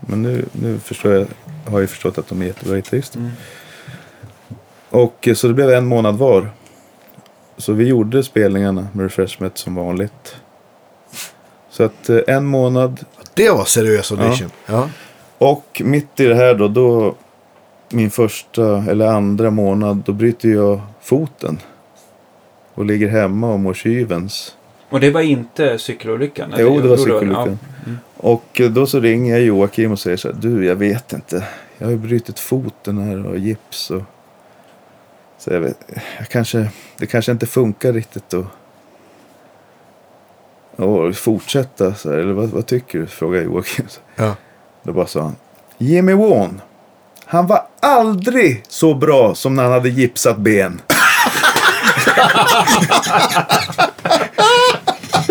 Men 0.00 0.22
nu, 0.22 0.44
nu 0.52 0.78
förstår 0.78 1.12
jag, 1.12 1.26
har 1.72 1.80
jag 1.80 1.90
förstått 1.90 2.18
att 2.18 2.28
de 2.28 2.42
är 2.42 2.46
jättebra 2.46 2.76
gitarrister. 2.76 3.18
Mm. 3.18 3.30
Och 4.90 5.28
eh, 5.28 5.34
så 5.34 5.48
det 5.48 5.54
blev 5.54 5.70
en 5.70 5.86
månad 5.86 6.18
var. 6.18 6.48
Så 7.56 7.72
vi 7.72 7.88
gjorde 7.88 8.22
spelningarna 8.22 8.88
med 8.92 9.02
Refreshment 9.02 9.58
som 9.58 9.74
vanligt. 9.74 10.36
Så 11.70 11.82
att 11.82 12.08
eh, 12.08 12.18
en 12.26 12.44
månad 12.44 13.04
Det 13.34 13.50
var 13.50 13.64
seriös 13.64 14.12
audition. 14.12 14.50
Ja. 14.66 14.88
och 15.38 15.82
mitt 15.84 16.20
i 16.20 16.26
det 16.26 16.34
här 16.34 16.54
då, 16.54 16.68
då 16.68 17.14
min 17.90 18.10
första 18.10 18.84
eller 18.88 19.06
andra 19.06 19.50
månad, 19.50 20.02
då 20.06 20.12
bryter 20.12 20.48
jag 20.48 20.80
foten. 21.00 21.58
Och 22.74 22.84
ligger 22.84 23.08
hemma 23.08 23.52
och 23.52 23.60
mår 23.60 23.74
kyvens. 23.74 24.56
Och 24.88 25.00
det 25.00 25.10
var 25.10 25.20
inte 25.20 25.78
cykelolyckan? 25.78 26.52
eller? 26.52 26.62
Jo, 26.62 26.80
det 26.80 26.88
var 26.88 26.96
cykelolyckan. 26.96 27.58
Ja. 27.86 27.92
Och 28.16 28.60
eh, 28.60 28.70
då 28.70 28.86
så 28.86 29.00
ringer 29.00 29.34
jag 29.34 29.44
Joakim 29.44 29.92
och 29.92 29.98
säger 29.98 30.16
så 30.16 30.28
här, 30.28 30.36
du 30.40 30.66
jag 30.66 30.76
vet 30.76 31.12
inte. 31.12 31.44
Jag 31.78 31.86
har 31.86 31.90
ju 31.90 31.98
brutit 31.98 32.38
foten 32.38 32.98
här 32.98 33.26
och 33.26 33.38
gips 33.38 33.90
och... 33.90 34.02
Så 35.44 35.52
jag 35.52 35.60
vet, 35.60 35.78
jag 36.18 36.28
kanske, 36.28 36.68
det 36.96 37.06
kanske 37.06 37.32
inte 37.32 37.46
funkar 37.46 37.92
riktigt 37.92 38.34
att... 38.34 38.46
Och 40.76 41.16
fortsätta 41.16 41.94
så 41.94 42.10
här, 42.10 42.18
eller 42.18 42.32
vad, 42.32 42.48
vad 42.48 42.66
tycker 42.66 42.98
du? 42.98 43.06
Frågade 43.06 43.44
Joakim. 43.44 43.86
Ja. 44.16 44.36
Då 44.82 44.92
bara 44.92 45.06
sa 45.06 45.22
han, 45.22 45.36
Jimmy 45.78 46.12
Wan. 46.12 46.60
Han 47.24 47.46
var 47.46 47.66
aldrig 47.80 48.64
så 48.68 48.94
bra 48.94 49.34
som 49.34 49.54
när 49.54 49.62
han 49.62 49.72
hade 49.72 49.88
gipsat 49.88 50.38
ben. 50.38 50.80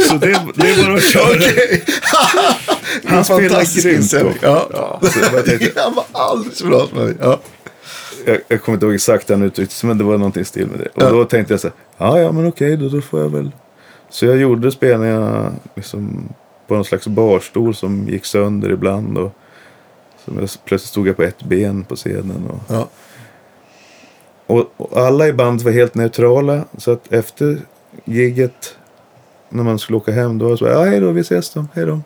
så 0.09 0.17
det, 0.17 0.39
det 0.55 0.85
bara 0.85 0.95
att 0.95 1.03
köra. 1.03 1.51
Han 3.05 3.25
spelar 3.25 3.81
grymt. 3.81 4.11
då. 4.11 4.31
Ja. 4.41 4.99
Så 5.01 5.19
tänkte, 5.43 5.81
Han 5.81 5.93
var 5.95 6.05
alldeles 6.11 6.61
för 6.61 6.67
bra 6.67 6.87
för 6.87 6.95
mig. 6.95 7.15
Ja. 7.21 7.39
Jag, 8.25 8.37
jag 8.47 8.61
kommer 8.61 8.73
inte 8.75 8.85
ihåg 8.85 8.95
exakt 8.95 9.29
hur 9.29 9.35
han 9.35 9.43
uttryckte 9.43 9.75
sig, 9.75 9.87
men 9.87 9.97
det 9.97 10.03
var 10.03 10.17
någonting 10.17 10.41
i 10.41 10.45
stil 10.45 10.67
med 10.67 10.79
det. 10.79 10.85
Och 10.85 11.01
Ja. 11.01 11.09
då 11.09 11.25
tänkte 11.25 11.53
jag 11.53 11.59
så 11.61 11.67
här, 11.67 11.75
ja 11.97 12.19
ja 12.19 12.31
men 12.31 12.47
okej 12.47 12.77
då, 12.77 12.89
då 12.89 13.01
får 13.01 13.19
jag 13.21 13.29
väl. 13.29 13.51
Så 14.09 14.25
jag 14.25 14.37
gjorde 14.37 14.71
spelningarna 14.71 15.51
liksom 15.75 16.29
på 16.67 16.73
någon 16.75 16.85
slags 16.85 17.07
barstol 17.07 17.75
som 17.75 18.07
gick 18.07 18.25
sönder 18.25 18.71
ibland. 18.71 19.17
Och, 19.17 19.31
så 20.25 20.31
jag, 20.39 20.49
plötsligt 20.65 20.81
stod 20.81 21.07
jag 21.07 21.15
på 21.15 21.23
ett 21.23 21.43
ben 21.43 21.83
på 21.83 21.95
scenen. 21.95 22.49
Och, 22.49 22.59
Ja. 22.75 22.87
och, 24.47 24.65
och 24.77 24.97
alla 24.97 25.27
i 25.27 25.33
bandet 25.33 25.65
var 25.65 25.71
helt 25.71 25.95
neutrala. 25.95 26.65
Så 26.77 26.91
att 26.91 27.13
efter 27.13 27.57
gigget, 28.05 28.77
när 29.49 29.63
man 29.63 29.79
skulle 29.79 29.97
åka 29.97 30.11
hem, 30.11 30.37
då 30.37 30.45
var 30.45 30.51
det 30.51 30.57
så 30.57 30.65
ja 30.65 30.83
hej 30.83 30.99
då, 30.99 31.11
vi 31.11 31.21
ses 31.21 31.49
då, 31.49 31.65
hej 31.73 31.85
då. 31.85 32.01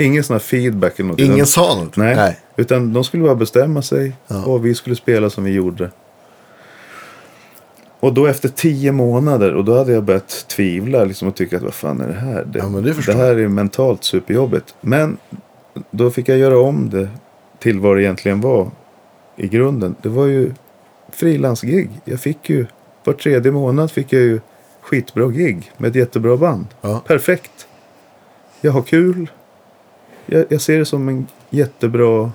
Ingen 0.00 0.24
sån 0.24 0.34
här 0.34 0.38
feedback 0.40 0.98
eller 1.00 1.08
något. 1.10 1.20
Ingen 1.20 1.46
sa 1.46 1.74
något? 1.74 1.96
Nej, 1.96 2.38
utan 2.56 2.92
de 2.92 3.04
skulle 3.04 3.22
bara 3.22 3.34
bestämma 3.34 3.82
sig 3.82 4.12
Ja. 4.26 4.44
och 4.44 4.66
vi 4.66 4.74
skulle 4.74 4.96
spela 4.96 5.30
som 5.30 5.44
vi 5.44 5.50
gjorde. 5.50 5.90
Och 8.00 8.12
då 8.14 8.26
efter 8.26 8.48
tio 8.48 8.92
månader, 8.92 9.54
och 9.54 9.64
då 9.64 9.78
hade 9.78 9.92
jag 9.92 10.04
börjat 10.04 10.44
tvivla 10.48 11.04
liksom, 11.04 11.28
och 11.28 11.34
tycka 11.34 11.56
att 11.56 11.62
vad 11.62 11.74
fan 11.74 12.00
är 12.00 12.06
det 12.08 12.12
här? 12.14 12.44
Det, 12.44 12.58
Ja, 12.58 12.64
det 12.64 13.06
det 13.06 13.12
här 13.12 13.36
är 13.38 13.48
mentalt 13.48 14.04
superjobbigt. 14.04 14.74
Men 14.80 15.16
då 15.90 16.10
fick 16.10 16.28
jag 16.28 16.38
göra 16.38 16.58
om 16.60 16.90
det 16.90 17.08
till 17.58 17.80
vad 17.80 17.96
det 17.96 18.02
egentligen 18.02 18.40
var 18.40 18.70
i 19.36 19.48
grunden. 19.48 19.94
Det 20.02 20.08
var 20.08 20.26
ju 20.26 20.52
frilansgig. 21.12 21.90
Jag 22.04 22.20
fick 22.20 22.50
ju, 22.50 22.66
var 23.04 23.12
tredje 23.12 23.52
månad 23.52 23.90
fick 23.90 24.12
jag 24.12 24.22
ju 24.22 24.40
skitbra 24.82 25.28
gig 25.28 25.72
med 25.76 25.88
ett 25.90 25.94
jättebra 25.96 26.36
band. 26.36 26.66
Ja. 26.80 27.02
Perfekt. 27.06 27.66
Jag 28.60 28.72
har 28.72 28.82
kul. 28.82 29.30
Jag, 30.30 30.46
jag 30.48 30.60
ser 30.60 30.78
det 30.78 30.84
som 30.84 31.08
en 31.08 31.26
jättebra 31.50 32.30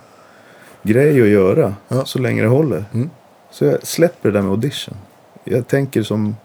grej 0.84 1.22
att 1.22 1.28
göra. 1.28 1.76
Ja. 1.88 2.06
Så 2.06 2.20
länge 2.20 2.42
det 2.42 2.48
håller. 2.48 2.86
Mm. 2.94 3.10
Så 3.52 3.66
jag 3.66 3.88
släpper 3.88 4.30
det 4.32 4.38
där 4.38 4.42
med 4.42 4.52
audition. 4.52 4.98
Jag 5.44 5.68
tänker 5.68 6.04
som, 6.04 6.36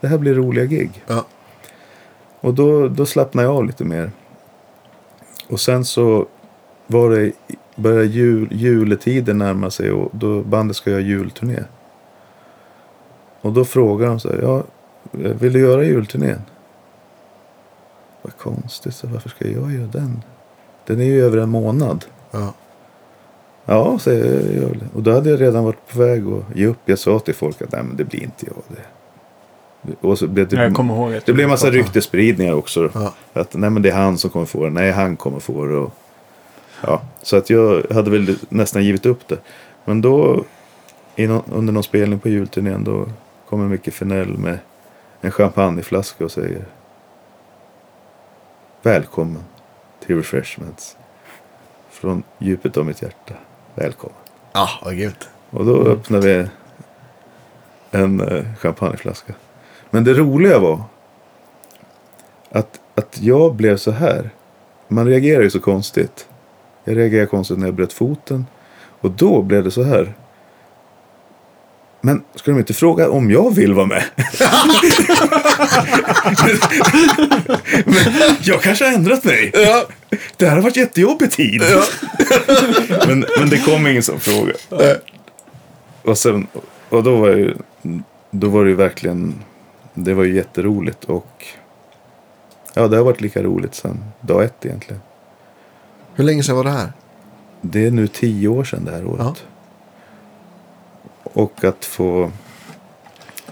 det 0.00 0.08
här 0.08 0.18
blir 0.18 0.34
roliga 0.34 0.64
gig. 0.64 1.04
Ja. 1.06 1.26
Och 2.40 2.54
då, 2.54 2.88
då 2.88 3.06
slappnar 3.06 3.42
jag 3.42 3.56
av 3.56 3.64
lite 3.64 3.84
mer. 3.84 4.10
Och 5.48 5.60
sen 5.60 5.84
så 5.84 6.26
var 6.86 7.10
det, 7.10 7.32
började 7.76 8.06
jul, 8.06 8.48
juletiden 8.50 9.38
närma 9.38 9.70
sig 9.70 9.90
och 9.90 10.10
då 10.12 10.42
bandet 10.42 10.76
ska 10.76 10.90
göra 10.90 11.00
julturné. 11.00 11.62
Och 13.40 13.52
då 13.52 13.64
frågar 13.64 14.06
de 14.06 14.20
så 14.20 14.28
här, 14.28 14.38
ja, 14.42 14.62
vill 15.12 15.52
du 15.52 15.60
göra 15.60 15.84
julturnén? 15.84 16.42
Vad 18.22 18.36
konstigt, 18.36 18.94
så 18.94 19.06
varför 19.06 19.28
ska 19.28 19.48
jag 19.48 19.72
göra 19.72 19.86
den? 19.86 20.22
Den 20.86 21.00
är 21.00 21.04
ju 21.04 21.24
över 21.24 21.38
en 21.38 21.48
månad. 21.48 22.04
Ja. 22.30 22.54
Ja, 23.64 23.98
säger 23.98 24.60
jag, 24.62 24.78
det. 24.78 24.86
Och 24.94 25.02
då 25.02 25.12
hade 25.12 25.30
jag 25.30 25.40
redan 25.40 25.64
varit 25.64 25.88
på 25.92 25.98
väg 25.98 26.24
att 26.26 26.56
ge 26.56 26.66
upp. 26.66 26.78
Jag 26.84 26.98
sa 26.98 27.18
till 27.18 27.34
folk 27.34 27.62
att 27.62 27.72
nej, 27.72 27.82
men 27.82 27.96
det 27.96 28.04
blir 28.04 28.22
inte 28.22 28.46
jag 28.46 28.56
det. 28.68 29.96
Och 30.00 30.18
så 30.18 30.26
blev 30.26 30.48
det, 30.48 30.56
Jag 30.56 30.74
kommer 30.74 30.94
ihåg 30.94 31.14
att 31.14 31.26
det 31.26 31.32
blev 31.32 31.44
en 31.44 31.50
massa 31.50 31.70
ryktespridningar 31.70 32.52
också. 32.52 32.90
Ja. 32.94 33.14
Att 33.32 33.54
nej, 33.54 33.70
men 33.70 33.82
det 33.82 33.90
är 33.90 33.94
han 33.94 34.18
som 34.18 34.30
kommer 34.30 34.46
få 34.46 34.64
det. 34.64 34.70
Nej, 34.70 34.90
han 34.90 35.16
kommer 35.16 35.40
få 35.40 35.66
det. 35.66 35.76
Och, 35.76 35.92
ja, 36.82 37.02
så 37.22 37.36
att 37.36 37.50
jag 37.50 37.82
hade 37.90 38.10
väl 38.10 38.36
nästan 38.48 38.84
givit 38.84 39.06
upp 39.06 39.28
det. 39.28 39.38
Men 39.84 40.00
då, 40.00 40.44
någon, 41.16 41.42
under 41.52 41.72
någon 41.72 41.82
spelning 41.82 42.18
på 42.18 42.28
julturnén, 42.28 42.84
då 42.84 43.06
kommer 43.48 43.68
Micke 43.68 43.92
Finell 43.92 44.38
med 44.38 44.58
en 45.20 45.30
champagneflaska 45.30 46.24
och 46.24 46.30
säger 46.30 46.64
Välkommen 48.82 49.42
till 50.06 50.16
Refreshments. 50.16 50.96
Från 51.90 52.22
djupet 52.38 52.76
av 52.76 52.86
mitt 52.86 53.02
hjärta. 53.02 53.34
Välkommen. 53.74 54.18
Ja, 54.52 54.68
vad 54.84 54.96
grymt. 54.96 55.28
Och 55.50 55.64
då 55.64 55.82
öppnade 55.82 56.26
vi 56.26 56.48
en 57.90 58.20
eh, 58.20 58.44
champagneflaska. 58.58 59.34
Men 59.90 60.04
det 60.04 60.14
roliga 60.14 60.58
var 60.58 60.82
att, 62.50 62.80
att 62.94 63.20
jag 63.20 63.54
blev 63.54 63.76
så 63.76 63.90
här. 63.90 64.30
Man 64.88 65.06
reagerar 65.06 65.42
ju 65.42 65.50
så 65.50 65.60
konstigt. 65.60 66.28
Jag 66.84 66.96
reagerade 66.96 67.26
konstigt 67.26 67.58
när 67.58 67.66
jag 67.66 67.74
bröt 67.74 67.92
foten. 67.92 68.46
Och 69.00 69.10
då 69.10 69.42
blev 69.42 69.64
det 69.64 69.70
så 69.70 69.82
här. 69.82 70.14
Men 72.06 72.22
ska 72.34 72.50
de 72.50 72.58
inte 72.58 72.74
fråga 72.74 73.10
om 73.10 73.30
jag 73.30 73.54
vill 73.54 73.74
vara 73.74 73.86
med? 73.86 74.04
men 77.84 78.36
jag 78.42 78.62
kanske 78.62 78.84
har 78.84 78.92
ändrat 78.92 79.24
mig. 79.24 79.50
Ja. 79.54 79.86
Det 80.36 80.46
här 80.46 80.54
har 80.54 80.62
varit 80.62 80.76
jättejobbig 80.76 81.30
tid. 81.30 81.62
men, 83.06 83.24
men 83.38 83.50
det 83.50 83.58
kom 83.58 83.86
ingen 83.86 84.02
sån 84.02 84.20
fråga. 84.20 84.52
Och, 86.02 86.18
sen, 86.18 86.46
och 86.88 87.02
då 87.02 87.16
var, 87.16 87.28
ju, 87.28 87.54
då 88.30 88.48
var 88.48 88.64
det 88.64 88.70
ju 88.70 88.76
verkligen, 88.76 89.34
det 89.94 90.14
var 90.14 90.24
ju 90.24 90.34
jätteroligt 90.34 91.04
och 91.04 91.44
ja, 92.74 92.88
det 92.88 92.96
har 92.96 93.04
varit 93.04 93.20
lika 93.20 93.42
roligt 93.42 93.74
sedan 93.74 94.04
dag 94.20 94.44
ett 94.44 94.66
egentligen. 94.66 95.00
Hur 96.14 96.24
länge 96.24 96.42
sedan 96.42 96.56
var 96.56 96.64
det 96.64 96.70
här? 96.70 96.92
Det 97.60 97.86
är 97.86 97.90
nu 97.90 98.08
tio 98.08 98.48
år 98.48 98.64
sedan 98.64 98.84
det 98.84 98.90
här 98.90 99.06
året. 99.06 99.20
Ja. 99.20 99.34
Och 101.32 101.64
att 101.64 101.84
få, 101.84 102.30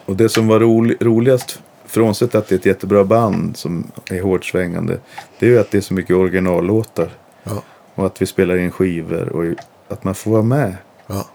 och 0.05 0.16
det 0.16 0.28
som 0.28 0.46
var 0.46 0.60
rolig, 0.60 0.96
roligast, 1.01 1.62
frånsett 1.86 2.34
att 2.34 2.48
det 2.48 2.55
är 2.55 2.59
ett 2.59 2.66
jättebra 2.66 3.05
band 3.05 3.56
som 3.56 3.90
är 4.10 4.20
hårt 4.22 4.44
svängande, 4.44 4.98
det 5.38 5.46
är 5.46 5.51
ju 5.51 5.59
att 5.59 5.70
det 5.70 5.78
är 5.78 5.82
så 5.82 5.94
mycket 5.94 6.16
originallåtar. 6.16 7.10
Ja. 7.44 7.62
Och 7.94 8.06
att 8.06 8.22
vi 8.22 8.26
spelar 8.26 8.56
in 8.56 8.70
skivor 8.70 9.28
och 9.28 9.55
att 9.88 10.05
man 10.05 10.14
får 10.14 10.30
vara 10.30 10.42
med 10.42 10.76
Ja. 11.06 11.26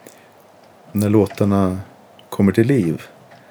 när 0.92 1.10
låtarna 1.10 1.80
kommer 2.30 2.52
till 2.52 2.68
liv. 2.68 3.02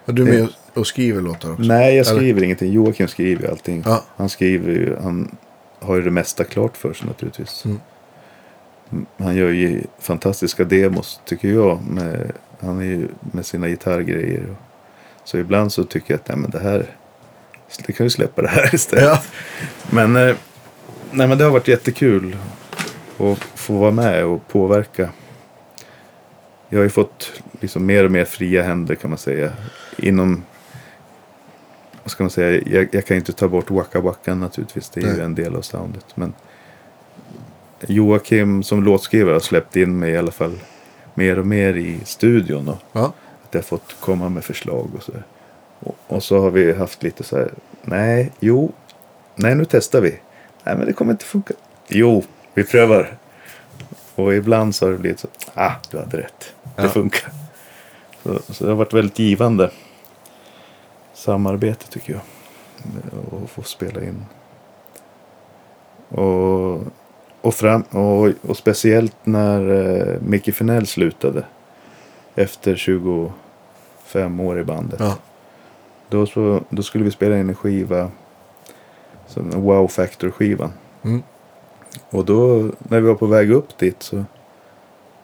Och 0.05 0.15
du 0.15 0.23
är 0.29 0.41
med 0.41 0.49
och 0.75 0.87
skriver 0.87 1.21
låtar 1.23 1.53
också? 1.53 1.63
Nej, 1.63 1.97
jag 1.97 2.07
Eller? 2.07 2.17
skriver 2.21 2.43
ingenting. 2.43 2.73
Joakim 2.73 3.09
skriver 3.09 3.51
allting. 3.51 3.83
Ja. 3.87 4.05
Han 4.17 4.29
skriver 4.29 4.73
ju, 4.73 4.97
han 5.03 5.37
har 5.81 5.97
ju 5.97 6.03
det 6.03 6.11
mesta 6.11 6.45
klart 6.45 6.77
för 6.77 6.93
sig 6.93 7.07
naturligtvis. 7.07 7.65
Mm, 7.65 9.07
Han 9.19 9.37
gör 9.37 9.51
ju 9.51 9.83
fantastiska 9.99 10.65
demos 10.65 11.21
tycker 11.25 11.49
jag. 11.49 11.79
Med, 11.91 12.33
han 12.61 12.79
är 12.79 12.85
ju 12.85 13.09
med 13.21 13.47
sina 13.47 13.69
gitarrgrejer. 13.69 14.47
Och, 14.51 14.57
så 15.25 15.39
ibland 15.39 15.73
så 15.73 15.85
tycker 15.85 16.15
jag 16.15 16.21
att 16.21 16.29
nej, 16.29 16.37
men 16.37 16.51
det 16.51 16.59
här, 16.59 16.87
det 17.87 17.93
kan 17.93 18.05
vi 18.05 18.11
släppa 18.11 18.43
det 18.43 18.49
här 18.49 18.71
istället. 18.75 19.05
Ja. 19.05 19.23
Men, 19.91 20.17
eh, 20.17 20.37
nej, 21.11 21.29
men 21.29 21.39
det 21.39 21.45
har 21.45 21.51
varit 21.51 21.69
jättekul 21.69 22.37
att 23.19 23.39
få 23.39 23.75
vara 23.75 23.91
med 23.91 24.25
och 24.25 24.49
påverka. 24.49 25.09
Jag 26.69 26.79
har 26.79 26.85
ju 26.85 26.91
fått 26.91 27.43
liksom 27.61 27.87
mer 27.87 28.05
och 28.05 28.11
mer 28.11 28.25
fria 28.25 28.63
händer 28.63 28.95
kan 28.95 29.11
man 29.11 29.19
säga. 29.19 29.53
Inom, 29.97 30.45
vad 32.03 32.11
ska 32.11 32.25
man 32.25 32.31
säga, 32.31 32.63
jag, 32.67 32.89
jag 32.93 33.07
kan 33.07 33.15
ju 33.15 33.19
inte 33.19 33.33
ta 33.33 33.49
bort 33.49 33.71
Waka 33.71 34.01
Waka 34.01 34.35
naturligtvis. 34.35 34.91
Det 34.91 35.01
är 35.01 35.05
ju 35.05 35.13
Nej. 35.13 35.21
en 35.25 35.35
del 35.35 35.57
av 35.57 35.63
soundet. 35.63 36.07
Men 36.15 36.33
Joakim 37.87 38.63
som 38.63 38.85
låtskrivare 38.85 39.33
har 39.33 39.41
släppt 39.41 39.77
in 39.77 39.99
mig 39.99 40.13
i 40.13 40.17
alla 40.17 40.31
fall 40.31 40.59
mer 41.19 41.39
och 41.39 41.47
mer 41.47 41.75
i 41.77 42.01
studion. 42.05 42.69
Och 42.69 42.79
Ja. 42.93 43.13
att 43.49 43.55
jag 43.55 43.65
fått 43.65 43.97
komma 44.01 44.29
med 44.29 44.45
förslag 44.45 44.91
och 44.97 45.03
så. 45.03 45.13
Och, 45.81 45.97
och 46.07 46.23
så 46.23 46.41
har 46.41 46.51
vi 46.51 46.73
haft 46.73 47.03
lite 47.03 47.25
så 47.25 47.37
här, 47.37 47.51
nej, 47.83 48.33
jo, 48.41 48.73
nej 49.35 49.55
nu 49.55 49.65
testar 49.65 50.01
vi. 50.01 50.11
Nej 50.65 50.77
men 50.77 50.87
det 50.87 50.93
kommer 50.93 51.13
inte 51.13 51.25
funka. 51.25 51.55
Jo, 51.89 52.25
vi 52.55 52.65
prövar. 52.65 53.17
Och 54.15 54.35
ibland 54.35 54.75
så 54.75 54.87
har 54.87 54.93
det 54.93 54.99
blivit 54.99 55.21
så, 55.21 55.29
ah, 55.55 55.73
du 55.91 55.99
hade 55.99 56.17
rätt. 56.19 56.55
Det 56.77 56.83
Ja. 56.83 56.89
funkar. 56.89 57.33
Så, 58.23 58.39
så 58.53 58.65
det 58.65 58.71
har 58.71 58.77
varit 58.77 58.93
väldigt 58.95 59.19
givande 59.19 59.71
samarbete 61.15 61.87
tycker 61.91 62.13
jag. 62.13 62.23
Att 63.45 63.51
få 63.51 63.63
spela 63.63 64.03
in. 64.03 64.25
Och, 66.09 66.83
och, 67.41 67.55
fram, 67.55 67.83
och, 67.83 68.31
och 68.49 68.57
speciellt 68.57 69.17
när 69.25 69.71
uh, 69.71 70.21
Mickey 70.23 70.53
Finell 70.53 70.87
slutade. 70.87 71.45
Efter 72.35 72.77
25 72.77 74.41
år 74.41 74.59
i 74.61 74.65
bandet. 74.65 75.01
Ja. 75.01 75.15
Då, 76.09 76.27
så, 76.27 76.61
då 76.71 76.83
skulle 76.83 77.05
vi 77.05 77.11
spela 77.11 77.39
in 77.39 77.49
en 77.49 77.55
skiva. 77.55 78.11
Som 79.27 79.51
en 79.53 79.63
Wow 79.63 79.89
Factor-skivan. 79.89 80.73
Mm. 81.05 81.23
Och 82.11 82.25
då 82.25 82.71
när 82.79 83.01
vi 83.01 83.09
var 83.09 83.15
på 83.15 83.27
väg 83.27 83.51
upp 83.51 83.79
dit 83.79 84.03
så 84.03 84.25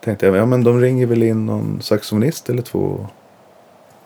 tänkte 0.03 0.25
jag 0.25 0.35
ja 0.35 0.45
men 0.45 0.63
de 0.63 0.81
ringer 0.81 1.05
väl 1.05 1.23
in 1.23 1.45
någon 1.45 1.81
saxofonist 1.81 2.49
eller 2.49 2.61
två. 2.61 3.07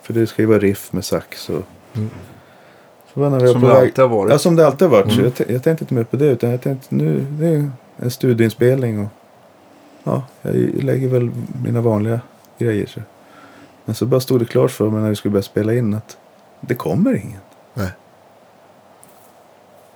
För 0.01 0.13
det 0.13 0.27
ska 0.27 0.41
ju 0.41 0.45
vara 0.45 0.59
riff 0.59 0.93
med 0.93 1.05
sax 1.05 1.49
och 1.49 1.61
Mm. 1.95 2.09
så 3.13 3.29
när 3.29 3.39
vi 3.39 3.45
var 3.45 3.51
Som 3.53 3.61
på 3.61 3.67
det 3.67 3.73
väg. 3.73 3.83
alltid 3.83 3.99
har 4.03 4.07
varit. 4.09 4.31
Ja 4.31 4.37
som 4.39 4.55
det 4.55 4.67
alltid 4.67 4.87
har 4.87 4.97
varit. 4.97 5.07
Så 5.11 5.13
Mm. 5.19 5.23
jag, 5.25 5.35
t- 5.35 5.53
jag 5.53 5.63
tänkte 5.63 5.83
inte 5.83 5.93
mer 5.93 6.03
på 6.03 6.15
det 6.17 6.25
utan 6.25 6.49
jag 6.51 6.61
tänkte 6.61 6.95
nu 6.95 7.25
det 7.29 7.47
är 7.47 7.71
en 8.01 8.11
studieinspelning 8.11 8.99
och 8.99 9.09
ja 10.03 10.23
jag 10.41 10.55
lägger 10.83 11.07
väl 11.07 11.31
mina 11.63 11.81
vanliga 11.81 12.21
grejer. 12.57 12.85
Så. 12.85 12.99
Men 13.85 13.95
så 13.95 14.05
bara 14.05 14.19
stod 14.21 14.39
det 14.41 14.45
klart 14.45 14.71
för 14.71 14.89
mig 14.89 15.01
när 15.01 15.09
vi 15.09 15.15
skulle 15.15 15.31
börja 15.31 15.43
spela 15.43 15.73
in 15.73 15.93
att 15.93 16.17
det 16.61 16.75
kommer 16.75 17.15
ingen. 17.15 17.41
Nej. 17.73 17.89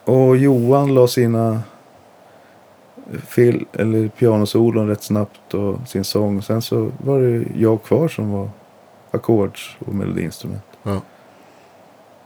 Och 0.03 0.37
Johan 0.37 0.93
la 0.93 1.07
sina 1.07 1.61
fil, 3.27 3.65
eller 3.73 4.07
pianosolon 4.07 4.87
rätt 4.87 5.03
snabbt 5.03 5.53
och 5.53 5.87
sin 5.87 6.03
sång. 6.03 6.41
Sen 6.41 6.61
så 6.61 6.91
var 6.97 7.21
det 7.21 7.45
jag 7.55 7.83
kvar 7.83 8.07
som 8.07 8.31
var 8.31 8.49
ackords 9.11 9.77
och 9.79 9.95
melodiinstrument. 9.95 10.63
Ja. 10.83 11.01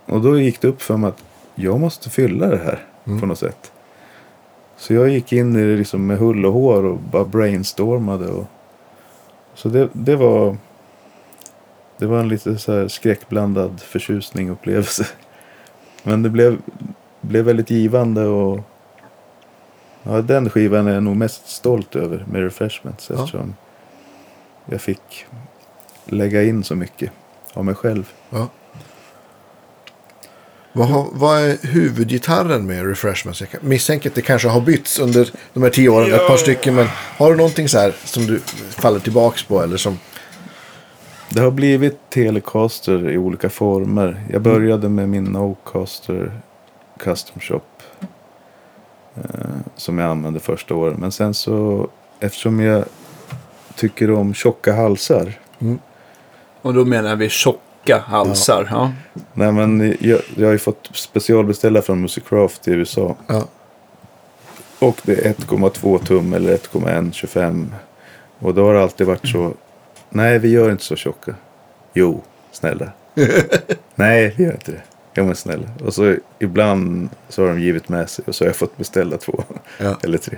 Och 0.05 0.21
då 0.21 0.39
gick 0.39 0.61
det 0.61 0.67
upp 0.67 0.81
för 0.81 0.97
mig 0.97 1.07
att 1.07 1.23
jag 1.55 1.79
måste 1.79 2.09
fylla 2.09 2.47
det 2.47 2.57
här 2.57 2.83
Mm. 3.07 3.19
på 3.19 3.25
något 3.25 3.39
sätt. 3.39 3.71
Så 4.77 4.93
jag 4.93 5.09
gick 5.09 5.33
in 5.33 5.55
i 5.55 5.63
det 5.63 5.77
liksom 5.77 6.07
med 6.07 6.17
hull 6.17 6.45
och 6.45 6.53
hår 6.53 6.85
och 6.85 6.99
bara 6.99 7.25
brainstormade. 7.25 8.27
Och... 8.27 8.45
Så 9.53 9.69
det, 9.69 9.89
det 9.93 10.15
var 10.15 10.57
det 11.97 12.05
var 12.05 12.19
en 12.19 12.29
lite 12.29 12.57
så 12.57 12.71
här 12.73 12.87
skräckblandad 12.87 13.81
förtjusning 13.81 14.49
upplevelse. 14.49 15.07
Men 16.03 16.23
det 16.23 16.29
blev, 16.29 16.61
blev 17.21 17.45
väldigt 17.45 17.69
givande 17.69 18.25
och 18.25 18.59
ja, 20.03 20.21
den 20.21 20.49
skivan 20.49 20.87
är 20.87 20.93
jag 20.93 21.03
nog 21.03 21.15
mest 21.15 21.49
stolt 21.49 21.95
över 21.95 22.25
med 22.31 22.41
Refreshments 22.41 23.09
Ja. 23.09 23.15
eftersom 23.15 23.55
jag 24.65 24.81
fick 24.81 25.25
lägga 26.05 26.43
in 26.43 26.63
så 26.63 26.75
mycket 26.75 27.11
av 27.53 27.65
mig 27.65 27.75
själv. 27.75 28.11
Ja. 28.29 28.47
Vad, 30.77 30.87
har, 30.87 31.07
vad 31.11 31.41
är 31.41 31.57
huvudgitarren 31.67 32.67
med 32.67 32.87
Refreshments? 32.87 33.41
Jag 33.41 33.63
misstänker 33.63 34.09
att 34.09 34.15
det 34.15 34.21
kanske 34.21 34.47
har 34.47 34.61
bytts 34.61 34.99
under 34.99 35.29
de 35.53 35.63
här 35.63 35.69
tio 35.69 35.89
åren, 35.89 36.13
ett 36.13 36.27
par 36.27 36.37
stycken. 36.37 36.75
Men 36.75 36.87
har 37.17 37.31
du 37.31 37.37
någonting 37.37 37.69
så 37.69 37.77
här 37.77 37.95
som 38.03 38.25
du 38.25 38.39
faller 38.69 38.99
tillbaks 38.99 39.43
på? 39.43 39.61
Eller 39.61 39.77
som, 39.77 39.99
Det 41.29 41.41
har 41.41 41.51
blivit 41.51 42.09
Telecaster 42.09 43.09
i 43.09 43.17
olika 43.17 43.49
former. 43.49 44.23
Jag 44.29 44.41
började 44.41 44.89
med 44.89 45.09
min 45.09 45.23
Nocaster 45.23 46.41
Custom 46.99 47.41
Shop. 47.41 47.61
Eh, 49.15 49.21
som 49.75 49.99
jag 49.99 50.09
använde 50.09 50.39
första 50.39 50.75
året. 50.75 50.97
Men 50.97 51.11
sen 51.11 51.33
så 51.33 51.87
eftersom 52.19 52.59
jag 52.59 52.85
tycker 53.75 54.11
om 54.11 54.33
tjocka 54.33 54.73
halsar. 54.73 55.39
Och 56.61 56.73
då 56.73 56.85
menar 56.85 57.15
vi 57.15 57.29
tjocka 57.88 58.03
halsar. 58.07 58.68
Ja. 58.72 58.91
Nej 59.34 59.51
men 59.51 59.97
jag, 59.99 60.22
jag 60.35 60.47
har 60.47 60.51
ju 60.51 60.59
fått 60.59 60.89
specialbeställa 60.93 61.81
från 61.81 62.01
Musicraft 62.01 62.68
i 62.68 62.72
USA. 62.72 63.15
ja, 63.27 63.47
Och 64.80 65.01
det 65.03 65.26
är 65.26 65.34
1,2 65.34 66.05
tum 66.05 66.34
eller 66.34 66.53
1,125. 66.53 67.73
Och 68.39 68.53
då 68.53 68.65
har 68.65 68.73
det 68.73 68.81
alltid 68.81 69.07
varit 69.07 69.27
så. 69.27 69.53
Nej, 70.09 70.39
vi 70.39 70.49
gör 70.49 70.72
inte 70.72 70.84
så 70.84 70.95
tjocka. 70.95 71.35
Jo, 71.93 72.23
snälla. 72.51 72.91
Nej, 73.95 74.34
vi 74.38 74.43
gör 74.43 74.51
inte 74.51 74.72
det. 74.72 74.81
Ja, 75.14 75.23
men 75.23 75.35
snälla. 75.35 75.68
Och 75.85 75.93
så 75.93 76.15
ibland 76.39 77.09
så 77.30 77.41
har 77.41 77.49
de 77.49 77.59
givit 77.59 77.89
med 77.89 78.09
sig 78.09 78.26
och 78.27 78.35
så 78.35 78.43
har 78.43 78.49
jag 78.49 78.55
fått 78.55 78.77
beställa 78.77 79.18
två 79.18 79.43
ja. 79.80 79.97
eller 80.03 80.18
tre. 80.18 80.38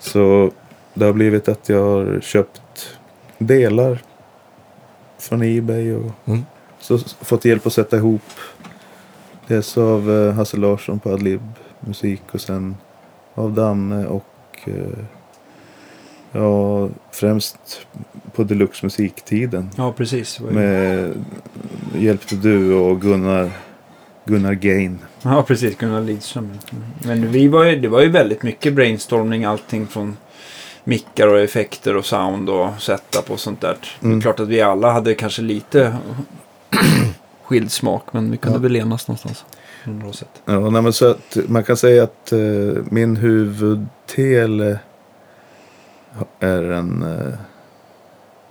Så 0.00 0.50
det 0.94 1.04
har 1.04 1.12
blivit 1.12 1.48
att 1.48 1.68
jag 1.68 1.82
har 1.82 2.20
köpt 2.20 2.98
delar 3.38 3.98
från 5.20 5.42
Ebay 5.42 5.92
och 5.94 6.10
Mm. 6.26 6.40
så 6.80 6.98
fått 6.98 7.44
hjälp 7.44 7.66
att 7.66 7.72
sätta 7.72 7.96
ihop. 7.96 8.22
Dels 9.46 9.78
av 9.78 10.10
eh, 10.10 10.32
Hasse 10.34 10.56
Larsson 10.56 10.98
på 10.98 11.10
Adlib 11.12 11.40
musik 11.80 12.22
och 12.32 12.40
sen 12.40 12.76
av 13.34 13.52
Danne 13.54 14.06
och 14.06 14.26
eh, 14.64 14.74
ja, 16.32 16.88
främst 17.10 17.86
på 18.34 18.44
Deluxe 18.44 18.86
musiktiden. 18.86 19.70
ja, 19.76 19.92
precis. 19.92 20.40
Med 20.40 21.12
hjälpte 21.98 22.36
du 22.36 22.74
och 22.74 23.00
Gunnar, 23.00 23.50
Gunnar 24.24 24.52
Gain. 24.54 24.98
Ja, 25.22 25.42
precis. 25.42 25.76
Gunnar 25.76 26.00
Lidström. 26.00 26.50
Men 27.04 27.32
vi 27.32 27.48
var 27.48 27.64
ju, 27.64 27.80
det 27.80 27.88
var 27.88 28.00
ju 28.00 28.08
väldigt 28.08 28.42
mycket 28.42 28.74
brainstorming. 28.74 29.44
Allting 29.44 29.86
från 29.86 30.16
mickar 30.84 31.26
och 31.28 31.38
effekter 31.40 31.96
och 31.96 32.06
sound 32.06 32.50
och 32.50 32.70
setup 32.82 33.30
och 33.30 33.40
sånt 33.40 33.60
där. 33.60 33.76
Det 34.00 34.06
Mm. 34.06 34.18
är 34.18 34.22
klart 34.22 34.40
att 34.40 34.48
vi 34.48 34.60
alla 34.60 34.92
hade 34.92 35.14
kanske 35.14 35.42
lite 35.42 35.96
skild 37.44 37.72
smak. 37.72 38.12
Men 38.12 38.30
vi 38.30 38.36
kunde 38.36 38.58
Ja. 38.58 38.62
väl 38.62 38.76
enas 38.76 39.08
någonstans. 39.08 39.44
På 39.84 39.90
något 39.90 40.16
sätt. 40.16 40.42
Ja, 40.44 40.70
nej, 40.70 40.82
men 40.82 40.92
så 40.92 41.10
att 41.10 41.36
man 41.48 41.64
kan 41.64 41.76
säga 41.76 42.02
att 42.02 42.32
eh, 42.32 42.38
min 42.90 43.16
huvudtele 43.16 44.78
är 46.40 46.62
en, 46.62 47.02
eh, 47.02 47.34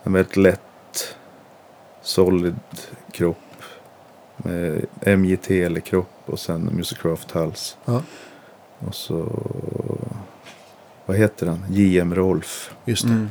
en 0.04 0.14
väldigt 0.14 0.38
lätt 0.38 1.16
solid 2.02 2.56
kropp. 3.12 3.38
Med 4.38 4.86
MJ-telekropp 5.02 6.10
och 6.26 6.40
sen 6.40 6.70
Musicraft 6.74 7.32
hals. 7.32 7.78
Ja. 7.86 8.02
Och 8.88 8.96
så, 8.96 9.30
vad 11.10 11.18
heter 11.18 11.48
han? 11.48 11.60
JM 11.70 12.16
Rolf. 12.16 12.72
Just 12.86 13.04
det. 13.08 13.10
Mm. 13.14 13.30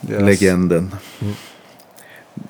Deras- 0.00 0.24
Legenden. 0.24 0.94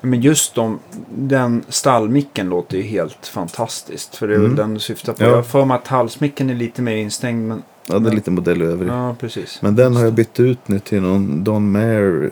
Men 0.01 0.21
just 0.21 0.55
de, 0.55 0.79
den 1.09 1.63
stallmicken 1.69 2.49
låter 2.49 2.77
ju 2.77 2.83
helt 2.83 3.27
fantastiskt. 3.27 4.15
För 4.15 4.27
det 4.27 4.33
är 4.33 4.37
Mm. 4.37 4.47
väl 4.49 4.55
den 4.57 4.73
du 4.73 4.79
syftar 4.79 5.13
på. 5.13 5.23
Ja. 5.23 5.27
Jag 5.27 5.35
har 5.35 5.43
för 5.43 5.65
mig 5.65 5.75
att 5.75 5.87
halsmicken 5.87 6.49
är 6.49 6.55
lite 6.55 6.81
mer 6.81 6.95
instängd. 6.95 7.47
Men, 7.47 7.63
Ja, 7.87 7.99
det 7.99 8.09
är 8.09 8.13
lite 8.13 8.31
modell 8.31 8.61
över. 8.61 8.85
ja, 8.85 9.15
precis. 9.19 9.61
Men 9.61 9.75
den 9.75 9.95
har 9.95 10.03
jag 10.03 10.13
bytt 10.13 10.39
ut 10.39 10.67
nu 10.67 10.79
till 10.79 11.01
någon 11.01 11.43
Don 11.43 11.71
Mayer 11.71 12.31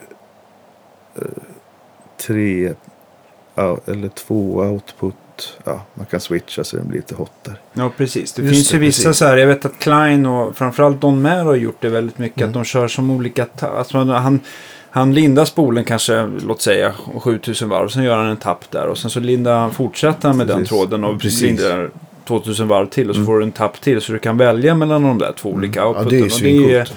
eh, 1.15 1.22
tre 2.18 2.73
ja, 3.56 3.77
eller 3.85 4.10
två 4.10 4.56
output. 4.56 5.15
Ja, 5.64 5.81
man 5.93 6.05
kan 6.05 6.19
switcha 6.19 6.64
så 6.64 6.77
den 6.77 6.88
blir 6.88 6.97
lite 6.99 7.15
hot 7.15 7.31
där. 7.43 7.60
Ja, 7.73 7.91
precis. 7.97 8.34
Det 8.34 8.41
Just 8.41 8.53
finns 8.55 8.69
det, 8.69 8.73
ju 8.77 8.80
vissa 8.80 9.03
precis. 9.03 9.18
så 9.19 9.26
här. 9.26 9.38
Jag 9.38 9.47
vet 9.47 9.65
att 9.65 9.80
Klein 9.80 10.26
och 10.26 10.57
framförallt 10.57 11.01
Don 11.01 11.22
Mer 11.22 11.43
har 11.43 11.55
gjort 11.55 11.77
det 11.81 11.89
väldigt 11.89 12.18
mycket. 12.18 12.38
Mm. 12.38 12.49
Att 12.49 12.53
de 12.53 12.64
kör 12.64 12.88
som 12.88 13.11
olika... 13.11 13.47
Alltså 13.60 13.97
han, 13.97 14.39
han 14.89 15.14
lindar 15.14 15.45
spolen 15.45 15.84
kanske, 15.84 16.30
låt 16.47 16.61
säga, 16.61 16.93
7000 17.22 17.69
varv. 17.69 17.88
Sen 17.88 18.03
gör 18.03 18.18
han 18.18 18.27
en 18.27 18.38
tapp 18.38 18.72
där. 18.72 18.88
Och 18.88 18.97
sen 18.97 19.10
så 19.11 19.19
lindar 19.19 19.60
han, 19.60 19.72
fortsätter 19.72 20.27
han 20.27 20.38
med 20.38 20.47
den 20.47 20.57
Precis. 20.57 20.69
tråden. 20.69 21.03
Och 21.03 21.22
Precis. 21.22 21.41
lindar 21.41 21.89
2000 22.27 22.68
varv 22.68 22.85
till. 22.85 23.10
Och 23.10 23.15
så 23.15 23.19
Mm. 23.19 23.26
får 23.26 23.38
du 23.39 23.43
en 23.43 23.51
tapp 23.51 23.81
till. 23.81 24.01
Så 24.01 24.11
du 24.11 24.19
kan 24.19 24.38
välja 24.38 24.76
mellan 24.76 25.03
de 25.03 25.18
där 25.18 25.34
två 25.38 25.49
olika 25.49 25.80
Ja, 25.80 25.85
outputen. 25.88 26.10
det 26.10 26.18
är 26.18 26.23
ju 26.23 26.30
svincoolt. 26.30 26.93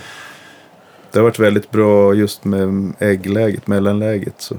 Det 1.13 1.19
har 1.19 1.25
varit 1.25 1.39
väldigt 1.39 1.71
bra 1.71 2.15
just 2.15 2.45
med 2.45 2.93
äggläget, 2.99 3.67
mellanläget. 3.67 4.35
Så 4.39 4.55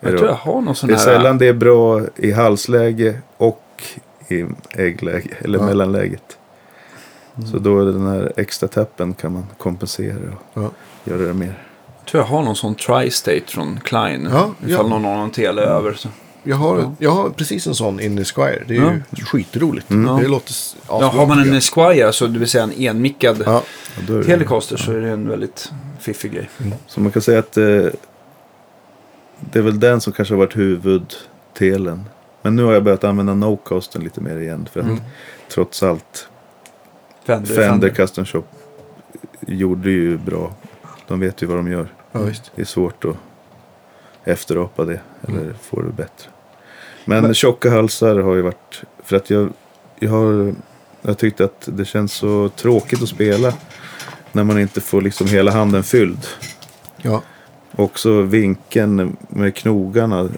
Jag 0.00 0.12
det, 0.12 0.18
tror 0.18 0.28
jag 0.30 0.36
har 0.36 0.60
någon 0.60 0.74
sån 0.74 0.88
det 0.88 0.94
är 0.94 0.98
här... 0.98 1.04
sällan 1.04 1.38
det 1.38 1.46
är 1.48 1.52
bra 1.52 2.00
i 2.16 2.32
halsläge 2.32 3.20
och 3.36 3.82
i 4.28 4.44
äggläge, 4.70 5.30
eller 5.40 5.58
Ja. 5.58 5.64
mellanläget. 5.66 6.38
Mm. 7.36 7.50
Så 7.50 7.58
då 7.58 7.80
är 7.80 7.84
det 7.84 7.92
den 7.92 8.06
här 8.06 8.32
extra 8.36 8.68
tappen 8.68 9.14
kan 9.14 9.32
man 9.32 9.46
kompensera 9.58 10.16
och 10.54 10.62
Ja. 10.62 10.70
göra 11.04 11.22
det 11.22 11.34
mer. 11.34 11.64
Jag 11.98 12.10
tror 12.10 12.22
jag 12.22 12.28
har 12.28 12.42
någon 12.42 12.56
sån 12.56 12.74
tri-state 12.74 13.42
från 13.46 13.80
Klein. 13.84 14.28
Ja, 14.32 14.50
ifall 14.66 14.70
ja. 14.70 14.82
någon 14.82 15.04
har 15.04 15.16
någon 15.16 15.30
tele 15.30 15.62
över. 15.62 15.92
Så. 15.92 16.08
Jag, 16.42 16.56
har, 16.56 16.78
Ja. 16.78 16.94
jag 16.98 17.10
har 17.10 17.30
precis 17.30 17.66
en 17.66 17.74
sån 17.74 18.00
in 18.00 18.18
i 18.18 18.24
Squire. 18.24 18.62
Det 18.66 18.76
är 18.76 19.02
ju 19.16 19.24
skitroligt. 19.24 19.90
Mm. 19.90 20.22
Det 20.22 20.28
låter 20.28 20.54
Ja, 20.88 21.06
har 21.08 21.26
man 21.26 21.38
en. 21.38 21.54
Esquire, 21.54 22.12
så 22.12 22.26
det 22.26 22.38
vill 22.38 22.48
säga 22.48 22.64
en 22.64 22.72
enmickad 22.76 23.42
Ja, 23.46 23.62
Telecaster, 24.06 24.76
så 24.76 24.92
är 24.92 25.00
det 25.00 25.08
en 25.10 25.28
väldigt 25.28 25.72
fiffig 26.00 26.32
grej. 26.32 26.50
Så 26.86 27.00
man 27.00 27.12
kan 27.12 27.22
säga 27.22 27.38
att 27.38 27.56
eh, 27.56 27.64
det 29.40 29.58
är 29.58 29.62
väl 29.62 29.80
den 29.80 30.00
som 30.00 30.12
kanske 30.12 30.34
har 30.34 30.38
varit 30.38 30.56
huvudtelen. 30.56 32.04
Men 32.42 32.56
nu 32.56 32.64
har 32.64 32.72
jag 32.72 32.84
börjat 32.84 33.04
använda 33.04 33.34
Nocasten 33.34 34.04
lite 34.04 34.20
mer 34.20 34.36
igen. 34.36 34.68
För 34.72 34.80
att 34.80 34.86
Mm. 34.86 35.00
trots 35.48 35.82
allt 35.82 36.28
Fender, 37.24 37.54
Fender 37.54 37.88
Custom 37.88 38.24
Shop 38.24 38.44
gjorde 39.40 39.90
ju 39.90 40.18
bra 40.18 40.54
De 41.08 41.20
vet 41.20 41.42
ju 41.42 41.46
vad 41.46 41.56
de 41.56 41.70
gör. 41.70 41.88
Ja. 42.12 42.20
Det 42.54 42.62
är 42.62 42.66
svårt 42.66 43.04
att 43.04 43.16
efterapa 44.24 44.84
det 44.84 45.00
eller 45.28 45.52
få 45.62 45.82
det 45.82 45.92
bättre. 45.92 46.30
Men, 47.04 47.34
tjocka 47.34 47.70
halsar 47.70 48.16
har 48.16 48.34
ju 48.34 48.42
varit, 48.42 48.82
för 49.04 49.16
att 49.16 49.30
jag, 49.30 49.52
jag 49.98 50.10
har 50.10 50.54
jag 51.02 51.18
tyckte 51.18 51.44
att 51.44 51.68
det 51.72 51.84
känns 51.84 52.12
så 52.12 52.48
tråkigt 52.48 53.02
att 53.02 53.08
spela 53.08 53.52
när 54.32 54.44
man 54.44 54.58
inte 54.60 54.80
får 54.80 55.02
liksom 55.02 55.26
hela 55.26 55.50
handen 55.50 55.82
fylld. 55.82 56.26
Ja. 56.96 57.22
Också 57.78 58.22
vinkeln 58.22 59.16
med 59.28 59.54
knogarna 59.56 60.28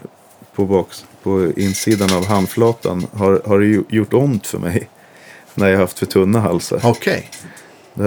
på, 0.55 0.65
baks, 0.65 1.05
på 1.23 1.51
insidan 1.55 2.13
av 2.13 2.25
handflatan 2.25 3.07
har, 3.13 3.41
har 3.45 3.61
gjort 3.95 4.13
ont 4.13 4.47
för 4.47 4.59
mig. 4.59 4.89
När 5.55 5.67
jag 5.69 5.77
haft 5.79 5.99
för 5.99 6.05
tunna 6.05 6.39
halsar. 6.39 6.79
Okej. 6.83 7.29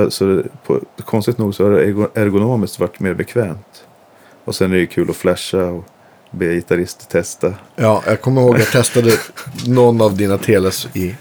Så 0.08 0.24
det, 0.24 0.44
på, 0.66 0.80
konstigt 1.04 1.38
nog 1.38 1.54
så 1.54 1.64
har 1.64 1.70
det 1.70 1.84
ergo- 1.86 2.10
ergonomiskt 2.14 2.80
varit 2.80 3.00
mer 3.00 3.14
bekvämt. 3.14 3.84
Och 4.44 4.54
sen 4.54 4.70
är 4.70 4.74
det 4.74 4.80
ju 4.80 4.86
kul 4.86 5.10
att 5.10 5.16
flasha 5.16 5.64
och 5.64 5.84
be 6.30 6.54
gitarrister 6.54 7.06
testa. 7.06 7.54
Ja, 7.76 8.02
jag 8.06 8.20
kommer 8.20 8.40
ihåg 8.42 8.54
att 8.54 8.60
jag 8.60 8.70
testade 8.70 9.16
någon 9.66 10.00
av 10.00 10.16
dina 10.16 10.38
teles 10.38 10.88
i... 10.94 11.14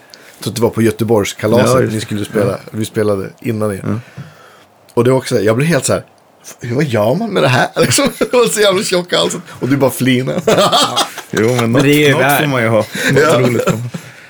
Att 0.47 0.55
det 0.55 0.61
var 0.61 0.69
på 0.69 0.81
Göteborgskalaset 0.81 1.81
Ja, 1.83 1.89
ni 1.93 1.99
skulle 2.01 2.25
spela. 2.25 2.59
Vi 2.71 2.85
spelade 2.85 3.29
innan 3.39 3.71
er. 3.71 3.99
Och 4.93 5.03
det 5.03 5.09
var 5.11 5.17
också, 5.17 5.39
jag 5.39 5.55
blev 5.55 5.67
helt 5.67 5.85
så 5.85 5.93
här. 5.93 6.03
"F- 6.43 6.55
Vad 6.75 6.83
gör 6.83 7.15
man 7.15 7.29
med 7.29 7.43
det 7.43 7.47
här? 7.49 7.67
Liksom, 7.81 8.05
det 8.19 8.33
var 8.33 8.45
så 8.45 8.61
jävla 8.61 8.83
tjock 8.83 9.13
halsen. 9.13 9.41
Och 9.49 9.69
du 9.69 9.77
bara 9.77 9.91
flinar. 9.91 10.41
Jo, 11.31 11.55
men 11.55 11.71
något, 11.71 11.83
det 11.83 11.89
är 11.89 12.07
ju 12.07 12.13
något 12.13 12.39
får 12.39 12.47
man 12.47 12.61
ju 12.63 12.67
ha. 12.69 12.77
Något 13.11 13.47
roligt. 13.47 13.67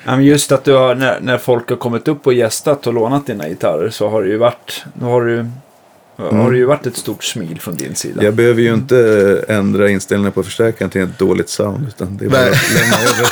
Ja, 0.05 0.15
men 0.15 0.23
just 0.25 0.51
att 0.51 0.63
du 0.63 0.73
har, 0.73 0.95
när, 0.95 1.19
när 1.21 1.37
folk 1.37 1.69
har 1.69 1.77
kommit 1.77 2.07
upp 2.07 2.27
och 2.27 2.33
gästat 2.33 2.87
och 2.87 2.93
lånat 2.93 3.27
dina 3.27 3.47
gitarrer 3.49 3.89
så 3.89 4.09
har 4.09 4.23
det 4.23 4.29
ju 4.29 4.37
varit, 4.37 4.83
då 4.93 5.05
har 5.05 5.21
du, 5.25 5.45
har 6.17 6.51
det 6.51 6.57
ju 6.57 6.65
varit 6.65 6.85
ett 6.85 6.97
stort 6.97 7.23
smil 7.23 7.61
från 7.61 7.75
din 7.75 7.95
sida. 7.95 8.23
Jag 8.23 8.33
behöver 8.33 8.61
ju 8.61 8.73
inte 8.73 8.97
eh, 9.47 9.55
ändra 9.57 9.89
inställningen 9.89 10.31
på 10.31 10.43
förstärkaren 10.43 10.91
till 10.91 11.01
ett 11.01 11.19
dåligt 11.19 11.49
sound. 11.49 11.87
Utan 11.87 12.17
det 12.17 12.25
är 12.25 12.29
bara 12.29 12.41
Nej. 12.41 12.49
att 12.51 12.73
lämna 12.81 12.95
över. 12.97 13.29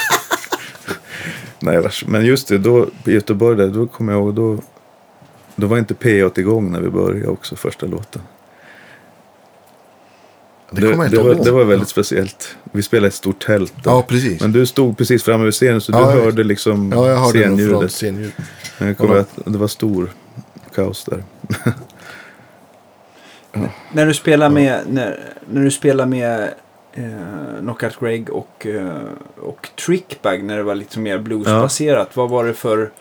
Nej, 1.84 1.92
men 2.06 2.26
just 2.26 2.48
det, 2.48 2.58
då, 2.58 2.88
i 3.06 3.12
Göteborg 3.12 3.58
där, 3.58 3.68
då 3.68 3.88
kommer 3.88 4.14
jag 4.14 4.22
ihåg, 4.22 4.34
då, 4.36 4.58
då 5.56 5.68
var 5.68 5.78
inte 5.78 5.94
P8 5.94 6.40
igång 6.40 6.72
när 6.72 6.82
vi 6.82 6.90
började 6.90 7.28
också, 7.28 7.56
första 7.56 7.86
låten. 7.86 8.22
Det 10.74 10.92
inte 10.92 11.08
det, 11.10 11.24
var, 11.24 11.36
det 11.36 11.52
var 11.52 11.64
väldigt 11.64 11.90
speciellt. 11.90 12.56
Vi 12.72 12.84
spelade 12.84 13.08
ett 13.08 13.14
stort 13.14 13.46
tält. 13.46 13.74
där. 13.84 13.92
Ja, 13.92 14.02
precis. 14.08 14.42
Men 14.42 14.52
du 14.52 14.66
stod 14.66 14.98
precis 14.98 15.24
framme 15.24 15.44
vid 15.44 15.54
scenen 15.54 15.82
så 15.82 15.92
Ja, 15.92 16.12
du 16.16 16.22
hörde 16.22 16.44
liksom 16.44 16.92
Ja, 16.96 17.10
jag 17.10 17.18
hörde 17.18 17.40
scenljudet. 17.40 17.92
scenljud. 17.92 18.32
Men 18.78 18.88
jag 18.88 18.98
kommer 18.98 19.16
att 19.16 19.30
det 19.46 19.58
var 19.58 19.68
stor 19.68 20.12
kaos 20.76 21.04
där. 21.06 21.24
När 23.94 24.06
du 24.06 24.14
spelar 24.14 24.50
med, 24.50 24.80
när, 24.88 25.20
när 25.50 25.64
du 25.64 25.72
spelar 25.72 26.06
med 26.06 26.54
eh, 26.94 27.60
Knockout 27.60 28.00
Greg 28.00 28.30
och, 28.30 28.66
eh, 28.68 28.96
och 29.42 29.70
Trickbag 29.86 30.44
när 30.44 30.58
det 30.58 30.64
var 30.64 30.76
lite 30.76 31.00
mer 31.00 31.18
bluesbaserat. 31.18 32.16
Vad 32.16 32.30
var 32.30 32.46
det 32.46 32.54
för... 32.54 32.92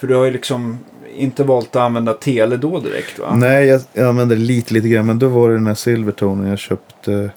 För 0.00 0.06
du 0.06 0.14
har 0.14 0.24
ju 0.24 0.30
liksom 0.30 0.78
inte 1.16 1.44
valt 1.44 1.76
att 1.76 1.82
använda 1.82 2.12
tele 2.14 2.56
då 2.56 2.80
direkt 2.80 3.18
va? 3.18 3.34
Nej, 3.36 3.66
jag, 3.66 3.80
jag 3.92 4.08
använde 4.08 4.36
lite, 4.36 4.74
lite 4.74 4.88
grann. 4.88 5.06
Men 5.06 5.18
då 5.18 5.28
var 5.28 5.48
det 5.48 5.54
den 5.54 5.66
här 5.66 5.74
Silvertonen 5.74 6.46
jag 6.50 6.58
köpte 6.58 7.30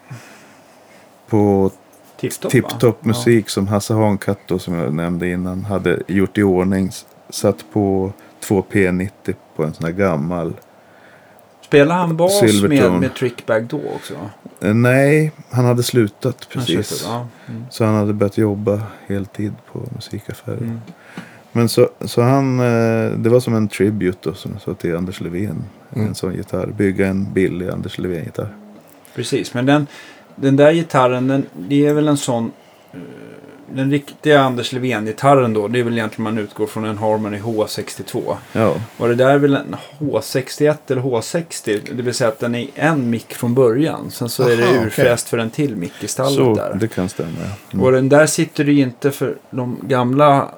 på 1.27 1.72
Tipptopp 2.19 2.44
va? 2.44 2.49
Tipptopp 2.69 3.06
musik 3.06 3.49
som 3.49 3.68
Hasse 3.68 3.94
Hankatt 3.94 4.40
då, 4.48 4.60
som 4.60 4.73
jag 4.73 4.94
nämnde 4.94 5.30
innan 5.30 5.65
hade 5.65 5.99
gjort 6.07 6.38
i 6.38 6.44
ordning. 6.44 6.91
Satt 7.30 7.65
på 7.73 8.11
två 8.40 8.64
P90 8.72 9.10
på 9.56 9.64
en 9.64 9.73
sån 9.73 9.85
här 9.85 9.91
gammal. 9.94 10.53
Spelar 11.65 11.95
han 11.95 12.18
bas 12.18 12.41
med, 12.41 12.52
Silvertone. 12.52 12.99
med 12.99 13.15
Trickbag 13.15 13.64
då 13.65 13.80
också? 13.95 14.14
Eh, 14.61 14.73
nej, 14.73 15.31
han 15.49 15.65
hade 15.65 15.84
slutat 15.84 16.48
Han 16.53 16.64
precis. 16.65 16.90
köpte- 16.90 17.06
Ja. 17.07 17.27
Mm. 17.49 17.65
Så 17.69 17.85
han 17.85 17.95
hade 17.95 18.14
börjat 18.14 18.38
jobba 18.38 18.81
heltid 19.07 19.53
på 19.72 19.80
musikaffärer. 19.95 20.57
Mm. 20.57 20.81
Men 21.53 21.69
så, 21.69 21.89
så 22.01 22.21
han, 22.21 22.59
eh, 22.59 23.11
det 23.17 23.30
var 23.30 23.39
som 23.39 23.55
en 23.55 23.67
tribute 23.67 24.17
då, 24.21 24.34
som 24.34 24.59
sa 24.59 24.73
till 24.73 24.95
Anders 24.95 25.21
Levén. 25.21 25.63
Mm. 25.95 26.07
En 26.07 26.15
sån 26.15 26.34
gitarr. 26.35 26.67
Bygga 26.67 27.07
en 27.07 27.34
billig 27.34 27.69
Anders 27.69 27.97
Levén-gitarr. 27.97 28.47
Precis, 29.15 29.53
men 29.53 29.65
den, 29.65 29.88
den 30.35 30.55
där 30.55 30.73
gitarren, 30.73 31.27
den, 31.27 31.45
det 31.57 31.85
är 31.88 31.93
väl 31.93 32.07
en 32.07 32.17
sån... 32.17 32.51
eh, 32.93 32.99
Den 33.75 33.91
riktiga 33.91 34.41
Anders 34.41 34.73
Levén-gitarren 34.73 35.53
då, 35.53 35.67
det 35.67 35.80
är 35.80 35.84
väl 35.84 35.93
egentligen 35.97 36.23
man 36.23 36.38
utgår 36.38 36.67
från 36.67 36.85
en 36.85 36.97
Harmony 36.97 37.38
H62. 37.38 38.35
Ja, 38.53 38.75
Och 38.97 39.07
det 39.07 39.15
där 39.15 39.30
är 39.30 39.38
väl 39.38 39.55
en 39.55 39.75
H61 39.99 40.75
eller 40.88 41.01
H60, 41.01 41.80
det 41.95 42.01
vill 42.03 42.13
säga 42.13 42.27
att 42.27 42.39
den 42.39 42.55
är 42.55 42.67
en 42.75 43.09
mick 43.09 43.34
från 43.34 43.53
början. 43.53 44.11
Sen 44.11 44.30
så 44.30 44.43
är 44.49 44.57
det 44.57 44.63
Aha, 44.63 44.84
urfräst 44.85 45.30
för 45.30 45.38
en 45.38 45.49
till 45.49 45.75
mick 45.75 45.93
i 46.03 46.07
stallet 46.07 46.34
så 46.35 46.53
där. 46.55 46.77
det 46.80 46.88
kan 46.88 47.09
stämma. 47.09 47.30
ja. 47.39 47.47
Mm. 47.73 47.85
Och 47.85 47.91
den 47.91 48.09
där 48.09 48.25
sitter 48.25 48.63
ju 48.65 48.81
inte 48.81 49.11
för 49.11 49.35
de 49.49 49.77
gamla 49.81 50.49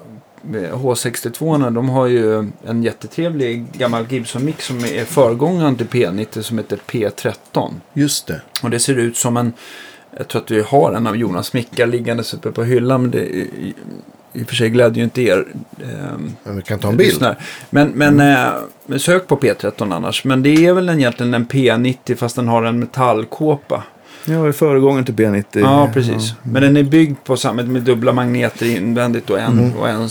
H62 0.52 1.72
de 1.72 1.90
har 1.90 2.08
ju 2.08 2.52
en 2.68 2.84
jättetrevlig 2.84 3.66
gammal 3.72 4.06
Gibson-mick 4.10 4.62
som 4.62 4.78
är 4.78 5.06
föregångaren 5.06 5.76
till 5.76 5.88
P90 5.88 6.42
som 6.42 6.58
heter 6.58 6.80
P13. 6.88 7.74
Just 7.94 8.28
det. 8.28 8.42
Och 8.64 8.70
det 8.70 8.80
ser 8.80 8.96
ut 8.96 9.18
som 9.18 9.38
en, 9.38 9.54
jag 10.18 10.28
tror 10.28 10.42
att 10.42 10.52
vi 10.52 10.62
har 10.62 10.94
en 10.94 11.08
av 11.08 11.18
Jonas 11.18 11.54
mickar 11.54 11.88
liggandes 11.88 12.34
uppe 12.34 12.52
på 12.52 12.64
hyllan. 12.64 13.02
Men 13.02 13.12
det 13.12 13.24
i, 13.24 13.74
i, 14.34 14.44
och 14.44 14.48
för 14.48 14.56
sig 14.56 14.70
glädjer 14.70 14.98
ju 14.98 15.04
inte 15.04 15.22
er. 15.22 15.48
Men 16.44 16.56
vi 16.56 16.62
kan 16.62 16.80
ta 16.80 16.90
en 16.90 16.98
bild. 16.98 17.36
Men, 17.70 17.90
men 17.90 18.20
eh, 18.20 18.54
men 18.86 19.00
sök 19.00 19.28
på 19.28 19.38
P13 19.38 19.96
annars. 19.96 20.24
Men 20.24 20.44
det 20.44 20.66
är 20.66 20.74
väl 20.74 20.90
egentligen 20.90 21.34
en 21.34 21.48
P90 21.48 22.16
fast 22.16 22.36
den 22.36 22.48
har 22.48 22.64
en 22.64 22.80
metallkåpa. 22.80 23.84
Ja, 24.26 24.50
i 24.50 24.54
föregången 24.54 25.06
till 25.06 25.14
B90. 25.16 25.44
Ja, 25.54 25.90
precis. 25.94 26.34
Men 26.44 26.62
den 26.62 26.78
är 26.78 26.84
byggd 26.84 27.18
på 27.24 27.38
samma, 27.38 27.64
med 27.64 27.82
dubbla 27.82 28.14
magneter 28.14 28.66
invändigt 28.66 29.30
och 29.30 29.40
en, 29.40 29.74
och 29.80 29.90
en 29.90 30.10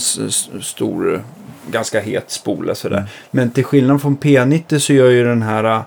stor, 0.61 1.23
ganska 1.71 1.99
het 2.01 2.31
spola 2.31 2.75
sådär. 2.75 3.03
Men 3.31 3.49
till 3.49 3.63
skillnad 3.63 4.01
från 4.01 4.17
P90 4.17 4.79
så 4.79 4.93
gör 4.93 5.09
ju 5.09 5.23
den 5.25 5.41
här 5.41 5.83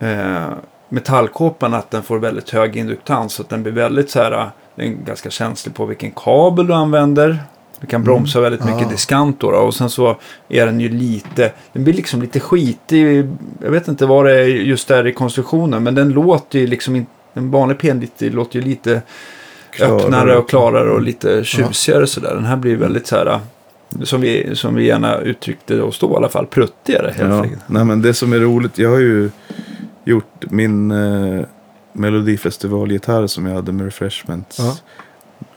eh, 0.00 0.46
metallkåpan 0.88 1.74
att 1.74 1.90
den 1.90 2.02
får 2.02 2.18
väldigt 2.18 2.50
hög 2.50 2.76
induktans. 2.76 3.34
Så 3.34 3.42
att 3.42 3.48
den 3.48 3.62
blir 3.62 3.72
väldigt 3.72 4.10
så 4.10 4.18
här, 4.18 4.50
den 4.76 4.86
är 4.86 4.90
ganska 5.06 5.30
känslig 5.30 5.74
på 5.74 5.86
vilken 5.86 6.10
kabel 6.10 6.66
du 6.66 6.74
använder. 6.74 7.38
Du 7.80 7.86
kan 7.86 8.04
bromsa 8.04 8.40
väldigt 8.40 8.64
mycket 8.64 8.86
Ah. 8.86 8.90
diskant 8.90 9.40
då, 9.40 9.50
då. 9.50 9.56
Och 9.56 9.74
sen 9.74 9.90
så 9.90 10.16
är 10.48 10.66
den 10.66 10.80
ju 10.80 10.88
lite, 10.88 11.52
den 11.72 11.84
blir 11.84 11.94
liksom 11.94 12.22
lite 12.22 12.40
skitig. 12.40 13.26
Jag 13.62 13.70
vet 13.70 13.88
inte 13.88 14.06
vad 14.06 14.24
det 14.26 14.32
är 14.40 14.46
just 14.46 14.88
där 14.88 15.06
i 15.06 15.12
konstruktionen. 15.12 15.82
Men 15.82 15.94
den 15.94 16.08
låter 16.10 16.58
ju 16.58 16.66
liksom 16.66 16.96
inte, 16.96 17.10
en 17.34 17.50
vanlig 17.50 17.78
P90 17.78 18.30
låter 18.30 18.58
ju 18.58 18.64
lite 18.64 19.02
Klarare. 19.70 20.02
öppnare 20.02 20.36
och 20.36 20.48
klarare 20.48 20.90
och 20.90 21.02
lite 21.02 21.44
tjusigare 21.44 22.06
sådär. 22.06 22.34
Den 22.34 22.44
här 22.44 22.56
blir 22.56 22.76
väldigt 22.76 23.06
så 23.06 23.16
här, 23.16 23.40
som 24.02 24.20
vi, 24.20 24.56
som 24.56 24.74
vi 24.74 24.86
gärna 24.86 25.18
uttryckte 25.18 25.82
oss 25.82 25.98
då 25.98 26.12
i 26.12 26.16
alla 26.16 26.28
fall, 26.28 26.46
pruttigare 26.46 27.12
helt 27.16 27.50
Ja, 27.50 27.58
nej 27.66 27.84
men 27.84 28.02
det 28.02 28.14
som 28.14 28.32
är 28.32 28.38
roligt, 28.38 28.78
jag 28.78 28.90
har 28.90 28.98
ju 28.98 29.30
gjort 30.04 30.44
min 30.50 30.90
eh, 30.90 31.44
Melodifestivalgitarr 31.92 33.26
som 33.26 33.46
jag 33.46 33.54
hade 33.54 33.72
med 33.72 33.84
Refreshments. 33.84 34.58
Ja. 34.58 34.76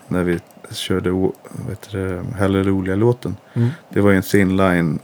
När 0.08 0.24
vi 0.24 0.40
körde 0.72 1.32
det, 1.92 2.24
Halleluja-låten. 2.40 3.36
Mm. 3.54 3.70
Det 3.90 4.02
var 4.02 4.12
ju 4.12 4.18
en 4.18 4.24
Thinline 4.24 5.00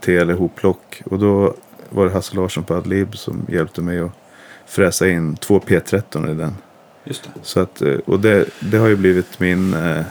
TL 0.00 0.30
hopplock. 0.30 1.02
Och 1.04 1.18
då 1.18 1.54
var 1.90 2.04
det 2.04 2.12
Hasse 2.12 2.36
Larsson 2.36 2.64
på 2.64 2.74
Adlib 2.74 3.16
som 3.16 3.46
hjälpte 3.48 3.80
mig 3.80 3.98
att 3.98 4.12
fräsa 4.70 5.08
in 5.08 5.36
två 5.36 5.58
P13 5.60 6.30
i 6.30 6.34
den. 6.34 6.56
Just 7.04 7.24
det. 7.24 7.30
Så 7.42 7.60
att, 7.60 7.82
eh, 7.82 7.94
och 8.06 8.20
det, 8.20 8.44
det 8.60 8.78
har 8.78 8.88
ju 8.88 8.96
blivit 8.96 9.40
min 9.40 9.74
eh, 9.74 10.02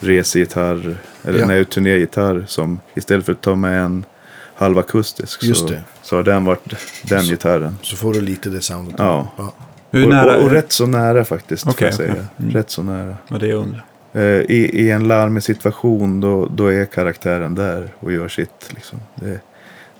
resegitarr, 0.00 0.96
eller 1.24 1.38
Ja. 1.38 1.46
nej, 1.46 1.64
turnégitarr 1.64 2.44
som 2.48 2.80
istället 2.94 3.26
för 3.26 3.32
att 3.32 3.40
ta 3.40 3.54
med 3.54 3.80
en 3.82 4.04
halvakustisk 4.54 5.42
Just 5.44 5.60
så, 5.60 5.66
det. 5.68 5.82
så 6.02 6.16
har 6.16 6.22
den 6.22 6.44
varit 6.44 6.74
den 7.02 7.24
gitarren. 7.24 7.78
Så 7.82 7.96
får 7.96 8.12
du 8.14 8.20
lite 8.20 8.48
det 8.50 8.60
soundet. 8.60 8.94
Ja. 8.98 9.28
ja. 9.36 9.54
Hur 9.90 10.04
och, 10.04 10.10
nära 10.10 10.36
och, 10.36 10.42
och 10.44 10.50
rätt 10.50 10.72
så 10.72 10.86
nära 10.86 11.24
faktiskt, 11.24 11.64
får 11.64 11.70
Okej, 11.70 11.86
jag 11.86 11.94
säga. 11.94 12.12
okej. 12.12 12.24
Mm. 12.38 12.52
Rätt 12.52 12.70
så 12.70 12.82
nära. 12.82 13.16
vad 13.28 13.40
det 13.40 13.46
jag 13.46 13.58
undrar. 13.62 13.84
Eh, 14.12 14.22
i, 14.22 14.70
I 14.72 14.90
en 14.90 15.08
larmig 15.08 15.42
situation 15.42 16.20
då, 16.20 16.46
då 16.46 16.66
är 16.66 16.84
karaktären 16.84 17.54
där 17.54 17.88
och 18.00 18.12
gör 18.12 18.28
sitt. 18.28 18.70
Liksom. 18.74 18.98
Det, 19.14 19.40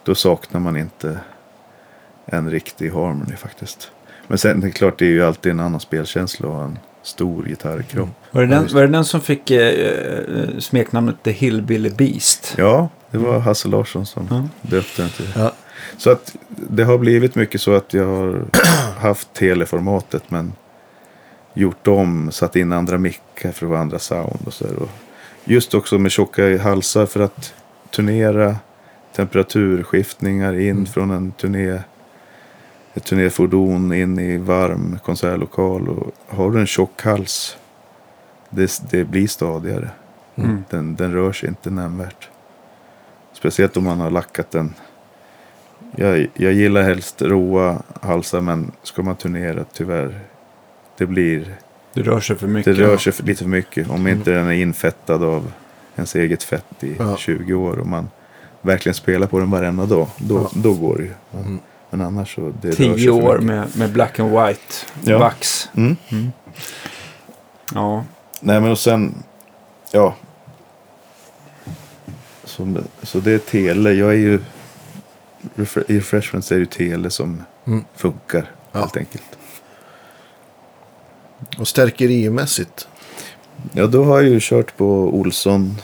då 0.05 0.15
saknar 0.15 0.60
man 0.60 0.77
inte 0.77 1.19
en 2.33 2.51
riktig 2.51 2.91
harmony 2.91 3.37
faktiskt. 3.37 3.91
Men 4.27 4.39
sen 4.39 4.61
det 4.61 4.67
är 4.67 4.71
klart, 4.71 4.99
det 4.99 5.05
är 5.07 5.11
ju 5.11 5.25
alltid 5.25 5.53
en 5.53 5.61
annan 5.61 5.81
spelkänsla 5.81 6.49
och 6.49 6.63
en 6.65 6.79
stor 7.03 7.45
gitarrkropp. 7.45 8.09
Var 8.31 8.43
det, 8.47 8.55
Ja, 8.55 8.61
den, 8.61 8.75
var 8.75 8.81
det 8.83 8.89
den 8.89 9.05
som 9.05 9.21
fick 9.21 9.51
eh, 9.51 9.69
eh, 9.69 10.59
smeknamnet 10.59 11.17
The 11.23 11.31
Hillbilly 11.31 11.91
Beast? 11.91 12.55
Ja, 12.59 12.89
det 13.11 13.19
var 13.19 13.39
Hasse 13.39 13.69
Larsson 13.69 14.07
som 14.07 14.27
Ja. 14.31 14.49
döpte 14.63 15.03
den 15.03 15.11
till. 15.11 15.33
Ja. 15.37 15.53
Så 15.97 16.11
att 16.11 16.37
det 16.49 16.85
har 16.85 16.99
blivit 16.99 17.35
mycket 17.35 17.61
så 17.61 17.75
att 17.75 17.95
jag 17.95 18.07
har 18.07 18.45
haft 19.01 19.35
teleformatet 19.35 20.31
men 20.31 20.53
gjort 21.55 21.87
om, 21.87 22.31
satt 22.33 22.57
in 22.57 22.73
andra 22.73 22.99
mickar 22.99 23.53
för 23.53 23.67
att 23.67 23.71
få 23.73 23.75
andra 23.77 23.99
sound 23.99 24.41
och 24.47 24.53
så 24.53 24.65
där. 24.65 24.77
Och 24.83 24.89
just 25.45 25.75
också 25.75 25.99
med 25.99 26.11
tjocka 26.13 26.59
halsar 26.63 27.07
för 27.07 27.21
att 27.21 27.55
turnera 27.91 28.57
temperaturskiftningar 29.17 30.55
in 30.55 30.71
Mm. 30.71 30.87
från 30.87 31.11
en 31.11 31.33
turné 31.33 31.79
ett 32.94 33.05
turnéfordon 33.05 33.93
in 33.93 34.19
i 34.19 34.36
varm 34.36 34.98
konsertlokal. 35.05 35.89
Och 35.89 36.12
har 36.36 36.51
du 36.51 36.60
en 36.60 36.66
tjock 36.66 37.02
hals, 37.02 37.56
det, 38.51 38.82
det 38.90 39.05
blir 39.05 39.27
stadigare. 39.28 39.90
Mm. 40.36 40.65
Den, 40.70 40.97
den 40.97 41.12
rör 41.12 41.32
sig 41.32 41.48
inte 41.48 41.70
nämnvärt. 41.70 42.28
Speciellt 43.32 43.77
om 43.77 43.85
man 43.85 44.01
har 44.01 44.10
lackat 44.10 44.51
den. 44.51 44.74
Jag, 45.97 46.28
jag 46.35 46.52
gillar 46.52 46.82
helst 46.82 47.23
råa 47.23 47.82
halsar 48.01 48.40
men 48.40 48.73
ska 48.82 49.02
man 49.02 49.16
turnera 49.16 49.65
tyvärr. 49.73 50.20
Det 50.98 51.06
blir, 51.06 51.55
Det 51.94 52.02
rör 52.02 52.20
sig 52.20 52.36
för 52.36 52.47
det 52.47 52.52
mycket. 52.52 52.77
rör 52.78 52.97
sig 52.97 53.12
för, 53.12 53.23
lite 53.24 53.43
för 53.43 53.51
mycket. 53.51 53.90
Om 53.90 54.06
inte 54.06 54.31
den 54.31 54.47
är 54.47 54.52
infettad 54.52 55.23
av 55.24 55.52
ens 55.97 56.15
eget 56.15 56.43
fett 56.43 56.85
i 56.85 56.97
Ja. 56.98 57.16
20 57.16 57.55
år. 57.55 57.78
Och 57.78 57.86
man 57.86 58.09
verkligen 58.62 58.94
spelar 58.94 59.27
på 59.27 59.39
den 59.39 59.51
varenda 59.51 59.86
dag. 59.86 60.06
Då, 60.16 60.35
Ja. 60.36 60.51
då 60.55 60.74
går 60.74 60.97
det 60.97 61.02
ju. 61.02 61.12
Mm. 61.40 61.59
Men 61.90 62.01
annars 62.01 62.35
så. 62.35 62.52
Det 62.62 62.73
Tio 62.73 63.10
år 63.10 63.39
med, 63.39 63.77
med 63.77 63.93
black 63.93 64.19
and 64.20 64.31
white 64.31 64.74
Ja. 65.05 65.19
vax. 65.19 65.69
Mm. 65.77 65.97
Ja. 67.74 68.05
Nej 68.40 68.60
men 68.60 68.70
och 68.70 68.78
sen. 68.78 69.23
Ja. 69.93 70.15
Så, 72.44 72.77
så 73.02 73.20
det 73.20 73.32
är 73.32 73.39
tele. 73.39 73.93
Jag 73.93 74.10
är 74.10 74.15
ju. 74.19 74.40
I 75.56 75.60
refreshments 75.98 76.52
är 76.52 76.56
det 76.56 76.60
ju 76.60 76.66
tele 76.66 77.10
som 77.10 77.43
Mm. 77.66 77.85
funkar. 77.94 78.51
Ja. 78.73 78.78
Helt 78.81 78.97
enkelt. 78.97 79.39
Och 81.59 81.69
stärkerimässigt. 81.69 82.89
Ja 83.73 83.86
då 83.86 84.05
har 84.05 84.20
jag 84.20 84.28
ju 84.31 84.39
kört 84.43 84.77
på 84.77 84.86
Olsson 85.15 85.77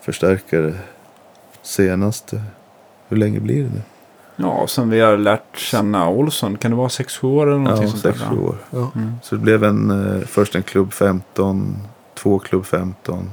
förstärkare 0.00 0.74
senast. 1.62 2.32
Hur 3.08 3.16
länge 3.16 3.40
blir 3.40 3.62
det 3.62 3.82
ja, 4.36 4.66
sen 4.66 4.90
vi 4.90 5.00
har 5.00 5.16
lärt 5.16 5.58
känna 5.58 6.08
Olsson. 6.08 6.58
Kan 6.58 6.70
det 6.70 6.76
vara 6.76 6.88
6-7 6.88 7.24
år 7.26 7.46
eller 7.46 7.58
någonting 7.58 7.84
Ja, 7.84 7.90
sånt 7.90 8.02
där? 8.02 8.12
6-7 8.12 8.38
år. 8.48 8.56
Ja. 8.70 8.90
Mm. 8.94 9.12
Så 9.22 9.34
det 9.34 9.40
blev 9.40 9.64
en, 9.64 9.90
eh, 9.90 10.26
först 10.26 10.54
en 10.54 10.62
klubb 10.62 10.92
15, 10.92 11.76
två 12.14 12.38
klubb 12.38 12.66
15 12.66 13.30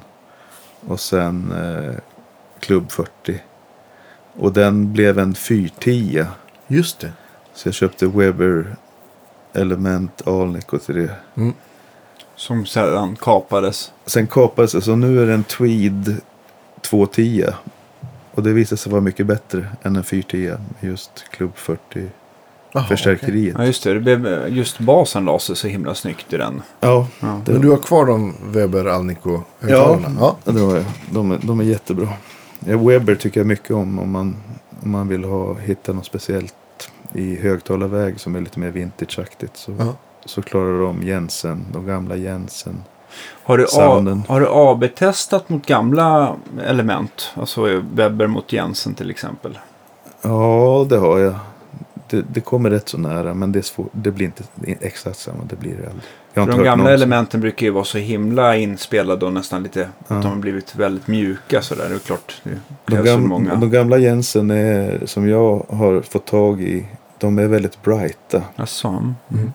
och 0.87 0.99
sen 0.99 1.51
eh, 1.51 1.95
klubb 2.59 2.91
40. 2.91 3.41
Och 4.33 4.53
den 4.53 4.93
blev 4.93 5.19
en 5.19 5.35
410. 5.35 6.25
Just 6.67 6.99
det. 6.99 7.11
Så 7.53 7.67
jag 7.67 7.73
köpte 7.75 8.07
Weber 8.07 8.75
Element 9.53 10.27
Alnico 10.27 10.77
till 10.79 10.95
det. 10.95 11.15
Mm. 11.35 11.53
Som 12.35 12.65
sedan 12.65 13.15
kapades. 13.15 13.91
Sen 14.05 14.27
kapades 14.27 14.71
det, 14.71 14.81
så 14.81 14.95
nu 14.95 15.21
är 15.21 15.27
det 15.27 15.33
en 15.33 15.43
Tweed 15.43 16.15
210. 16.81 17.45
Och 18.33 18.43
det 18.43 18.53
visade 18.53 18.77
sig 18.77 18.91
vara 18.91 19.01
mycket 19.01 19.25
bättre 19.27 19.65
än 19.83 19.95
en 19.95 20.03
410 20.03 20.47
med 20.79 20.89
just 20.91 21.11
klubb 21.31 21.51
40 21.55 21.79
Jaha, 21.95 22.07
okej. 22.71 22.87
förstärkeriet. 22.87 23.55
Ja, 23.57 23.65
just 23.65 23.83
det. 23.83 23.93
det 23.93 23.99
blev, 23.99 24.47
just 24.47 24.79
basen 24.79 25.25
la 25.25 25.39
sig 25.39 25.55
så 25.55 25.67
himla 25.67 25.95
snyggt 25.95 26.33
i 26.33 26.37
den. 26.37 26.61
Ja, 26.79 27.07
Ja. 27.19 27.41
det, 27.45 27.51
Men 27.51 27.61
du 27.61 27.69
har 27.69 27.77
kvar 27.77 28.05
de 28.05 28.33
Weber 28.51 28.85
Alnico-högtalarna? 28.85 30.15
Ja, 30.19 30.37
det 30.51 30.59
har 30.59 30.75
jag. 30.75 30.85
De, 31.11 31.31
är- 31.31 31.39
de 31.43 31.59
är 31.59 31.63
jättebra. 31.63 32.07
Ja, 32.59 32.77
Weber 32.77 33.15
tycker 33.15 33.39
jag 33.39 33.47
mycket 33.47 33.71
om 33.71 33.99
om 33.99 34.11
man, 34.11 34.35
om 34.83 34.91
man 34.91 35.07
vill 35.07 35.23
ha, 35.23 35.53
hitta 35.53 35.93
något 35.93 36.05
speciellt 36.05 36.53
i 37.13 37.35
högtalarväg 37.35 38.19
som 38.19 38.35
är 38.35 38.41
lite 38.41 38.59
mer 38.59 38.71
vintageaktigt. 38.71 39.57
Så, 39.57 39.75
Ja. 39.79 39.95
så 40.25 40.41
klarar 40.41 40.81
de 40.81 41.03
Jensen, 41.03 41.65
de 41.73 41.85
gamla 41.85 42.15
Jensen. 42.15 42.83
Har 43.43 43.57
du, 43.57 43.67
Sounden. 43.67 44.23
har 44.27 44.39
du 44.39 44.47
AB-testat 44.49 45.49
mot 45.49 45.65
gamla 45.65 46.35
element? 46.65 47.31
Alltså 47.35 47.81
Webber 47.93 48.27
mot 48.27 48.53
Jensen 48.53 48.93
till 48.93 49.09
exempel. 49.09 49.59
Ja, 50.21 50.85
det 50.89 50.97
har 50.97 51.19
jag. 51.19 51.35
Det, 52.09 52.21
det 52.33 52.41
kommer 52.41 52.69
rätt 52.69 52.89
så 52.89 52.97
nära 52.97 53.33
men 53.33 53.51
det, 53.51 53.59
är 53.59 53.63
svårt, 53.63 53.89
det 53.91 54.11
blir 54.11 54.25
inte 54.25 54.43
exakt 54.81 55.19
samma. 55.19 55.43
Det 55.49 55.55
blir 55.55 55.75
det. 55.75 55.89
Jag 56.33 56.47
de 56.47 56.63
gamla 56.63 56.91
elementen 56.93 57.41
brukar 57.41 57.65
ju 57.65 57.71
vara 57.71 57.83
så 57.83 57.97
himla 57.97 58.55
inspelade 58.57 59.25
och 59.25 59.33
nästan 59.33 59.63
lite... 59.63 59.79
Ja. 60.07 60.15
Att 60.15 60.21
de 60.21 60.31
har 60.31 60.37
blivit 60.39 60.75
väldigt 60.75 61.07
mjuka 61.07 61.61
sådär. 61.61 61.85
Det 61.89 61.95
är 61.95 61.99
klart. 61.99 62.41
Det 62.43 62.49
De, 62.49 62.91
krävs 62.91 63.07
väl 63.07 63.13
gam, 63.15 63.29
många. 63.29 63.55
de 63.55 63.69
gamla 63.69 63.97
Jensen 63.97 64.51
är, 64.51 65.01
som 65.05 65.29
jag 65.29 65.65
har 65.69 66.01
fått 66.01 66.25
tag 66.25 66.61
i, 66.61 66.85
de 67.17 67.39
är 67.39 67.47
väldigt 67.47 67.81
brighta. 67.81 68.41
Jaså? 68.55 68.87
Mm. 68.87 69.53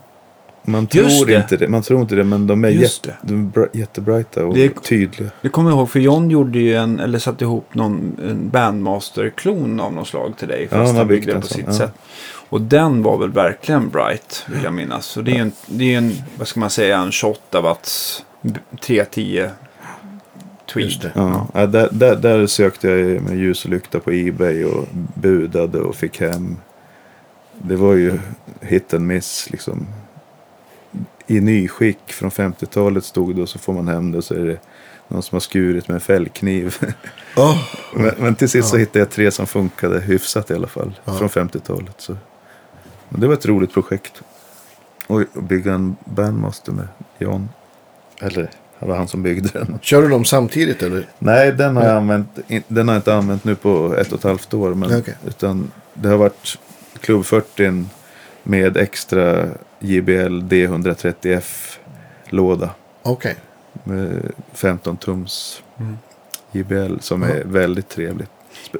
Man 0.69 0.86
tror, 0.86 1.27
det. 1.27 1.35
inte 1.36 1.57
det, 1.57 1.69
man 1.69 1.82
tror 1.82 2.01
inte 2.01 2.15
det, 2.15 2.24
men 2.24 2.47
de 2.47 2.65
är, 2.65 2.69
Just 2.69 3.07
jätte, 3.07 3.19
de 3.23 3.35
är 3.47 3.51
bra- 3.51 3.66
jättebrighta 3.73 4.47
och 4.47 4.55
Det 4.55 4.65
är- 4.65 4.69
tydliga. 4.69 5.31
Det 5.43 5.49
kommer 5.49 5.70
jag 5.70 5.78
ihåg 5.78 5.90
för 5.90 6.01
John 6.01 6.31
gjorde 6.31 6.59
ju 6.59 6.74
en, 6.74 7.01
eller 7.01 7.19
satte 7.19 7.45
ihop 7.45 7.74
någon 7.74 8.16
Bandmaster-klon 8.53 9.81
av 9.81 9.93
något 9.93 10.09
slag 10.09 10.32
till 10.39 10.49
dig. 10.49 10.62
Ja, 10.62 10.69
Fast 10.69 10.77
han 10.77 10.86
har 10.86 10.95
han 10.95 11.09
byggt 11.09 11.20
byggde 11.27 11.32
den 11.32 11.36
en 11.36 11.43
på 11.43 11.55
sitt 11.55 11.65
ja. 11.66 11.73
sätt. 11.73 11.93
Och 12.51 12.61
den 12.61 13.03
var 13.03 13.19
väl 13.19 13.31
verkligen 13.32 13.89
bright, 13.89 14.47
vill 14.49 14.65
jag 14.65 14.74
minnas. 14.74 15.07
Så 15.07 15.20
det 15.23 15.31
är 15.31 15.35
ju 15.35 15.40
en, 15.40 15.53
det 15.66 15.95
är 15.95 15.99
en 15.99 16.12
vad 16.39 16.49
ska 16.49 16.61
man 16.61 16.70
säga, 16.70 16.99
en 16.99 17.12
28 17.12 17.61
watts 17.61 18.24
b- 18.43 18.61
310 18.82 19.47
tweed. 20.74 21.01
Det. 21.03 21.12
Ja. 21.15 21.47
Ja, 21.55 21.66
där, 21.66 21.89
där, 21.93 22.16
där 22.16 22.47
sökte 22.47 22.89
jag 22.89 23.23
med 23.23 23.39
ljus 23.39 23.65
och 23.65 23.70
lykta 23.70 24.01
på 24.01 24.11
Ebay 24.12 24.65
och 24.65 24.85
budade 25.15 25.78
och 25.81 25.95
fick 25.97 26.20
hem. 26.20 26.57
Det 27.62 27.77
var 27.77 27.95
ju 27.95 28.19
hit 28.61 28.95
and 28.95 29.07
miss 29.07 29.49
liksom. 29.51 29.86
I 31.31 31.41
nyskick 31.41 32.13
från 32.13 32.31
50-talet 32.31 33.05
stod 33.05 33.37
det 33.37 33.43
och 33.43 33.49
så 33.49 33.59
får 33.59 33.73
man 33.73 33.89
hem 33.89 34.13
det 34.13 34.19
och 34.19 34.25
så 34.25 34.35
är 34.35 34.45
det 34.47 34.59
någon 35.09 35.23
som 35.23 35.37
har 35.37 35.41
skurit 35.41 35.89
med 35.89 35.95
en 35.95 36.01
fällkniv. 36.01 36.77
Ja. 37.37 37.59
men, 37.95 38.15
men 38.19 38.35
till 38.35 38.49
sist 38.49 38.69
så 38.69 38.77
Ja. 38.77 38.81
hittade 38.81 38.99
jag 38.99 39.11
tre 39.11 39.31
som 39.31 39.47
funkade 39.47 40.01
hyfsat 40.01 40.51
i 40.51 40.55
alla 40.55 40.67
fall. 40.67 41.01
Ja. 41.05 41.15
Från 41.19 41.29
50-talet. 41.29 41.95
Så. 41.99 42.17
Men 43.09 43.21
det 43.21 43.27
var 43.27 43.35
ett 43.35 43.47
roligt 43.47 43.73
projekt. 43.73 44.23
Och 45.07 45.23
bygga 45.43 45.75
en 45.75 45.97
bandmaster 46.05 46.73
med 46.73 46.89
John. 47.19 47.49
Eller 48.21 48.51
det 48.81 48.87
var 48.87 48.97
han 48.97 49.09
som 49.09 49.23
byggde 49.23 49.49
den. 49.49 49.79
Kör 49.83 50.03
du 50.03 50.09
dem 50.09 50.25
samtidigt 50.25 50.83
eller? 50.83 51.09
Nej, 51.19 51.53
den 51.53 51.77
har, 51.77 51.83
Ja. 51.83 51.89
jag 51.89 51.97
använt, 51.97 52.39
den 52.69 52.89
har 52.89 52.95
jag 52.95 52.99
inte 53.01 53.15
använt 53.15 53.45
nu 53.45 53.55
på 53.55 53.95
ett 53.99 54.13
och 54.13 54.19
ett 54.19 54.25
halvt 54.25 54.55
år. 54.55 54.75
Men, 54.75 54.99
Okej. 54.99 55.17
Utan 55.27 55.71
det 55.95 56.09
har 56.09 56.17
varit 56.17 56.59
Club 57.01 57.25
40 57.27 57.85
med 58.43 58.77
extra 58.77 59.47
JBL 59.81 60.43
D130F 60.43 61.79
låda. 62.29 62.71
Okej. 63.03 63.37
Med 63.85 64.33
15 64.53 64.97
tums 64.97 65.63
Mm. 65.79 65.99
JBL 66.53 66.99
som 67.01 67.23
Ja. 67.23 67.29
är 67.29 67.45
väldigt 67.45 67.89
trevligt. 67.89 68.31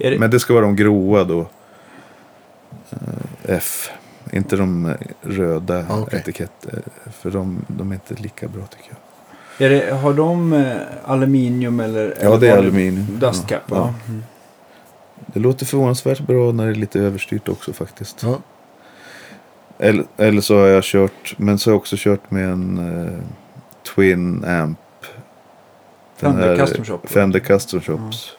Är 0.01 0.11
det- 0.11 0.19
Men 0.19 0.31
det 0.31 0.41
ska 0.41 0.53
vara 0.55 0.65
de 0.65 0.77
gråa 0.77 1.25
då. 1.25 1.41
Eh, 2.91 2.99
F. 3.43 3.91
Inte 4.33 4.57
de 4.57 4.87
eh, 4.87 4.93
röda 5.23 5.85
Ja, 5.89 6.01
okej. 6.01 6.19
etiketter. 6.21 6.83
För 7.13 7.31
de, 7.31 7.65
de 7.69 7.91
är 7.91 7.95
inte 7.95 8.15
lika 8.23 8.49
bra 8.49 8.67
tycker 8.67 8.91
jag. 8.91 9.67
Är 9.67 9.71
det, 9.87 9.95
har 9.95 10.15
de 10.15 10.53
eh, 10.53 10.77
aluminium 11.05 11.81
eller? 11.81 12.19
Ja, 12.23 12.37
det 12.37 12.49
är 12.49 12.59
aluminium. 12.59 13.19
Dust 13.21 13.47
cap, 13.47 13.63
Ja, 13.71 13.77
ja. 13.77 13.95
ja. 14.07 14.13
Det 15.27 15.41
låter 15.41 15.67
förvånansvärt 15.67 16.21
bra 16.21 16.53
när 16.53 16.65
det 16.67 16.73
är 16.73 16.75
lite 16.75 17.01
överstyrt 17.01 17.49
också 17.49 17.73
faktiskt. 17.73 18.23
Ja. 18.23 18.39
Eller, 19.79 20.05
eller 20.17 20.41
så 20.41 20.59
har 20.59 20.67
jag 20.67 20.85
kört, 20.85 21.35
men 21.37 21.59
så 21.59 21.71
har 21.71 21.73
jag 21.73 21.79
också 21.81 21.97
kört 21.99 22.31
med 22.31 22.49
en 22.49 22.79
eh, 22.79 23.19
Twin 23.95 24.45
Amp. 24.45 24.79
Den 26.21 26.33
Fender 26.33 26.49
här 26.57 26.67
Custom 26.67 26.85
Shop. 26.85 27.01
Fender 27.05 27.39
Custom 27.41 27.81
Shops. 27.81 28.31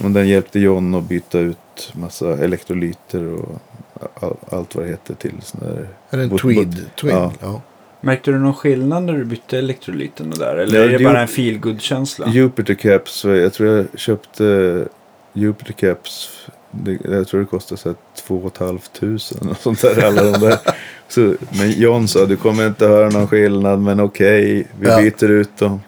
Men 0.00 0.12
den 0.12 0.28
hjälpte 0.28 0.58
John 0.58 0.94
att 0.94 1.04
byta 1.04 1.38
ut 1.38 1.92
massa 1.92 2.38
elektrolyter 2.38 3.26
och 3.32 3.60
all, 4.14 4.36
allt 4.50 4.74
vad 4.74 4.84
det 4.84 4.90
heter 4.90 5.14
till 5.14 5.34
sån 5.42 5.60
där. 5.60 5.88
Är 6.10 6.16
det 6.16 6.22
en 6.22 6.28
Bot- 6.30 6.40
tweed? 6.42 6.66
bot- 6.68 6.96
Twin? 7.00 7.10
ja. 7.10 7.32
Ja. 7.40 7.62
Märkte 8.00 8.30
du 8.30 8.38
någon 8.38 8.54
skillnad 8.54 9.02
när 9.02 9.12
du 9.12 9.24
bytte 9.24 9.58
elektrolyterna 9.58 10.36
där? 10.36 10.56
Eller 10.56 10.78
Ja, 10.78 10.84
är 10.84 10.98
det 10.98 11.04
bara 11.04 11.20
en 11.20 11.28
feel 11.28 11.78
känsla 11.80 12.28
Jupiter 12.28 12.74
Caps, 12.74 13.24
jag 13.24 13.52
tror 13.52 13.76
jag 13.76 13.86
köpte 14.00 14.84
Jupiter 15.32 15.72
Caps. 15.72 16.30
Det, 16.70 16.98
jag 17.04 17.28
tror 17.28 17.40
det 17.40 17.46
kostade 17.46 17.80
så 17.80 17.88
här 17.88 17.96
två 18.26 18.36
och 18.36 18.46
ett 18.52 18.58
halvt 18.58 18.92
tusen 18.92 19.48
och 19.48 19.56
sånt 19.56 19.82
där. 19.82 20.04
Alla 20.06 20.22
de 20.32 20.38
där. 20.40 20.58
Så, 21.08 21.34
men 21.58 21.70
John 21.70 22.08
sa 22.08 22.26
du 22.26 22.36
kommer 22.36 22.66
inte 22.66 22.86
höra 22.86 23.10
någon 23.10 23.28
skillnad 23.28 23.80
men 23.80 24.00
okej, 24.00 24.66
vi 24.80 24.88
Ja. 24.88 24.96
byter 25.00 25.30
ut 25.30 25.56
dem. 25.56 25.80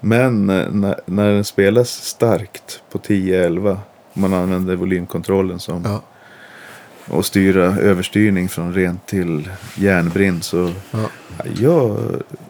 Men 0.00 0.50
eh, 0.50 0.70
när, 0.70 1.00
när 1.06 1.30
den 1.32 1.44
spelas 1.44 1.90
starkt 1.90 2.82
på 2.90 2.98
10-11 2.98 3.76
om 4.12 4.20
man 4.22 4.34
använder 4.34 4.76
volymkontrollen 4.76 5.58
som 5.58 5.82
Ja. 5.84 6.02
och 7.08 7.26
styra 7.26 7.64
överstyrning 7.64 8.48
från 8.48 8.74
rent 8.74 9.06
till 9.06 9.48
järnbrinn 9.76 10.42
så 10.42 10.70
Ja. 10.90 10.98
ja, 11.38 11.44
jag, 11.60 11.96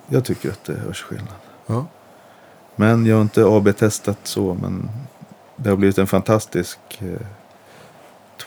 jag 0.09 0.25
tycker 0.25 0.49
att 0.51 0.65
det 0.65 0.75
hörs 0.75 1.03
skillnad. 1.03 1.29
Ja. 1.67 1.87
Men 2.77 3.07
jag 3.07 3.17
har 3.17 3.23
inte 3.23 3.45
AB-testat 3.47 4.19
så, 4.23 4.57
men 4.63 4.91
det 5.57 5.69
har 5.71 5.77
blivit 5.77 5.99
en 5.99 6.07
fantastisk 6.07 6.79
eh, 6.99 7.27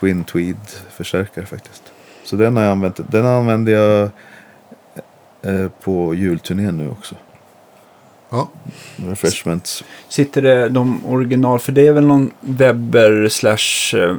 Twin 0.00 0.24
Tweed-förstärkare 0.24 1.46
faktiskt. 1.46 1.82
Så 2.24 2.36
den 2.36 2.56
har 2.56 2.62
jag 2.62 2.72
använt. 2.72 3.00
Den 3.10 3.26
använder 3.26 3.72
jag 3.72 4.10
eh, 5.42 5.68
på 5.82 6.14
julturnén 6.14 6.76
nu 6.78 6.90
också. 6.90 7.14
Ja. 8.30 8.48
Refreshments. 8.96 9.84
Sitter 10.08 10.42
det 10.42 10.68
de 10.68 11.06
original, 11.06 11.58
för 11.58 11.72
det 11.72 11.86
är 11.86 11.92
väl 11.92 12.06
någon 12.06 12.30
Weber 12.40 13.28
slash 13.28 13.98
eh, 14.00 14.16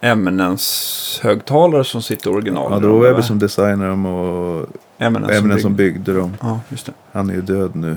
Eminence-högtalare 0.00 1.84
som 1.84 2.02
sitter 2.02 2.30
original. 2.30 2.72
Ja, 2.72 2.78
det 2.78 2.86
var 2.86 3.00
Webber 3.00 3.22
som 3.22 3.38
designade 3.38 3.90
dem 3.90 4.06
och 4.06 4.66
Eminence 4.98 5.60
som 5.60 5.76
byggde. 5.76 5.98
byggde 5.98 6.20
dem. 6.20 6.36
Ja, 6.40 6.60
just 6.68 6.86
det. 6.86 6.92
Han 7.12 7.30
är 7.30 7.34
ju 7.34 7.42
död 7.42 7.76
nu, 7.76 7.96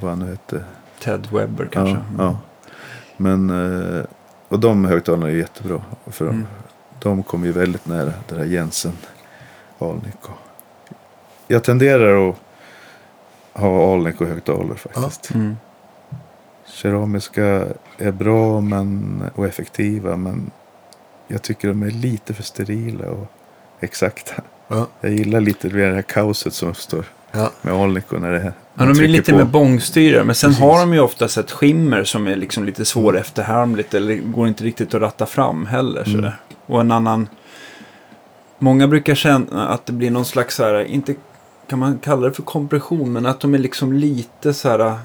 vad 0.00 0.10
han 0.10 0.18
nu 0.18 0.26
hette. 0.26 0.64
Ted 1.04 1.26
Webber 1.32 1.68
kanske. 1.72 1.96
Ja, 2.18 2.24
ja. 2.24 2.38
Men, 3.16 3.50
eh, 3.50 4.04
och 4.48 4.60
de 4.60 4.84
högtalarna 4.84 5.26
är 5.26 5.30
jättebra. 5.34 5.82
För 6.06 6.28
Mm. 6.28 6.46
de 7.00 7.22
kommer 7.22 7.46
ju 7.46 7.52
väldigt 7.52 7.86
nära 7.86 8.12
det 8.28 8.34
där 8.34 8.44
Jensen, 8.44 8.92
Alnico. 9.78 10.30
Jag 11.46 11.64
tenderar 11.64 12.28
att 12.30 12.36
ha 13.52 13.94
Alnico-högtalare 13.94 14.76
faktiskt. 14.76 15.34
Mm. 15.34 15.56
Keramiska 16.66 17.66
är 17.98 18.12
bra 18.12 18.60
men, 18.60 19.22
och 19.34 19.46
effektiva 19.46 20.16
men 20.16 20.50
jag 21.28 21.42
tycker 21.42 21.68
de 21.68 21.82
är 21.82 21.90
lite 21.90 22.34
för 22.34 22.42
sterila 22.42 23.10
och 23.10 23.26
exakta. 23.80 24.42
Ja. 24.68 24.86
Jag 25.00 25.12
gillar 25.12 25.40
lite 25.40 25.68
det 25.68 25.94
här 25.94 26.02
kaoset 26.02 26.54
som 26.54 26.68
uppstår 26.68 27.04
Ja. 27.32 27.50
med 27.62 27.74
Alnico 27.74 28.18
när 28.18 28.32
det 28.32 28.52
Ja, 28.78 28.84
de 28.84 29.04
är 29.04 29.08
lite 29.08 29.32
på. 29.32 29.38
med 29.38 29.46
bångstyrare, 29.46 30.24
men 30.24 30.34
sen 30.34 30.50
Precis. 30.50 30.62
har 30.62 30.80
de 30.80 30.94
ju 30.94 31.00
oftast 31.00 31.38
ett 31.38 31.50
skimmer 31.50 32.04
som 32.04 32.26
är 32.26 32.36
liksom 32.36 32.64
lite 32.64 32.84
svårefterhärmligt 32.84 33.94
eller 33.94 34.16
går 34.16 34.48
inte 34.48 34.64
riktigt 34.64 34.94
att 34.94 35.00
ratta 35.00 35.26
fram 35.26 35.66
heller. 35.66 36.00
Mm. 36.02 36.12
Sådär. 36.16 36.36
Och 36.66 36.80
en 36.80 36.92
annan... 36.92 37.28
Många 38.58 38.88
brukar 38.88 39.14
känna 39.14 39.68
att 39.68 39.86
det 39.86 39.92
blir 39.92 40.10
någon 40.10 40.24
slags 40.24 40.56
så 40.56 40.64
här, 40.64 40.84
inte 40.84 41.14
kan 41.68 41.78
man 41.78 41.98
kalla 41.98 42.26
det 42.28 42.32
för 42.32 42.42
kompression, 42.42 43.12
men 43.12 43.26
att 43.26 43.40
de 43.40 43.54
är 43.54 43.58
liksom 43.58 43.92
lite 43.92 44.54
så 44.54 44.68
här... 44.68 44.98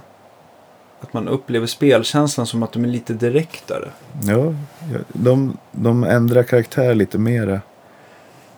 Att 1.02 1.14
man 1.14 1.28
upplever 1.28 1.68
spelkänslan 1.68 2.48
som 2.48 2.64
att 2.64 2.72
de 2.72 2.84
är 2.84 2.88
lite 2.88 3.14
direktare. 3.14 3.90
Ja, 4.24 4.54
ja, 4.94 5.00
de, 5.08 5.58
de 5.72 6.04
ändrar 6.04 6.44
karaktär 6.44 6.96
lite 6.96 7.18
mera 7.18 7.62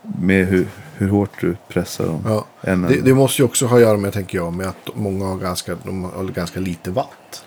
med 0.01 0.47
hur, 0.47 0.67
hur 0.97 1.09
hårt 1.09 1.29
du 1.41 1.55
pressar 1.67 2.05
dem. 2.05 2.23
Ja. 2.27 2.45
Än 2.61 2.81
Det, 2.81 2.93
en- 2.97 3.03
det 3.05 3.13
måste 3.13 3.41
ju 3.41 3.45
också 3.45 3.65
ha 3.65 3.75
att 3.75 3.81
göra 3.81 3.97
med, 3.97 4.13
tänker 4.13 4.37
jag, 4.37 4.53
med 4.53 4.67
att 4.67 4.89
många 4.95 5.25
har 5.25 5.35
ganska, 5.37 5.75
de 5.83 6.03
har 6.03 6.23
ganska 6.23 6.59
lite 6.59 6.91
watt. 6.91 7.43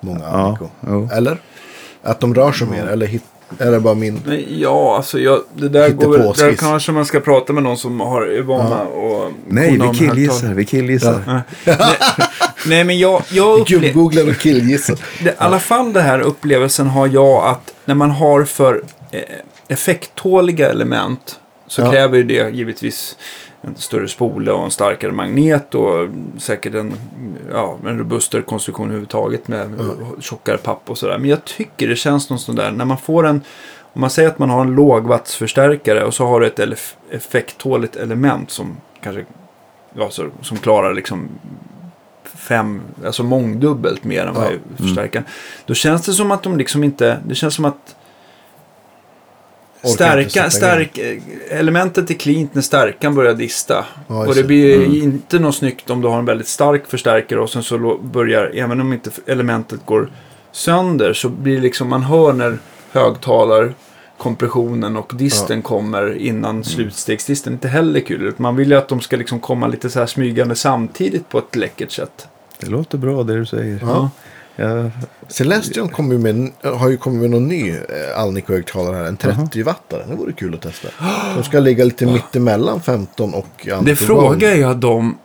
Många 0.00 0.58
ja. 0.80 1.08
Eller? 1.12 1.38
Att 2.02 2.20
de 2.20 2.34
rör 2.34 2.52
sig 2.52 2.66
mer, 2.68 2.86
eller 2.86 3.06
hit, 3.06 3.24
är 3.58 3.70
det 3.70 3.80
bara 3.80 3.94
min... 3.94 4.20
Men 4.26 4.44
ja, 4.48 4.96
alltså 4.96 5.18
jag, 5.18 5.40
det 5.54 5.68
där 5.68 5.90
går 5.90 6.18
väl, 6.18 6.32
där 6.32 6.54
kanske 6.54 6.92
man 6.92 7.06
ska 7.06 7.20
prata 7.20 7.52
med 7.52 7.62
någon 7.62 7.76
som 7.76 8.00
har 8.00 8.42
vana 8.42 8.82
och 8.84 9.30
Nej, 9.48 9.78
vi 9.82 9.98
killgissar, 9.98 10.54
vi 10.54 10.64
killgissar. 10.64 11.42
Nej, 12.66 12.84
men 12.84 12.98
jag, 12.98 13.22
jag 13.30 13.58
upplever... 13.60 13.84
Gubbgooglar 13.86 14.28
och 14.28 14.36
killgissar. 14.36 14.96
Det, 15.24 15.30
I 15.30 15.34
alla 15.38 15.58
fall 15.58 15.92
den 15.92 16.02
här 16.04 16.20
upplevelsen 16.20 16.86
har 16.86 17.06
jag 17.06 17.44
att 17.46 17.74
när 17.84 17.94
man 17.94 18.10
har 18.10 18.44
för 18.44 18.82
eh, 19.10 19.20
effekttåliga 19.68 20.70
element 20.70 21.40
så 21.68 21.80
Ja. 21.82 21.90
kräver 21.90 22.22
det 22.22 22.50
givetvis 22.54 23.16
en 23.60 23.76
större 23.76 24.08
spole 24.08 24.52
och 24.52 24.64
en 24.64 24.70
starkare 24.70 25.12
magnet 25.12 25.74
och 25.74 26.08
säkert 26.38 26.74
en, 26.74 26.92
ja, 27.52 27.76
en 27.86 27.98
robustare 27.98 28.42
konstruktion 28.42 28.86
överhuvudtaget 28.86 29.48
med 29.48 29.74
tjockare 30.20 30.58
papp 30.58 30.90
och 30.90 30.98
sådär. 30.98 31.18
Men 31.18 31.30
jag 31.30 31.44
tycker 31.44 31.88
det 31.88 31.96
känns 31.96 32.30
någon 32.30 32.38
sån 32.38 32.56
där, 32.56 32.70
när 32.70 32.84
man 32.84 32.98
får 32.98 33.26
en, 33.26 33.40
om 33.92 34.00
man 34.00 34.10
säger 34.10 34.28
att 34.28 34.38
man 34.38 34.50
har 34.50 34.60
en 34.60 34.74
lågvattsförstärkare 34.74 36.04
och 36.04 36.14
så 36.14 36.26
har 36.26 36.40
du 36.40 36.46
ett 36.46 36.60
effekttåligt 37.10 37.96
element 37.96 38.50
som 38.50 38.76
kanske, 39.02 39.24
ja, 39.94 40.10
så, 40.10 40.26
som 40.42 40.56
klarar 40.56 40.94
liksom 40.94 41.28
fem, 42.24 42.80
alltså 43.06 43.22
mångdubbelt 43.22 44.04
mer 44.04 44.26
än 44.26 44.34
vad 44.34 44.44
Ja. 44.44 44.50
är 44.50 44.82
förstärkaren. 44.82 45.24
Då 45.66 45.74
känns 45.74 46.06
det 46.06 46.12
som 46.12 46.30
att 46.30 46.42
de 46.42 46.56
liksom 46.58 46.84
inte, 46.84 47.18
det 47.26 47.34
känns 47.34 47.54
som 47.54 47.64
att 47.64 47.96
Stärka, 49.84 50.50
stärk, 50.50 50.98
elementet 51.50 52.10
är 52.10 52.14
cleant 52.14 52.54
när 52.54 52.62
stärkan 52.62 53.14
börjar 53.14 53.34
dista. 53.34 53.84
Ja, 54.08 54.26
och 54.26 54.34
det 54.34 54.44
blir 54.44 54.76
Mm. 54.76 54.94
inte 55.02 55.38
något 55.38 55.54
snyggt 55.54 55.90
om 55.90 56.00
du 56.00 56.08
har 56.08 56.18
en 56.18 56.24
väldigt 56.24 56.48
stark 56.48 56.86
förstärkare 56.86 57.40
och 57.40 57.50
sen 57.50 57.62
så 57.62 57.98
börjar, 58.02 58.50
även 58.54 58.80
om 58.80 58.92
inte 58.92 59.10
elementet 59.26 59.80
går 59.86 60.10
sönder, 60.52 61.12
så 61.12 61.28
blir 61.28 61.60
liksom, 61.60 61.88
man 61.88 62.02
hör 62.02 62.32
när 62.32 62.58
högtalar 62.92 63.74
kompressionen 64.18 64.96
och 64.96 65.12
disten 65.14 65.62
kommer 65.62 66.16
innan 66.16 66.64
slutstegsdisten. 66.64 67.52
Inte 67.52 67.68
heller 67.68 68.00
kul. 68.00 68.32
Man 68.36 68.56
vill 68.56 68.70
ju 68.70 68.76
att 68.76 68.88
de 68.88 69.00
ska 69.00 69.16
liksom 69.16 69.40
komma 69.40 69.66
lite 69.66 69.90
så 69.90 69.98
här 69.98 70.06
smygande 70.06 70.54
samtidigt 70.54 71.28
på 71.28 71.38
ett 71.38 71.56
läckert 71.56 71.90
sätt. 71.90 72.28
Det 72.60 72.66
låter 72.66 72.98
bra 72.98 73.22
det 73.22 73.38
du 73.38 73.46
säger. 73.46 73.78
Ja. 73.82 74.10
Celestion 75.28 75.88
kommer 75.88 76.14
ju 76.14 76.18
med, 76.18 76.52
har 76.62 76.88
ju 76.88 76.96
kommit 76.96 77.20
med 77.20 77.30
någon 77.30 77.48
ny 77.48 77.70
eh, 77.70 78.20
Alnico-högtalare 78.20 78.96
här. 78.96 79.04
En 79.04 79.18
30-wattare. 79.18 80.08
Det 80.08 80.14
vore 80.14 80.32
kul 80.32 80.54
att 80.54 80.62
testa. 80.62 80.88
De 81.36 81.44
ska 81.44 81.60
ligga 81.60 81.84
lite 81.84 82.06
mittemellan 82.06 82.80
15 82.80 83.34
och 83.34 83.46
Antigon. 83.60 83.84
Det 83.84 83.96
frågar 83.96 84.54
jag 84.54 84.76
dem. 84.76 85.18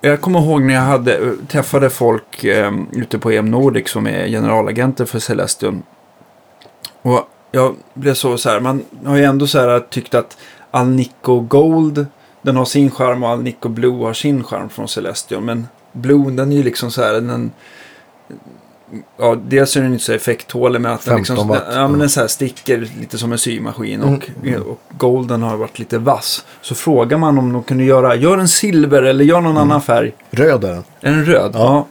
Jag 0.00 0.20
kommer 0.20 0.40
ihåg 0.40 0.62
när 0.62 0.74
jag 0.74 0.80
hade, 0.80 1.36
träffade 1.48 1.90
folk 1.90 2.44
eh, 2.44 2.72
ute 2.92 3.18
på 3.18 3.30
EM 3.30 3.50
Nordic 3.50 3.88
som 3.88 4.06
är 4.06 4.28
generalagenter 4.28 5.04
för 5.04 5.18
Celestion. 5.18 5.82
Och 7.02 7.28
jag 7.50 7.74
blev 7.94 8.14
så, 8.14 8.38
så 8.38 8.50
här, 8.50 8.60
man 8.60 8.84
har 9.04 9.16
ju 9.16 9.24
ändå 9.24 9.46
så 9.46 9.58
här 9.58 9.80
tyckt 9.80 10.14
att 10.14 10.36
Alnico 10.70 11.40
Gold, 11.40 12.06
den 12.42 12.56
har 12.56 12.64
sin 12.64 12.90
charm 12.90 13.22
och 13.22 13.28
Alnico 13.28 13.68
Blue 13.68 14.04
har 14.04 14.12
sin 14.12 14.44
charm 14.44 14.68
från 14.68 14.88
Celestion. 14.88 15.44
Men 15.44 15.66
Blue, 15.92 16.30
den 16.30 16.52
är 16.52 16.56
ju 16.56 16.62
liksom 16.62 16.90
så 16.90 17.02
här, 17.02 17.12
den, 17.12 17.52
ja, 19.16 19.36
dels 19.48 19.76
är 19.76 19.82
den 19.82 19.92
inte 19.92 20.04
så 20.04 20.12
effekttålig 20.12 20.80
men 20.80 20.92
att 20.92 21.04
den 21.04 21.14
15 21.16 21.34
liksom, 21.34 21.48
watt. 21.48 21.64
ja, 21.72 21.88
men 21.88 21.98
den 22.00 22.08
så 22.08 22.20
här 22.20 22.26
sticker 22.26 22.88
lite 23.00 23.18
som 23.18 23.32
en 23.32 23.38
symaskin 23.38 24.02
och, 24.02 24.30
och 24.66 24.80
Golden 24.98 25.42
har 25.42 25.56
varit 25.56 25.78
lite 25.78 25.98
vass. 25.98 26.44
Så 26.60 26.74
frågar 26.74 27.18
man 27.18 27.38
om 27.38 27.52
de 27.52 27.62
kunde 27.62 27.84
göra, 27.84 28.14
gör 28.14 28.38
en 28.38 28.48
silver 28.48 29.02
eller 29.02 29.24
gör 29.24 29.40
någon 29.40 29.56
annan 29.56 29.82
färg. 29.82 30.12
Röd 30.30 30.64
är 30.64 30.72
den. 30.72 30.84
Är 31.00 31.10
den 31.10 31.24
röd? 31.24 31.50
Ja. 31.54 31.58
ja. 31.58 31.86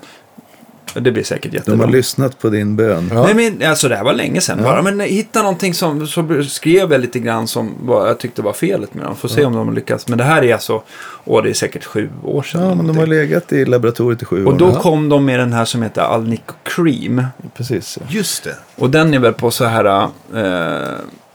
Det 0.93 1.11
blir 1.11 1.23
säkert 1.23 1.51
de 1.51 1.57
jättebra. 1.57 1.85
har 1.85 1.91
lyssnat 1.93 2.39
på 2.39 2.49
din 2.49 2.75
bön. 2.75 3.09
Ja. 3.13 3.23
Nej 3.23 3.33
men 3.59 3.69
alltså 3.69 3.87
det 3.89 3.95
här 3.95 4.03
var 4.03 4.13
länge 4.13 4.41
sedan 4.41 4.57
Ja. 4.59 4.63
bara. 4.63 4.81
Men 4.81 4.99
hitta 4.99 5.41
någonting 5.41 5.73
som, 5.73 6.07
så 6.07 6.43
skrev 6.49 6.91
jag 6.91 7.01
lite 7.01 7.19
grann 7.19 7.47
som 7.47 7.71
vad 7.81 8.09
jag 8.09 8.17
tyckte 8.19 8.41
var 8.41 8.53
felet 8.53 8.93
med 8.93 9.05
dem. 9.05 9.15
Får 9.15 9.27
se 9.27 9.45
om 9.45 9.53
de 9.53 9.73
lyckas. 9.73 10.07
Men 10.07 10.17
det 10.17 10.23
här 10.23 10.43
är 10.43 10.53
alltså, 10.53 10.83
åh 11.25 11.43
det 11.43 11.49
är 11.49 11.53
säkert 11.53 11.85
sju 11.85 12.09
år 12.23 12.43
sedan. 12.43 12.61
Ja, 12.63 12.75
men 12.75 12.87
de 12.87 12.97
har 12.97 13.07
legat 13.07 13.53
i 13.53 13.65
laboratoriet 13.65 14.21
i 14.21 14.25
sju 14.25 14.45
och 14.45 14.53
år. 14.53 14.57
då 14.57 14.65
nu. 14.67 14.75
kom 14.75 15.09
de 15.09 15.25
med 15.25 15.39
den 15.39 15.53
här 15.53 15.65
som 15.65 15.83
heter 15.83 16.01
Alnico 16.01 16.53
Cream. 16.63 17.23
Precis. 17.57 17.97
ja. 18.01 18.07
Just 18.09 18.43
det. 18.43 18.55
Och 18.75 18.89
den 18.89 19.13
är 19.13 19.19
väl 19.19 19.33
på 19.33 19.51
så 19.51 19.65
här, 19.65 19.85
eh, 20.03 20.87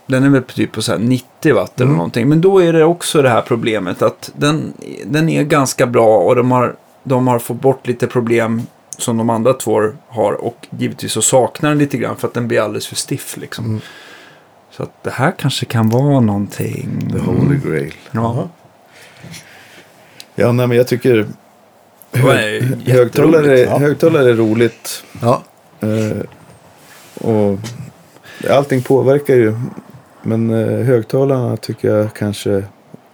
den 0.05 0.23
är 0.23 0.29
väl 0.29 0.43
typ 0.43 0.71
på 0.71 0.81
så 0.81 0.91
här 0.91 0.99
90 0.99 1.53
watt 1.55 1.73
eller 1.75 1.85
Mm. 1.85 1.97
någonting. 1.97 2.29
Men 2.29 2.41
då 2.41 2.59
är 2.63 2.73
det 2.73 2.83
också 2.83 3.21
det 3.21 3.29
här 3.29 3.41
problemet 3.41 4.01
att 4.01 4.31
den, 4.35 4.73
den 5.05 5.29
är 5.29 5.43
ganska 5.43 5.85
bra 5.87 6.17
och 6.19 6.35
de 6.35 6.51
har, 6.51 6.75
de 7.03 7.27
har 7.27 7.39
fått 7.39 7.61
bort 7.61 7.87
lite 7.87 8.07
problem 8.07 8.61
som 9.01 9.17
de 9.17 9.29
andra 9.29 9.53
två 9.53 9.81
har. 10.07 10.33
Och 10.33 10.67
givetvis 10.69 11.11
så 11.11 11.21
saknar 11.21 11.69
den 11.69 11.77
lite 11.77 11.97
grann 11.97 12.17
för 12.17 12.27
att 12.27 12.33
den 12.33 12.47
blir 12.47 12.61
alldeles 12.61 12.87
för 12.87 12.95
stiff 12.95 13.37
liksom. 13.37 13.65
Mm. 13.65 13.81
Så 14.71 14.83
att 14.83 15.03
det 15.03 15.11
här 15.11 15.33
kanske 15.37 15.65
kan 15.65 15.89
vara 15.89 16.19
någonting. 16.19 17.09
The 17.11 17.19
Holy 17.19 17.59
Grail. 17.65 17.93
Ja. 18.11 18.49
Ja, 20.35 20.51
nej, 20.51 20.67
men 20.67 20.77
jag 20.77 20.87
tycker 20.87 21.15
ju 21.15 21.25
högtalare, 22.85 23.59
ja. 23.59 23.79
högtalare 23.79 24.29
är 24.29 24.33
roligt. 24.33 25.03
Ja. 25.21 25.43
Eh, 25.79 26.23
och 27.27 27.59
allting 28.49 28.81
påverkar 28.81 29.35
ju. 29.35 29.55
Men 30.21 30.49
eh, 30.49 30.85
högtalarna 30.85 31.57
tycker 31.57 31.95
jag 31.95 32.13
kanske 32.13 32.63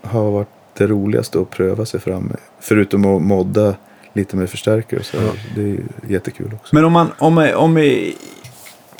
har 0.02 0.32
varit 0.32 0.48
det 0.78 0.88
roligaste 0.88 1.40
att 1.40 1.50
pröva 1.50 1.86
sig 1.86 2.00
fram 2.00 2.24
med. 2.24 2.38
Förutom 2.60 3.16
att 3.16 3.22
modda 3.22 3.76
lite 4.16 4.36
med 4.36 4.50
förstärkare 4.50 5.04
så. 5.04 5.18
Det 5.56 5.62
är 5.62 5.78
jättekul 6.08 6.52
också. 6.54 6.76
Men 6.76 6.86
om 6.86 6.92
man, 6.92 7.12
om, 7.18 7.52
om 7.56 7.78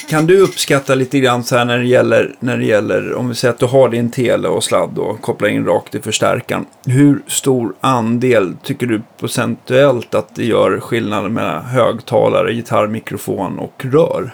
kan 0.10 0.28
du 0.28 0.40
uppskatta 0.40 0.96
lite 0.96 1.20
grann 1.20 1.44
så 1.44 1.58
här 1.58 1.66
när 1.66 1.78
det 1.78 1.86
gäller, 1.86 2.36
när 2.40 2.58
det 2.58 2.66
gäller, 2.66 3.14
om 3.14 3.30
vi 3.30 3.36
säger 3.36 3.54
att 3.54 3.60
du 3.60 3.66
har 3.66 3.90
din 3.90 4.12
tele 4.12 4.48
och 4.48 4.64
sladd 4.64 4.98
och 4.98 5.22
kopplar 5.22 5.50
in 5.50 5.66
rakt 5.66 5.96
i 5.96 6.02
förstärkaren. 6.02 6.66
Hur 6.86 7.24
stor 7.28 7.74
andel 7.82 8.56
tycker 8.64 8.88
du 8.88 9.02
procentuellt 9.20 10.16
att 10.16 10.36
det 10.36 10.46
gör 10.46 10.80
skillnad 10.80 11.32
mellan 11.32 11.66
högtalare, 11.66 12.54
gitarr, 12.54 12.88
mikrofon 12.88 13.60
och 13.60 13.86
rör? 13.86 14.34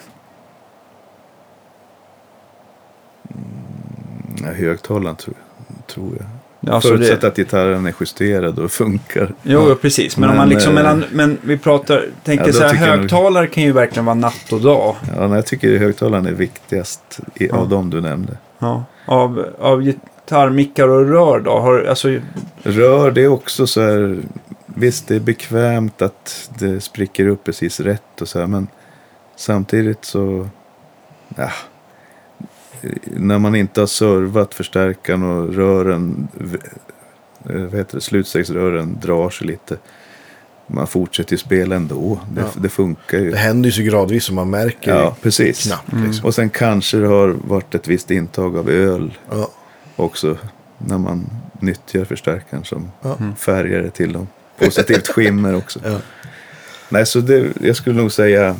Ja, 4.43 4.51
högtalaren 4.51 5.15
tror, 5.15 5.35
tror 5.87 6.11
jag. 6.19 6.40
Alltså 6.67 6.89
Förutsatt 6.89 7.21
det, 7.21 7.27
att 7.27 7.35
gitarren 7.35 7.85
är 7.85 7.93
justerad 7.99 8.59
och 8.59 8.71
funkar. 8.71 9.33
jo, 9.43 9.69
ja. 9.69 9.75
precis. 9.81 10.17
Men, 10.17 10.29
om 10.29 10.35
man 10.37 10.47
Men, 10.47 10.55
liksom 10.55 10.77
eh, 10.77 10.83
mellan, 10.83 11.05
men 11.11 11.37
vi 11.41 11.57
pratar, 11.57 12.05
tänker 12.23 12.45
ja, 12.47 12.53
så 12.53 12.63
här, 12.63 12.73
jag 12.73 12.89
nog- 12.89 12.99
högtalare 12.99 13.47
kan 13.47 13.63
ju 13.63 13.71
verkligen 13.71 14.05
vara 14.05 14.15
natt 14.15 14.51
och 14.53 14.61
dag. 14.61 14.95
Ja, 15.15 15.27
nej, 15.27 15.35
jag 15.35 15.45
tycker 15.45 15.77
högtalaren 15.77 16.25
är 16.25 16.31
viktigast 16.31 17.19
i, 17.35 17.47
Ja. 17.47 17.55
av 17.57 17.69
de 17.69 17.89
du 17.89 18.01
nämnde. 18.01 18.37
Ja. 18.59 18.83
Av, 19.05 19.45
av 19.59 19.81
gitarrmickar 19.83 20.87
och 20.87 21.07
rör 21.09 21.39
då? 21.39 21.59
Har, 21.59 21.83
alltså, 21.83 22.19
Rör, 22.63 23.11
det 23.11 23.21
är 23.23 23.27
också 23.27 23.67
så 23.67 23.81
här. 23.81 24.17
Visst, 24.65 25.07
det 25.07 25.15
är 25.15 25.19
bekvämt 25.19 26.01
att 26.01 26.49
det 26.59 26.81
spricker 26.81 27.27
upp 27.27 27.43
precis 27.43 27.79
rätt 27.79 28.21
och 28.21 28.27
så 28.27 28.39
här. 28.39 28.47
Men 28.47 28.67
samtidigt 29.35 30.05
så. 30.05 30.47
Ja, 31.35 31.49
när 33.03 33.39
man 33.39 33.55
inte 33.55 33.79
har 33.79 33.87
servat 33.87 34.53
förstärkaren 34.53 35.23
och 35.23 35.53
rören, 35.55 36.27
eh, 37.49 37.55
vad 37.61 37.73
heter 37.75 37.95
det, 37.97 38.01
slutstegsrören 38.01 38.97
drar 39.01 39.29
sig 39.29 39.47
lite. 39.47 39.77
Man 40.67 40.87
fortsätter 40.87 41.31
ju 41.31 41.37
spela 41.37 41.75
ändå. 41.75 42.19
Det, 42.33 42.41
Ja. 42.41 42.47
det 42.61 42.69
funkar 42.69 43.17
ju. 43.19 43.31
Det 43.31 43.37
händer 43.37 43.69
ju 43.69 43.73
så 43.73 43.81
gradvis 43.81 44.23
som 44.23 44.35
man 44.35 44.49
märker 44.49 44.95
Ja, 44.95 45.15
precis. 45.21 45.67
knappt. 45.67 45.91
Mm. 45.93 46.05
Liksom. 46.05 46.25
Och 46.25 46.35
sen 46.35 46.49
kanske 46.49 46.97
det 46.97 47.07
har 47.07 47.27
varit 47.27 47.75
ett 47.75 47.87
visst 47.87 48.11
intag 48.11 48.57
av 48.57 48.69
öl 48.69 49.17
Ja. 49.31 49.49
också. 49.95 50.37
När 50.77 50.97
man 50.97 51.29
nyttjar 51.59 52.05
förstärkaren 52.05 52.63
som 52.63 52.91
Ja. 53.01 53.17
färgare 53.37 53.89
till 53.89 54.13
dem. 54.13 54.27
Positivt 54.59 55.07
skimmer 55.07 55.55
också. 55.55 55.79
Ja. 55.83 55.97
Nej, 56.89 57.05
så 57.05 57.19
det, 57.19 57.47
jag 57.61 57.75
skulle 57.75 58.01
nog 58.01 58.11
säga 58.11 58.55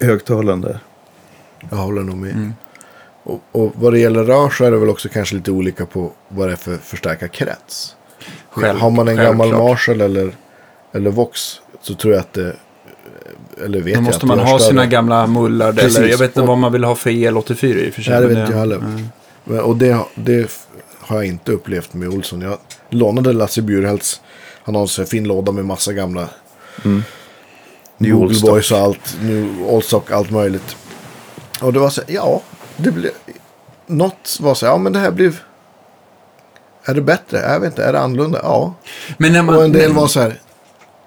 högtalande. 0.00 0.80
Jag 1.70 1.76
håller 1.76 2.02
nog 2.02 2.16
med. 2.16 2.30
Mm. 2.30 2.52
Och, 3.24 3.40
och 3.52 3.72
vad 3.74 3.92
det 3.92 3.98
gäller 3.98 4.24
rör 4.24 4.50
så 4.50 4.64
är 4.64 4.70
det 4.70 4.76
väl 4.78 4.88
också 4.88 5.08
kanske 5.08 5.34
lite 5.34 5.50
olika 5.50 5.86
på 5.86 6.12
vad 6.28 6.48
det 6.48 6.52
är 6.52 6.56
för 6.56 6.76
förstärkarkrets. 6.76 7.96
Själv- 8.50 8.78
Har 8.78 8.90
man 8.90 9.08
en 9.08 9.16
gammal. 9.16 9.52
Marshall 9.52 10.00
eller, 10.00 10.34
eller 10.92 11.10
Vox 11.10 11.60
så 11.82 11.94
tror 11.94 12.12
jag 12.14 12.20
att 12.20 12.32
det... 12.32 12.56
Eller 13.64 13.80
vet 13.80 13.94
Då 13.94 14.00
måste 14.00 14.26
man 14.26 14.38
ha 14.38 14.58
sina 14.58 14.86
gamla 14.86 15.26
mullar. 15.26 15.72
Precis. 15.72 15.98
Eller 15.98 16.08
jag 16.08 16.18
vet 16.18 16.30
inte 16.30 16.40
Och- 16.40 16.46
vad 16.46 16.58
man 16.58 16.72
vill 16.72 16.84
ha 16.84 16.94
för 16.94 17.10
EL84 17.10 17.64
i 17.66 17.90
och 17.90 17.94
för 17.94 18.02
sig. 18.02 18.12
Nej, 18.12 18.22
det 18.22 18.28
vet 18.28 18.38
inte 18.38 18.52
jag 18.52 18.58
heller. 18.58 18.76
mm. 18.76 19.08
Men, 19.44 19.60
och 19.60 19.76
det, 19.76 19.98
det 20.14 20.50
har 21.00 21.16
jag 21.16 21.26
inte 21.26 21.52
upplevt 21.52 21.94
med 21.94 22.08
Olsson. 22.08 22.40
Jag 22.40 22.58
lånade 22.90 23.32
Lasse 23.32 23.62
Bjurhelds. 23.62 24.20
Han 24.64 24.74
har 24.74 24.82
en 24.82 24.88
sån 24.88 25.06
fin 25.06 25.24
låda 25.24 25.52
med 25.52 25.64
massa 25.64 25.92
gamla 25.92 26.28
New 27.98 28.12
Google. 28.12 28.40
Boys 28.42 28.70
och 28.72 28.78
allt. 28.78 29.16
Nu 29.22 29.54
Allstock, 29.70 30.10
allt 30.10 30.30
möjligt. 30.30 30.76
Och 31.60 31.72
det 31.72 31.78
var 31.78 31.90
så 31.90 32.02
ja, 32.06 32.42
det 32.76 32.90
blev... 32.90 33.10
Något 33.86 34.38
var 34.40 34.54
så 34.54 34.66
här, 34.66 34.72
ja 34.72 34.78
men 34.78 34.92
det 34.92 34.98
här 34.98 35.10
blev... 35.10 35.40
Är 36.84 36.94
det 36.94 37.00
bättre? 37.00 37.38
Jag 37.38 37.60
vet 37.60 37.70
inte, 37.70 37.84
är 37.84 37.92
det 37.92 38.00
annorlunda? 38.00 38.40
Ja. 38.42 38.74
Men 39.18 39.32
när 39.32 39.42
man, 39.42 39.54
Och 39.56 39.64
en 39.64 39.72
del 39.72 39.92
var 39.92 40.06
så 40.06 40.20
här, 40.20 40.34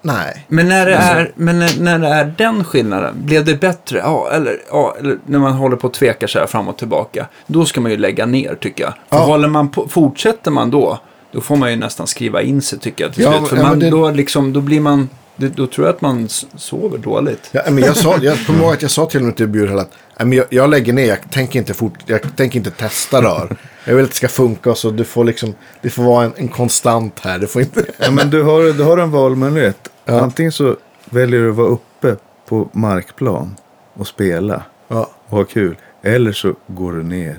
nej. 0.02 0.44
Men 0.48 0.68
när 0.68 0.86
det 0.86 0.98
Alltså- 0.98 1.12
är, 1.12 1.32
men 1.34 1.58
när, 1.58 1.80
när 1.80 1.98
det 1.98 2.08
är 2.08 2.34
den 2.38 2.64
skillnaden, 2.64 3.14
blev 3.24 3.44
det 3.44 3.54
bättre? 3.60 3.98
Ja, 3.98 4.28
eller, 4.32 4.56
ja, 4.70 4.96
eller 4.98 5.18
när 5.26 5.38
man 5.38 5.52
håller 5.52 5.76
på 5.76 5.86
och 5.86 5.94
tvekar 5.94 6.26
så 6.26 6.38
här 6.38 6.46
fram 6.46 6.68
och 6.68 6.76
tillbaka. 6.78 7.26
Då 7.46 7.64
ska 7.64 7.80
man 7.80 7.90
ju 7.90 7.96
lägga 7.96 8.26
ner 8.26 8.54
tycker 8.54 8.84
jag. 8.84 8.92
För 9.08 9.16
Ja. 9.16 9.24
håller 9.24 9.48
man 9.48 9.68
på, 9.68 9.88
fortsätter 9.88 10.50
man 10.50 10.70
då, 10.70 10.98
då 11.32 11.40
får 11.40 11.56
man 11.56 11.70
ju 11.70 11.76
nästan 11.76 12.06
skriva 12.06 12.42
in 12.42 12.62
sig 12.62 12.78
tycker 12.78 13.04
jag 13.04 13.12
till 13.14 13.22
Ja, 13.24 13.30
slut. 13.30 13.40
men- 13.40 13.48
För 13.48 13.56
ja, 13.56 13.62
man, 13.62 13.70
men 13.70 13.78
det- 13.80 13.90
då, 13.90 14.10
liksom, 14.10 14.52
då 14.52 14.60
blir 14.60 14.80
man, 14.80 15.08
det, 15.38 15.48
då 15.48 15.66
tror 15.66 15.86
jag 15.86 15.94
att 15.94 16.00
man 16.00 16.28
sover 16.56 16.98
dåligt. 16.98 17.48
Ja, 17.52 17.62
men 17.70 17.84
jag, 17.84 17.96
sa, 17.96 18.18
jag 18.22 18.38
kommer 18.46 18.60
ihåg 18.60 18.72
att 18.72 18.82
jag 18.82 18.90
sa 18.90 19.06
till 19.06 19.20
och 19.20 19.26
med 19.26 19.36
till 19.36 19.46
Bjurhäll 19.46 19.78
att 19.78 19.92
jag, 20.16 20.46
jag 20.50 20.70
lägger 20.70 20.92
ner, 20.92 21.06
jag 21.06 21.30
tänker, 21.30 21.58
inte 21.58 21.74
fort, 21.74 21.92
jag 22.06 22.36
tänker 22.36 22.58
inte 22.58 22.70
testa 22.70 23.22
rör. 23.22 23.56
Jag 23.84 23.94
vill 23.94 24.04
att 24.04 24.10
det 24.10 24.16
ska 24.16 24.28
funka 24.28 24.74
så 24.74 24.90
du 24.90 25.04
får 25.04 25.24
liksom, 25.24 25.54
det 25.82 25.90
får 25.90 26.02
vara 26.02 26.24
en, 26.24 26.32
en 26.36 26.48
konstant 26.48 27.20
här. 27.20 27.38
Det 27.38 27.46
får 27.46 27.62
inte... 27.62 27.84
Ja, 27.98 28.10
men 28.10 28.30
du 28.30 28.42
har, 28.42 28.72
du 28.72 28.82
har 28.82 28.98
en 28.98 29.10
valmöjlighet. 29.10 29.88
Ja. 30.04 30.20
Antingen 30.20 30.52
så 30.52 30.76
väljer 31.04 31.40
du 31.40 31.50
att 31.50 31.56
vara 31.56 31.68
uppe 31.68 32.16
på 32.48 32.68
markplan 32.72 33.56
och 33.94 34.06
spela 34.06 34.62
Ja, 34.88 35.10
och 35.26 35.36
ha 35.36 35.44
kul. 35.44 35.76
Eller 36.02 36.32
så 36.32 36.54
går 36.66 36.92
du 36.92 37.02
ner 37.02 37.38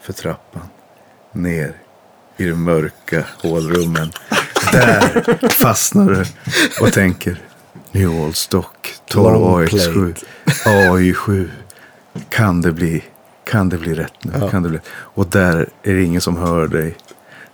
för 0.00 0.12
trappan. 0.12 0.68
Ner 1.32 1.72
i 2.36 2.44
de 2.44 2.64
mörka 2.64 3.24
hålrummen. 3.42 4.12
Där 4.72 5.48
fastnar 5.48 6.10
du 6.10 6.24
och 6.80 6.92
tänker 6.92 7.40
New 7.92 8.10
Old 8.10 8.36
Stock, 8.36 8.94
ta 9.08 9.22
Long 9.22 9.64
AX7, 9.64 10.14
AI7. 10.64 11.48
Kan 12.28 12.62
det 12.62 12.72
bli, 12.72 13.04
kan 13.44 13.68
det 13.68 13.78
bli 13.78 13.94
rätt 13.94 14.24
nu? 14.24 14.32
Ja. 14.40 14.50
Kan 14.50 14.62
det 14.62 14.68
bli? 14.68 14.78
Och 14.88 15.26
där 15.26 15.68
är 15.82 15.94
det 15.94 16.02
ingen 16.02 16.20
som 16.20 16.36
hör 16.36 16.66
dig. 16.68 16.96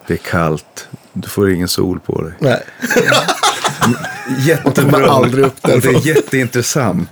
Det 0.06 0.12
är 0.12 0.18
kallt. 0.18 0.88
Du 1.12 1.28
får 1.28 1.50
ingen 1.50 1.68
sol 1.68 2.00
på 2.00 2.22
dig. 2.22 2.32
nej. 2.38 2.62
Jättebra. 4.38 4.92
kommer 4.92 5.08
aldrig 5.08 5.44
upp 5.44 5.64
Och 5.64 5.80
det 5.80 5.88
är 5.88 6.06
jätteintressant. 6.06 7.08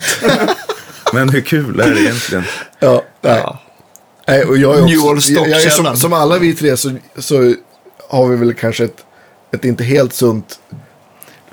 Men 1.13 1.29
hur 1.29 1.41
kul 1.41 1.81
är 1.81 1.91
det 1.91 2.01
egentligen? 2.01 2.45
Ja, 2.79 3.03
nej. 3.21 3.45
nej 4.29 4.45
och 4.45 4.57
jag 4.57 4.79
är 4.79 4.83
New 4.83 4.99
också, 4.99 5.09
Old 5.09 5.23
jag, 5.23 5.49
jag 5.49 5.63
är 5.63 5.71
som, 5.71 5.97
som 5.97 6.13
alla 6.13 6.39
vi 6.39 6.55
tre 6.55 6.77
så, 6.77 6.91
så 7.19 7.55
har 8.09 8.29
vi 8.29 8.37
väl 8.37 8.55
kanske 8.55 8.85
ett, 8.85 9.05
ett 9.53 9.65
inte 9.65 9.85
helt 9.85 10.13
sunt 10.13 10.61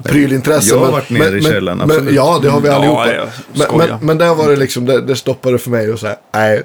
prylintresse. 0.03 0.69
Jag 0.69 0.75
har 0.77 0.83
men- 0.85 0.91
varit 0.91 1.09
nere 1.09 1.29
men, 1.29 1.39
i 1.39 1.41
källaren, 1.41 1.77
men, 1.77 1.91
absolut. 1.91 2.13
Ja, 2.13 2.39
det 2.41 2.49
har 2.49 2.61
vi 2.61 2.67
Ja, 2.67 2.75
allihopa. 2.75 3.13
jag 3.13 3.27
men, 3.53 3.77
men, 3.77 3.99
men 4.01 4.17
där 4.17 4.35
var 4.35 4.49
det 4.49 4.55
liksom, 4.55 4.85
det, 4.85 5.01
det 5.01 5.15
stoppade 5.15 5.57
för 5.57 5.69
mig 5.69 5.93
och 5.93 5.99
så 5.99 6.07
här, 6.07 6.17
nej. 6.33 6.63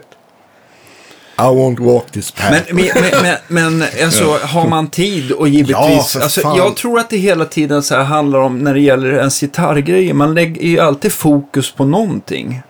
I 1.38 1.42
won't 1.44 1.84
walk 1.84 2.10
this 2.10 2.30
path. 2.30 2.50
Men, 2.50 2.76
men, 2.76 2.86
men, 2.94 3.36
men, 3.48 3.78
men 3.78 3.88
alltså, 4.04 4.38
har 4.42 4.68
man 4.68 4.90
tid 4.90 5.32
och 5.32 5.48
Ja, 5.48 5.52
givetvis. 5.52 6.12
för 6.12 6.20
alltså, 6.20 6.40
jag 6.40 6.76
tror 6.76 6.98
att 6.98 7.10
det 7.10 7.16
hela 7.16 7.44
tiden 7.44 7.82
så 7.82 7.94
här 7.94 8.04
handlar 8.04 8.38
om 8.38 8.58
när 8.58 8.74
det 8.74 8.80
gäller 8.80 9.12
ens 9.12 9.40
gitarrgrejer. 9.40 10.14
Man 10.14 10.34
lägger 10.34 10.62
ju 10.62 10.80
alltid 10.80 11.12
fokus 11.12 11.72
på 11.72 11.84
någonting. 11.84 12.62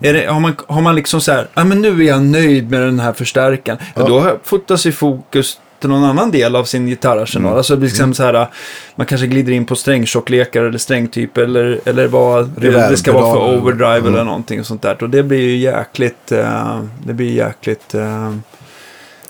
Är 0.00 0.12
det, 0.12 0.26
har, 0.26 0.40
man, 0.40 0.56
har 0.66 0.80
man 0.80 0.94
liksom 0.94 1.20
så 1.20 1.32
här, 1.32 1.48
ah, 1.54 1.64
men 1.64 1.82
nu 1.82 2.00
är 2.02 2.08
jag 2.08 2.22
nöjd 2.22 2.70
med 2.70 2.80
den 2.80 3.00
här 3.00 3.12
förstärkaren. 3.12 3.78
Ja. 3.94 4.00
Ja. 4.00 4.06
Då 4.08 4.38
flyttas 4.44 4.86
i 4.86 4.92
fokus 4.92 5.58
till 5.80 5.88
någon 5.90 6.04
annan 6.04 6.30
del 6.30 6.56
av 6.56 6.64
sin 6.64 6.86
gitarrarsenal. 6.86 7.46
Mm. 7.46 7.56
Alltså 7.58 7.76
liksom 7.76 8.14
så 8.14 8.22
här, 8.22 8.46
man 8.94 9.06
kanske 9.06 9.26
glider 9.26 9.52
in 9.52 9.64
på 9.64 9.76
strängtjocklekar 9.76 10.64
eller 10.64 10.78
strängtyp 10.78 11.36
eller, 11.36 11.80
eller 11.84 12.06
vad 12.06 12.50
det, 12.56 12.70
det 12.70 12.96
ska 12.96 13.12
vara 13.12 13.34
för 13.34 13.58
overdrive 13.58 13.98
Mm. 13.98 14.14
eller 14.14 14.24
någonting 14.24 14.60
och 14.60 14.66
sånt 14.66 14.82
där. 14.82 15.02
Och 15.02 15.10
det 15.10 15.22
blir 15.22 15.40
ju 15.40 15.56
jäkligt, 15.56 16.32
eh, 16.32 16.82
det 17.04 17.12
blir 17.12 17.32
jäkligt, 17.32 17.94
eh, 17.94 18.34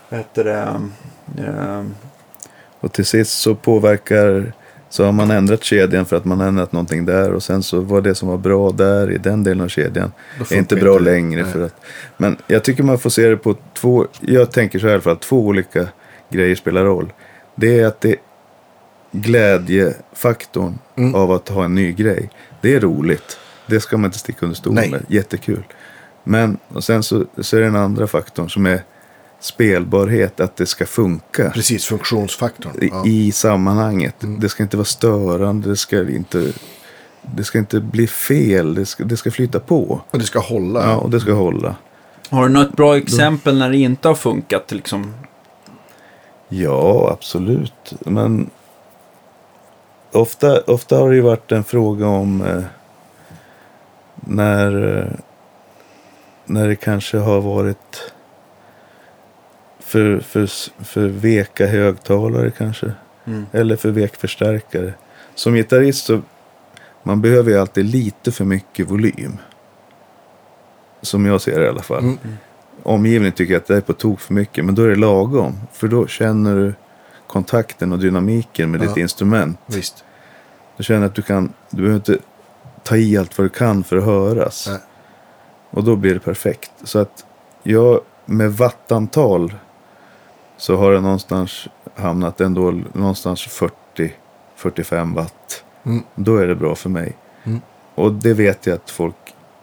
vad 0.08 0.20
heter 0.20 0.44
det, 0.44 0.80
eh, 1.46 1.84
Och 2.80 2.92
till 2.92 3.04
sist 3.04 3.38
så 3.38 3.54
påverkar, 3.54 4.52
så 4.88 5.04
har 5.04 5.12
man 5.12 5.30
ändrat 5.30 5.64
kedjan 5.64 6.04
för 6.04 6.16
att 6.16 6.24
man 6.24 6.40
har 6.40 6.46
ändrat 6.46 6.72
någonting 6.72 7.06
där. 7.06 7.32
Och 7.32 7.42
sen 7.42 7.62
så 7.62 7.80
var 7.80 8.00
det 8.00 8.14
som 8.14 8.28
var 8.28 8.38
bra 8.38 8.70
där 8.70 9.10
i 9.10 9.18
den 9.18 9.44
delen 9.44 9.64
av 9.64 9.68
kedjan 9.68 10.12
är 10.50 10.56
inte 10.56 10.76
bra 10.76 10.92
inte 10.92 11.04
längre. 11.04 11.42
Nej. 11.42 11.52
För 11.52 11.64
att, 11.64 11.74
men 12.16 12.36
jag 12.46 12.64
tycker 12.64 12.82
man 12.82 12.98
får 12.98 13.10
se 13.10 13.28
det 13.28 13.36
på 13.36 13.56
två, 13.74 14.06
jag 14.20 14.52
tänker 14.52 14.78
så 14.78 14.86
här 14.86 14.90
i 14.90 14.94
alla 14.94 15.02
fall, 15.02 15.16
två 15.16 15.46
olika 15.46 15.88
grejer 16.30 16.54
spelar 16.56 16.84
roll. 16.84 17.12
Det 17.54 17.80
är 17.80 17.86
att 17.86 18.00
det 18.00 18.16
glädjefaktorn 19.12 20.78
Mm. 20.96 21.14
av 21.14 21.32
att 21.32 21.48
ha 21.48 21.64
en 21.64 21.74
ny 21.74 21.92
grej. 21.92 22.30
Det 22.60 22.74
är 22.74 22.80
roligt. 22.80 23.38
Det 23.66 23.80
ska 23.80 23.96
man 23.96 24.08
inte 24.08 24.18
sticka 24.18 24.38
under 24.46 24.56
stol 24.56 24.74
Nej. 24.74 24.90
med. 24.90 25.04
Jättekul. 25.08 25.62
Men 26.24 26.58
och 26.68 26.84
sen 26.84 27.02
så, 27.02 27.24
så 27.38 27.56
är 27.56 27.60
det 27.60 27.66
den 27.66 27.76
andra 27.76 28.06
faktorn 28.06 28.50
som 28.50 28.66
är 28.66 28.82
spelbarhet, 29.40 30.40
att 30.40 30.56
det 30.56 30.66
ska 30.66 30.86
funka 30.86 31.50
Precis, 31.50 31.86
funktionsfaktorn. 31.86 32.72
i, 32.82 32.88
Ja. 32.92 33.02
i 33.06 33.32
sammanhanget. 33.32 34.22
Mm. 34.22 34.40
Det 34.40 34.48
ska 34.48 34.62
inte 34.62 34.76
vara 34.76 34.84
störande, 34.84 35.68
det 35.68 35.76
ska 35.76 36.08
inte, 36.10 36.52
det 37.22 37.44
ska 37.44 37.58
inte 37.58 37.80
bli 37.80 38.06
fel, 38.06 38.74
det 38.74 38.86
ska, 38.86 39.04
det 39.04 39.16
ska 39.16 39.30
flyta 39.30 39.60
på. 39.60 40.00
Och 40.10 40.18
det 40.18 40.24
ska 40.24 40.38
hålla. 40.38 40.82
Ja, 40.84 40.96
och 40.96 41.10
det 41.10 41.20
ska 41.20 41.32
hålla. 41.32 41.76
Har 42.30 42.42
du 42.48 42.52
något 42.54 42.72
bra 42.76 42.96
exempel 42.96 43.58
när 43.58 43.70
det 43.70 43.76
inte 43.76 44.08
har 44.08 44.14
funkat? 44.14 44.72
Liksom? 44.72 45.14
Ja, 46.52 47.10
absolut. 47.12 47.92
Men 48.00 48.50
ofta, 50.12 50.60
ofta 50.60 50.96
har 50.96 51.10
det 51.10 51.16
ju 51.16 51.22
varit 51.22 51.52
en 51.52 51.64
fråga 51.64 52.06
om 52.06 52.42
eh, 52.42 52.62
när, 54.14 54.98
eh, 54.98 55.12
när 56.44 56.68
det 56.68 56.76
kanske 56.76 57.18
har 57.18 57.40
varit 57.40 58.12
för, 59.78 60.20
för, 60.20 60.46
för 60.84 61.08
veka 61.08 61.66
högtalare 61.66 62.50
kanske. 62.50 62.92
Mm. 63.24 63.46
Eller 63.52 63.76
för 63.76 63.90
vek 63.90 64.16
förstärkare. 64.16 64.94
Som 65.34 65.54
gitarrist 65.54 66.04
så 66.04 66.20
man 67.02 67.20
behöver 67.20 67.50
ju 67.50 67.58
alltid 67.58 67.84
lite 67.84 68.32
för 68.32 68.44
mycket 68.44 68.90
volym. 68.90 69.38
Som 71.02 71.26
jag 71.26 71.40
ser 71.40 71.60
det 71.60 71.66
i 71.66 71.68
alla 71.68 71.82
fall. 71.82 72.04
Mm. 72.04 72.18
Omgivningen 72.82 73.32
tycker 73.32 73.56
att 73.56 73.66
det 73.66 73.76
är 73.76 73.80
på 73.80 73.92
tok 73.92 74.20
för 74.20 74.34
mycket. 74.34 74.64
Men 74.64 74.74
då 74.74 74.82
är 74.82 74.88
det 74.88 74.96
lagom. 74.96 75.60
För 75.72 75.88
då 75.88 76.06
känner 76.06 76.56
du 76.56 76.74
kontakten 77.26 77.92
och 77.92 77.98
dynamiken 77.98 78.70
med 78.70 78.80
Ja. 78.82 78.86
ditt 78.86 78.96
instrument. 78.96 79.58
Visst. 79.66 80.04
Du 80.76 80.84
känner 80.84 81.06
att 81.06 81.14
du 81.14 81.22
kan, 81.22 81.52
du 81.70 81.76
behöver 81.76 81.96
inte 81.96 82.18
ta 82.82 82.96
i 82.96 83.16
allt 83.16 83.38
vad 83.38 83.44
du 83.44 83.48
kan 83.48 83.84
för 83.84 83.96
att 83.96 84.04
höras. 84.04 84.66
Nej. 84.68 84.78
Och 85.70 85.84
då 85.84 85.96
blir 85.96 86.14
det 86.14 86.20
perfekt. 86.20 86.70
Så 86.84 86.98
att 86.98 87.24
jag 87.62 88.00
med 88.26 88.52
wattantal 88.52 89.54
så 90.56 90.76
har 90.76 90.92
det 90.92 91.00
någonstans 91.00 91.68
hamnat 91.94 92.40
ändå 92.40 92.80
någonstans 92.92 93.48
40-45 94.58 95.14
watt. 95.14 95.64
Mm. 95.84 96.02
Då 96.14 96.36
är 96.36 96.46
det 96.46 96.54
bra 96.54 96.74
för 96.74 96.90
mig. 96.90 97.16
Mm. 97.44 97.60
Och 97.94 98.12
det 98.12 98.34
vet 98.34 98.66
jag 98.66 98.74
att 98.74 98.90
folk 98.90 99.16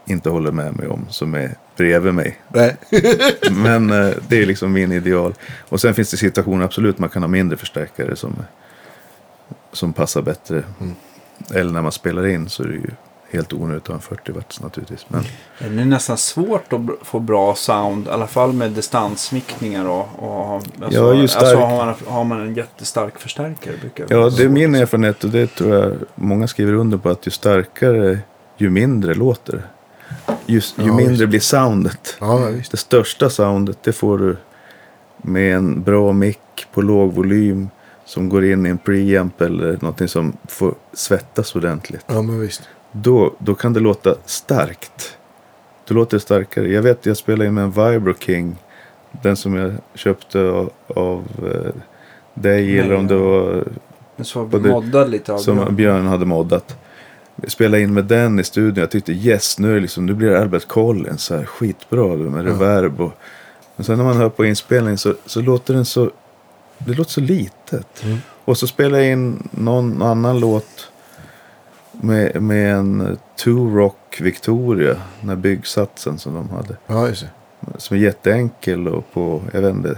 inte 0.06 0.30
håller 0.30 0.52
med 0.52 0.76
mig 0.76 0.88
om 0.88 1.06
som 1.10 1.34
är 1.34 1.56
bredvid 1.78 2.14
mig. 2.14 2.40
Nej. 2.48 2.78
Men 3.52 3.90
eh, 3.90 4.14
det 4.28 4.42
är 4.42 4.46
liksom 4.46 4.74
min 4.74 4.92
ideal. 4.92 5.34
Och 5.70 5.82
sen 5.82 5.94
finns 5.94 6.12
det 6.12 6.18
situationer 6.18 6.66
absolut 6.66 7.00
man 7.00 7.10
kan 7.10 7.24
ha 7.24 7.28
mindre 7.28 7.58
förstärkare 7.58 8.16
som, 8.16 8.36
som 9.72 9.94
passar 9.94 10.22
bättre. 10.22 10.64
Mm. 10.82 10.96
Eller 11.54 11.72
när 11.72 11.82
man 11.82 11.92
spelar 11.92 12.28
in 12.28 12.50
så 12.50 12.64
är 12.64 12.68
det 12.68 12.74
ju 12.74 12.92
helt 13.32 13.54
onödigt 13.54 13.84
att 13.84 13.88
ha 13.88 13.96
en 13.96 14.02
40 14.02 14.32
watts 14.32 14.62
naturligtvis. 14.62 15.06
Men 15.08 15.24
Det 15.60 15.82
är 15.82 15.86
nästan 15.86 16.18
svårt 16.18 16.74
att 16.74 16.82
få 17.02 17.20
bra 17.20 17.56
sound, 17.56 18.08
i 18.08 18.10
alla 18.10 18.28
fall 18.28 18.54
med 18.54 18.72
distansmickningar 18.72 19.86
och, 19.86 20.08
och 20.20 20.54
alltså, 20.56 21.00
Ja, 21.00 21.14
just 21.14 21.36
alltså 21.36 21.56
har, 21.56 21.86
man, 21.86 21.96
har 22.08 22.24
man 22.24 22.42
en 22.42 22.56
jättestark 22.56 23.20
förstärkare. 23.20 23.74
Brukar 23.82 24.06
ja, 24.10 24.30
det 24.30 24.44
är 24.44 24.50
min 24.50 24.76
erfarenhet 24.76 25.24
och 25.24 25.30
det 25.30 25.48
tror 25.48 25.76
jag 25.76 25.94
många 26.16 26.48
skriver 26.48 26.74
under 26.74 26.98
på 26.98 27.10
att 27.10 27.28
ju 27.28 27.32
starkare, 27.32 28.20
ju 28.58 28.70
mindre 28.70 29.14
låter. 29.14 29.62
Just, 30.50 30.78
ju 30.80 30.86
Ja, 30.86 30.96
mindre 30.96 31.14
visst. 31.14 31.30
blir 31.30 31.40
soundet. 31.40 32.18
Ja. 32.20 32.50
Det 32.72 32.78
största 32.78 33.30
soundet 33.30 33.78
det 33.84 33.94
får 33.94 34.18
du 34.18 34.38
med 35.18 35.56
en 35.56 35.84
bra 35.84 36.14
mick 36.14 36.40
på 36.74 36.82
låg 36.82 37.14
volym 37.14 37.70
som 38.06 38.30
går 38.30 38.46
in 38.46 38.66
i 38.66 38.70
en 38.70 38.78
preamp 38.78 39.42
eller 39.42 39.72
någonting 39.82 40.08
som 40.08 40.38
får 40.48 40.76
svettas 40.94 41.56
ordentligt. 41.56 42.06
Ja, 42.08 42.22
men 42.22 42.40
visst. 42.40 42.62
Då, 42.92 43.34
då 43.40 43.56
kan 43.56 43.74
det 43.74 43.80
låta 43.80 44.16
starkt. 44.26 45.18
Då 45.88 45.94
låter 45.94 46.18
det 46.18 46.22
starkare. 46.22 46.68
Jag 46.72 46.82
vet 46.82 47.06
jag 47.06 47.18
spelade 47.18 47.48
in 47.48 47.54
med 47.54 47.64
en 47.64 47.72
Vibro 47.72 48.14
King. 48.20 48.56
Den 49.22 49.36
som 49.36 49.56
jag 49.56 49.74
köpte 49.94 50.40
av, 50.42 50.70
av 50.88 51.24
eh, 51.44 51.82
dig 52.34 52.80
eller 52.80 52.96
om 52.96 53.08
det 53.08 53.16
var 53.16 53.68
Men 54.16 54.26
så 54.26 54.44
moddad 54.46 55.10
lite 55.10 55.34
av 55.34 55.38
som 55.38 55.56
Björn. 55.56 55.76
Björn 55.76 56.06
hade 56.08 56.26
moddat. 56.26 56.78
Jag 57.42 57.52
spelade 57.52 57.84
in 57.84 57.94
med 57.94 58.06
den 58.06 58.40
i 58.40 58.44
studion. 58.44 58.82
Jag 58.82 58.92
tyckte 58.92 59.12
yes, 59.12 59.60
nu, 59.60 59.72
är 59.72 59.76
det 59.76 59.80
liksom, 59.82 60.06
nu 60.06 60.14
blir 60.14 60.30
det 60.30 60.40
Albert 60.42 60.68
Collins. 60.68 61.24
Så 61.24 61.36
här, 61.38 61.46
skitbra 61.46 62.08
med 62.16 62.46
reverb. 62.46 63.02
Och, 63.02 63.12
men 63.76 63.86
sen 63.86 63.98
när 63.98 64.06
man 64.06 64.18
hör 64.18 64.30
på 64.30 64.46
inspelningen 64.46 64.98
så, 64.98 65.16
så 65.26 65.42
låter 65.42 65.74
den 65.74 65.86
så... 65.86 66.12
Det 66.78 66.94
låter 66.94 67.12
så 67.12 67.22
litet. 67.22 68.04
Mm. 68.04 68.18
Och 68.46 68.58
så 68.58 68.68
spelade 68.68 69.04
jag 69.04 69.12
in 69.12 69.50
någon 69.52 70.02
annan 70.02 70.40
låt 70.40 70.90
med, 71.92 72.42
med 72.42 72.74
en 72.76 73.18
Two 73.44 73.76
Rock 73.76 74.18
Victoria. 74.22 74.96
Den 75.20 75.30
här 75.30 75.36
byggsatsen 75.36 76.18
som 76.20 76.34
de 76.34 76.50
hade. 76.50 76.78
Ja, 76.88 77.08
just 77.08 77.22
det. 77.22 77.30
Som 77.80 77.98
är 77.98 78.02
jätteenkel 78.02 78.88
och 78.88 79.14
på, 79.14 79.42
jag 79.54 79.62
vet 79.62 79.76
inte, 79.76 79.98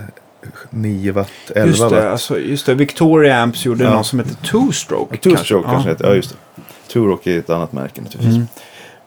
9 0.69 1.11
watt, 1.11 1.29
11 1.55 1.67
Just 1.67 1.79
watt. 1.81 1.89
det, 1.91 2.11
alltså, 2.11 2.39
just 2.39 2.65
det. 2.65 2.73
Victoria 2.73 3.37
Amps 3.41 3.65
gjorde 3.65 3.83
Ja. 3.83 3.93
någon 3.93 4.03
som 4.03 4.19
heter 4.19 4.35
Two 4.35 4.71
Stroke. 4.71 5.17
Two 5.17 5.35
Stroke 5.35 5.69
kanske 5.69 5.89
Ja. 5.89 5.93
heter. 5.93 6.07
Ja, 6.07 6.15
just 6.15 6.29
det. 6.29 6.61
Two 6.89 6.99
Rock 6.99 7.27
är 7.27 7.39
ett 7.39 7.49
annat 7.49 7.73
märke 7.73 8.01
naturligtvis. 8.01 8.35
Mm. 8.35 8.47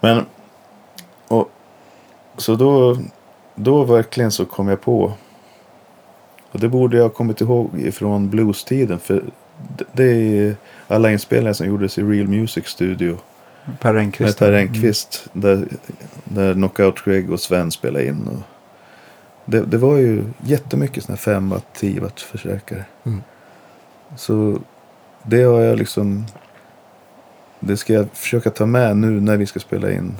Men, 0.00 0.26
och, 1.28 1.50
så 2.36 2.56
då, 2.56 2.98
då 3.54 3.84
verkligen 3.84 4.32
så 4.32 4.44
kom 4.44 4.68
jag 4.68 4.80
på. 4.80 5.12
Och 6.52 6.60
det 6.60 6.68
borde 6.68 6.96
jag 6.96 7.04
ha 7.04 7.10
kommit 7.10 7.40
ihåg 7.40 7.80
ifrån 7.80 8.30
blues-tiden. 8.30 8.98
För 8.98 9.24
det, 9.92 10.04
är 10.04 10.56
alla 10.88 11.12
inspelningar 11.12 11.52
som 11.52 11.66
gjordes 11.66 11.98
i 11.98 12.02
Real 12.02 12.28
Music 12.28 12.66
Studio. 12.66 13.18
Per 13.80 13.92
Med 13.92 14.00
Renqvist. 14.00 14.38
Per 14.38 14.52
Renqvist. 14.52 15.28
Där, 15.32 15.68
där 16.24 16.54
Knockout 16.54 17.04
Greg 17.04 17.32
och 17.32 17.40
Sven 17.40 17.70
spelade 17.70 18.06
in. 18.06 18.28
Och 18.28 18.42
det, 19.44 19.60
det 19.60 19.78
var 19.78 19.96
ju 19.96 20.24
jättemycket 20.44 21.04
sådana 21.04 21.16
här 21.16 21.34
5 21.34 21.50
watt, 21.50 21.66
10 21.74 22.00
watt 22.00 22.20
förstärkare. 22.20 22.84
Mm. 23.04 23.22
Så 24.16 24.58
det 25.22 25.42
har 25.42 25.60
jag 25.60 25.78
liksom. 25.78 26.26
Det 27.64 27.76
ska 27.76 27.92
jag 27.92 28.06
försöka 28.12 28.50
ta 28.50 28.66
med 28.66 28.96
nu 28.96 29.20
när 29.20 29.36
vi 29.36 29.46
ska 29.46 29.60
spela 29.60 29.90
in 29.92 30.14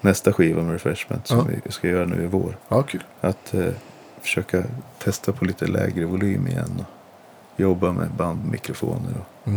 nästa 0.00 0.32
skiva 0.32 0.62
med 0.62 0.72
Refreshment. 0.72 1.26
Som 1.26 1.38
Ja. 1.38 1.44
vi 1.64 1.72
ska 1.72 1.88
göra 1.88 2.06
nu 2.06 2.22
i 2.22 2.26
vår. 2.26 2.56
Ja, 2.68 2.82
kul. 2.82 3.04
Att 3.20 3.54
eh, 3.54 3.66
försöka 4.20 4.62
testa 4.98 5.32
på 5.32 5.44
lite 5.44 5.66
lägre 5.66 6.04
volym 6.04 6.46
igen. 6.48 6.84
Och 7.54 7.60
jobba 7.60 7.92
med 7.92 8.10
bandmikrofoner 8.10 9.14
och 9.44 9.52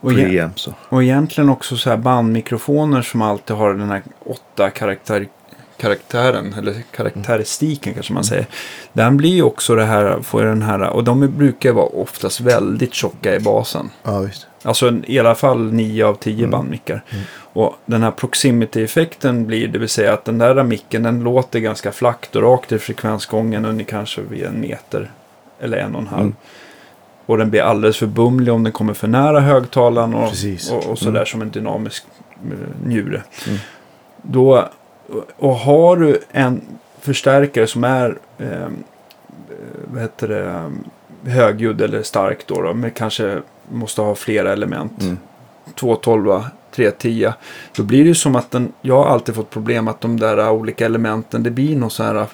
Och, 0.00 0.12
e- 0.12 0.14
preamps. 0.14 0.66
och- 0.66 0.74
och 0.88 1.02
egentligen 1.02 1.50
också 1.50 1.76
så 1.76 1.90
här 1.90 1.96
bandmikrofoner 1.96 3.02
som 3.02 3.22
alltid 3.22 3.56
har 3.56 3.74
den 3.74 3.88
här 3.90 4.02
åtta 4.24 4.70
karaktär, 4.70 5.28
karaktären. 5.76 6.54
Eller 6.58 6.74
karaktäristiken 6.96 7.94
kanske 7.94 8.12
man 8.12 8.24
säger. 8.24 8.46
Den 8.92 9.16
blir 9.16 9.30
ju 9.34 9.42
också 9.42 9.74
det 9.74 9.84
här, 9.84 10.20
får 10.22 10.42
den 10.42 10.62
här, 10.62 10.80
och 10.90 11.04
de 11.04 11.32
brukar 11.36 11.72
vara 11.72 11.86
oftast 11.86 12.40
väldigt 12.40 12.94
tjocka 12.94 13.34
i 13.36 13.40
basen. 13.40 13.90
Ja, 14.02 14.18
visst. 14.18 14.46
Alltså 14.62 14.92
i 15.06 15.18
alla 15.18 15.34
fall 15.34 15.72
9 15.72 16.04
av 16.06 16.14
10 16.14 16.38
Mm. 16.38 16.50
bandmickar. 16.50 17.02
Och 17.36 17.74
den 17.86 18.02
här 18.02 18.10
proximity-effekten 18.10 19.46
blir, 19.46 19.68
det 19.68 19.78
vill 19.78 19.88
säga 19.88 20.12
att 20.12 20.24
den 20.24 20.38
där 20.38 20.62
micken 20.62 21.02
den 21.02 21.20
låter 21.20 21.58
ganska 21.58 21.92
flackt 21.92 22.36
och 22.36 22.42
rakt 22.42 22.72
i 22.72 22.78
frekvensgången 22.78 23.64
under 23.64 23.84
kanske 23.84 24.20
vid 24.20 24.44
en 24.44 24.60
meter 24.60 25.10
eller 25.60 25.76
en 25.78 25.94
och 25.94 26.00
en 26.00 26.06
halv. 26.06 26.22
Mm. 26.22 26.34
Och 27.26 27.38
den 27.38 27.50
blir 27.50 27.62
alldeles 27.62 27.96
för 27.96 28.06
bumlig 28.06 28.54
om 28.54 28.62
den 28.62 28.72
kommer 28.72 28.94
för 28.94 29.08
nära 29.08 29.40
högtalaren 29.40 30.14
och, 30.14 30.32
och, 30.72 30.90
och 30.90 30.98
sådär 30.98 31.10
Mm. 31.10 31.26
som 31.26 31.42
en 31.42 31.50
dynamisk 31.50 32.04
eh, 32.44 32.86
njure. 32.86 33.22
Mm. 33.46 33.58
Då, 34.22 34.68
och 35.36 35.54
har 35.54 35.96
du 35.96 36.20
en 36.30 36.60
förstärkare 37.00 37.66
som 37.66 37.84
är 37.84 38.18
eh, 38.38 38.68
vad 39.92 40.02
heter 40.02 40.28
det, 40.28 40.72
högljudd 41.30 41.80
eller 41.80 42.02
stark 42.02 42.46
då, 42.46 42.62
då 42.62 42.74
men 42.74 42.90
kanske 42.90 43.38
måste 43.72 44.02
ha 44.02 44.14
flera 44.14 44.52
element. 44.52 45.02
Mm. 45.02 45.18
212, 45.74 46.44
310. 46.74 47.32
Då 47.76 47.82
blir 47.82 47.98
det 48.02 48.08
ju 48.08 48.14
som 48.14 48.36
att 48.36 48.50
den, 48.50 48.72
jag 48.82 48.96
har 49.02 49.06
alltid 49.06 49.34
fått 49.34 49.50
problem 49.50 49.88
att 49.88 50.00
de 50.00 50.20
där 50.20 50.50
olika 50.50 50.86
elementen, 50.86 51.42
det 51.42 51.50
blir 51.50 51.76
någon 51.76 51.90
sån 51.90 52.06
här 52.06 52.26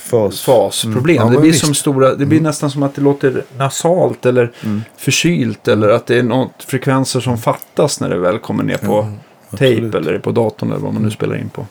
Fas. 0.00 0.40
fasproblem. 0.42 1.16
Mm. 1.16 1.26
Ja, 1.28 1.34
det 1.34 1.40
blir 1.40 1.50
visst. 1.52 1.64
som 1.64 1.74
stora, 1.74 2.14
det 2.14 2.26
blir 2.26 2.40
nästan 2.40 2.70
som 2.70 2.82
att 2.82 2.94
det 2.94 3.00
låter 3.02 3.44
nasalt 3.56 4.26
eller 4.26 4.52
Mm. 4.64 4.82
förkylt 4.96 5.68
eller 5.68 5.88
att 5.88 6.06
det 6.06 6.18
är 6.18 6.22
något 6.22 6.62
frekvenser 6.62 7.20
som 7.20 7.38
fattas 7.38 8.00
när 8.00 8.08
det 8.08 8.18
väl 8.18 8.38
kommer 8.38 8.64
ner 8.64 8.76
på 8.78 9.12
tape 9.52 9.98
eller 9.98 10.18
på 10.18 10.30
datorn 10.30 10.70
eller 10.70 10.80
vad 10.80 10.94
man 10.94 11.02
nu 11.02 11.10
spelar 11.10 11.36
in 11.36 11.48
på. 11.48 11.66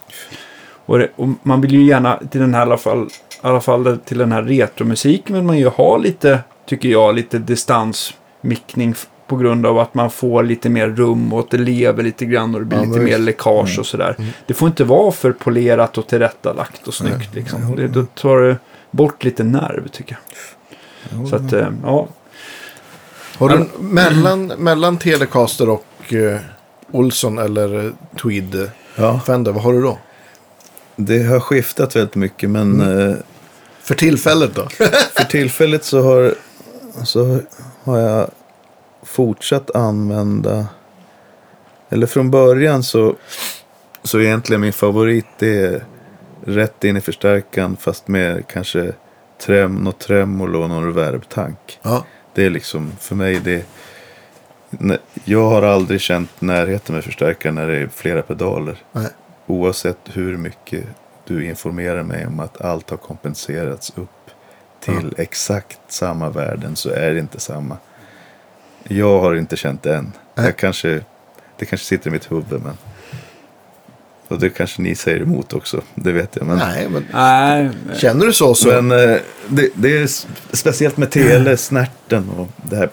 Och, 0.85 0.99
det, 0.99 1.09
och 1.15 1.29
man 1.43 1.61
vill 1.61 1.71
ju 1.71 1.83
gärna 1.83 2.19
till 2.31 2.41
den 2.41 2.53
här 2.53 2.61
i 2.61 2.63
alla 2.63 2.77
fall, 2.77 3.03
i 3.03 3.07
alla 3.41 3.61
fall 3.61 3.97
till 4.05 4.17
den 4.17 4.31
här 4.31 4.43
retromusiken 4.43 5.35
vill 5.35 5.43
man 5.43 5.57
ju 5.57 5.67
ha 5.67 5.97
lite, 5.97 6.39
tycker 6.65 6.89
jag, 6.89 7.15
lite 7.15 7.39
distansmickning 7.39 8.95
på 9.27 9.37
grund 9.37 9.65
av 9.65 9.79
att 9.79 9.93
man 9.93 10.09
får 10.09 10.43
lite 10.43 10.69
mer 10.69 10.87
rum 10.87 11.33
och 11.33 11.39
att 11.39 11.49
det 11.49 11.57
lever 11.57 12.03
lite 12.03 12.25
grann 12.25 12.55
och 12.55 12.61
det 12.61 12.65
blir 12.65 12.79
Ja, 12.79 12.85
lite 12.85 12.99
mer 12.99 13.17
läckage 13.17 13.79
och 13.79 13.85
sådär. 13.85 14.15
Det 14.45 14.53
får 14.53 14.67
inte 14.67 14.83
vara 14.83 15.11
för 15.11 15.31
polerat 15.31 15.97
och 15.97 16.07
tillrättalagt 16.07 16.87
och 16.87 16.93
snyggt 16.93 17.17
Nej, 17.17 17.27
jag 17.33 17.35
liksom. 17.35 17.75
Det, 17.75 17.87
då 17.87 18.05
tar 18.05 18.37
det 18.37 18.57
bort 18.91 19.23
lite 19.23 19.43
nerv 19.43 19.87
tycker 19.87 20.17
jag. 21.09 21.27
Så 21.29 21.35
att, 21.35 21.53
eh, 21.53 21.67
ja. 21.83 22.07
Har 23.37 23.49
du 23.49 23.67
mellan, 23.79 24.47
mellan 24.47 24.97
Telecaster 24.97 25.69
och 25.69 26.13
eh, 26.13 26.39
Olsson 26.91 27.37
eller 27.37 27.85
eh, 27.85 27.91
Tweed 28.21 28.55
eh, 28.55 28.69
Ja, 28.95 29.19
Fender, 29.25 29.51
vad 29.51 29.63
har 29.63 29.73
du 29.73 29.81
då? 29.81 29.97
det 30.95 31.23
har 31.23 31.39
skiftat 31.39 31.95
väldigt 31.95 32.15
mycket 32.15 32.49
men 32.49 32.81
eh, 32.81 33.15
För 33.81 33.95
tillfället 33.95 34.55
då? 34.55 34.67
för 35.15 35.23
tillfället 35.23 35.83
så 35.83 36.01
har, 36.01 36.35
så 37.03 37.39
har 37.83 37.99
jag 37.99 38.29
fortsatt 39.03 39.75
använda, 39.75 40.65
eller 41.89 42.07
från 42.07 42.31
början 42.31 42.83
så, 42.83 43.15
så 44.03 44.19
egentligen 44.19 44.61
min 44.61 44.73
favorit 44.73 45.25
det 45.39 45.57
är 45.65 45.83
rätt 46.45 46.83
in 46.83 46.97
i 46.97 47.01
förstärkaren 47.01 47.77
fast 47.77 48.07
med 48.07 48.47
kanske 48.47 48.93
trem, 49.45 49.75
något 49.75 49.99
tremolo 49.99 50.61
och 50.61 50.69
någon 50.69 50.85
reverbtank. 50.85 51.79
ja. 51.81 52.05
Det 52.33 52.45
är 52.45 52.49
liksom 52.49 52.91
för 52.99 53.15
mig 53.15 53.39
det. 53.43 53.65
Jag 55.25 55.49
har 55.49 55.61
aldrig 55.61 56.01
känt 56.01 56.41
närheten 56.41 56.95
med 56.95 57.03
förstärkaren 57.03 57.55
när 57.55 57.67
det 57.67 57.77
är 57.77 57.89
flera 57.95 58.21
pedaler. 58.21 58.77
Nej. 58.91 59.07
Oavsett 59.47 59.97
hur 60.13 60.37
mycket 60.37 60.85
du 61.27 61.45
informerar 61.45 62.03
mig 62.03 62.27
om 62.27 62.39
att 62.39 62.61
allt 62.61 62.89
har 62.89 62.97
kompenserats 62.97 63.93
upp 63.95 64.09
till 64.79 65.13
exakt 65.17 65.79
samma 65.87 66.29
värden 66.29 66.75
så 66.75 66.89
är 66.89 67.13
det 67.13 67.19
inte 67.19 67.39
samma. 67.39 67.77
Jag 68.83 69.19
har 69.19 69.35
inte 69.35 69.55
känt 69.57 69.83
det 69.83 69.95
än. 69.95 70.11
Nej. 70.35 70.45
Jag 70.45 70.57
kanske, 70.57 71.01
det 71.57 71.65
kanske 71.65 71.87
sitter 71.87 72.09
i 72.09 72.11
mitt 72.13 72.31
huvud 72.31 72.61
men. 72.63 72.77
Och 74.27 74.39
det 74.39 74.49
kanske 74.49 74.81
ni 74.81 74.95
säger 74.95 75.21
emot 75.21 75.53
också. 75.53 75.81
Det 75.95 76.11
vet 76.11 76.35
jag. 76.35 76.47
Men, 76.47 76.57
Nej, 76.57 76.89
men 76.89 77.05
Nej, 77.13 77.69
känner 77.97 78.25
du 78.25 78.33
så 78.33 78.55
så? 78.55 78.81
men 78.81 78.91
eh, 78.91 79.17
det, 79.47 79.69
det 79.73 79.97
är 79.97 80.07
speciellt 80.55 80.97
med 80.97 81.11
tele, 81.11 81.57
snärten 81.57 82.29
och 82.29 82.47
det 82.69 82.75
här. 82.75 82.89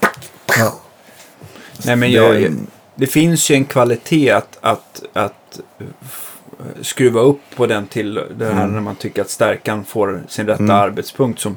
ja. 0.59 0.81
Nej 1.87 1.97
men 1.97 2.11
Det- 2.11 2.17
jag, 2.17 2.53
det 2.95 3.07
finns 3.07 3.51
ju 3.51 3.55
en 3.55 3.65
kvalitet 3.65 4.31
att, 4.31 4.59
att, 4.61 5.03
att 5.13 5.61
skruva 6.81 7.21
upp 7.21 7.41
på 7.57 7.67
den 7.67 7.87
till 7.87 8.15
det 8.15 8.45
här 8.45 8.53
Mm. 8.63 8.75
när 8.75 8.81
man 8.81 8.97
tycker 8.97 9.23
att 9.23 9.31
stärkan 9.31 9.85
får 9.85 10.23
sin 10.29 10.47
rätta 10.47 10.63
Mm. 10.63 10.77
arbetspunkt 10.77 11.41
som 11.41 11.57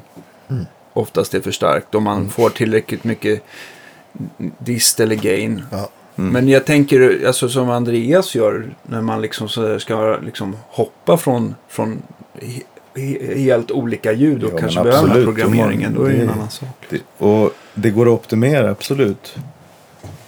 oftast 0.92 1.34
är 1.34 1.40
förstärkt. 1.40 1.94
Om 1.94 2.02
man 2.04 2.30
får 2.30 2.50
tillräckligt 2.50 3.04
mycket 3.04 3.42
dist 4.58 5.00
eller 5.00 5.16
gain. 5.16 5.62
Ja. 5.70 5.88
Mm. 6.16 6.32
Men 6.32 6.48
jag 6.48 6.64
tänker, 6.64 7.26
alltså 7.26 7.48
som 7.48 7.70
Andreas 7.70 8.34
gör, 8.34 8.70
när 8.82 9.00
man 9.00 9.20
liksom 9.22 9.48
så 9.48 9.78
ska 9.80 10.16
liksom 10.24 10.56
hoppa 10.68 11.16
från, 11.16 11.54
från 11.68 12.02
he, 12.40 12.60
he, 13.00 13.38
helt 13.40 13.70
olika 13.70 14.12
ljud 14.12 14.44
och 14.44 14.50
Ja, 14.54 14.58
kanske 14.58 14.82
behöver 14.82 14.90
den 15.02 15.10
här 15.10 15.18
absolut. 15.18 15.26
programmeringen, 15.26 15.94
då 15.94 16.04
är 16.04 16.08
det 16.12 16.14
en 16.20 16.26
Det- 16.26 16.32
annan 16.32 16.50
sak. 16.50 16.68
Det, 16.90 17.00
och 17.18 17.52
det 17.74 17.90
går 17.90 18.06
att 18.06 18.12
optimera, 18.12 18.70
absolut. 18.70 19.36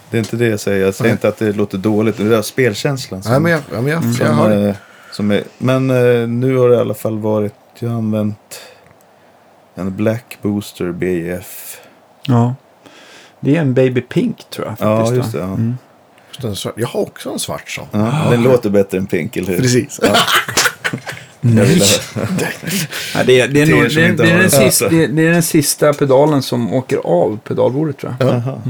Det 0.09 0.17
är 0.17 0.19
inte 0.19 0.35
det 0.35 0.47
jag 0.47 0.59
säger. 0.59 0.85
Jag 0.85 0.95
säger 0.95 1.09
Nej. 1.09 1.11
inte 1.11 1.27
att 1.27 1.37
det 1.37 1.51
låter 1.51 1.77
dåligt. 1.77 2.17
Det 2.17 2.37
är 2.37 2.41
spelkänslan. 2.41 3.23
Som, 3.23 3.31
Nej, 3.31 3.41
men 3.41 3.51
jag, 3.51 3.61
ja, 3.73 3.81
men 3.81 3.91
jag, 3.91 4.03
jag 4.03 4.15
som, 4.15 4.37
hör 4.37 4.49
det. 4.49 4.75
som 5.11 5.31
är, 5.31 5.43
men 5.57 5.87
nu 6.39 6.57
har 6.57 6.69
det 6.69 6.75
i 6.75 6.79
alla 6.79 6.93
fall 6.93 7.19
varit. 7.19 7.53
Jag 7.79 7.89
har 7.89 7.97
använt 7.97 8.61
en 9.75 9.95
Black 9.95 10.37
Booster 10.41 10.91
BF. 10.91 11.77
Ja. 12.27 12.55
Det 13.39 13.55
är 13.55 13.61
en 13.61 13.73
Baby 13.73 14.01
Pink 14.01 14.37
tror 14.49 14.67
jag. 14.67 14.75
Ja, 14.89 14.97
Faktiskt, 14.97 15.17
just 15.17 15.31
det. 15.31 15.37
Ja. 15.39 15.45
Mm. 15.45 15.77
Jag 16.75 16.87
har 16.87 16.99
också 17.01 17.29
en 17.29 17.39
svart 17.39 17.69
sån. 17.69 17.87
Ja, 17.91 18.27
Den 18.31 18.43
låter 18.43 18.69
bättre 18.69 18.97
än 18.97 19.07
Pink, 19.07 19.37
eller 19.37 19.47
hur? 19.47 19.59
Precis. 19.59 19.99
Ja. 20.03 20.15
Ja, 23.15 23.23
det, 23.25 23.39
är, 23.39 23.47
det, 23.47 23.61
är 23.61 23.65
Till 23.65 23.75
nog, 23.75 23.91
som 23.91 23.95
det, 24.01 24.07
är- 24.07 24.09
inte 24.09 24.23
det, 24.23 24.29
är 24.29 24.33
har 24.33 24.41
den 24.41 24.51
sista, 24.51 24.89
det, 24.89 25.07
det 25.07 25.27
är 25.27 25.31
den 25.31 25.43
sista 25.43 25.93
pedalen 25.93 26.41
som 26.41 26.73
åker 26.73 26.97
av 26.97 27.39
pedalbordet 27.47 27.97
tror 27.97 28.15
jag. 28.19 28.29
Ja. 28.45 28.61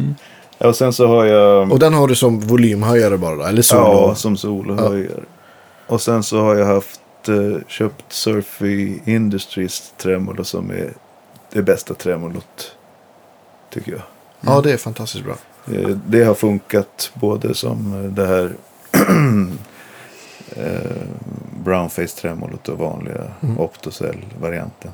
Ja, 0.66 0.70
och 0.70 0.76
sen 0.76 0.94
så 0.94 1.08
har 1.08 1.26
jag... 1.26 1.72
Och 1.72 1.80
den 1.80 1.94
har 1.94 2.08
du 2.08 2.16
som 2.16 2.40
volymhöjare 2.40 3.18
bara 3.18 3.36
då? 3.36 3.44
Eller 3.44 3.62
solo? 3.62 3.82
Ja, 3.82 4.16
som 4.16 4.38
solohöjare. 4.38 5.24
Och 5.88 6.02
sen 6.02 6.24
så 6.24 6.42
har 6.42 6.56
jag 6.56 6.66
haft 6.66 7.02
eh, 7.28 7.58
köpt 7.68 8.06
Surfy 8.14 9.00
Industries 9.06 9.94
tremolo 9.98 10.44
som 10.44 10.72
är 10.72 10.94
det 11.52 11.62
bästa 11.62 11.94
tremolot. 11.94 12.76
Tycker 13.74 13.92
jag. 13.92 14.02
ja, 14.42 14.62
det 14.62 14.72
är 14.72 14.78
fantastiskt 14.78 15.24
bra. 15.26 15.36
Eh, 15.74 15.90
Det 16.08 16.24
har 16.24 16.34
funkat 16.34 17.12
både 17.14 17.54
som 17.54 18.04
eh, 18.06 18.12
det 18.12 18.28
här 18.28 18.52
eh, 20.56 20.92
brownface 21.64 22.08
tremolot 22.22 22.70
och 22.70 22.78
vanliga 22.80 23.24
Mm. 23.44 23.60
Optocell-varianten. 23.60 24.92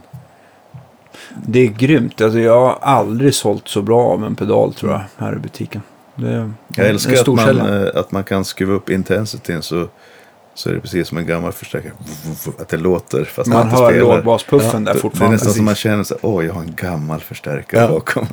Det 1.47 1.59
är 1.59 1.67
grymt. 1.67 2.21
Alltså, 2.21 2.39
jag 2.39 2.59
har 2.61 2.77
aldrig 2.81 3.35
sålt 3.35 3.67
så 3.67 3.81
bra 3.81 4.01
av 4.03 4.25
en 4.25 4.35
pedal 4.35 4.73
tror 4.73 4.91
jag 4.91 5.01
här 5.17 5.33
i 5.35 5.39
butiken. 5.39 5.81
Det 6.15 6.27
är 6.29 6.51
Jag 6.75 6.87
älskar 6.87 7.13
att 7.21 7.27
man, 7.27 7.37
källa. 7.45 7.83
eh, 7.87 7.99
att 7.99 8.11
man 8.11 8.23
kan 8.23 8.45
skruva 8.45 8.73
upp 8.73 8.89
intensityn 8.89 9.61
så, 9.61 9.87
så 10.53 10.69
är 10.69 10.73
det 10.73 10.79
precis 10.79 11.07
som 11.07 11.17
en 11.17 11.25
gammal 11.25 11.51
förstärkare. 11.51 11.91
Att 12.59 12.69
det 12.69 12.77
låter 12.77 13.23
fast 13.25 13.49
man, 13.49 13.57
Man 13.57 13.67
inte 13.69 13.81
hör 13.81 13.89
spelar. 13.91 14.15
lågbaspuffen 14.15 14.83
där 14.83 14.93
Det 14.93 14.97
är 14.99 15.01
fortfarande. 15.01 15.35
nästan 15.35 15.53
som 15.53 15.65
man 15.65 15.75
känner 15.75 16.03
sig, 16.03 16.17
åh 16.21 16.45
jag 16.45 16.53
har 16.53 16.61
en 16.61 16.75
gammal 16.75 17.19
förstärkare 17.19 17.81
Ja. 17.81 17.87
bakom. 17.87 18.27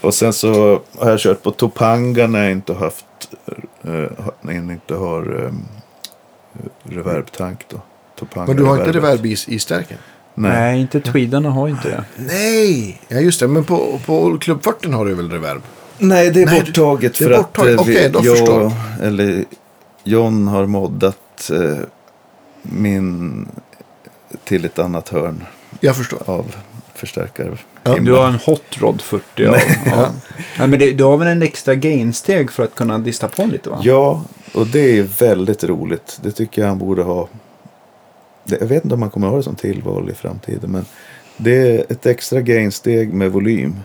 Och 0.00 0.14
sen 0.14 0.32
så 0.32 0.80
har 0.98 1.10
jag 1.10 1.18
kört 1.20 1.42
på 1.42 1.50
Topanga 1.50 2.26
när 2.26 2.42
jag 2.42 2.52
inte 2.52 2.74
haft, 2.74 3.04
uh, 3.88 4.06
när 4.40 4.52
jag 4.54 4.64
inte 4.72 4.94
har 4.94 5.44
um, 5.44 5.64
reverbtank 6.82 7.64
då. 7.68 7.80
Topanga 8.18 8.46
Men 8.46 8.56
du 8.56 8.64
har 8.64 8.78
inte 8.78 8.92
reverb 8.92 9.26
i, 9.26 9.36
i 9.46 9.58
stärken? 9.58 9.98
Nej. 10.34 10.52
Nej, 10.52 10.80
inte 10.80 11.00
tweedarna 11.00 11.50
har 11.50 11.68
inte 11.68 11.88
det. 11.88 12.04
Nej! 12.16 13.00
Ja, 13.08 13.16
just 13.20 13.40
det. 13.40 13.48
Men 13.48 13.64
på, 13.64 14.00
på 14.06 14.38
40 14.40 14.90
har 14.90 15.06
du 15.06 15.14
väl 15.14 15.30
reverb? 15.30 15.62
Nej, 15.98 16.30
det 16.30 16.42
är 16.42 16.46
Nej, 16.46 16.60
borttaget 16.60 17.18
det 17.18 17.24
är 17.24 17.28
för 17.28 17.36
borttaget. 17.36 17.80
att 17.80 17.86
eh, 17.88 17.92
Okej, 17.92 18.10
då 18.12 18.20
jag, 18.22 18.38
förstår 18.38 18.62
jag. 18.62 18.72
eller 19.06 19.44
John 20.04 20.48
har 20.48 20.66
moddat 20.66 21.50
eh, 21.52 21.78
min 22.62 23.48
till 24.44 24.64
ett 24.64 24.78
annat 24.78 25.08
hörn 25.08 25.44
Jag 25.80 25.96
förstår. 25.96 26.22
av 26.26 26.56
förstärkare. 26.94 27.56
Ja, 27.82 27.96
Du 28.00 28.12
har 28.12 28.26
en 28.26 28.34
Hot 28.46 28.62
Rod 28.78 29.00
40. 29.00 29.22
Ja. 29.36 29.56
Ja. 29.86 30.08
Ja, 30.58 30.66
men 30.66 30.78
det, 30.78 30.92
du 30.92 31.04
har 31.04 31.16
väl 31.16 31.28
en 31.28 31.42
extra 31.42 31.74
gainsteg 31.74 32.50
för 32.50 32.62
att 32.64 32.74
kunna 32.74 32.98
dista 32.98 33.28
på 33.28 33.44
lite 33.46 33.70
va? 33.70 33.78
Ja, 33.82 34.24
och 34.54 34.66
det 34.66 34.98
är 34.98 35.02
väldigt 35.02 35.64
roligt. 35.64 36.18
Det 36.22 36.30
tycker 36.30 36.62
jag 36.62 36.68
han 36.68 36.78
borde 36.78 37.02
ha. 37.02 37.28
Jag 38.44 38.66
vet 38.66 38.84
inte 38.84 38.94
om 38.94 39.02
han 39.02 39.10
kommer 39.10 39.28
ha 39.28 39.36
det 39.36 39.42
som 39.42 39.54
tillval 39.54 40.10
i 40.10 40.14
framtiden. 40.14 40.70
Men 40.70 40.84
det 41.36 41.70
är 41.70 41.92
ett 41.92 42.06
extra 42.06 42.40
gainsteg 42.40 43.12
med 43.14 43.32
volym. 43.32 43.76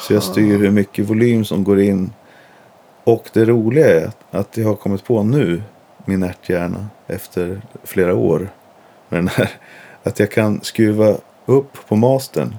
Så 0.00 0.12
jag 0.14 0.22
styr 0.22 0.58
hur 0.58 0.70
mycket 0.70 1.04
volym 1.10 1.44
som 1.44 1.64
går 1.64 1.80
in. 1.80 2.12
Och 3.04 3.30
det 3.32 3.44
roliga 3.44 4.00
är 4.00 4.10
att, 4.30 4.56
jag 4.56 4.68
har 4.68 4.74
kommit 4.74 5.04
på 5.04 5.22
nu, 5.22 5.62
min 6.04 6.22
ärthjärna, 6.22 6.86
efter 7.06 7.62
flera 7.84 8.14
år. 8.14 8.50
Med 9.08 9.18
den 9.18 9.28
här, 9.28 9.50
att 10.02 10.18
jag 10.18 10.30
kan 10.30 10.60
skruva 10.62 11.16
upp 11.46 11.88
på 11.88 11.96
mastern 11.96 12.56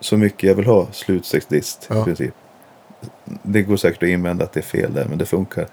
så 0.00 0.16
mycket 0.16 0.48
jag 0.48 0.54
vill 0.54 0.66
ha 0.66 0.86
slutstegsdist 0.92 1.86
Ja. 1.90 2.00
i 2.00 2.04
princip. 2.04 2.34
Det 3.42 3.62
går 3.62 3.76
säkert 3.76 4.02
att 4.02 4.08
invända 4.08 4.44
att 4.44 4.52
det 4.52 4.60
är 4.60 4.64
fel 4.64 4.94
där, 4.94 5.06
men 5.08 5.18
det 5.18 5.26
funkar. 5.26 5.66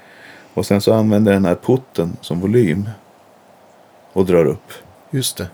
Och 0.54 0.66
sen 0.66 0.82
så 0.82 0.94
använder 0.94 1.32
jag 1.32 1.42
den 1.42 1.46
här 1.46 1.58
putten 1.66 2.18
som 2.22 2.40
volym 2.40 2.90
och 4.16 4.26
drar 4.26 4.46
upp. 4.46 4.72
Just 5.10 5.38
det. 5.38 5.48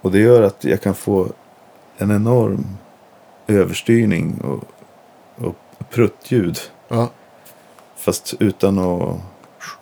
Och 0.00 0.12
det 0.12 0.18
gör 0.18 0.42
att 0.42 0.64
jag 0.64 0.82
kan 0.82 0.94
få 0.94 1.28
en 1.98 2.10
enorm 2.10 2.66
överstyrning 3.46 4.40
och, 4.40 4.64
och 5.46 5.54
pruttljud. 5.90 6.58
Ja, 6.88 7.10
Fast 7.96 8.34
utan 8.40 8.78
att 8.78 9.16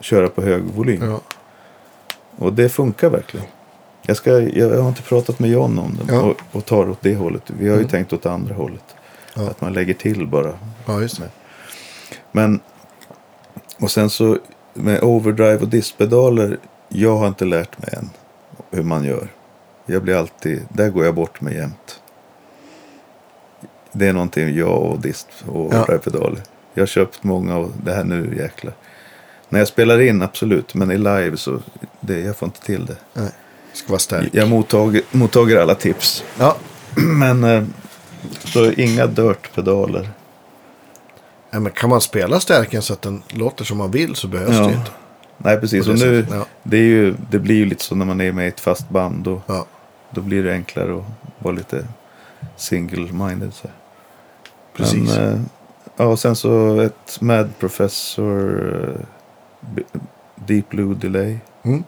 köra 0.00 0.28
på 0.28 0.42
hög 0.42 0.62
volym. 0.62 1.02
ja. 1.02 1.20
Och 2.38 2.52
det 2.52 2.68
funkar 2.68 3.10
verkligen. 3.10 3.46
Jag, 4.02 4.16
ska, 4.16 4.30
jag 4.40 4.82
har 4.82 4.88
inte 4.88 5.02
pratat 5.02 5.38
med 5.38 5.50
John 5.50 5.78
om 5.78 5.98
den 6.06 6.14
Ja. 6.16 6.22
och, 6.22 6.36
och 6.52 6.64
tar 6.66 6.90
åt 6.90 7.00
det 7.02 7.14
hållet. 7.16 7.42
Vi 7.46 7.68
har 7.68 7.74
ju 7.74 7.80
Mm. 7.80 7.90
tänkt 7.90 8.12
åt 8.12 8.26
andra 8.26 8.54
hållet. 8.54 8.84
Ja. 9.34 9.42
Att 9.50 9.60
man 9.60 9.72
lägger 9.72 9.94
till 9.94 10.26
bara. 10.26 10.52
ja 10.86 11.00
just 11.00 11.18
det. 11.20 11.28
Men 12.32 12.60
och 13.80 13.90
sen 13.90 14.10
så 14.10 14.38
med 14.74 15.02
overdrive 15.02 15.58
och 15.58 15.68
diskpedaler. 15.68 16.58
Jag 16.94 17.16
har 17.16 17.28
inte 17.28 17.44
lärt 17.44 17.78
mig 17.78 17.94
än 17.98 18.10
hur 18.70 18.82
man 18.82 19.04
gör. 19.04 19.28
Jag 19.86 20.02
blir 20.02 20.14
alltid, 20.16 20.62
där 20.68 20.88
går 20.90 21.04
jag 21.04 21.14
bort 21.14 21.40
med 21.40 21.52
jämt. 21.54 22.00
Det 23.92 24.06
är 24.08 24.12
någonting 24.12 24.56
jag 24.56 24.82
och 24.82 25.00
dist 25.00 25.28
och 25.46 25.60
overdrive-pedaler. 25.60 26.42
Jag 26.74 26.82
har 26.82 26.86
köpt 26.86 27.24
många 27.24 27.56
och 27.56 27.70
det 27.84 27.92
här 27.94 28.04
nu 28.04 28.36
jäklar. 28.38 28.74
När 29.48 29.58
jag 29.58 29.68
spelar 29.68 30.00
in 30.00 30.22
absolut, 30.22 30.74
men 30.74 30.90
i 30.90 30.98
live 30.98 31.36
så 31.36 31.58
det, 32.00 32.20
jag 32.20 32.36
får 32.36 32.46
inte 32.46 32.60
till 32.60 32.86
det. 32.86 32.96
Nej. 33.14 33.30
Ska 33.72 33.88
vara 33.88 33.98
stark. 33.98 34.28
Jag 34.32 34.48
mottager, 34.48 35.02
mottager 35.10 35.60
alla 35.60 35.74
tips. 35.74 36.24
Ja. 36.38 36.56
Men 36.94 37.44
eh, 37.44 37.64
så 38.44 38.72
inga 38.72 39.06
dirt-pedaler. 39.06 40.10
ja, 41.50 41.60
men 41.60 41.72
kan 41.72 41.90
man 41.90 42.00
spela 42.00 42.40
stärken 42.40 42.82
så 42.82 42.92
att 42.92 43.02
den 43.02 43.22
låter 43.28 43.64
som 43.64 43.78
man 43.78 43.90
vill 43.90 44.14
så 44.14 44.28
behövs 44.28 44.56
Ja. 44.56 44.66
det 44.66 44.72
inte. 44.72 44.90
Nej, 45.44 45.60
precis. 45.60 45.88
Och 45.88 45.94
det 45.94 46.04
nu, 46.06 46.26
ja. 46.30 46.44
det, 46.62 46.76
är 46.76 46.80
ju, 46.82 47.14
det 47.30 47.38
blir 47.38 47.54
ju 47.54 47.64
lite 47.64 47.84
så 47.84 47.94
när 47.94 48.06
man 48.06 48.20
är 48.20 48.32
med 48.32 48.44
i 48.44 48.48
ett 48.48 48.60
fast 48.60 48.88
band. 48.88 49.24
Då, 49.24 49.40
Ja. 49.46 49.66
då 50.10 50.20
blir 50.20 50.44
det 50.44 50.52
enklare 50.52 50.96
att 50.98 51.04
vara 51.38 51.54
lite 51.54 51.86
single-minded. 52.56 53.50
Så. 53.50 53.68
här. 53.68 53.76
Precis. 54.76 55.16
Men, 55.16 55.32
eh, 55.34 55.40
ja, 55.96 56.04
och 56.04 56.18
sen 56.18 56.36
så 56.36 56.80
ett 56.80 57.20
Mad 57.20 57.50
Professor 57.58 59.04
eh, 59.76 59.80
Deep 60.46 60.68
Blue 60.68 60.94
Delay. 60.94 61.36
Mm. 61.62 61.84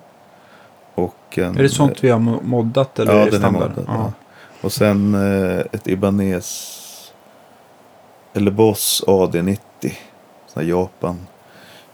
Och 0.95 1.39
en, 1.39 1.57
Är 1.59 1.63
det 1.63 1.69
sånt 1.69 2.05
vi 2.05 2.11
har 2.11 2.19
mo- 2.21 2.43
moddat 2.43 2.99
eller 2.99 3.13
Ja, 3.13 3.19
är 3.21 3.25
det 3.25 3.31
den 3.31 3.43
är 3.45 3.49
standard? 3.49 3.71
moddad. 3.71 3.85
Ja. 3.89 3.95
Ja. 3.95 4.13
Och 4.61 4.73
sen 4.73 5.15
eh, 5.15 5.59
ett 5.73 5.87
Ibanez 5.89 6.81
eller 8.35 8.51
Boss 8.51 9.05
AD90. 9.07 9.59
Sån 9.81 9.93
här 10.55 10.63
Japan. 10.63 11.27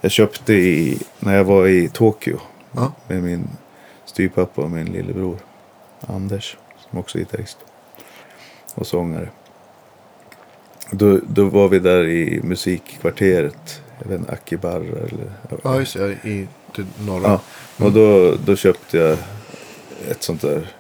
Jag 0.01 0.11
köpte 0.13 0.53
i, 0.55 0.99
när 1.19 1.37
jag 1.37 1.45
var 1.45 1.67
i 1.67 1.89
Tokyo 1.89 2.41
Ja. 2.73 2.93
med 3.09 3.23
min 3.23 3.49
styvpappa 4.05 4.63
och 4.63 4.71
min 4.71 4.87
lillebror 4.87 5.39
Anders 6.01 6.57
som 6.91 6.99
också 6.99 7.19
är 7.19 7.21
gitarrist 7.21 7.59
och 8.75 8.87
sångare. 8.87 9.29
Då, 10.91 11.21
då 11.29 11.45
var 11.45 11.69
vi 11.69 11.79
där 11.79 12.07
i 12.07 12.41
musikkvarteret. 12.43 13.83
Jag 14.03 14.09
vet 14.09 14.21
inte, 14.21 14.33
Akibarra 14.33 14.81
eller... 14.99 15.33
ja, 15.65 15.79
just 15.79 15.95
det. 15.95 16.13
I 16.13 16.49
till 16.75 16.87
norra. 16.99 17.23
Ja, 17.29 17.41
och 17.85 17.93
då, 17.93 18.35
då 18.45 18.57
köpte 18.57 18.99
jag 18.99 19.19
ett 20.11 20.23
sånt 20.23 20.41
där 20.43 20.73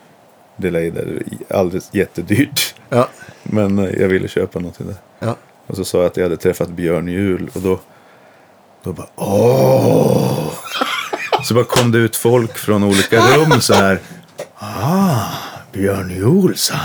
delay 0.56 0.90
där. 0.90 1.22
Alldeles 1.48 1.94
jättedyrt. 1.94 2.74
Ja. 2.88 3.08
Men 3.42 3.78
eh, 3.78 4.00
jag 4.00 4.08
ville 4.08 4.28
köpa 4.28 4.58
någonting 4.58 4.86
där. 4.86 4.96
Ja. 5.18 5.36
Och 5.66 5.76
så 5.76 5.84
sa 5.84 5.98
jag 5.98 6.06
att 6.06 6.16
jag 6.16 6.24
hade 6.24 6.36
träffat 6.36 6.68
Björn 6.68 7.08
Juhl. 7.08 7.50
Och 7.54 7.60
då, 7.60 7.80
då 8.82 8.92
bara 8.92 9.06
åh. 9.16 10.52
Så 11.44 11.54
bara 11.54 11.64
kom 11.64 11.92
det 11.92 11.98
ut 11.98 12.16
folk 12.16 12.58
från 12.58 12.84
olika 12.84 13.20
rum 13.36 13.60
så 13.60 13.74
här. 13.74 14.00
Ah, 14.58 15.24
Björn 15.72 16.10
Juhlsson. 16.10 16.76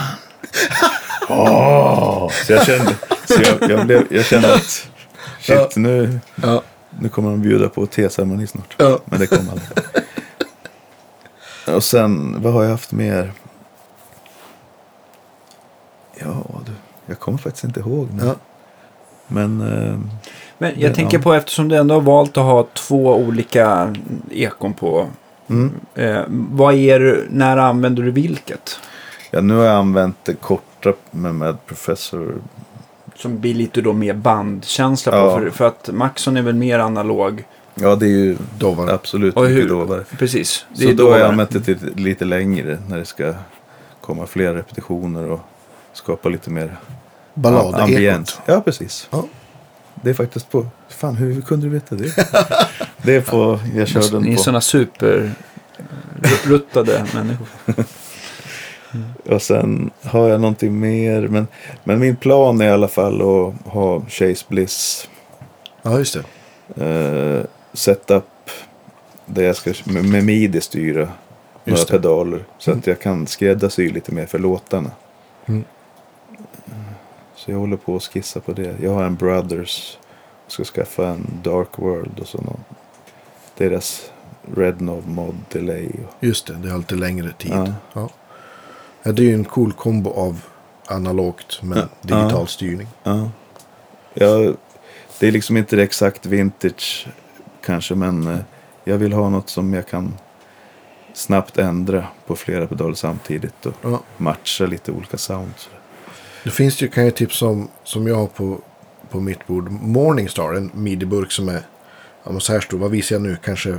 Åh. 1.29 2.29
Så 2.45 2.53
jag 2.53 2.65
kände, 2.65 2.95
så 3.25 3.41
jag, 3.41 3.71
jag, 3.71 3.85
blev, 3.85 4.07
jag 4.09 4.25
kände 4.25 4.53
att 4.53 4.63
shit, 5.39 5.55
Ja. 5.55 5.69
nu, 5.75 6.19
Ja. 6.35 6.61
nu 6.99 7.09
kommer 7.09 7.29
de 7.29 7.41
bjuda 7.41 7.69
på 7.69 7.85
teceremoni 7.85 8.47
snart. 8.47 8.75
Ja. 8.77 8.99
Men 9.05 9.19
det 9.19 9.27
kom 9.27 9.49
aldrig. 9.49 9.69
Och 11.75 11.83
sen, 11.83 12.41
vad 12.41 12.53
har 12.53 12.63
jag 12.63 12.71
haft 12.71 12.91
mer? 12.91 13.33
Ja, 16.19 16.43
du. 16.65 16.71
Jag 17.05 17.19
kommer 17.19 17.37
faktiskt 17.37 17.63
inte 17.63 17.79
ihåg. 17.79 18.09
Ja. 18.23 18.35
Men 19.27 19.61
eh, 19.61 19.99
Men 20.57 20.71
jag 20.77 20.89
Ja. 20.91 20.95
tänker 20.95 21.19
på 21.19 21.33
eftersom 21.33 21.67
du 21.69 21.75
ändå 21.75 21.93
har 21.93 22.01
valt 22.01 22.37
att 22.37 22.43
ha 22.43 22.67
två 22.73 23.15
olika 23.15 23.95
ekon 24.31 24.73
på. 24.73 25.07
mm. 25.47 25.71
Eh, 25.95 26.21
vad 26.29 26.73
är 26.73 26.99
du, 26.99 27.27
när 27.29 27.57
använder 27.57 28.03
du 28.03 28.11
vilket? 28.11 28.79
ja, 29.31 29.41
nu 29.41 29.53
har 29.55 29.63
jag 29.65 29.75
använt 29.75 30.17
det 30.23 30.33
korta 30.33 30.93
med, 31.11 31.35
med 31.35 31.65
Professor 31.65 32.35
som 33.15 33.39
blir 33.39 33.53
lite 33.53 33.81
då 33.81 33.93
mer 33.93 34.13
bandkänsla 34.13 35.11
på. 35.11 35.17
Ja. 35.17 35.39
För, 35.39 35.49
för 35.49 35.67
att 35.67 35.89
Maxon 35.93 36.37
är 36.37 36.41
väl 36.41 36.55
mer 36.55 36.79
analog. 36.79 37.43
Ja, 37.75 37.95
det 37.95 38.05
är 38.05 38.09
ju 38.09 38.37
Dovar. 38.59 38.87
absolut 38.89 39.35
Och 39.35 39.43
mycket 39.43 39.57
hur- 39.63 39.69
dovare. 39.69 40.03
Precis. 40.17 40.65
Det 40.73 40.83
Så 40.83 40.89
är 40.89 40.93
då 40.93 41.03
har 41.03 41.09
jag 41.09 41.17
dovare. 41.19 41.31
använt 41.31 41.49
det 41.51 41.59
till 41.61 41.77
lite 41.95 42.25
längre 42.25 42.77
när 42.87 42.97
det 42.97 43.05
ska 43.05 43.33
komma 44.01 44.25
fler 44.27 44.53
repetitioner 44.53 45.31
och 45.31 45.39
skapa 45.93 46.29
lite 46.29 46.49
mer 46.49 46.75
Ballad, 47.33 47.75
ambiens. 47.75 48.39
Ja, 48.45 48.61
precis. 48.61 49.07
Ja. 49.11 49.23
Det 50.01 50.09
är 50.09 50.13
faktiskt 50.13 50.49
på... 50.51 50.67
Fan, 50.89 51.15
hur 51.15 51.41
kunde 51.41 51.65
du 51.65 51.69
veta 51.73 51.95
det? 51.95 52.15
det 53.01 53.15
är 53.15 53.21
på... 53.21 53.59
Jag 53.75 53.87
kör 53.87 54.11
den 54.11 54.21
Ni 54.23 54.31
är 54.31 54.35
på... 54.35 54.41
sådana 54.43 54.61
superruttade 54.61 57.05
människor. 57.13 57.47
Och 59.25 59.41
sen 59.41 59.91
har 60.03 60.29
jag 60.29 60.41
någonting 60.41 60.79
mer. 60.79 61.27
Men, 61.27 61.47
men 61.83 61.99
min 61.99 62.15
plan 62.15 62.61
är 62.61 62.65
i 62.65 62.69
alla 62.69 62.87
fall 62.87 63.21
att 63.21 63.53
ha 63.73 64.01
Chase 64.09 64.45
Bliss 64.47 65.09
Ja, 65.81 65.97
just 65.99 66.17
det. 66.75 66.85
eh, 66.85 67.43
setup. 67.73 68.23
Där 69.25 69.43
jag 69.43 69.55
ska 69.55 69.73
med, 69.83 70.05
med 70.05 70.23
midi 70.25 70.61
styra 70.61 71.07
några 71.63 71.83
pedaler. 71.83 72.43
Så 72.57 72.71
Mm. 72.71 72.79
att 72.79 72.87
jag 72.87 72.99
kan 73.01 73.27
skräddarsy 73.27 73.89
lite 73.91 74.11
mer 74.11 74.25
för 74.25 74.39
låtarna. 74.39 74.91
Mm. 75.45 75.63
Så 77.45 77.51
jag 77.51 77.57
håller 77.59 77.77
på 77.77 77.95
att 77.95 78.03
skissa 78.03 78.39
på 78.39 78.53
det. 78.53 78.75
Jag 78.81 78.93
har 78.93 79.03
en 79.03 79.15
Brothers. 79.15 79.97
Jag 80.45 80.51
ska 80.51 80.63
skaffa 80.63 81.07
en 81.07 81.39
Dark 81.43 81.69
World 81.79 82.19
och 82.19 82.27
så 82.27 82.37
någon. 82.41 82.63
Deras 83.57 84.11
Rednov 84.55 85.09
Mod 85.09 85.35
Delay. 85.51 85.89
Just 86.19 86.47
det, 86.47 86.53
det 86.53 86.69
har 86.69 86.77
lite 86.77 86.95
längre 86.95 87.31
tid. 87.37 87.51
Ja. 87.51 87.67
Ja. 87.93 88.09
Ja, 89.03 89.11
det 89.11 89.21
är 89.21 89.25
ju 89.25 89.33
en 89.33 89.43
cool 89.45 89.73
kombo 89.73 90.09
av 90.11 90.41
analogt 90.87 91.59
men 91.63 91.77
Ja. 91.77 91.85
digital 92.01 92.47
styrning. 92.47 92.87
ja. 93.03 93.29
Det 95.19 95.27
är 95.27 95.31
liksom 95.31 95.57
inte 95.57 95.75
det 95.75 95.83
exakt 95.83 96.25
vintage 96.25 97.07
kanske. 97.61 97.95
Men 97.95 98.27
eh, 98.27 98.37
jag 98.83 98.97
vill 98.97 99.13
ha 99.13 99.29
något 99.29 99.49
som 99.49 99.73
jag 99.73 99.87
kan 99.87 100.13
snabbt 101.13 101.57
ändra 101.57 102.07
på 102.27 102.35
flera 102.35 102.67
pedaler 102.67 102.95
samtidigt. 102.95 103.65
Och 103.65 104.03
matcha 104.17 104.65
lite 104.65 104.91
olika 104.91 105.17
sounds. 105.17 105.69
Det 106.45 106.51
finns 106.51 106.81
ju, 106.81 106.87
kan 106.87 107.03
jag 107.05 107.15
tipsa 107.15 107.45
om, 107.45 107.67
som 107.83 108.07
jag 108.07 108.15
har 108.15 108.27
på, 108.27 108.59
på 109.09 109.19
mitt 109.19 109.47
bord, 109.47 109.71
Morningstar, 109.71 110.53
en 110.53 110.71
midi-burk 110.73 111.31
som 111.31 111.49
är, 111.49 111.61
ja, 112.23 112.39
så 112.39 112.53
här 112.53 112.59
stor, 112.59 112.77
vad 112.79 112.91
visar 112.91 113.15
jag 113.15 113.23
nu, 113.23 113.37
kanske 113.43 113.75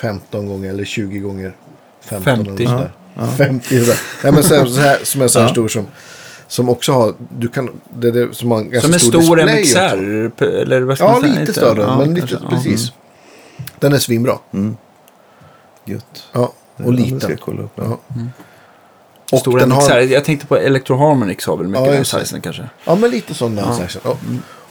15 0.00 0.48
gånger 0.48 0.70
eller 0.70 0.84
20 0.84 1.18
gånger 1.18 1.56
15 2.00 2.32
eller 2.32 2.44
50. 2.44 2.50
något 2.62 2.68
sånt 2.70 2.80
där. 2.80 2.92
Ja. 3.14 3.26
50 3.26 3.80
sådär. 3.80 4.00
Nej, 4.22 4.32
men 4.32 4.42
så 4.44 4.54
här, 4.54 4.66
så 4.66 4.80
här, 4.80 4.98
som 5.02 5.22
är 5.22 5.28
så 5.28 5.38
här 5.38 5.46
Ja. 5.46 5.52
stor 5.52 5.68
som, 5.68 5.86
som 6.46 6.68
också 6.68 6.92
har, 6.92 7.14
du 7.38 7.48
kan, 7.48 7.80
det 7.94 8.08
är 8.08 8.12
det 8.12 8.34
som 8.34 8.50
har 8.50 8.58
en 8.58 8.70
ganska 8.70 8.90
Som 8.90 8.98
stor, 9.10 9.20
stor. 9.22 9.42
MXR. 9.44 10.42
Eller 10.44 10.80
vad 10.80 10.96
ska 10.96 11.06
Ja, 11.06 11.12
man 11.12 11.20
säga? 11.22 11.40
lite 11.40 11.52
större, 11.52 11.82
Ja, 11.82 11.98
men 11.98 12.14
lite. 12.14 12.38
Ja. 12.42 12.48
precis. 12.50 12.92
Den 13.78 13.92
är 13.92 13.98
svinbra. 13.98 14.38
Mm. 14.52 14.76
Gött. 15.84 16.28
Ja, 16.32 16.40
och 16.76 16.84
Ja, 16.86 16.90
liten. 16.90 17.30
jag 17.30 17.40
kolla 17.40 17.62
upp. 17.62 17.72
Ja. 17.74 17.98
Mm. 18.14 18.28
Och 19.32 19.38
Stor 19.38 19.58
den 19.58 19.68
MXR. 19.68 19.90
har, 19.90 19.98
Jag 20.00 20.24
tänkte 20.24 20.46
på 20.46 20.56
Electro 20.56 20.96
Harmonix 20.96 21.46
har 21.46 21.56
väl 21.56 21.66
mycket 21.66 21.86
Ja, 21.86 21.92
den 21.92 22.04
sizen 22.04 22.40
kanske. 22.40 22.68
ja, 22.84 22.94
men 22.94 23.10
lite 23.10 23.34
sån 23.34 23.54
där. 23.56 23.62
Ja. 23.78 24.00
Ja. 24.04 24.16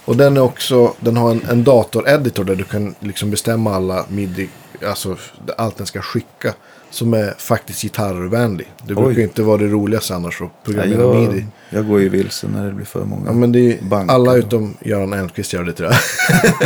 Och 0.05 0.17
den 0.17 0.37
är 0.37 0.41
också, 0.41 0.93
den 0.99 1.17
har 1.17 1.31
en, 1.31 1.41
en 1.49 1.63
datoreditor 1.63 2.43
där 2.43 2.55
du 2.55 2.63
kan 2.63 2.95
liksom 2.99 3.31
bestämma 3.31 3.75
alla 3.75 4.05
midi, 4.09 4.49
alltså 4.87 5.17
allt 5.57 5.77
den 5.77 5.87
ska 5.87 6.01
skicka. 6.01 6.53
Som 6.93 7.13
är 7.13 7.33
faktiskt 7.37 7.81
gitarrvänlig. 7.81 8.71
Det 8.87 8.93
brukar 8.93 9.09
Oj. 9.11 9.15
ju 9.17 9.23
inte 9.23 9.43
vara 9.43 9.57
det 9.57 9.67
roligaste 9.67 10.15
annars 10.15 10.41
att 10.41 10.63
programmera 10.63 11.01
jag, 11.01 11.15
midi. 11.15 11.45
jag 11.69 11.87
går 11.87 11.99
ju 12.01 12.09
vilse 12.09 12.47
när 12.47 12.65
det 12.67 12.73
blir 12.73 12.85
för 12.85 13.05
många. 13.05 13.23
Ja, 13.25 13.31
men 13.33 13.51
det 13.51 13.59
är 13.59 13.81
Bankar. 13.83 14.13
alla 14.15 14.35
utom 14.35 14.77
Göran 14.81 15.13
Elmqvist 15.13 15.53
gör 15.53 15.63
det 15.63 15.73
tror 15.73 15.89
jag. 15.89 15.97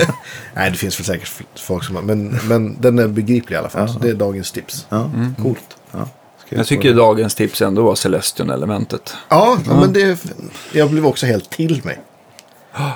Nej, 0.56 0.72
det 0.72 0.78
finns 0.78 1.00
väl 1.00 1.06
säkert 1.06 1.32
folk 1.60 1.84
som 1.84 1.96
har, 1.96 2.04
men, 2.04 2.40
men 2.48 2.78
den 2.82 3.00
är 3.00 3.08
begriplig 3.08 3.56
i 3.56 3.60
alla 3.60 3.70
fall. 3.70 3.90
Så 3.90 4.00
det 4.00 4.10
är 4.10 4.14
dagens 4.14 4.52
tips. 4.52 4.86
Ja, 4.90 5.10
coolt. 5.42 5.78
Jag 6.58 6.68
tycker 6.68 6.94
dagens 6.94 7.36
tips 7.36 7.62
ändå 7.62 7.84
var 7.84 7.96
Celestion-elementet. 7.96 9.14
Ja, 9.30 9.58
ja. 9.68 9.80
men 9.80 9.94
det, 9.94 10.26
jag 10.72 10.90
blev 10.90 11.06
också 11.06 11.26
helt 11.26 11.50
till 11.50 11.82
mig. 11.84 12.00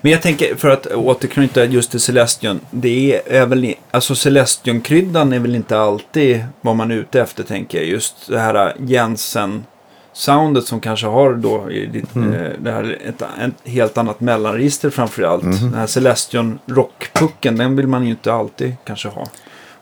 Men 0.00 0.12
jag 0.12 0.22
tänker, 0.22 0.54
för 0.56 0.68
att 0.70 0.86
återknyta 0.86 1.64
just 1.64 1.90
till 1.90 2.00
Celestion. 2.00 2.60
Det 2.70 3.14
är, 3.26 3.32
är 3.42 3.46
väl, 3.46 3.74
alltså 3.90 4.14
Celestion-kryddan 4.14 5.32
är 5.32 5.38
väl 5.38 5.54
inte 5.54 5.78
alltid 5.78 6.44
vad 6.60 6.76
man 6.76 6.90
är 6.90 6.94
ute 6.94 7.20
efter 7.20 7.42
tänker 7.44 7.78
jag. 7.78 7.86
Just 7.86 8.28
det 8.28 8.38
här 8.38 8.74
Jensen-soundet 8.78 10.66
som 10.66 10.80
kanske 10.80 11.06
har 11.06 11.34
då 11.34 11.70
i 11.70 11.86
ditt, 11.86 12.14
Mm. 12.16 12.32
eh, 12.32 12.50
det 12.58 12.72
här 12.72 12.98
ett, 13.08 13.22
ett 13.22 13.70
helt 13.72 13.98
annat 13.98 14.20
mellanregister 14.20 14.90
framförallt. 14.90 15.42
Mhm. 15.42 15.56
Den 15.70 15.74
här 15.74 15.86
Celestion 15.86 16.58
rockpucken, 16.66 17.56
den 17.56 17.76
vill 17.76 17.86
man 17.86 18.04
ju 18.04 18.10
inte 18.10 18.32
alltid 18.32 18.74
kanske 18.84 19.08
ha. 19.08 19.26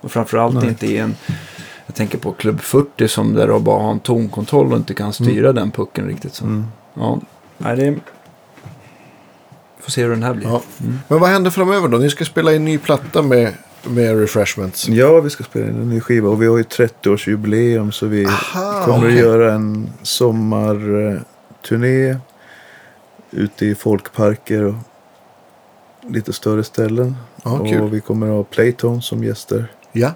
Och 0.01 0.13
framförallt 0.13 0.55
Nej. 0.55 0.69
inte 0.69 0.87
i 0.87 0.97
en, 0.99 1.17
jag 1.91 1.95
tänker 1.95 2.19
på 2.19 2.33
Club 2.33 2.61
40 2.61 3.09
som 3.09 3.35
där 3.35 3.49
du 3.49 3.59
bara 3.59 3.83
har 3.83 3.91
en 3.91 4.01
tonkontroll 4.01 4.73
och 4.73 4.79
inte 4.79 4.95
kan 4.95 5.13
styra 5.13 5.53
den 5.53 5.71
pucken 5.71 6.07
riktigt. 6.07 6.35
Så. 6.35 6.45
Mm. 6.45 6.65
Ja, 6.95 7.21
nej 7.59 7.77
det 7.77 7.87
är... 7.87 7.99
Får 9.81 9.91
se 9.91 10.03
hur 10.03 10.11
den 10.11 10.23
här 10.23 10.35
blir. 10.35 10.49
Ja. 10.49 10.63
Men 11.09 11.21
vad 11.21 11.31
händer 11.31 11.51
framöver 11.51 11.89
då? 11.89 11.99
Ni 11.99 12.11
ska 12.11 12.25
spela 12.25 12.55
in 12.55 12.65
ny 12.65 12.79
platta 12.79 13.23
med, 13.23 13.55
med 13.83 14.21
Refreshments. 14.21 14.89
Ja, 14.89 15.21
vi 15.21 15.31
ska 15.31 15.45
spela 15.45 15.67
in 15.67 15.77
en 15.77 15.89
ny 15.89 16.01
skiva 16.01 16.29
och 16.29 16.43
vi 16.43 16.47
har 16.47 16.57
ju 16.57 16.63
30-årsjubileum 16.63 17.91
så 17.91 18.07
vi 18.07 18.27
Aha, 18.27 18.85
kommer 18.85 18.99
okej. 18.99 19.13
att 19.13 19.19
göra 19.19 19.53
en 19.53 19.91
sommarturné 20.03 22.17
ute 23.31 23.67
i 23.67 23.75
folkparker 23.75 24.65
och 24.65 24.75
lite 26.09 26.33
större 26.33 26.65
ställen. 26.65 27.17
Kul. 27.43 27.81
och 27.81 27.95
vi 27.95 28.01
kommer 28.01 28.27
att 28.27 28.33
ha 28.33 28.45
Playtone 28.45 29.03
som 29.03 29.25
gäster. 29.25 29.73
Ja, 29.93 30.11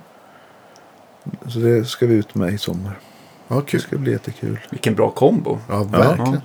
Så 1.48 1.58
det 1.58 1.84
ska 1.84 2.06
vi 2.06 2.14
ut 2.14 2.34
med 2.34 2.52
i 2.54 2.58
sommar. 2.58 2.98
ja 3.48 3.56
Det 3.56 3.62
kul. 3.66 3.80
ska 3.80 3.96
bli 3.96 4.12
jättekul. 4.12 4.58
Vilken 4.70 4.94
bra 4.94 5.10
kombo. 5.10 5.58
Ja, 5.68 5.82
verkligen. 5.82 6.32
Ja. 6.32 6.40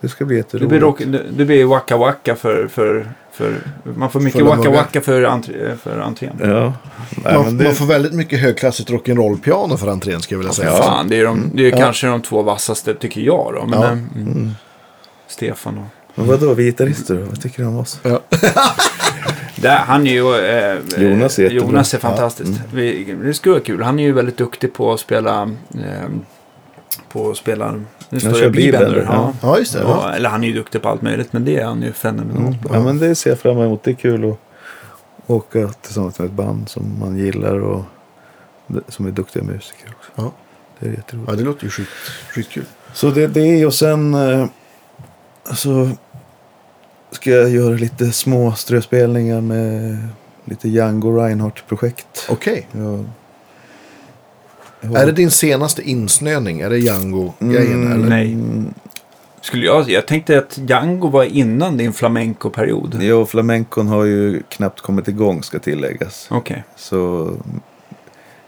Det 0.00 0.08
ska 0.08 0.24
bli 0.24 0.34
Det 0.34 0.38
jätteroligt. 0.38 0.68
blir, 0.68 0.80
rock, 0.80 0.98
det 0.98 1.22
det 1.36 1.44
blir 1.44 1.64
waka 1.64 1.96
waka 1.96 2.36
för, 2.36 2.66
för, 2.68 3.08
för... 3.32 3.54
Man 3.96 4.10
får 4.10 4.20
mycket 4.20 4.40
Fulla 4.40 4.56
waka 4.56 4.70
waka 4.70 5.00
för, 5.00 5.22
entré, 5.22 5.76
för 5.76 6.00
entrén. 6.00 6.36
Ja. 6.40 6.72
Nej, 7.24 7.34
Man, 7.34 7.58
det... 7.58 7.64
man 7.64 7.74
får 7.74 7.86
väldigt 7.86 8.12
mycket 8.12 8.40
högklassigt 8.40 8.90
rock'n'roll-piano 8.90 9.76
för 9.76 9.88
entrén 9.88 10.20
skulle 10.20 10.34
jag 10.36 10.38
vilja 10.38 10.52
säga. 10.52 10.70
Ja, 10.70 10.82
fan, 10.82 11.08
det 11.08 11.16
är, 11.20 11.24
de, 11.24 11.50
det 11.54 11.66
är 11.66 11.70
Ja. 11.70 11.76
kanske 11.76 12.06
de 12.06 12.22
två 12.22 12.42
vassaste 12.42 12.94
tycker 12.94 13.20
jag 13.20 13.52
då. 13.54 13.66
Men, 13.66 13.80
Ja. 13.80 13.86
eh, 13.86 13.92
mm. 13.92 14.50
Stefan 15.28 15.78
och... 15.78 15.84
Men 16.14 16.26
vadå, 16.26 16.54
vi 16.54 16.64
gitarrister? 16.64 17.14
Vad 17.14 17.40
tycker 17.42 17.62
du 17.62 17.68
om 17.68 17.78
oss? 17.78 18.00
Där, 19.64 19.76
han 19.76 20.06
är 20.06 20.12
ju... 20.12 20.46
Eh, 20.46 21.02
Jonas 21.10 21.38
är. 21.38 21.44
Mm. 21.50 21.56
Jonas 21.56 21.94
är 21.94 21.98
fantastiskt. 21.98 22.60
Vi, 22.72 23.16
det 23.22 23.34
skulle 23.34 23.52
vara 23.52 23.62
kul. 23.64 23.82
Han 23.82 23.98
är 23.98 24.02
ju 24.02 24.12
väldigt 24.12 24.36
duktig 24.36 24.72
på 24.74 24.92
att 24.92 25.00
spela... 25.00 25.42
Eh, 25.74 26.08
på 27.12 27.30
att 27.30 27.36
spela... 27.36 27.80
Nu 28.08 28.20
står 28.20 28.30
det. 28.40 28.50
Bebender, 28.50 29.04
Ja. 29.08 29.32
ja. 29.42 29.48
Ja, 29.48 29.58
just 29.58 29.72
det. 29.72 29.80
Ja, 29.82 30.00
Ja. 30.08 30.14
eller 30.14 30.28
han 30.28 30.44
är 30.44 30.48
ju 30.48 30.54
duktig 30.54 30.82
på 30.82 30.88
allt 30.88 31.02
möjligt. 31.02 31.32
Men 31.32 31.44
det 31.44 31.56
är 31.60 31.64
han 31.64 31.82
ju 31.82 31.92
fenomenalt 31.92 32.62
på. 32.62 32.74
Ja, 32.74 32.80
men 32.82 32.98
det 32.98 33.14
ser 33.14 33.30
jag 33.30 33.38
fram 33.38 33.58
emot. 33.58 33.82
Det 33.84 33.90
är 33.90 33.94
kul 33.94 34.30
att 34.30 34.38
åka 35.26 35.68
tillsammans 35.68 36.18
med 36.18 36.26
ett 36.26 36.32
band 36.32 36.68
som 36.68 36.96
man 37.00 37.16
gillar 37.16 37.60
och 37.60 37.84
som 38.88 39.06
är 39.06 39.10
duktiga 39.10 39.42
musiker 39.42 39.94
också. 39.98 40.10
Ja. 40.14 40.32
Det 40.78 40.86
är 40.86 40.90
jätteroligt. 40.90 41.30
ja, 41.30 41.36
det 41.36 41.44
låter 41.44 41.64
ju 41.64 41.70
skit, 41.70 41.88
skitkul. 42.30 42.64
Så 42.92 43.10
det 43.10 43.22
är 43.22 43.28
det 43.28 43.66
och 43.66 43.74
sen 43.74 44.14
eh, 44.14 44.46
så 45.54 45.90
ska 47.14 47.30
jag 47.30 47.50
göra 47.50 47.74
lite 47.74 48.12
små 48.12 48.52
ströspelningar 48.52 49.40
med 49.40 49.98
lite 50.44 50.68
Django 50.68 51.18
Reinhardt-projekt. 51.18 52.26
Okej. 52.28 52.66
Jag, 52.72 53.04
jag 54.80 54.96
Är 54.96 55.06
det 55.06 55.12
din 55.12 55.30
senaste 55.30 55.82
insnöning? 55.82 56.60
Är 56.60 56.70
det 56.70 56.78
Django-grejen? 56.78 57.82
Mm, 57.82 57.92
eller? 57.92 58.08
nej. 58.08 58.36
Skulle 59.40 59.66
jag, 59.66 59.90
jag 59.90 60.06
tänkte 60.06 60.38
att 60.38 60.58
Django 60.58 61.08
var 61.08 61.24
innan 61.24 61.76
din 61.76 61.92
flamenco-period. 61.92 63.02
Ja, 63.02 63.14
och 63.14 63.30
flamencon 63.30 63.88
har 63.88 64.04
ju 64.04 64.42
knappt 64.48 64.80
kommit 64.80 65.08
igång 65.08 65.42
ska 65.42 65.58
tilläggas. 65.58 66.26
Okej. 66.30 66.64
Så 66.76 67.30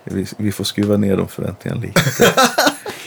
vi, 0.04 0.26
vi 0.36 0.52
får 0.52 0.64
skruva 0.64 0.96
ner 0.96 1.16
de 1.16 1.28
förväntningarna 1.28 1.80
lite. 1.80 2.00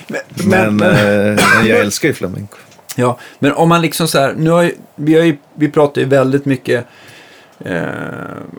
Men, 0.07 0.22
Men, 0.49 0.76
men, 0.76 0.91
eh, 0.91 1.45
men 1.56 1.68
jag 1.68 1.80
älskar 1.80 2.07
ju 2.07 2.14
flamenco. 2.14 2.57
Ja, 2.99 3.17
men 3.39 3.53
om 3.53 3.69
man 3.69 3.81
liksom 3.81 4.07
så 4.07 4.19
här, 4.19 4.34
nu 4.38 4.49
har 4.49 4.63
ju, 4.63 4.71
vi, 4.95 5.17
har 5.17 5.23
ju, 5.23 5.38
vi 5.53 5.69
pratar 5.69 6.01
ju 6.01 6.07
väldigt 6.07 6.45
mycket 6.45 6.85
eh, 7.59 7.84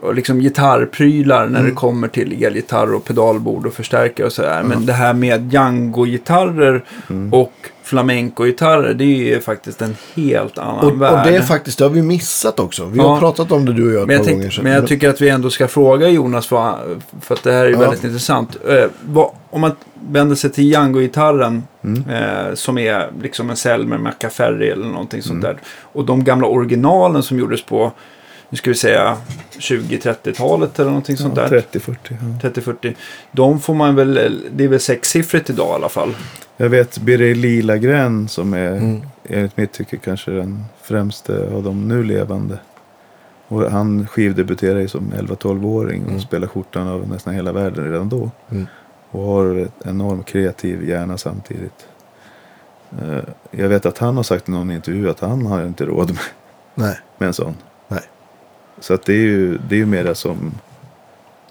och 0.01 0.15
liksom 0.15 0.39
gitarrprylar 0.39 1.47
när 1.47 1.63
det 1.63 1.71
kommer 1.71 2.07
till 2.07 2.43
elgitarr 2.43 2.93
och 2.93 3.05
pedalbord 3.05 3.65
och 3.65 3.73
förstärkare 3.73 4.27
och 4.27 4.33
sådär. 4.33 4.63
Men 4.63 4.85
det 4.85 4.93
här 4.93 5.13
med 5.13 5.53
Django-gitarrer 5.53 6.83
och 7.31 7.53
flamenco-gitarrer, 7.91 8.93
det 8.93 9.03
är 9.03 9.07
ju 9.35 9.39
faktiskt 9.41 9.81
en 9.81 9.95
helt 10.15 10.57
annan 10.57 10.77
Och, 10.85 10.91
och 10.91 11.01
värld. 11.01 11.27
det 11.27 11.35
är 11.35 11.41
faktiskt, 11.41 11.77
det 11.77 11.83
har 11.85 11.89
vi 11.89 12.01
missat 12.01 12.59
också. 12.59 12.85
Vi 12.85 12.97
Ja. 12.97 13.07
har 13.07 13.19
pratat 13.19 13.51
om 13.51 13.65
det 13.65 13.73
du 13.73 13.87
och 13.87 13.93
jag 13.93 14.01
ett 14.01 14.07
men, 14.07 14.15
jag 14.15 14.25
par 14.25 14.31
gånger 14.31 14.41
tänk, 14.43 14.53
sedan. 14.53 14.63
men 14.63 14.73
jag 14.73 14.87
tycker 14.87 15.09
att 15.09 15.21
vi 15.21 15.29
ändå 15.29 15.49
ska 15.49 15.67
fråga 15.67 16.07
Jonas, 16.09 16.47
för, 16.47 16.75
för 17.21 17.35
att 17.35 17.43
det 17.43 17.51
här 17.51 17.65
är 17.65 17.69
Ja. 17.71 17.79
väldigt 17.79 18.03
intressant. 18.03 18.57
Eh, 18.67 18.85
vad, 19.05 19.29
om 19.49 19.61
man 19.61 19.71
vänder 20.09 20.35
sig 20.35 20.49
till 20.51 20.63
Django-gitarren, 20.71 21.63
Mm. 21.83 22.03
eh, 22.09 22.53
som 22.53 22.77
är 22.77 23.09
liksom 23.21 23.49
en 23.49 23.55
Selmer 23.55 23.97
Macaferri 23.97 24.69
eller 24.69 24.85
någonting 24.85 25.21
sånt 25.21 25.43
Mm. 25.43 25.55
där. 25.55 25.61
Och 25.81 26.05
de 26.05 26.23
gamla 26.23 26.47
originalen 26.47 27.23
som 27.23 27.39
gjordes 27.39 27.63
på, 27.65 27.91
nu 28.51 28.57
ska 28.57 28.69
vi 28.69 28.75
säga 28.75 29.17
20-30-talet 29.59 30.79
eller 30.79 30.89
någonting 30.89 31.17
sånt 31.17 31.35
där. 31.35 31.47
30-40. 31.73 31.95
Ja. 32.43 32.49
30-40. 32.49 32.95
De 33.31 33.59
får 33.59 33.73
man 33.73 33.95
väl, 33.95 34.41
det 34.55 34.63
är 34.63 34.67
väl 34.67 34.79
sexsiffrigt 34.79 35.49
idag 35.49 35.69
i 35.69 35.73
alla 35.73 35.89
fall. 35.89 36.15
Jag 36.57 36.69
vet 36.69 36.97
Birger 36.97 37.35
Lilagren 37.35 38.27
som 38.27 38.53
är 38.53 38.71
Mm. 38.71 39.01
enligt 39.23 39.57
mitt 39.57 39.71
tycke 39.71 39.97
kanske 39.97 40.31
den 40.31 40.63
främste 40.81 41.49
av 41.53 41.63
de 41.63 41.87
nu 41.87 42.03
levande. 42.03 42.57
Och 43.47 43.71
han 43.71 44.07
skivdebuterade 44.07 44.87
som 44.87 45.13
11-12-åring 45.17 46.01
och 46.03 46.09
Mm. 46.09 46.21
spelade 46.21 46.47
skjortan 46.47 46.87
av 46.87 47.09
nästan 47.09 47.33
hela 47.33 47.51
världen 47.51 47.91
redan 47.91 48.09
då. 48.09 48.31
Mm. 48.51 48.67
Och 49.11 49.23
har 49.23 49.55
ett 49.55 49.73
enormt 49.85 50.25
kreativ 50.25 50.89
hjärna 50.89 51.17
samtidigt. 51.17 51.87
Eh, 53.01 53.17
Jag 53.51 53.69
vet 53.69 53.85
att 53.85 53.97
han 53.97 54.15
har 54.15 54.23
sagt 54.23 54.49
i 54.49 54.51
någon 54.51 54.71
intervju 54.71 55.09
att 55.09 55.19
han 55.19 55.45
har 55.45 55.65
inte 55.65 55.85
råd 55.85 56.07
med, 56.09 56.19
Nej. 56.75 56.99
med 57.17 57.27
en 57.27 57.33
sån. 57.33 57.55
Så 58.79 58.93
att 58.93 59.05
det 59.05 59.13
är 59.13 59.17
ju, 59.17 59.57
det 59.69 59.75
är 59.75 59.79
ju 59.79 59.85
mera 59.85 60.15
som 60.15 60.51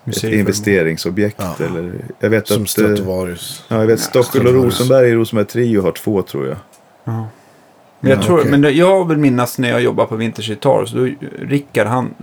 ett 0.05 0.25
investeringsobjekt. 0.25 1.37
Ja. 1.59 1.65
Eller, 1.65 1.93
jag 2.19 2.31
vet 2.31 2.49
Som 2.49 2.57
att, 2.57 2.61
eh, 2.61 2.67
Stratovarius. 2.67 3.65
ja, 3.69 3.77
jag 3.81 3.87
vet 3.87 4.01
Ja, 4.15 4.23
Stockel 4.23 4.47
och. 4.47 4.55
Rosenberg 4.65 5.09
i 5.09 5.15
Rosenberg 5.15 5.47
Trio 5.47 5.83
har 5.83 5.93
två 5.93 6.23
tror 6.23 6.47
jag. 6.49 6.57
Ja. 7.05 7.29
Men 8.01 8.11
jag, 8.11 8.19
Ja, 8.19 8.23
tror, 8.23 8.39
okej. 8.41 8.51
men 8.59 8.77
jag 8.77 9.09
vill 9.09 9.19
minnas 9.19 9.59
när 9.59 9.71
jag 9.71 9.81
jobbade 9.83 10.09
på 10.09 10.17
Vintage 10.17 10.47
Guitar, 10.47 10.85
så 10.87 10.97
då, 10.97 11.09
Rickard 11.39 11.87
han, 11.87 12.15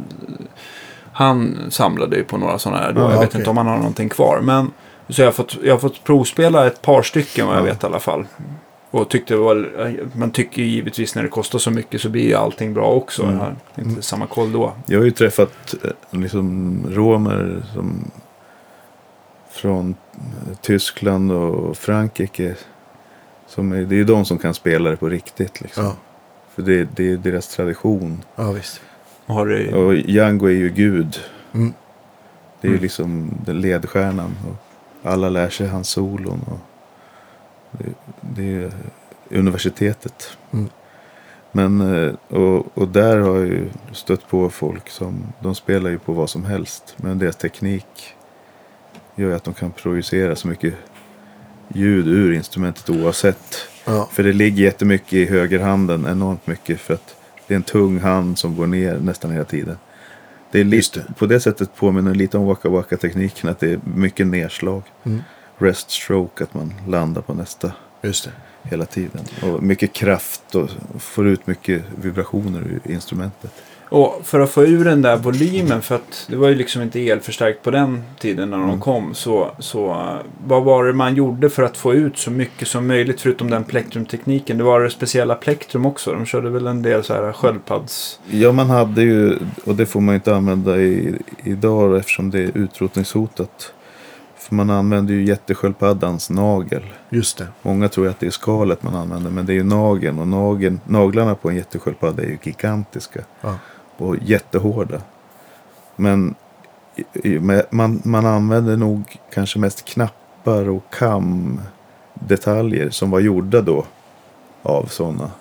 han 1.11 1.57
samlade 1.69 2.15
ju 2.15 2.23
på 2.23 2.37
några 2.37 2.59
sådana 2.59 2.81
här. 2.81 2.93
Då. 2.93 3.01
Ja, 3.01 3.11
jag 3.11 3.19
vet 3.19 3.29
okej. 3.29 3.39
inte 3.41 3.49
om 3.49 3.57
han 3.57 3.67
har 3.67 3.77
någonting 3.77 4.09
kvar. 4.09 4.39
Men, 4.43 4.71
så 5.09 5.21
jag 5.21 5.27
har, 5.27 5.31
fått, 5.31 5.57
jag 5.63 5.73
har 5.73 5.79
fått 5.79 6.03
provspela 6.03 6.67
ett 6.67 6.81
par 6.81 7.01
stycken 7.01 7.47
vad 7.47 7.55
jag 7.55 7.61
Ja. 7.61 7.65
vet 7.65 7.83
i 7.83 7.85
alla 7.85 7.99
fall. 7.99 8.25
Och 8.91 9.09
tyckte 9.09 9.33
det 9.33 9.37
var, 9.39 9.69
man 10.17 10.31
tycker 10.31 10.61
ju 10.61 10.67
givetvis 10.67 11.15
när 11.15 11.23
det 11.23 11.29
kostar 11.29 11.59
så 11.59 11.71
mycket 11.71 12.01
så 12.01 12.09
blir 12.09 12.23
ju 12.27 12.33
allting 12.33 12.73
bra 12.73 12.91
också. 12.91 13.23
Mm. 13.23 13.35
Jag 13.35 13.41
har 13.43 13.55
inte 13.75 14.01
samma 14.01 14.27
koll 14.27 14.51
då. 14.51 14.73
Jag 14.85 14.99
har 14.99 15.05
ju 15.05 15.11
träffat 15.11 15.75
eh, 15.83 16.19
liksom 16.19 16.77
romer 16.89 17.63
som 17.73 18.11
från 19.49 19.95
Tyskland 20.61 21.31
och 21.31 21.77
Frankrike. 21.77 22.55
Som 23.47 23.71
är, 23.71 23.81
det 23.81 23.95
är 23.95 23.97
ju 23.97 24.03
de 24.03 24.25
som 24.25 24.37
kan 24.37 24.53
spela 24.53 24.89
det 24.89 24.97
på 24.97 25.09
riktigt. 25.09 25.61
Liksom. 25.61 25.83
Ja. 25.85 25.95
För 26.55 26.61
det, 26.61 26.87
det 26.95 27.11
är 27.11 27.17
deras 27.17 27.47
tradition. 27.47 28.23
ja, 28.35 28.51
visst. 28.51 28.81
Har 29.25 29.45
du, 29.45 29.73
Och 29.73 29.95
Django 29.95 30.45
är 30.47 30.51
ju 30.51 30.69
gud. 30.69 31.19
Mm. 31.53 31.73
Det 32.61 32.67
är 32.67 32.69
ju 32.69 32.75
Mm. 32.75 32.81
liksom 32.83 33.31
ledstjärnan. 33.47 34.35
Och 34.49 34.55
alla 35.11 35.29
lär 35.29 35.49
sig 35.49 35.67
hans 35.67 35.89
solon. 35.89 36.41
Och 36.51 36.59
det, 37.71 37.93
det 38.21 38.63
är 38.63 38.71
universitetet. 39.29 40.37
Mm. 40.51 40.69
Men, 41.51 41.81
eh, 41.81 42.13
och, 42.27 42.77
och 42.77 42.87
där 42.87 43.17
har 43.17 43.35
jag 43.35 43.47
ju 43.47 43.69
stött 43.91 44.29
på 44.29 44.49
folk 44.49 44.89
som, 44.89 45.33
de 45.39 45.55
spelar 45.55 45.89
ju 45.89 45.99
på 45.99 46.13
vad 46.13 46.29
som 46.29 46.45
helst. 46.45 46.95
Men 46.97 47.19
deras 47.19 47.35
teknik 47.35 48.15
gör 49.15 49.27
ju 49.27 49.35
att 49.35 49.43
de 49.43 49.53
kan 49.53 49.71
projicera 49.71 50.35
så 50.35 50.47
mycket 50.47 50.73
ljud 51.67 52.07
ur 52.07 52.33
instrumentet 52.33 52.89
oavsett. 52.89 53.67
Ja. 53.85 54.09
För 54.11 54.23
det 54.23 54.33
ligger 54.33 54.63
jättemycket 54.63 55.13
i 55.13 55.25
högerhanden, 55.25 56.05
enormt 56.05 56.47
mycket. 56.47 56.79
För 56.79 56.93
att 56.93 57.15
det 57.47 57.53
är 57.53 57.55
en 57.55 57.63
tung 57.63 57.99
hand 57.99 58.37
som 58.37 58.55
går 58.55 58.67
ner 58.67 58.99
nästan 58.99 59.31
hela 59.31 59.45
tiden. 59.45 59.77
Det 60.51 60.59
är 60.59 60.63
lite, 60.63 61.03
På 61.17 61.25
det 61.25 61.39
sättet 61.39 61.75
påminner 61.75 62.11
det 62.11 62.17
lite 62.17 62.37
om 62.37 62.45
Waka 62.45 62.69
Waka-tekniken. 62.69 63.49
Att 63.49 63.59
det 63.59 63.71
är 63.71 63.79
mycket 63.95 64.27
nedslag. 64.27 64.83
Mm. 65.03 65.21
Rest 65.57 65.91
stroke, 65.91 66.43
att 66.43 66.53
man 66.53 66.73
landar 66.87 67.21
på 67.21 67.33
nästa 67.33 67.71
Just 68.01 68.23
det. 68.25 68.31
hela 68.69 68.85
tiden. 68.85 69.21
Och 69.43 69.63
mycket 69.63 69.93
kraft 69.93 70.55
och 70.55 70.69
får 70.99 71.27
ut 71.27 71.47
mycket 71.47 71.81
vibrationer 72.01 72.59
ur 72.59 72.91
instrumentet. 72.91 73.51
Och 73.89 74.21
för 74.23 74.39
att 74.39 74.49
få 74.49 74.63
ur 74.65 74.85
den 74.85 75.01
där 75.01 75.17
volymen, 75.17 75.81
för 75.81 75.95
att 75.95 76.25
det 76.29 76.35
var 76.35 76.49
ju 76.49 76.55
liksom 76.55 76.81
inte 76.81 77.09
elförstärkt 77.09 77.63
på 77.63 77.71
den 77.71 78.03
tiden 78.19 78.49
när 78.49 78.57
de 78.57 78.63
Mm. 78.67 78.79
kom. 78.79 79.13
Så, 79.13 79.51
så 79.59 80.07
vad 80.47 80.63
var 80.63 80.85
det 80.85 80.93
man 80.93 81.15
gjorde 81.15 81.49
för 81.49 81.63
att 81.63 81.77
få 81.77 81.93
ut 81.93 82.17
så 82.17 82.31
mycket 82.31 82.67
som 82.67 82.87
möjligt 82.87 83.21
förutom 83.21 83.49
den 83.49 83.63
plektrumtekniken? 83.63 84.57
Det 84.57 84.63
var 84.63 84.79
det 84.81 84.89
speciella 84.89 85.35
plektrum 85.35 85.85
också. 85.85 86.11
De 86.11 86.25
körde 86.25 86.49
väl 86.49 86.67
en 86.67 86.81
del 86.81 87.03
så 87.03 87.13
här 87.13 87.31
sköldpadds... 87.33 88.19
Ja, 88.29 88.51
man 88.51 88.69
hade 88.69 89.01
ju, 89.01 89.37
och 89.65 89.75
det 89.75 89.85
får 89.85 90.01
man 90.01 90.13
ju 90.13 90.17
inte 90.17 90.35
använda 90.35 90.77
i, 90.77 91.15
idag 91.43 91.97
eftersom 91.97 92.29
det 92.31 92.39
är 92.39 92.57
utrotningshotat. 92.57 93.73
För 94.37 94.55
man 94.55 94.69
använder 94.69 95.13
ju 95.13 95.23
jättesköldpaddans 95.23 96.29
nagel. 96.29 96.83
Just 97.09 97.37
det. 97.37 97.47
Många 97.61 97.89
tror 97.89 98.07
att 98.07 98.19
det 98.19 98.27
är 98.27 98.31
skalet 98.31 98.83
man 98.83 98.95
använder, 98.95 99.31
men 99.31 99.45
det 99.45 99.53
är 99.53 99.55
ju 99.55 99.63
nageln. 99.63 100.19
Och 100.19 100.27
nageln, 100.27 100.79
naglarna 100.85 101.35
på 101.35 101.49
en 101.49 101.55
jättesköldpadda 101.55 102.23
är 102.23 102.27
ju 102.27 102.37
gigantiska 102.43 103.19
Ja. 103.41 103.55
och 103.97 104.15
jättehårda. 104.21 105.01
Men 105.95 106.35
man, 107.69 108.01
man 108.03 108.25
använder 108.25 108.77
nog 108.77 109.17
kanske 109.33 109.59
mest 109.59 109.85
knappar 109.85 110.69
och 110.69 110.83
kamdetaljer 110.89 112.89
som 112.89 113.11
var 113.11 113.19
gjorda 113.19 113.61
då 113.61 113.85
av 114.63 114.85
sådana 114.85 115.31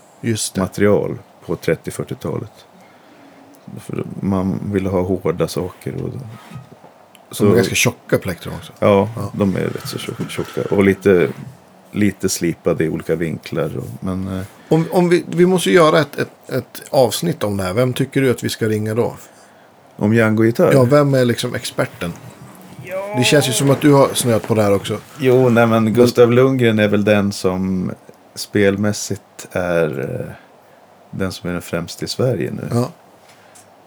material 0.57 1.19
på 1.47 1.57
30-40-talet. 1.57 2.53
För 3.79 4.05
man 4.21 4.61
ville 4.65 4.89
ha 4.89 5.03
hårda 5.03 5.49
saker. 5.49 5.95
Och, 6.05 6.11
Som 7.31 7.51
är 7.53 7.57
ganska 7.57 7.75
tjocka 7.75 8.19
plektrum 8.19 8.55
också. 8.59 8.73
Ja, 8.79 9.09
Ja. 9.17 9.31
de 9.35 9.57
är 9.57 9.61
rätt 9.61 9.87
så 9.89 9.99
tjocka-. 10.29 10.75
Och 10.75 10.85
lite, 10.85 11.29
lite 11.93 12.29
slipade 12.29 12.85
i 12.85 12.89
olika 12.89 13.15
vinklar. 13.15 13.71
Men 14.01 14.29
eh, 14.39 14.43
Om, 14.69 14.85
om 14.91 15.09
vi, 15.09 15.25
vi 15.29 15.47
måste 15.47 15.71
göra 15.71 16.01
ett, 16.01 16.19
ett, 16.19 16.51
ett 16.51 16.83
avsnitt 16.91 17.45
om 17.45 17.57
det 17.57 17.63
här. 17.65 17.73
Vem 17.73 17.93
tycker 17.93 18.21
du 18.21 18.31
att 18.31 18.45
vi 18.45 18.49
ska 18.49 18.69
ringa 18.69 18.95
då? 18.95 19.17
om 19.99 20.15
Django-gitarr? 20.15 20.73
Ja, 20.73 20.85
vem 20.85 21.15
är 21.15 21.25
liksom 21.25 21.55
experten? 21.55 22.13
Det 23.17 23.25
känns 23.25 23.49
ju 23.49 23.53
som 23.53 23.71
att 23.71 23.81
du 23.81 23.93
har 23.93 24.09
snöat 24.15 24.43
på 24.49 24.55
det 24.55 24.63
här 24.63 24.75
också. 24.75 24.99
Jo, 25.19 25.49
nej 25.49 25.67
men 25.67 25.95
Gustav 25.95 26.33
Lundgren 26.33 26.79
är 26.79 26.89
väl 26.89 27.05
den 27.05 27.33
som 27.33 27.91
spelmässigt 28.35 29.47
är 29.53 30.01
eh, 30.21 30.33
den 31.11 31.33
som 31.33 31.49
är 31.49 31.53
den 31.53 31.63
främste 31.63 32.05
i 32.05 32.09
Sverige 32.09 32.51
nu. 32.51 32.69
Ja. 32.71 32.91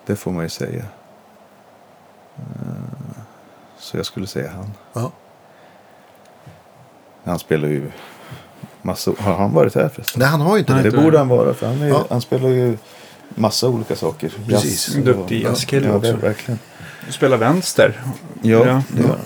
Det 0.05 0.15
får 0.15 0.31
man 0.31 0.43
ju 0.43 0.49
säga. 0.49 0.85
Så 3.91 3.97
jag 3.97 4.05
skulle 4.05 4.27
säga 4.27 4.49
han. 4.55 4.71
Ja. 4.93 5.11
Han 7.23 7.39
spelar 7.39 7.67
ju 7.67 7.91
massa... 8.81 9.11
Har 9.17 9.33
han 9.35 9.53
varit 9.53 9.75
här 9.75 9.89
förresten? 9.89 10.19
Nej, 10.19 10.27
han 10.29 10.41
har 10.41 10.53
ju 10.55 10.59
inte 10.59 10.73
det. 10.73 10.89
Det 10.89 10.97
borde 10.97 11.17
han 11.17 11.27
vara 11.27 11.53
för 11.53 11.67
han, 11.67 11.81
är, 11.81 11.87
Ja. 11.87 12.05
han 12.09 12.21
spelar 12.21 12.49
ju 12.49 12.77
massa 13.29 13.67
olika 13.69 13.95
saker. 13.95 14.31
Precis. 14.47 14.95
Jazz 14.95 15.05
Duktig 15.05 15.43
ja, 15.43 15.49
jazzkille 15.49 15.87
ja, 15.87 15.95
också. 15.95 16.15
verkligen. 16.15 16.59
Du 17.05 17.11
spelar 17.11 17.37
vänster. 17.37 18.01
Ja, 18.41 18.65
Ja. 18.65 18.81
det 18.89 19.01
gör 19.01 19.09
han. 19.09 19.19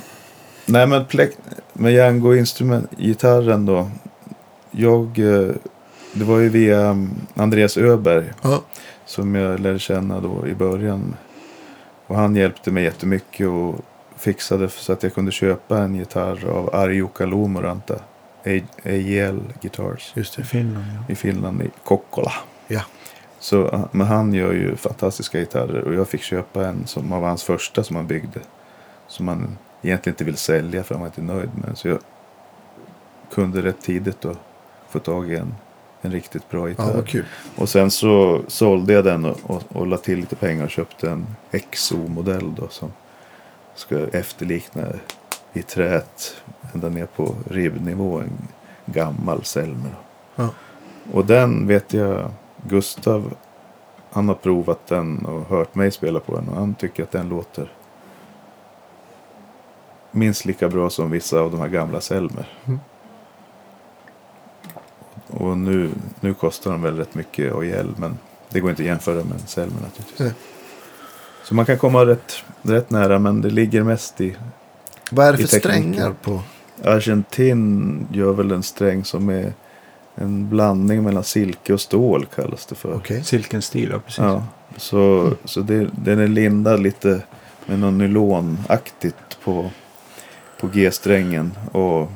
Nej 0.65 0.87
men 0.87 1.05
plek- 1.05 1.37
med 1.73 1.93
Django 1.93 2.35
instrument, 2.35 2.89
gitarren 2.97 3.65
då. 3.65 3.89
Jag, 4.71 5.19
eh, 5.19 5.49
det 6.13 6.23
var 6.23 6.37
ju 6.39 6.49
via 6.49 6.81
mm, 6.81 7.11
Andreas 7.35 7.77
Öberg 7.77 8.33
Ja. 8.41 8.61
som 9.05 9.35
jag 9.35 9.59
lärde 9.59 9.79
känna 9.79 10.19
då 10.19 10.47
i 10.47 10.53
början. 10.55 11.15
Och 12.07 12.15
han 12.15 12.35
hjälpte 12.35 12.71
mig 12.71 12.83
jättemycket 12.83 13.47
och 13.47 13.75
fixade 14.23 14.69
så 14.69 14.93
att 14.93 15.03
jag 15.03 15.13
kunde 15.13 15.31
köpa 15.31 15.77
en 15.77 15.95
gitarr 15.95 16.45
av 16.49 16.75
Arjo 16.75 17.07
Kalomoranta. 17.07 17.95
AJL 18.83 19.39
Guitars 19.61 20.11
Just 20.15 20.37
det. 20.37 20.43
Finland, 20.43 20.85
ja. 21.07 21.13
i 21.13 21.15
Finland, 21.15 21.61
i 21.61 21.69
Kokkola. 21.83 22.31
Ja. 22.67 22.81
Så, 23.39 23.89
men 23.91 24.07
han 24.07 24.33
gör 24.33 24.53
ju 24.53 24.75
fantastiska 24.75 25.39
gitarrer 25.39 25.81
och 25.83 25.93
jag 25.93 26.07
fick 26.07 26.21
köpa 26.21 26.67
en 26.67 26.87
som 26.87 27.09
var 27.09 27.19
hans 27.27 27.43
första 27.43 27.83
som 27.83 27.95
han 27.95 28.07
byggde. 28.07 28.39
Som 29.07 29.27
han 29.27 29.57
egentligen 29.81 30.13
inte 30.13 30.23
vill 30.23 30.37
sälja 30.37 30.83
för 30.83 30.95
han 30.95 30.99
var 31.01 31.07
inte 31.07 31.21
nöjd 31.21 31.49
med. 31.55 31.77
Så 31.77 31.87
jag 31.87 31.99
kunde 33.33 33.61
rätt 33.61 33.81
tidigt 33.81 34.21
då 34.21 34.35
få 34.89 34.99
tag 34.99 35.31
i 35.31 35.35
en, 35.35 35.55
en 36.01 36.11
riktigt 36.11 36.49
bra 36.49 36.61
Ja, 36.61 36.69
gitarr. 36.69 36.93
vad 36.95 37.07
kul. 37.07 37.25
och 37.55 37.69
sen 37.69 37.91
så 37.91 38.41
sålde 38.47 38.93
jag 38.93 39.03
den 39.03 39.25
och, 39.25 39.37
och, 39.43 39.63
och 39.69 39.87
la 39.87 39.97
till 39.97 40.19
lite 40.19 40.35
pengar 40.35 40.63
och 40.63 40.69
köpte 40.71 41.09
en 41.09 41.25
XO-modell 41.71 42.55
då 42.55 42.67
som 42.67 42.91
ska 43.75 44.07
efterlikna 44.07 44.87
i 45.53 45.61
träet 45.61 46.35
ända 46.73 46.89
ner 46.89 47.05
på 47.05 47.35
ribbnivå 47.49 48.19
en 48.19 48.47
gammal 48.85 49.43
Selmer. 49.43 49.95
Ja. 50.35 50.49
Och 51.11 51.25
den 51.25 51.67
vet 51.67 51.93
jag, 51.93 52.31
Gustav, 52.67 53.33
han 54.11 54.27
har 54.27 54.35
provat 54.35 54.87
den 54.87 55.25
och 55.25 55.45
hört 55.45 55.75
mig 55.75 55.91
spela 55.91 56.19
på 56.19 56.35
den 56.35 56.49
och 56.49 56.55
han 56.55 56.75
tycker 56.75 57.03
att 57.03 57.11
den 57.11 57.29
låter 57.29 57.71
minst 60.11 60.45
lika 60.45 60.69
bra 60.69 60.89
som 60.89 61.11
vissa 61.11 61.39
av 61.39 61.51
de 61.51 61.59
här 61.59 61.67
gamla 61.67 62.01
Selmer. 62.01 62.57
Mm. 62.65 62.79
Och 65.27 65.57
nu, 65.57 65.89
nu 66.19 66.33
kostar 66.33 66.71
de 66.71 66.81
väl 66.81 66.97
rätt 66.97 67.15
mycket 67.15 67.55
AJL 67.55 67.93
men 67.97 68.17
det 68.49 68.59
går 68.59 68.69
inte 68.69 68.81
att 68.81 68.87
jämföra 68.87 69.23
med 69.23 69.33
en 69.33 69.47
Selmer 69.47 69.81
naturligtvis. 69.81 70.19
Nej. 70.19 70.33
Så 71.43 71.55
man 71.55 71.65
kan 71.65 71.77
komma 71.77 72.05
rätt, 72.05 72.43
rätt 72.61 72.89
nära 72.89 73.19
men 73.19 73.41
det 73.41 73.49
ligger 73.49 73.83
mest 73.83 74.21
i 74.21 74.35
Vad 75.11 75.27
är 75.27 75.33
det 75.33 75.39
I 75.39 75.47
för 75.47 75.59
tekniken. 75.59 75.93
strängar 75.93 76.13
på? 76.21 76.41
Argentin 76.83 78.07
gör 78.11 78.33
väl 78.33 78.51
en 78.51 78.63
sträng 78.63 79.05
som 79.05 79.29
är 79.29 79.53
en 80.15 80.49
blandning 80.49 81.03
mellan 81.03 81.23
silke 81.23 81.73
och 81.73 81.81
stål 81.81 82.25
kallas 82.35 82.65
det 82.65 82.75
för. 82.75 82.93
Okej. 82.95 83.23
Silkenstil, 83.23 83.89
ja 83.91 83.99
precis. 83.99 84.17
Ja, 84.19 84.43
så, 84.77 85.31
så 85.45 85.59
det, 85.59 85.87
den 85.91 86.19
är 86.19 86.27
lindad 86.27 86.79
lite 86.79 87.21
med 87.65 87.79
någon 87.79 87.97
nylonaktigt 87.97 89.37
på, 89.43 89.69
på 90.59 90.67
G-strängen. 90.67 91.57
Och 91.71 92.11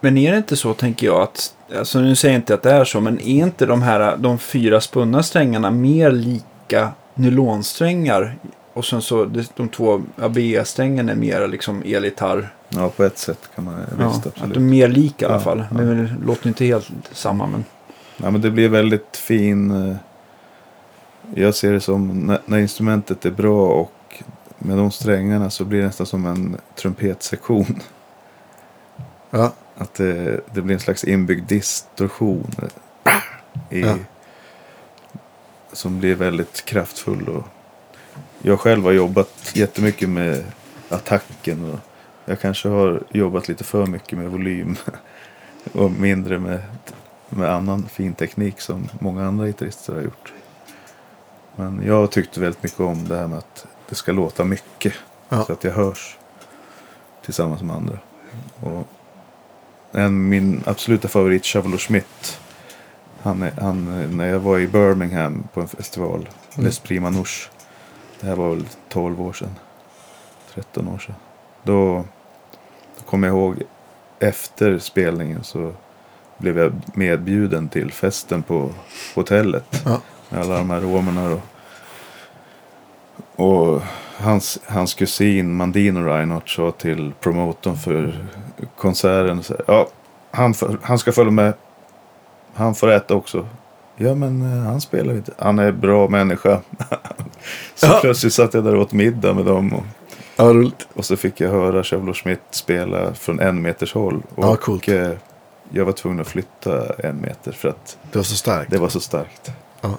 Men 0.00 0.18
är 0.18 0.30
det 0.32 0.36
inte 0.38 0.56
så, 0.56 0.74
tänker 0.74 1.06
jag, 1.06 1.22
att... 1.22 1.54
Alltså 1.78 2.00
nu 2.00 2.16
säger 2.16 2.34
jag 2.34 2.38
inte 2.38 2.54
att 2.54 2.62
det 2.62 2.70
är 2.70 2.84
så, 2.84 3.00
men 3.00 3.20
är 3.20 3.44
inte 3.44 3.66
de 3.66 3.82
här 3.82 4.16
de 4.16 4.38
fyra 4.38 4.80
spunna 4.80 5.22
strängarna 5.22 5.70
mer 5.70 6.10
lika 6.10 6.92
nylonsträngar? 7.14 8.36
Och 8.72 8.84
sen 8.84 9.02
så 9.02 9.24
de, 9.56 9.68
två 9.68 10.02
ABE-strängen 10.18 11.08
är 11.08 11.14
mer 11.14 11.48
liksom 11.48 11.82
elgitarr. 11.86 12.54
ja, 12.68 12.88
på 12.88 13.04
ett 13.04 13.18
sätt 13.18 13.38
kan 13.54 13.64
man 13.64 13.74
Ja, 13.98 14.08
visst 14.08 14.18
att 14.26 14.32
absolut. 14.32 14.54
de 14.54 14.60
är 14.64 14.68
mer 14.70 14.88
lika 14.88 15.26
i 15.26 15.28
alla 15.28 15.40
fall. 15.40 15.58
ja. 15.70 15.76
Men 15.76 15.86
det 16.04 16.26
låter 16.26 16.48
inte 16.48 16.64
helt 16.64 16.90
samma, 17.12 17.46
men... 17.46 17.64
Ja, 18.16 18.30
men 18.30 18.40
det 18.40 18.50
blir 18.50 18.68
väldigt 18.68 19.16
fin. 19.16 19.70
eh, 19.90 19.96
Jag 21.34 21.54
ser 21.54 21.72
det 21.72 21.80
som 21.80 22.08
när, 22.26 22.38
när 22.46 22.58
instrumentet 22.58 23.26
är 23.26 23.30
bra 23.30 23.66
och 23.68 24.22
med 24.58 24.76
de 24.76 24.90
strängarna 24.90 25.50
så 25.50 25.64
blir 25.64 25.80
det 25.80 25.86
nästan 25.86 26.06
som 26.06 26.26
en 26.26 26.56
trumpetsektion. 26.76 27.80
Ja. 29.30 29.52
Att 29.76 29.94
det, 29.94 30.40
det 30.54 30.62
blir 30.62 30.74
en 30.74 30.80
slags 30.80 31.04
inbyggd 31.04 31.48
distorsion. 31.48 32.50
I, 33.70 33.80
Ja. 33.80 33.94
Som 35.74 36.00
blir 36.00 36.14
väldigt 36.14 36.64
kraftfull. 36.64 37.28
Och 37.28 37.44
jag 38.42 38.60
själv 38.60 38.84
har 38.84 38.92
jobbat 38.92 39.52
jättemycket 39.54 40.08
med 40.08 40.44
attacken. 40.88 41.70
Och 41.70 41.78
jag 42.24 42.40
kanske 42.40 42.68
har 42.68 43.02
jobbat 43.10 43.48
lite 43.48 43.64
för 43.64 43.86
mycket 43.86 44.18
med 44.18 44.30
volym. 44.30 44.76
Och 45.72 45.90
mindre 45.90 46.38
med, 46.38 46.62
med 47.28 47.50
annan 47.50 47.88
fin 47.88 48.14
teknik 48.14 48.60
som 48.60 48.88
många 48.98 49.26
andra 49.26 49.46
gitarrister 49.46 49.92
har 49.94 50.00
gjort. 50.00 50.32
Men 51.56 51.82
jag 51.86 52.10
tyckte 52.10 52.40
väldigt 52.40 52.62
mycket 52.62 52.80
om 52.80 53.08
det 53.08 53.16
här 53.16 53.26
med 53.26 53.38
att 53.38 53.66
det 53.88 53.94
ska 53.94 54.12
låta 54.12 54.44
mycket. 54.44 54.92
Ja. 55.28 55.44
Så 55.44 55.52
att 55.52 55.64
jag 55.64 55.72
hörs 55.72 56.16
tillsammans 57.24 57.62
med 57.62 57.76
andra. 57.76 57.98
Och 58.60 58.88
en, 59.92 60.28
min 60.28 60.62
absoluta 60.66 61.08
favorit, 61.08 61.44
Chavalo 61.44 61.78
Schmidt. 61.78 62.40
Han, 63.24 63.50
han, 63.60 64.08
när 64.16 64.26
jag 64.26 64.40
var 64.40 64.58
i 64.58 64.66
Birmingham 64.66 65.48
på 65.52 65.60
en 65.60 65.68
festival, 65.68 66.28
Mm. 66.54 66.66
Les 66.66 66.78
Prima 66.78 67.10
Nouche. 67.10 67.50
Det 68.20 68.26
här 68.26 68.36
var 68.36 68.50
väl 68.50 68.64
12 68.88 69.22
år 69.22 69.32
sedan. 69.32 69.58
13 70.54 70.88
år 70.88 70.98
sedan. 70.98 71.14
Då, 71.62 72.04
då 72.96 73.04
kommer 73.04 73.28
jag 73.28 73.36
ihåg 73.36 73.62
efter 74.18 74.78
spelningen 74.78 75.44
så 75.44 75.72
blev 76.38 76.58
jag 76.58 76.72
medbjuden 76.94 77.68
till 77.68 77.92
festen 77.92 78.42
på 78.42 78.70
hotellet. 79.14 79.82
Ja. 79.84 80.00
Med 80.28 80.40
alla 80.40 80.58
de 80.58 80.70
här 80.70 80.80
romerna 80.80 81.30
och, 81.30 81.40
och 83.36 83.82
hans, 84.16 84.58
hans 84.66 84.94
kusin 84.94 85.54
Mandino 85.54 86.00
Reinhardt 86.00 86.48
sa 86.48 86.70
till 86.70 87.12
promotorn 87.20 87.76
för 87.76 88.26
konserten. 88.76 89.42
Så, 89.42 89.56
ja, 89.66 89.88
han, 90.30 90.54
han 90.82 90.98
ska 90.98 91.12
följa 91.12 91.32
med. 91.32 91.54
Han 92.54 92.74
får 92.74 92.90
äta 92.90 93.14
också. 93.14 93.46
Ja 93.96 94.14
men 94.14 94.42
eh, 94.42 94.64
han 94.66 94.80
spelar 94.80 95.14
inte. 95.14 95.32
Han 95.38 95.58
är 95.58 95.72
bra 95.72 96.08
människa. 96.08 96.60
så 97.74 97.86
Ja. 97.86 97.98
plötsligt 98.00 98.32
satt 98.32 98.54
jag 98.54 98.64
där 98.64 98.74
och 98.74 98.80
åt 98.82 98.92
middag 98.92 99.34
med 99.34 99.44
dem. 99.44 99.72
Och, 99.72 99.82
Ja, 100.36 100.52
och 100.94 101.04
så 101.04 101.16
fick 101.16 101.40
jag 101.40 101.50
höra 101.50 101.82
Chevlo 101.84 102.12
Schmidt 102.14 102.40
spela 102.50 103.14
från 103.14 103.40
en 103.40 103.62
meters 103.62 103.94
håll. 103.94 104.22
Och 104.34 104.44
Ja, 104.44 104.56
coolt. 104.56 104.88
eh, 104.88 105.10
jag 105.70 105.84
var 105.84 105.92
tvungen 105.92 106.20
att 106.20 106.26
flytta 106.28 106.94
en 106.98 107.20
meter 107.20 107.52
för 107.52 107.68
att 107.68 107.98
Det 108.12 108.18
var 108.18 108.24
så 108.24 108.34
starkt. 108.36 108.70
det 108.70 108.78
var 108.78 108.88
så 108.88 109.00
starkt. 109.00 109.52
Ja. 109.80 109.90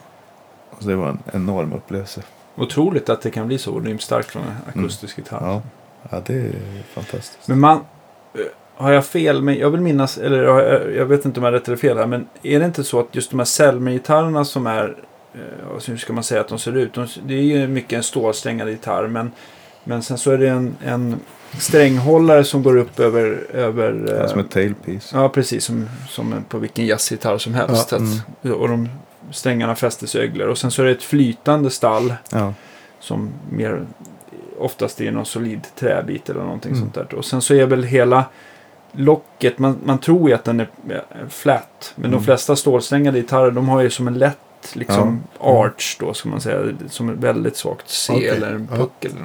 Så 0.79 0.87
det 0.87 0.95
var 0.95 1.07
en 1.09 1.19
enorm 1.33 1.73
upplevelse. 1.73 2.21
Otroligt 2.55 3.09
att 3.09 3.21
det 3.21 3.31
kan 3.31 3.47
bli 3.47 3.57
så 3.57 3.71
volymstarkt 3.71 4.29
från 4.31 4.43
en 4.43 4.81
akustisk 4.81 5.17
gitarr. 5.17 5.39
Ja, 5.41 5.61
ja 6.11 6.21
det 6.25 6.33
är 6.33 6.51
fantastiskt. 6.93 7.47
Men 7.47 7.59
man... 7.59 7.79
Har 8.77 8.91
jag 8.91 9.05
fel? 9.05 9.41
Men 9.41 9.57
jag 9.57 9.69
vill 9.69 9.81
minnas, 9.81 10.17
eller 10.17 10.43
jag, 10.43 10.93
jag 10.95 11.05
vet 11.05 11.25
inte 11.25 11.39
om 11.39 11.43
jag 11.43 11.51
har 11.51 11.59
rätt 11.59 11.67
eller 11.67 11.77
fel 11.77 11.97
här, 11.97 12.05
men 12.05 12.27
är 12.43 12.59
det 12.59 12.65
inte 12.65 12.83
så 12.83 12.99
att 12.99 13.07
just 13.11 13.29
de 13.31 13.39
här 13.39 13.45
Selmer-gitarrerna 13.45 14.43
som 14.45 14.67
är, 14.67 14.95
eh, 15.33 15.39
hur 15.87 15.97
ska 15.97 16.13
man 16.13 16.23
säga 16.23 16.41
att 16.41 16.47
de 16.47 16.59
ser 16.59 16.77
ut? 16.77 16.93
De, 16.93 17.07
det 17.27 17.33
är 17.33 17.41
ju 17.41 17.67
mycket 17.67 17.93
en 17.97 18.03
stålsträngad 18.03 18.69
gitarr, 18.69 19.07
men, 19.07 19.31
men 19.83 20.03
sen 20.03 20.17
så 20.17 20.31
är 20.31 20.37
det 20.37 20.47
en, 20.49 20.75
en 20.85 21.15
stränghållare 21.59 22.43
som 22.43 22.63
går 22.63 22.77
upp 22.77 22.99
över... 22.99 23.39
över 23.53 23.91
är 23.91 24.21
eh, 24.21 24.27
som 24.27 24.39
ett 24.39 24.51
tailpiece. 24.51 25.11
Ja, 25.13 25.29
precis. 25.29 25.63
Som, 25.65 25.89
som 26.09 26.35
på 26.49 26.57
vilken 26.57 26.85
jazzgitarr 26.85 27.37
som 27.37 27.53
helst. 27.53 27.91
Ja, 27.91 27.97
att, 27.97 28.51
Och 28.55 28.67
de 28.69 28.89
strängarna 29.31 29.75
fästes 29.75 30.15
i 30.15 30.19
öglor. 30.19 30.47
Och 30.47 30.57
sen 30.57 30.71
så 30.71 30.81
är 30.81 30.85
det 30.85 30.91
ett 30.91 31.03
flytande 31.03 31.69
stall 31.69 32.13
Ja. 32.31 32.53
som 32.99 33.29
mer 33.49 33.81
oftast 34.59 35.01
är 35.01 35.11
någon 35.11 35.25
solid 35.25 35.61
träbit 35.75 36.29
eller 36.29 36.41
någonting 36.41 36.71
Mm. 36.71 36.81
sånt 36.83 36.93
där. 36.93 37.17
Och 37.17 37.25
sen 37.25 37.41
så 37.41 37.53
är 37.53 37.65
väl 37.65 37.83
hela 37.83 38.25
locket, 38.97 39.59
man, 39.59 39.77
man 39.85 39.97
tror 39.97 40.29
ju 40.29 40.35
att 40.35 40.43
den 40.43 40.59
är 40.59 40.69
flat. 41.29 41.93
Men 41.95 42.03
de 42.11 42.15
Mm. 42.15 42.23
flesta 42.25 42.55
stålsträngade 42.55 43.17
gitarrer 43.19 43.51
de 43.51 43.69
har 43.69 43.81
ju 43.81 43.89
som 43.89 44.07
en 44.07 44.13
lätt 44.17 44.37
liksom 44.73 45.21
Ja. 45.39 45.45
Mm. 45.51 45.63
arch 45.65 45.97
då 45.99 46.13
ska 46.13 46.29
man 46.29 46.41
säga. 46.41 46.73
Som 46.89 47.09
ett 47.09 47.17
väldigt 47.19 47.57
svagt 47.57 47.89
C 47.89 48.13
Okej. 48.15 48.27
eller 48.29 48.51
en 48.51 48.67
puck. 48.67 49.05
Eller 49.05 49.15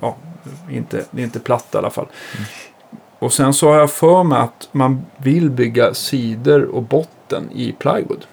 ja, 0.00 0.16
inte, 0.70 1.04
det 1.10 1.20
är 1.20 1.24
inte 1.24 1.40
platt 1.40 1.66
i 1.74 1.76
alla 1.76 1.90
fall. 1.90 2.06
Mm. 2.36 2.46
Och 3.18 3.32
sen 3.32 3.54
så 3.54 3.68
har 3.68 3.78
jag 3.78 3.90
för 3.90 4.24
mig 4.24 4.38
att 4.38 4.68
man 4.72 5.06
vill 5.16 5.50
bygga 5.50 5.94
sidor 5.94 6.64
och 6.64 6.82
botten 6.82 7.50
i 7.54 7.72
plywood. 7.72 8.24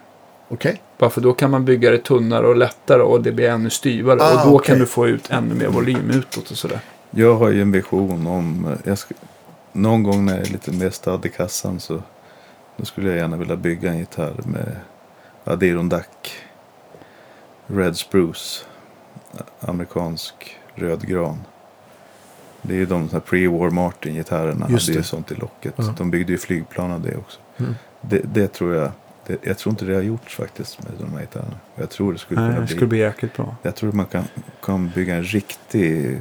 Okej. 0.49 0.81
Bara 0.97 1.09
för 1.09 1.21
då 1.21 1.33
kan 1.33 1.51
man 1.51 1.65
bygga 1.65 1.91
det 1.91 1.97
tunnare 1.97 2.47
och 2.47 2.55
lättare 2.55 3.01
och 3.01 3.21
det 3.23 3.31
blir 3.31 3.49
ännu 3.49 3.69
styvare. 3.69 4.19
Ah, 4.21 4.41
och 4.43 4.49
då 4.49 4.55
okej. 4.55 4.67
kan 4.67 4.79
du 4.79 4.85
få 4.85 5.07
ut 5.07 5.31
ännu 5.31 5.55
mer 5.55 5.67
volym 5.67 6.09
utåt 6.13 6.51
och 6.51 6.57
sådär. 6.57 6.79
Jag 7.11 7.35
har 7.35 7.49
ju 7.49 7.61
en 7.61 7.71
vision 7.71 8.27
om, 8.27 8.65
eh, 8.65 8.77
jag 8.83 8.97
någon 9.75 10.03
gång 10.03 10.25
när 10.25 10.37
jag 10.37 10.47
är 10.47 10.51
lite 10.51 10.71
mer 10.71 10.89
stadd 10.89 11.25
i 11.25 11.29
kassan 11.29 11.79
så 11.79 12.03
då 12.77 12.85
skulle 12.85 13.09
jag 13.09 13.17
gärna 13.17 13.37
vilja 13.37 13.55
bygga 13.55 13.91
en 13.91 13.97
gitarr 13.97 14.35
med 14.45 14.75
Adirondack, 15.43 16.31
Red 17.67 17.97
Spruce, 17.97 18.65
amerikansk 19.59 20.57
rödgran. 20.75 21.43
Det 22.61 22.73
är 22.73 22.77
ju 22.77 22.85
de 22.85 23.09
här 23.09 23.19
pre-war 23.19 23.69
Martin-gitarrerna. 23.69 24.67
Just 24.69 24.87
hade 24.87 24.93
ju 24.93 25.01
det. 25.01 25.07
sånt 25.07 25.31
i 25.31 25.35
locket. 25.35 25.73
Ja. 25.77 25.93
De 25.97 26.11
byggde 26.11 26.31
ju 26.31 26.37
flygplan 26.37 26.91
av 26.91 27.01
det 27.01 27.17
också. 27.17 27.39
Mm. 27.57 27.75
Det, 28.01 28.21
det 28.33 28.47
tror 28.47 28.75
jag, 28.75 28.91
det, 29.27 29.37
jag 29.41 29.57
tror 29.57 29.73
inte 29.73 29.85
det 29.85 29.95
har 29.95 30.01
gjorts 30.01 30.35
faktiskt 30.35 30.83
med 30.83 30.91
de 30.99 31.13
här 31.13 31.21
gitarrerna. 31.21 31.59
Jag 31.75 31.89
tror 31.89 32.13
det 32.13 32.19
skulle 32.19 32.41
Nej, 32.41 32.49
kunna 32.49 32.59
det 32.59 32.65
bli. 32.65 32.75
skulle 32.75 32.87
bli 32.87 32.99
jäkligt 32.99 33.33
bra. 33.37 33.55
Jag 33.61 33.75
tror 33.75 33.91
man 33.91 34.05
kan, 34.05 34.23
kan 34.61 34.89
bygga 34.95 35.15
en 35.15 35.23
riktig, 35.23 36.17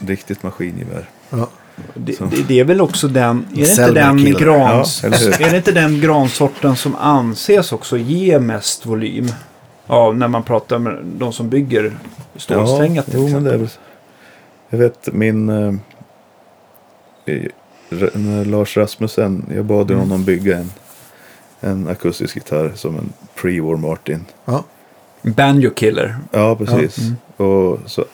riktigt 0.00 0.42
maskingevär. 0.42 1.08
Ja. 1.30 1.48
Det, 1.94 2.18
det, 2.30 2.48
det 2.48 2.60
är 2.60 2.64
väl 2.64 2.80
också 2.80 3.08
den, 3.08 3.46
är 3.56 3.64
det 3.64 3.70
inte 3.70 3.92
den 3.92 4.24
grans, 4.24 5.00
Ja, 5.02 5.08
är 5.46 5.50
det 5.50 5.56
inte 5.56 5.72
den 5.72 6.00
gransorten 6.00 6.76
som 6.76 6.94
anses 6.94 7.72
också 7.72 7.96
ge 7.96 8.40
mest 8.40 8.86
volym? 8.86 9.28
Ja, 9.86 10.12
när 10.12 10.28
man 10.28 10.42
pratar 10.42 10.78
med 10.78 11.04
de 11.04 11.32
som 11.32 11.48
bygger 11.48 11.96
stålsträngat 12.36 13.06
till 13.06 13.14
jo, 13.14 13.28
men 13.28 13.44
det 13.44 13.50
är 13.50 13.54
exempel. 13.54 13.78
Jag 14.70 14.78
vet 14.78 15.08
min... 15.12 15.48
Eh, 15.48 15.74
Lars 18.46 18.76
Rasmussen, 18.76 19.44
jag 19.54 19.64
bad 19.64 19.90
Mm. 19.90 20.00
honom 20.02 20.24
bygga 20.24 20.58
en, 20.58 20.70
en 21.60 21.88
akustisk 21.88 22.34
gitarr 22.36 22.72
som 22.74 22.98
en 22.98 23.12
pre-war 23.36 23.76
Martin. 23.76 24.24
Ja. 24.44 24.64
Banjo 25.22 25.70
Killer. 25.70 26.16
Ja, 26.30 26.56
precis. 26.56 26.98
Ja, 26.98 27.04
mm. 27.04 27.16
Och 27.36 27.78
så, 27.86 28.04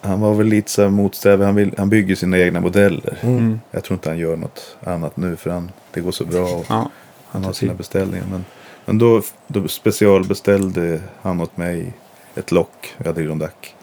han 0.00 0.20
var 0.20 0.34
väl 0.34 0.46
lite 0.46 0.70
så 0.70 0.90
motsträvig. 0.90 1.44
Han, 1.44 1.54
vill, 1.54 1.74
han 1.78 1.90
bygger 1.90 2.14
sina 2.14 2.38
egna 2.38 2.60
modeller. 2.60 3.18
Mm. 3.20 3.60
Jag 3.70 3.84
tror 3.84 3.94
inte 3.96 4.08
han 4.08 4.18
gör 4.18 4.36
något 4.36 4.76
annat 4.84 5.16
nu 5.16 5.36
för 5.36 5.50
han, 5.50 5.70
det 5.90 6.00
går 6.00 6.10
så 6.12 6.24
bra. 6.24 6.44
Och 6.48 6.66
Ja. 6.68 6.90
han 7.28 7.44
har 7.44 7.52
sina 7.52 7.74
beställningar. 7.74 8.24
Men, 8.30 8.44
men 8.84 8.98
då, 8.98 9.22
då 9.46 9.68
specialbeställde 9.68 11.00
han 11.22 11.40
åt 11.40 11.56
mig 11.56 11.92
ett 12.34 12.52
lock. 12.52 12.94
Jag 12.98 13.06
hade 13.06 13.22
Rondack. 13.24 13.74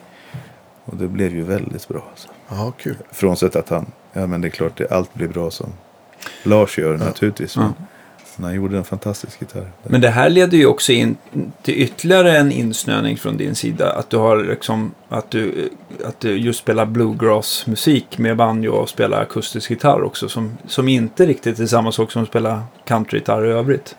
Och 0.86 0.98
det 0.98 1.08
blev 1.08 1.36
ju 1.36 1.44
väldigt 1.44 1.88
bra. 1.88 2.04
Alltså. 2.12 2.28
Ja, 2.50 2.74
kul. 2.78 2.98
Frånsett 3.12 3.56
att 3.56 3.70
han, 3.70 3.86
ja 4.14 4.28
men 4.28 4.42
det 4.42 4.48
är 4.48 4.50
klart 4.50 4.78
det, 4.78 4.92
allt 4.92 5.14
blir 5.14 5.28
bra 5.28 5.52
som 5.52 5.70
Lars 6.44 6.78
gör 6.78 6.98
naturligtvis. 6.98 7.56
Ja. 7.56 7.62
Men, 7.62 7.74
Men 7.78 7.88
han 8.44 8.56
gjorde 8.56 8.78
en 8.78 8.84
fantastisk 8.84 9.42
gitarr. 9.42 9.72
Men 9.84 10.02
det 10.02 10.10
här 10.10 10.30
leder 10.30 10.58
ju 10.58 10.66
också 10.66 10.92
in 10.92 11.18
till 11.62 11.74
ytterligare 11.74 12.38
en 12.38 12.52
insnöning 12.52 13.18
från 13.18 13.38
din 13.38 13.56
sida. 13.56 13.92
Att 13.92 14.10
du 14.10 14.18
har 14.18 14.44
liksom, 14.44 14.92
att 15.10 15.32
du, 15.32 15.70
att 16.06 16.20
du 16.20 16.38
just 16.38 16.60
spelar 16.60 16.86
bluegrass-musik 16.86 18.18
med 18.18 18.38
banjo 18.38 18.72
och 18.72 18.90
spelar 18.90 19.22
akustisk 19.22 19.70
gitarr 19.70 20.04
också. 20.04 20.30
Som, 20.30 20.58
som 20.68 20.88
inte 20.88 21.26
riktigt 21.26 21.60
är 21.60 21.66
samma 21.66 21.92
sak 21.92 22.12
som 22.12 22.24
att 22.24 22.30
spela 22.30 22.64
countrygitarr 22.86 23.46
i 23.46 23.52
övrigt. 23.52 23.96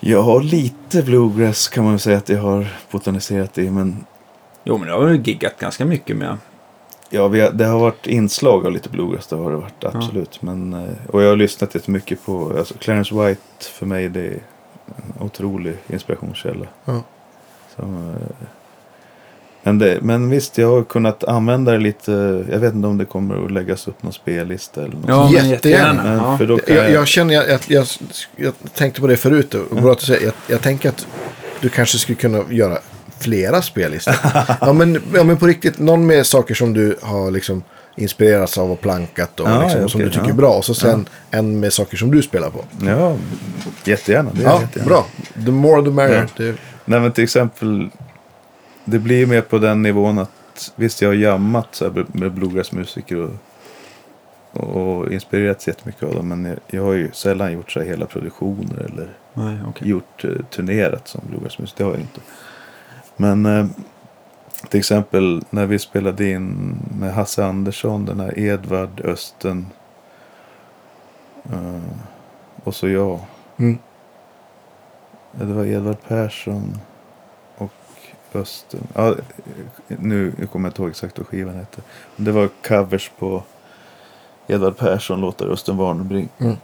Jag 0.00 0.22
har 0.22 0.42
lite 0.42 1.02
bluegrass 1.02 1.68
kan 1.68 1.84
man 1.84 1.98
säga 1.98 2.18
att 2.18 2.28
jag 2.28 2.40
har 2.40 2.66
botaniserat 2.90 3.58
i. 3.58 3.70
Men 3.70 4.04
Jo, 4.64 4.78
men 4.78 4.88
det 4.88 4.94
har 4.94 5.06
du 5.06 5.16
giggat 5.16 5.58
ganska 5.58 5.84
mycket 5.84 6.16
med. 6.16 6.38
Ja, 7.12 7.28
vi 7.28 7.40
har, 7.40 7.50
det 7.50 7.64
har 7.64 7.78
varit 7.78 8.06
inslag 8.06 8.66
av 8.66 8.72
lite 8.72 8.88
bluegrass. 8.88 9.26
Det 9.26 9.36
har 9.36 9.50
det 9.50 9.56
varit, 9.56 9.84
absolut. 9.84 10.42
Men, 10.42 10.72
eh, 10.72 11.10
och 11.10 11.22
jag 11.22 11.28
har 11.28 11.36
lyssnat 11.36 11.74
jättemycket 11.74 12.24
på, 12.24 12.52
alltså 12.58 12.74
Clarence 12.78 13.14
White 13.14 13.40
för 13.60 13.86
mig 13.86 14.08
det 14.08 14.20
är 14.20 14.40
en 14.86 15.22
otrolig 15.26 15.74
inspirationskälla. 15.86 16.66
Ja. 16.84 17.02
Så, 17.76 17.82
eh, 17.82 18.46
men, 19.62 19.78
det, 19.78 19.98
men 20.02 20.30
visst, 20.30 20.58
jag 20.58 20.68
har 20.68 20.82
kunnat 20.84 21.24
använda 21.24 21.72
det 21.72 21.78
lite. 21.78 22.44
Jag 22.50 22.58
vet 22.58 22.74
inte 22.74 22.88
om 22.88 22.98
det 22.98 23.04
kommer 23.04 23.44
att 23.44 23.50
läggas 23.50 23.88
upp 23.88 24.02
någon 24.02 24.12
spellista 24.12 24.80
eller 24.84 24.94
något. 24.94 25.08
Ja, 25.08 25.30
men 25.32 25.50
Jättegärna. 25.50 26.02
Men 26.02 26.16
Ja. 26.18 26.38
för 26.38 26.46
då 26.46 26.58
Jag, 26.66 26.76
jag, 26.76 26.90
jag 26.90 27.06
känner 27.08 27.54
att 27.54 27.70
jag, 27.70 27.86
jag, 28.36 28.54
jag 28.62 28.74
tänkte 28.74 29.00
på 29.00 29.06
det 29.06 29.16
förut. 29.16 29.54
Och 29.54 29.76
bra 29.82 29.92
att 29.92 29.98
du 29.98 30.06
säger, 30.06 30.24
jag, 30.24 30.34
jag 30.46 30.60
tänker 30.60 30.88
att 30.88 31.06
du 31.60 31.68
kanske 31.68 31.98
skulle 31.98 32.16
kunna 32.16 32.42
göra 32.50 32.78
flera 33.22 33.62
spellistor. 33.62 34.14
ja, 34.60 34.72
men, 34.72 35.02
ja, 35.14 35.24
men 35.24 35.36
på 35.36 35.46
riktigt, 35.46 35.78
någon 35.78 36.06
med 36.06 36.26
saker 36.26 36.54
som 36.54 36.72
du 36.72 36.96
har 37.02 37.30
liksom 37.30 37.62
inspirerats 37.96 38.58
av 38.58 38.70
och 38.72 38.80
plankat 38.80 39.40
och, 39.40 39.48
Ja, 39.48 39.62
liksom, 39.62 39.84
och 39.84 39.90
som 39.90 39.98
okej, 40.00 40.06
du 40.08 40.12
tycker 40.12 40.26
ja. 40.26 40.32
är 40.32 40.36
bra. 40.36 40.52
Och 40.52 40.64
så 40.64 40.74
sen 40.74 41.08
en 41.30 41.60
med 41.60 41.72
saker 41.72 41.96
som 41.96 42.10
du 42.10 42.22
spelar 42.22 42.50
på. 42.50 42.64
Ja, 42.86 43.16
jättegärna. 43.84 44.30
Det 44.34 44.42
Ja, 44.42 44.60
jättegärna. 44.60 44.88
bra. 44.88 45.06
The 45.44 45.50
more 45.50 45.82
the 45.84 45.90
merrier. 45.90 46.28
Ja. 46.36 46.44
Det, 46.44 46.54
Nej 46.84 47.00
men 47.00 47.12
till 47.12 47.24
exempel. 47.24 47.88
Det 48.84 48.98
blir 48.98 49.16
ju 49.16 49.26
mer 49.26 49.40
på 49.40 49.58
den 49.58 49.82
nivån 49.82 50.18
att 50.18 50.72
visst 50.76 51.02
jag 51.02 51.08
har 51.08 51.14
jammat 51.14 51.68
så 51.70 51.84
här 51.84 52.06
med 52.12 52.32
bluegrassmusiker 52.32 53.28
och, 54.52 54.62
och 54.76 55.12
inspirerats 55.12 55.68
jättemycket 55.68 56.02
av 56.02 56.14
dem. 56.14 56.28
Men 56.28 56.44
jag, 56.44 56.56
jag 56.66 56.82
har 56.84 56.92
ju 56.92 57.10
sällan 57.12 57.52
gjort 57.52 57.70
så 57.72 57.80
här 57.80 57.86
hela 57.86 58.06
produktioner 58.06 58.86
eller 58.92 59.08
Nej, 59.34 59.58
okej. 59.68 59.88
gjort 59.88 60.24
eh, 60.24 60.30
turnerat 60.50 61.08
som 61.08 61.20
bluegrassmusiker. 61.30 61.84
Det 61.84 61.90
har 61.90 61.92
jag 61.92 62.00
inte. 62.00 62.20
Men 63.16 63.46
eh, 63.46 63.66
till 64.68 64.78
exempel 64.78 65.44
när 65.50 65.66
vi 65.66 65.78
spelade 65.78 66.30
in 66.30 66.76
med 66.98 67.14
Hasse 67.14 67.44
Andersson, 67.44 68.06
den 68.06 68.20
här 68.20 68.38
Edvard 68.38 69.00
Östen 69.04 69.66
eh, 71.44 71.82
och 72.64 72.74
så 72.74 72.88
jag. 72.88 73.20
mm. 73.56 73.78
Ja, 75.38 75.44
det 75.44 75.52
var 75.52 75.64
Edvard 75.64 76.02
Persson 76.08 76.78
och 77.56 77.72
Östen. 78.32 78.86
Ja, 78.94 79.14
nu, 79.86 80.32
kommer 80.52 80.68
jag 80.68 80.70
inte 80.70 80.82
ihåg 80.82 80.90
exakt 80.90 81.18
vad 81.18 81.26
skivan 81.26 81.54
hette. 81.54 81.82
Det 82.16 82.32
var 82.32 82.48
covers 82.62 83.10
på 83.18 83.42
Edvard 84.46 84.76
Persson 84.76 85.20
låtar 85.20 85.46
Östen 85.46 85.76
Warnerbring. 85.76 86.28
Mm. 86.38 86.56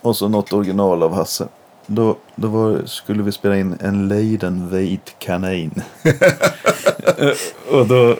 Och 0.00 0.16
så 0.16 0.28
något 0.28 0.52
original 0.52 1.02
av 1.02 1.14
Hasse. 1.14 1.48
Då, 1.86 2.16
då 2.36 2.48
var, 2.48 2.82
skulle 2.84 3.22
vi 3.22 3.32
spela 3.32 3.56
in 3.56 3.76
en 3.80 4.08
Leiden 4.08 4.68
Veit 4.70 5.14
Kanin. 5.18 5.82
och 7.70 7.86
då 7.86 8.16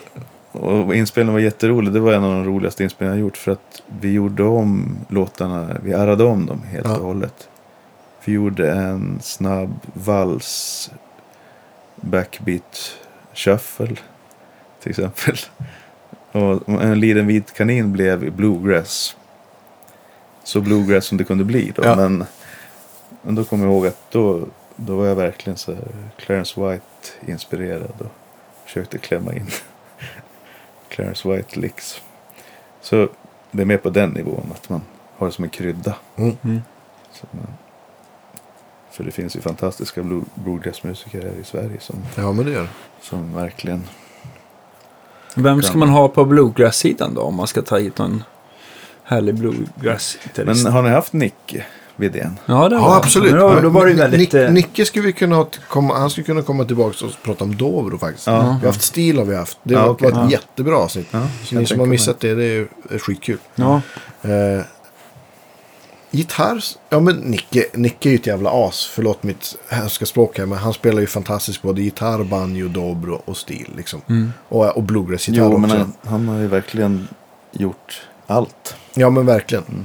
och 0.51 0.95
inspelningen 0.95 1.33
var 1.33 1.39
jätterolig. 1.41 1.93
Det 1.93 1.99
var 1.99 2.13
en 2.13 2.23
av 2.23 2.31
de 2.31 2.45
roligaste 2.45 2.83
inspelningarna 2.83 3.17
jag 3.19 3.25
gjort. 3.25 3.37
För 3.37 3.51
att 3.51 3.81
vi 3.99 4.11
gjorde 4.11 4.43
om 4.43 4.97
låtarna. 5.09 5.77
Vi 5.83 5.93
arrade 5.93 6.23
om 6.23 6.45
dem 6.45 6.61
helt 6.71 6.87
Ja. 6.87 6.95
och 6.97 7.05
hållet. 7.05 7.49
Vi 8.25 8.33
gjorde 8.33 8.71
en 8.71 9.19
snabb 9.21 9.79
vals 9.93 10.91
backbeat 11.95 12.95
shuffle 13.33 13.95
till 14.81 14.89
exempel. 14.89 15.35
Och 16.31 16.69
en 16.83 16.99
liten 16.99 17.27
vit 17.27 17.53
kanin 17.53 17.91
blev 17.91 18.31
bluegrass. 18.35 19.15
Så 20.43 20.61
bluegrass 20.61 21.05
som 21.05 21.17
det 21.17 21.23
kunde 21.23 21.43
bli 21.43 21.71
då. 21.75 21.83
Ja. 21.85 21.95
Men, 21.95 22.25
men 23.25 23.35
då 23.35 23.43
kommer 23.43 23.65
jag 23.65 23.73
ihåg 23.73 23.87
att 23.87 24.11
då, 24.11 24.47
då 24.75 24.95
var 24.95 25.05
jag 25.05 25.15
verkligen 25.15 25.57
så 25.57 25.75
Clarence 26.17 26.61
White 26.61 27.31
inspirerad 27.31 27.93
och 27.99 28.11
försökte 28.65 28.97
klämma 28.97 29.33
in 29.33 29.47
Clarence 30.89 31.29
White 31.29 31.59
licks. 31.59 32.01
Så 32.81 33.09
det 33.51 33.61
är 33.61 33.65
mer 33.65 33.77
på 33.77 33.89
den 33.89 34.09
nivån 34.09 34.51
att 34.55 34.69
man 34.69 34.81
har 35.17 35.27
det 35.27 35.33
som 35.33 35.43
en 35.43 35.49
krydda. 35.49 35.95
Mm. 36.15 36.37
Mm. 36.43 36.61
Man, 37.31 37.47
för 38.91 39.03
det 39.03 39.11
finns 39.11 39.35
ju 39.35 39.41
fantastiska 39.41 40.01
blue- 40.01 40.25
bluegrassmusiker 40.35 41.21
här 41.21 41.39
i 41.41 41.43
Sverige 41.43 41.79
som, 41.79 41.95
Ja, 42.15 42.31
men 42.31 42.45
det 42.45 42.51
gör 42.51 42.67
som 43.01 43.33
verkligen... 43.33 43.83
Vem 45.35 45.61
ska 45.61 45.77
man 45.77 45.89
ha 45.89 46.09
på 46.09 46.25
bluegrass-sidan 46.25 47.13
då? 47.13 47.21
Om 47.21 47.35
man 47.35 47.47
ska 47.47 47.61
ta 47.61 47.77
hit 47.77 47.97
någon 47.97 48.23
härlig 49.03 49.35
bluegrass-gitarrist. 49.35 50.63
Men 50.63 50.73
har 50.73 50.81
ni 50.81 50.89
haft 50.89 51.13
Nicke 51.13 51.65
Widén? 51.95 52.39
Ja, 52.45 52.69
det 52.69 52.75
var 52.75 52.81
Ja, 52.81 52.97
absolut. 52.97 53.31
Men 53.31 53.41
Då, 53.41 53.59
då 53.59 53.69
var 53.69 53.85
det 53.85 53.93
väldigt... 53.93 54.19
Nick, 54.19 54.33
eh, 54.33 54.51
Nicke 54.51 54.85
skulle 54.85 55.05
vi 55.05 55.13
kunna 55.13 55.35
ha, 55.35 55.47
komma, 55.69 55.93
han 55.97 56.09
skulle 56.09 56.25
kunna 56.25 56.41
komma 56.41 56.65
tillbaka 56.65 57.05
och 57.05 57.11
prata 57.23 57.43
om 57.43 57.55
Dobro 57.57 57.97
faktiskt. 57.97 58.27
Ja. 58.27 58.39
Vi 58.61 58.65
har 58.67 58.73
haft 58.73 58.81
stil 58.81 59.17
har 59.17 59.25
vi 59.25 59.35
haft. 59.35 59.57
Det 59.63 59.73
Ja, 59.73 59.81
var, 59.85 59.89
okej. 59.89 60.11
var 60.11 60.19
ett 60.25 60.31
Ja. 60.31 60.37
jättebra 60.39 60.77
avsnitt. 60.77 61.07
Ja, 61.11 61.21
Så 61.43 61.55
ni 61.55 61.65
som 61.65 61.79
har 61.79 61.87
missat 61.87 62.19
det, 62.19 62.35
det 62.35 62.43
är, 62.45 62.67
skitkul. 62.99 63.37
Ja, 63.55 63.81
Eh, 64.21 64.61
gitarr, 66.11 66.63
ja 66.89 66.99
men 66.99 67.15
Nicke, 67.15 67.65
Nicke 67.73 68.09
är 68.09 68.11
ju 68.11 68.15
ett 68.15 68.27
jävla 68.27 68.49
as. 68.67 68.85
Förlåt 68.93 69.23
mitt 69.23 69.55
hemska 69.69 70.05
språk 70.05 70.37
här, 70.37 70.45
men 70.45 70.57
han 70.57 70.73
spelar 70.73 71.01
ju 71.01 71.07
fantastiskt 71.07 71.61
både 71.61 71.81
gitarr, 71.81 72.23
banjo, 72.23 72.67
dobro 72.67 73.21
och 73.25 73.37
stil 73.37 73.69
liksom. 73.77 74.01
Och, 74.49 74.77
och 74.77 74.83
bluegrass-gitarr 74.83 75.39
Jo, 75.43 75.45
också. 75.47 75.59
men 75.59 75.69
han, 75.69 75.93
han 76.07 76.27
har 76.27 76.39
ju 76.39 76.47
verkligen 76.47 77.07
gjort 77.51 78.01
allt. 78.27 78.75
Ja 78.93 79.09
men 79.09 79.25
verkligen. 79.25 79.63
Ja, 79.67 79.75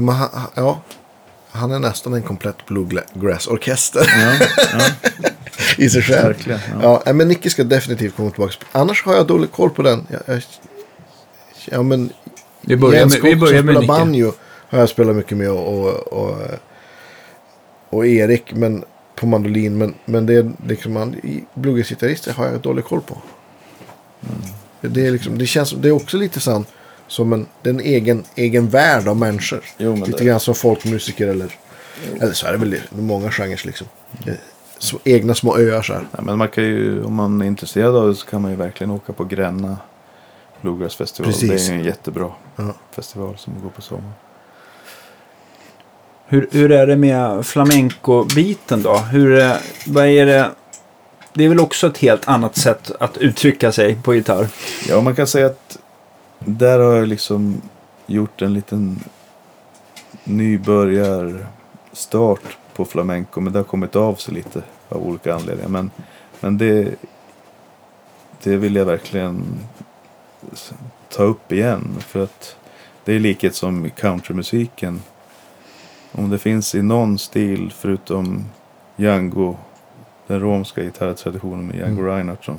Men 0.00 0.14
han, 0.14 0.28
ja, 0.54 0.80
han 1.50 1.70
är 1.70 1.78
nästan 1.78 2.14
en 2.14 2.22
komplett 2.22 2.66
bluegrass-orkester 2.66 4.02
Ja, 4.06 4.46
ja. 4.72 4.84
i 5.76 5.90
sig 5.90 6.02
själv. 6.02 6.26
Verkligen, 6.26 6.60
ja. 6.82 7.02
Ja. 7.06 7.12
men 7.12 7.28
Nicke 7.28 7.50
ska 7.50 7.64
definitivt 7.64 8.16
komma 8.16 8.30
tillbaka. 8.30 8.54
Annars 8.72 9.04
har 9.04 9.14
jag 9.14 9.26
dålig 9.26 9.52
koll 9.52 9.70
på 9.70 9.82
den. 9.82 10.06
Jag, 10.10 10.20
jag, 10.26 10.42
ja, 11.64 11.82
men 11.82 12.12
vi 12.60 12.76
börjar 12.76 13.00
Jens 13.00 13.12
med, 13.12 13.22
vi 13.22 13.36
börjar 13.36 13.62
med 13.62 13.74
spelar 13.74 13.80
Nicke. 13.80 13.92
banjo 13.92 14.32
har 14.68 14.78
jag 14.78 14.88
spelat 14.88 15.16
mycket 15.16 15.36
med 15.38 15.50
och, 15.50 15.78
och, 15.78 16.12
och, 16.12 16.36
och 17.90 18.06
Erik 18.06 18.54
men, 18.54 18.84
på 19.14 19.26
mandolin. 19.26 19.78
Men, 19.78 19.94
men 20.04 20.26
det 20.26 20.34
är 20.34 20.52
liksom 20.66 21.14
bluegrassgitarrister 21.54 22.32
har 22.32 22.46
jag 22.46 22.60
dålig 22.60 22.84
koll 22.84 23.00
på. 23.00 23.16
Det, 24.80 25.06
är 25.06 25.10
liksom, 25.10 25.38
det 25.38 25.46
känns 25.46 25.70
det 25.70 25.88
är 25.88 25.92
också 25.92 26.16
lite 26.16 26.40
sann 26.40 26.64
som 27.08 27.32
en, 27.32 27.46
det 27.62 27.70
är 27.70 27.74
en 27.74 27.80
egen, 27.80 28.24
egen 28.34 28.68
värld 28.68 29.08
av 29.08 29.16
människor. 29.16 29.60
Jo, 29.78 29.96
men 29.96 30.04
lite 30.04 30.18
det- 30.18 30.24
grann 30.24 30.40
som 30.40 30.54
folkmusiker 30.54 31.28
eller, 31.28 31.54
eller 32.20 32.32
så 32.32 32.46
är 32.46 32.52
det 32.52 32.58
väl 32.58 32.76
många 32.90 33.30
genrer 33.30 33.60
liksom. 33.64 33.86
Så, 34.78 34.98
egna 35.04 35.34
små 35.34 35.58
öar 35.58 35.82
så 35.82 35.92
här. 35.92 36.06
Ja, 36.16 36.22
men 36.22 36.38
man 36.38 36.48
kan 36.48 36.64
ju, 36.64 37.04
om 37.04 37.14
man 37.14 37.42
är 37.42 37.46
intresserad 37.46 37.96
av 37.96 38.08
det 38.08 38.14
så 38.14 38.26
kan 38.26 38.42
man 38.42 38.50
ju 38.50 38.56
verkligen 38.56 38.90
åka 38.90 39.12
på 39.12 39.24
Gränna 39.24 39.76
Bluegrass 40.60 40.96
festival. 40.96 41.32
Precis. 41.32 41.66
Det 41.68 41.72
är 41.72 41.76
en 41.78 41.84
jättebra 41.84 42.30
Ja. 42.56 42.74
festival 42.96 43.34
som 43.38 43.54
går 43.62 43.70
på 43.70 43.82
sommaren. 43.82 44.12
Hur, 46.26 46.48
hur 46.52 46.72
är 46.72 46.86
det 46.86 46.96
med 46.96 47.46
flamenco-biten 47.46 48.82
då? 48.82 48.96
Hur, 48.96 49.38
eh, 49.38 49.52
vad 49.86 50.06
är 50.06 50.26
det? 50.26 50.50
Det 51.34 51.44
är 51.44 51.48
väl 51.48 51.60
också 51.60 51.86
ett 51.86 51.98
helt 51.98 52.28
annat 52.28 52.56
sätt 52.56 52.90
att 53.00 53.16
uttrycka 53.16 53.72
sig 53.72 53.94
på 54.02 54.14
gitarr. 54.14 54.48
Ja, 54.88 55.00
man 55.00 55.14
kan 55.14 55.26
säga 55.26 55.46
att 55.46 55.78
där 56.38 56.78
har 56.78 56.92
jag 56.92 57.08
liksom 57.08 57.62
gjort 58.06 58.42
en 58.42 58.54
liten 58.54 59.00
nybörjarstart 60.24 62.58
på 62.74 62.84
flamenco. 62.84 63.40
Men 63.40 63.52
det 63.52 63.58
har 63.58 63.64
kommit 63.64 63.96
av 63.96 64.14
sig 64.14 64.34
lite 64.34 64.62
av 64.88 65.06
olika 65.06 65.34
anledningar. 65.34 65.68
Men, 65.68 65.90
men 66.40 66.58
det, 66.58 66.94
det 68.42 68.56
vill 68.56 68.76
jag 68.76 68.84
verkligen 68.84 69.44
ta 71.08 71.22
upp 71.22 71.52
igen. 71.52 71.96
För 72.00 72.24
att 72.24 72.56
det 73.04 73.12
är 73.12 73.20
likhet 73.20 73.54
som 73.54 73.90
countrymusiken. 73.90 75.02
Om 76.12 76.30
det 76.30 76.38
finns 76.38 76.74
i 76.74 76.82
någon 76.82 77.18
stil 77.18 77.72
förutom 77.76 78.44
Django, 78.96 79.56
den 80.26 80.40
romska 80.40 80.82
gitarrtraditionen 80.82 81.66
med 81.66 81.76
Django 81.76 82.02
Reinhardt 82.02 82.44
som 82.44 82.58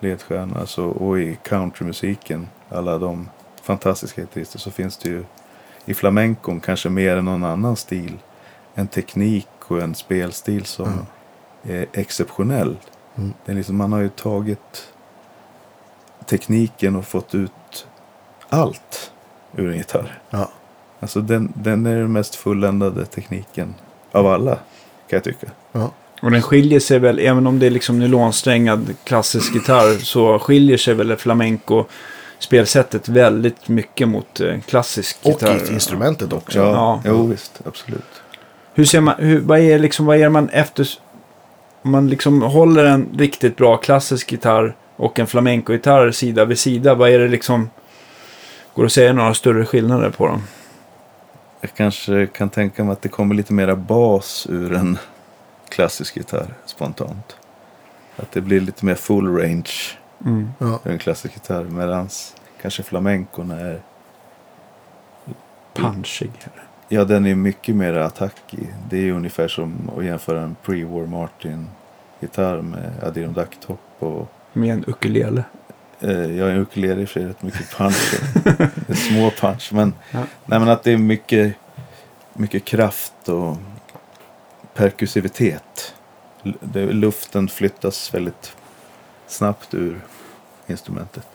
ledstjärna 0.00 0.60
alltså, 0.60 0.84
och 0.84 1.20
i 1.20 1.38
countrymusiken, 1.42 2.48
alla 2.68 2.98
de 2.98 3.28
fantastiska 3.62 4.20
gitarrister, 4.20 4.58
så 4.58 4.70
finns 4.70 4.96
det 4.96 5.08
ju 5.08 5.24
i 5.84 5.94
flamencon 5.94 6.60
kanske 6.60 6.88
mer 6.88 7.16
än 7.16 7.24
någon 7.24 7.44
annan 7.44 7.76
stil 7.76 8.18
en 8.74 8.88
teknik 8.88 9.48
och 9.58 9.80
en 9.80 9.94
spelstil 9.94 10.64
som 10.64 11.06
är 11.62 11.86
exceptionell. 11.92 12.76
Mm. 13.16 13.32
Det 13.44 13.52
är 13.52 13.56
liksom, 13.56 13.76
man 13.76 13.92
har 13.92 14.00
ju 14.00 14.08
tagit 14.08 14.92
tekniken 16.26 16.96
och 16.96 17.04
fått 17.04 17.34
ut 17.34 17.86
allt 18.48 19.12
ur 19.56 19.70
en 19.70 19.76
gitarr. 19.76 20.20
Ja. 20.30 20.48
Alltså 21.00 21.20
den, 21.20 21.52
den 21.56 21.86
är 21.86 21.96
den 21.96 22.12
mest 22.12 22.34
fulländade 22.34 23.06
tekniken 23.06 23.74
av 24.12 24.26
alla, 24.26 24.54
kan 24.54 25.16
jag 25.16 25.24
tycka. 25.24 25.46
Ja. 25.72 25.90
Och 26.24 26.30
den 26.30 26.42
skiljer 26.42 26.80
sig 26.80 26.98
väl, 26.98 27.18
även 27.18 27.46
om 27.46 27.58
det 27.58 27.66
är 27.66 27.70
liksom 27.70 27.98
nylonsträngad 27.98 28.94
klassisk 29.04 29.54
gitarr, 29.54 29.98
så 29.98 30.38
skiljer 30.38 30.76
sig 30.76 30.94
väl 30.94 31.16
flamenco 31.16 31.84
spelsättet 32.38 33.08
väldigt 33.08 33.68
mycket 33.68 34.08
mot 34.08 34.40
eh, 34.40 34.60
klassisk 34.60 35.18
Och 35.22 35.30
gitarr. 35.30 35.70
i 35.70 35.72
instrumentet 35.72 36.32
också. 36.32 36.58
Ja, 36.58 36.70
Ja. 36.72 37.00
Jo, 37.04 37.26
visst, 37.26 37.60
absolut. 37.66 38.22
Hur 38.74 38.84
ser 38.84 39.00
man, 39.00 39.14
hur, 39.18 39.40
vad 39.40 39.58
är 39.58 39.78
liksom, 39.78 40.06
vad 40.06 40.16
är 40.16 40.28
man 40.28 40.48
efter, 40.48 40.88
om 41.82 41.90
man 41.90 42.08
liksom 42.08 42.42
håller 42.42 42.84
en 42.84 43.08
riktigt 43.18 43.56
bra 43.56 43.76
klassisk 43.76 44.32
gitarr 44.32 44.76
och 44.96 45.18
en 45.18 45.26
flamenco-gitarr 45.26 46.10
sida 46.10 46.44
vid 46.44 46.58
sida, 46.58 46.94
vad 46.94 47.10
är 47.10 47.18
det 47.18 47.28
liksom, 47.28 47.70
går 48.74 48.82
det 48.82 48.86
att 48.86 48.92
säga 48.92 49.12
några 49.12 49.34
större 49.34 49.66
skillnader 49.66 50.10
på 50.10 50.26
dem? 50.26 50.42
Jag 51.60 51.74
kanske 51.74 52.26
kan 52.26 52.50
tänka 52.50 52.84
mig 52.84 52.92
att 52.92 53.02
det 53.02 53.08
kommer 53.08 53.34
lite 53.34 53.52
mera 53.52 53.76
bas 53.76 54.46
ur 54.50 54.72
en 54.72 54.98
klassisk 55.74 56.16
gitarr 56.16 56.54
spontant. 56.66 57.36
Att 58.16 58.32
det 58.32 58.40
blir 58.40 58.60
lite 58.60 58.84
mer 58.84 58.94
full 58.94 59.36
range 59.36 59.70
Mm. 60.24 60.48
Ja. 60.58 60.78
en 60.84 60.98
klassisk 60.98 61.34
gitarr. 61.34 61.64
Medan 61.64 62.08
kanske 62.62 62.82
flamencon 62.82 63.50
är, 63.50 63.80
Punchig. 65.74 66.30
ja 66.88 67.04
den 67.04 67.26
är 67.26 67.34
mycket 67.34 67.76
mer 67.76 67.94
attack 67.94 68.54
i. 68.54 68.66
Det 68.90 69.08
är 69.08 69.12
ungefär 69.12 69.48
som 69.48 69.90
att 69.98 70.04
jämföra 70.04 70.40
en 70.42 70.56
pre-war 70.64 71.06
Martin 71.06 71.66
gitarr 72.20 72.62
med 72.62 72.90
Adirondack-topp 73.02 73.80
och 73.98 74.28
Med 74.52 74.72
en 74.74 74.84
ukulele. 74.86 75.44
Eh, 76.00 76.10
jag 76.36 76.48
är 76.50 76.56
ukulele 76.56 77.00
i 77.00 77.04
och 77.04 77.08
för 77.08 77.20
sig 77.20 77.28
rätt 77.28 77.42
mycket 77.42 77.70
punch. 77.76 78.14
Små 79.08 79.30
punch. 79.30 79.70
Men, 79.72 79.94
Ja. 80.10 80.18
nej, 80.46 80.58
men 80.58 80.68
att 80.68 80.82
det 80.82 80.92
är 80.92 80.96
mycket, 80.98 81.54
mycket 82.32 82.64
kraft 82.64 83.28
och 83.28 83.56
perkussivitet. 84.74 85.94
Det, 86.60 86.86
luften 86.86 87.48
flyttas 87.48 88.14
väldigt 88.14 88.52
snabbt 89.26 89.74
ur 89.74 90.00
instrumentet. 90.66 91.26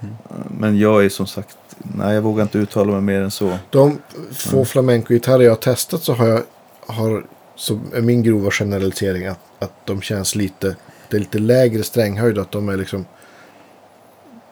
Mm. 0.00 0.14
Men 0.58 0.78
jag 0.78 1.04
är 1.04 1.08
som 1.08 1.26
sagt, 1.26 1.58
nej 1.78 2.14
jag 2.14 2.22
vågar 2.22 2.42
inte 2.42 2.58
uttala 2.58 2.92
mig 2.92 3.00
mer 3.00 3.20
än 3.20 3.30
så. 3.30 3.58
De 3.70 3.98
få 4.32 4.64
flamenco-gitarrer 4.64 5.44
jag 5.44 5.50
har 5.50 5.56
testat 5.56 6.02
så 6.02 6.12
har 6.12 6.26
jag, 6.26 6.42
har, 6.86 7.26
så 7.54 7.80
är 7.94 8.00
min 8.00 8.22
grova 8.22 8.50
generalisering 8.50 9.26
att, 9.26 9.40
att 9.58 9.86
de 9.86 10.02
känns 10.02 10.34
lite, 10.34 10.76
det 11.10 11.16
är 11.16 11.20
lite 11.20 11.38
lägre 11.38 11.82
stränghöjd. 11.82 12.38
Att 12.38 12.52
de 12.52 12.68
är 12.68 12.76
liksom, 12.76 13.06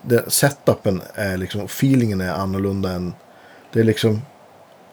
det, 0.02 0.32
setupen 0.32 1.02
är 1.14 1.36
liksom, 1.36 1.64
feelingen 1.64 2.20
är 2.20 2.32
annorlunda 2.32 2.92
än, 2.92 3.14
det 3.72 3.80
är 3.80 3.84
liksom, 3.84 4.20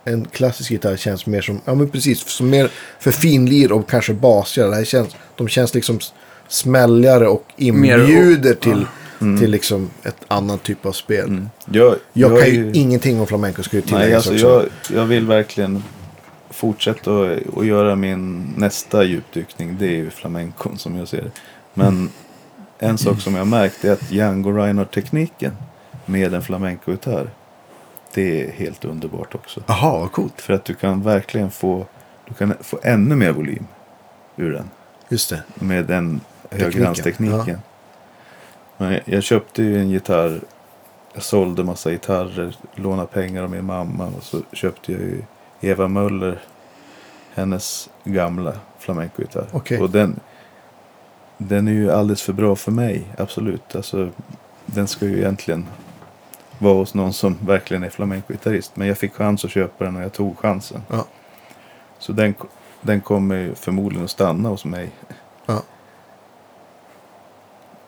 en 0.09 0.25
klassisk 0.25 0.71
gitarr 0.71 0.97
känns 0.97 1.25
mer 1.25 1.41
som, 1.41 1.61
ja 1.65 1.75
men 1.75 1.89
precis, 1.89 2.29
som 2.29 2.49
mer 2.49 2.69
för 2.99 3.11
finlir 3.11 3.71
och 3.71 3.89
kanske 3.89 4.13
basigare. 4.13 4.69
Det 4.69 4.75
här 4.75 4.83
känns, 4.83 5.15
de 5.35 5.47
känns 5.47 5.73
liksom 5.73 5.99
smälligare 6.47 7.27
och 7.27 7.45
inbjuder 7.57 8.53
till, 8.53 8.85
till 9.39 9.51
liksom 9.51 9.89
ett 10.03 10.25
annat 10.27 10.63
typ 10.63 10.85
av 10.85 10.91
spel. 10.91 11.27
Mm. 11.27 11.49
Jag, 11.65 11.85
Jag, 12.13 12.31
jag 12.31 12.39
kan 12.43 12.49
ju 12.49 12.71
ingenting 12.73 13.19
om 13.19 13.27
flamenco 13.27 13.63
ska 13.63 13.77
ju 13.77 13.81
Nej, 13.81 13.89
tilläggas 13.89 14.27
alltså 14.27 14.47
jag, 14.47 14.65
jag 14.99 15.05
vill 15.05 15.27
verkligen 15.27 15.83
fortsätta 16.49 17.11
och, 17.11 17.37
och 17.53 17.65
göra 17.65 17.95
min 17.95 18.53
nästa 18.57 19.03
djupdykning. 19.03 19.77
Det 19.79 19.85
är 19.85 19.95
ju 19.95 20.09
flamencon 20.09 20.77
som 20.77 20.95
jag 20.95 21.07
ser 21.07 21.21
det. 21.21 21.31
Men 21.73 22.09
en 22.79 22.97
sak 22.97 23.21
som 23.21 23.35
jag 23.35 23.47
märkt 23.47 23.85
är 23.85 23.91
att 23.91 24.11
Django 24.11 24.51
Reinhardt-tekniken 24.51 25.51
med 26.05 26.33
en 26.33 26.41
flamenco-gitarr. 26.41 27.29
Det 28.13 28.43
är 28.43 28.51
helt 28.51 28.85
underbart 28.85 29.35
också. 29.35 29.63
Jaha, 29.67 29.99
vad 29.99 30.11
coolt. 30.11 30.41
För 30.41 30.53
att 30.53 30.65
du 30.65 30.73
kan 30.73 31.01
verkligen 31.01 31.51
få, 31.51 31.85
du 32.27 32.33
kan 32.33 32.53
få 32.61 32.79
ännu 32.83 33.15
mer 33.15 33.31
volym 33.31 33.67
ur 34.35 34.51
den. 34.51 34.69
Just 35.09 35.29
det. 35.29 35.43
Med 35.55 35.85
den 35.85 36.19
Tekniken, 36.49 36.65
högerhandstekniken. 36.65 37.59
Men 38.77 38.93
jag, 38.93 39.01
jag 39.05 39.23
köpte 39.23 39.63
ju 39.63 39.79
en 39.79 39.89
gitarr. 39.89 40.41
Jag 41.13 41.23
sålde 41.23 41.63
massa 41.63 41.91
gitarrer. 41.91 42.57
Lånade 42.75 43.07
pengar 43.07 43.43
av 43.43 43.49
min 43.49 43.65
mamma. 43.65 44.07
Och 44.17 44.23
så 44.23 44.41
köpte 44.51 44.91
jag 44.91 45.01
ju 45.01 45.21
Eva 45.61 45.87
Möller. 45.87 46.39
Hennes 47.33 47.89
gamla 48.03 48.53
flamenco-gitarr. 48.79 49.47
Okej. 49.51 49.81
Och 49.81 49.89
den, 49.89 50.19
den 51.37 51.67
är 51.67 51.71
ju 51.71 51.91
alldeles 51.91 52.21
för 52.21 52.33
bra 52.33 52.55
för 52.55 52.71
mig. 52.71 53.03
Absolut. 53.17 53.75
Alltså, 53.75 54.09
den 54.65 54.87
ska 54.87 55.05
ju 55.05 55.17
egentligen 55.17 55.65
vara 56.59 56.73
hos 56.73 56.93
någon 56.93 57.13
som 57.13 57.37
verkligen 57.45 57.83
är 57.83 57.89
flamenco-gitarrist. 57.89 58.71
Men 58.75 58.87
jag 58.87 58.97
fick 58.97 59.13
chans 59.13 59.45
att 59.45 59.51
köpa 59.51 59.85
den 59.85 59.95
och 59.95 60.03
jag 60.03 60.13
tog 60.13 60.39
chansen. 60.39 60.81
Ja. 60.87 61.05
Så 61.99 62.11
den, 62.11 62.35
den 62.81 63.01
kommer 63.01 63.53
förmodligen 63.55 64.05
att 64.05 64.11
stanna 64.11 64.49
hos 64.49 64.65
mig. 64.65 64.91
Ja. 65.45 65.61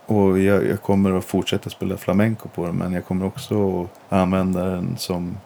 Och 0.05 0.39
jag, 0.39 0.67
jag 0.67 0.81
kommer 0.81 1.17
att 1.17 1.25
fortsätta 1.25 1.69
spela 1.69 1.97
flamenco 1.97 2.49
på 2.49 2.65
den. 2.65 2.75
Men 2.75 2.93
jag 2.93 3.05
kommer 3.05 3.25
också 3.25 3.83
att 3.83 3.89
använda 4.09 4.65
den 4.65 4.97
som 4.97 5.37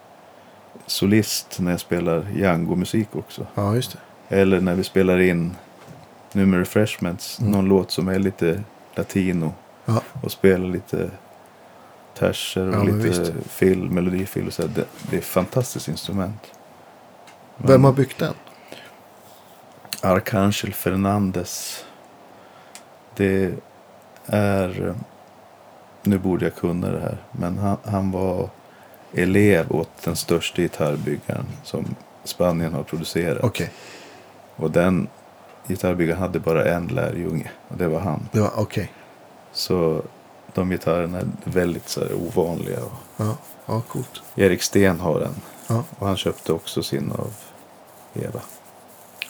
solist 0.86 1.60
när 1.60 1.72
jag 1.72 1.80
spelar 1.80 2.26
Django-musik 2.36 3.16
också. 3.16 3.48
Ja, 3.56 3.76
just 3.76 3.92
det. 3.92 4.36
Eller 4.36 4.62
när 4.62 4.76
vi 4.76 4.84
spelar 4.84 5.20
in 5.20 5.56
nu 6.32 6.46
med 6.46 6.60
Refreshments. 6.60 7.40
Mm. 7.40 7.52
Någon 7.52 7.66
låt 7.66 7.92
som 7.92 8.08
är 8.08 8.20
lite 8.20 8.64
latino. 8.96 9.54
Ja. 9.86 10.02
Och 10.22 10.32
spelar 10.32 10.68
lite 10.68 11.10
terser 12.16 12.68
och 12.68 12.76
Ja, 12.76 12.84
lite 12.84 13.34
fill, 13.50 13.92
melodifill. 13.92 14.48
Och 14.48 14.54
så 14.54 14.68
det, 14.68 14.86
det 15.10 15.16
är 15.16 15.20
ett 15.20 15.26
fantastiskt 15.26 15.88
instrument. 15.88 16.52
Men 17.58 17.68
Vem 17.68 17.84
har 17.84 17.92
byggt 17.94 18.20
den? 18.20 18.34
Arcangel 20.02 20.74
Fernandez. 20.74 21.86
Det 23.16 23.52
är... 24.26 24.96
Nu 26.04 26.18
borde 26.18 26.46
jag 26.46 26.56
kunna 26.56 26.92
det 26.92 27.00
här. 27.00 27.18
Men 27.32 27.58
han, 27.58 27.78
han 27.84 28.12
var 28.12 28.50
elev 29.14 29.72
åt 29.72 29.90
den 30.04 30.16
största 30.16 30.62
gitarrbyggaren 30.62 31.46
som 31.64 31.96
Spanien 32.24 32.74
har 32.74 32.84
producerat. 32.84 33.44
Okej, 33.44 33.72
Och 34.56 34.72
den 34.72 35.08
gitarrbyggaren 35.68 36.20
hade 36.20 36.40
bara 36.40 36.66
en 36.66 36.88
lärjunge. 36.88 37.52
Och 37.68 37.78
det 37.78 37.88
var 37.88 38.00
han. 38.00 38.30
det 38.32 38.40
var 38.40 38.52
okej. 38.56 38.92
Så 39.52 40.02
de 40.56 40.70
gitarrerna 40.70 41.18
är 41.20 41.26
väldigt 41.44 41.90
så 41.90 42.00
här, 42.00 42.14
ovanliga. 42.14 42.80
Och 42.84 42.92
Ja, 43.18 43.36
ja, 43.66 43.82
coolt. 43.88 44.22
Erik 44.36 44.64
Sten 44.64 45.00
har 45.00 45.22
en. 45.22 45.36
Ja. 45.68 45.84
Och 46.00 46.08
han 46.08 46.18
köpte 46.18 46.54
också 46.54 46.84
sin 46.84 47.12
av 47.12 47.34
Eva. 48.14 48.40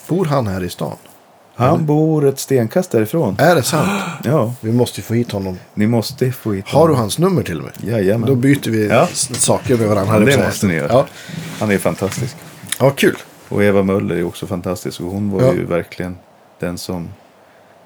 Bor 0.07 0.25
han 0.25 0.47
här 0.47 0.63
i 0.63 0.69
stan? 0.69 0.95
Han 1.55 1.85
bor 1.85 2.25
ett 2.27 2.39
stenkast 2.39 2.91
därifrån. 2.91 3.35
Är 3.39 3.55
det 3.55 3.63
sant? 3.63 4.01
Ja, 4.23 4.53
Vi 4.61 4.71
måste 4.71 4.99
ju 4.99 5.03
få 5.03 5.13
hit 5.13 5.31
honom. 5.31 5.59
ni 5.73 5.87
måste 5.87 6.31
få 6.31 6.53
hit 6.53 6.67
Har 6.67 6.79
du 6.79 6.93
honom. 6.93 6.99
hans 6.99 7.17
nummer 7.19 7.43
till 7.43 7.61
med? 7.61 7.71
Jajamän. 7.83 8.29
Då 8.29 8.35
byter 8.35 8.69
vi 8.69 8.87
Ja. 8.87 9.07
saker 9.13 9.77
med 9.77 9.87
varandra. 9.89 10.19
Det 10.19 10.45
måste 10.45 10.67
ni 10.67 10.73
göra. 10.73 10.93
Ja. 10.93 11.05
Han 11.59 11.71
är 11.71 11.77
fantastisk. 11.77 12.35
ja, 12.79 12.89
kul. 12.89 13.17
Och 13.49 13.63
Eva 13.63 13.83
Möller 13.83 14.15
är 14.15 14.23
också 14.23 14.47
fantastisk. 14.47 15.01
Och 15.01 15.07
hon 15.11 15.31
var 15.31 15.41
Ja. 15.41 15.53
ju 15.53 15.65
verkligen 15.65 16.17
den 16.59 16.77
som 16.77 17.09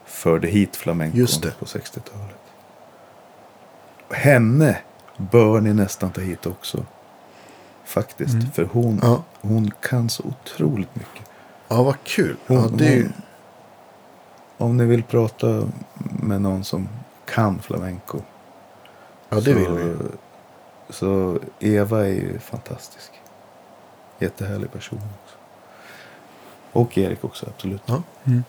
förde 0.06 0.48
hit 0.48 0.76
flamencon 0.76 1.28
på 1.60 1.66
60-talet. 1.66 2.39
Henne 4.11 4.77
bör 5.18 5.61
ni 5.61 5.73
nästan 5.73 6.11
ta 6.11 6.22
hit 6.22 6.45
också. 6.45 6.86
Faktiskt. 7.86 8.34
Mm. 8.34 8.52
För 8.52 8.64
hon, 8.64 8.99
Ja. 9.03 9.23
hon 9.41 9.72
kan 9.81 10.10
så 10.10 10.23
otroligt 10.23 10.95
mycket. 10.95 11.23
Ja, 11.68 11.84
vad 11.84 12.03
kul. 12.03 12.36
Ja, 12.48 12.56
Hon, 12.56 12.77
det 12.77 12.88
är 12.88 12.95
ju... 12.95 13.03
hon, 13.03 13.11
om 14.69 14.77
ni 14.77 14.86
vill 14.86 15.03
prata 15.03 15.68
med 16.23 16.41
någon 16.41 16.64
som 16.64 16.90
kan 17.26 17.60
flamenco. 17.60 18.19
ja, 19.30 19.36
det 19.40 19.44
så, 19.44 19.53
vill 19.53 19.72
vi. 19.72 19.95
Så 20.90 21.40
Eva 21.60 21.99
är 22.07 22.11
ju 22.11 22.40
fantastisk. 22.40 23.11
Jättehärlig 24.19 24.72
person 24.72 24.99
också. 25.23 25.36
Och 26.72 26.98
Erik 26.98 27.23
också, 27.23 27.45
absolut. 27.56 27.81
Ja. 27.86 28.02
Mm. 28.23 28.44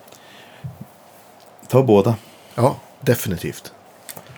Ta 1.68 1.82
båda. 1.82 2.14
Ja, 2.54 2.76
definitivt. 3.00 3.72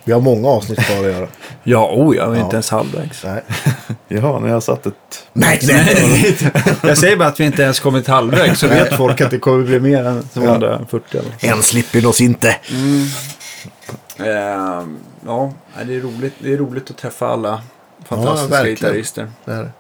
Vi 0.04 0.12
har 0.12 0.20
många 0.20 0.48
avsnitt 0.48 0.78
kvar 0.78 0.96
att 0.96 1.12
göra. 1.12 1.28
Ja, 1.64 1.90
oh 1.94 2.16
ja, 2.16 2.28
vi 2.28 2.36
är 2.36 2.40
Ja. 2.40 2.44
inte 2.44 2.56
ens 2.56 2.70
halvvägs. 2.70 3.24
Nej, 3.24 3.42
Jaha, 4.08 4.38
nu 4.38 4.46
har 4.46 4.48
jag 4.54 4.62
satt 4.62 4.86
ett... 4.86 5.26
nej, 5.32 5.58
nej. 5.62 6.36
Jag 6.82 6.98
säger 6.98 7.16
bara 7.16 7.28
att 7.28 7.40
vi 7.40 7.44
inte 7.44 7.62
ens 7.62 7.80
kommit 7.80 8.06
halvvägs 8.06 8.60
så 8.60 8.68
vet 8.68 8.96
folk 8.96 9.20
att 9.20 9.30
det 9.30 9.38
kommer 9.38 9.64
bli 9.64 9.80
mer 9.80 10.04
än 10.04 10.16
Ja. 10.34 10.40
240 10.40 11.20
eller 11.20 11.30
så. 11.40 11.46
En 11.46 11.62
slipper 11.62 12.06
oss 12.06 12.20
inte. 12.20 12.56
Ehm, 14.18 14.96
ja, 15.26 15.52
nej, 15.76 15.84
det 15.86 15.94
är, 15.96 16.00
roligt. 16.00 16.34
det 16.38 16.52
är 16.52 16.56
roligt 16.56 16.90
att 16.90 16.96
träffa 16.96 17.26
alla 17.28 17.62
fantastiska 18.08 18.48
verkligen. 18.54 18.76
gitarrister. 18.76 19.30
Det 19.44 19.52
är 19.52 19.62
det. 19.62 19.70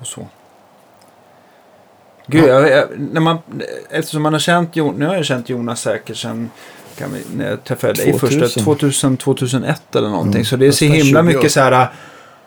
Och 0.00 0.06
så. 0.06 0.26
Gud, 2.26 2.48
jag, 2.48 2.70
jag, 2.70 2.88
när 2.98 3.20
man, 3.20 3.38
eftersom 3.90 4.22
man 4.22 4.32
har 4.32 4.40
känt 4.40 4.76
Jonas, 4.76 4.98
nu 4.98 5.06
har 5.06 5.14
jag 5.14 5.24
känt 5.24 5.48
Jonas 5.48 5.80
säkert 5.80 6.16
sedan 6.16 6.50
kan 7.00 7.12
vi, 7.12 7.36
när 7.36 7.50
jag 7.50 7.64
träffade 7.64 7.92
dig 7.92 8.12
2000. 8.12 8.40
första 8.40 8.60
2000, 8.60 9.16
2001 9.16 9.96
eller 9.96 10.08
någonting. 10.08 10.34
Mm, 10.34 10.44
så 10.44 10.56
det 10.56 10.66
är 10.66 10.70
så 10.72 10.84
himla 10.84 11.02
20 11.04 11.18
år. 11.18 11.22
mycket 11.22 11.52
så 11.52 11.60
här, 11.60 11.88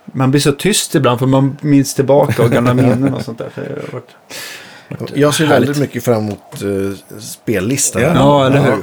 Man 0.05 0.31
blir 0.31 0.41
så 0.41 0.51
tyst 0.51 0.95
ibland 0.95 1.19
för 1.19 1.25
man 1.25 1.57
minns 1.61 1.93
tillbaka 1.93 2.43
och 2.43 2.51
gamla 2.51 2.73
minnen 2.83 3.13
och 3.13 3.21
sånt 3.21 3.37
där. 3.37 3.49
Så. 3.91 3.99
Jag 5.15 5.33
ser 5.33 5.45
väldigt 5.47 5.77
mycket 5.79 6.03
fram 6.03 6.23
emot 6.27 6.63
uh, 6.63 6.93
spellistan. 7.19 8.01
Ja. 8.01 8.13
Ja, 8.15 8.45
eller 8.47 8.61
hur? 8.63 8.77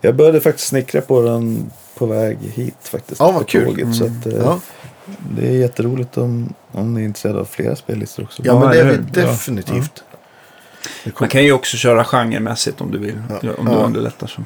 Jag 0.00 0.16
började 0.16 0.40
faktiskt 0.40 0.68
snickra 0.68 1.00
på 1.00 1.22
den 1.22 1.70
på 1.98 2.06
väg 2.06 2.38
hit 2.54 2.74
faktiskt. 2.82 3.20
Ja, 3.20 3.30
vad 3.32 3.46
kul. 3.48 3.64
tåget, 3.64 3.94
Så 3.96 4.04
att, 4.04 4.26
eh, 4.26 4.32
Ja. 4.34 4.60
Det 5.36 5.46
är 5.48 5.52
jätteroligt 5.52 6.18
om, 6.18 6.54
om 6.72 6.94
ni 6.94 7.00
är 7.00 7.04
intresserade 7.04 7.40
av 7.40 7.44
flera 7.44 7.76
spellistor 7.76 8.22
också. 8.22 8.42
Ja, 8.44 8.60
men 8.60 8.70
det 8.70 8.80
är 8.80 8.84
vi 8.84 8.96
definitivt. 8.96 10.02
Är 11.04 11.12
Man 11.20 11.28
kan 11.28 11.44
ju 11.44 11.52
också 11.52 11.76
köra 11.76 12.04
genremässigt 12.04 12.80
om 12.80 12.90
du 12.90 12.98
vill. 12.98 13.18
Ja. 13.42 13.50
Om 13.58 13.66
du 13.66 13.72
Ja. 13.72 13.78
underlättar. 13.78 14.26
Så. 14.26 14.42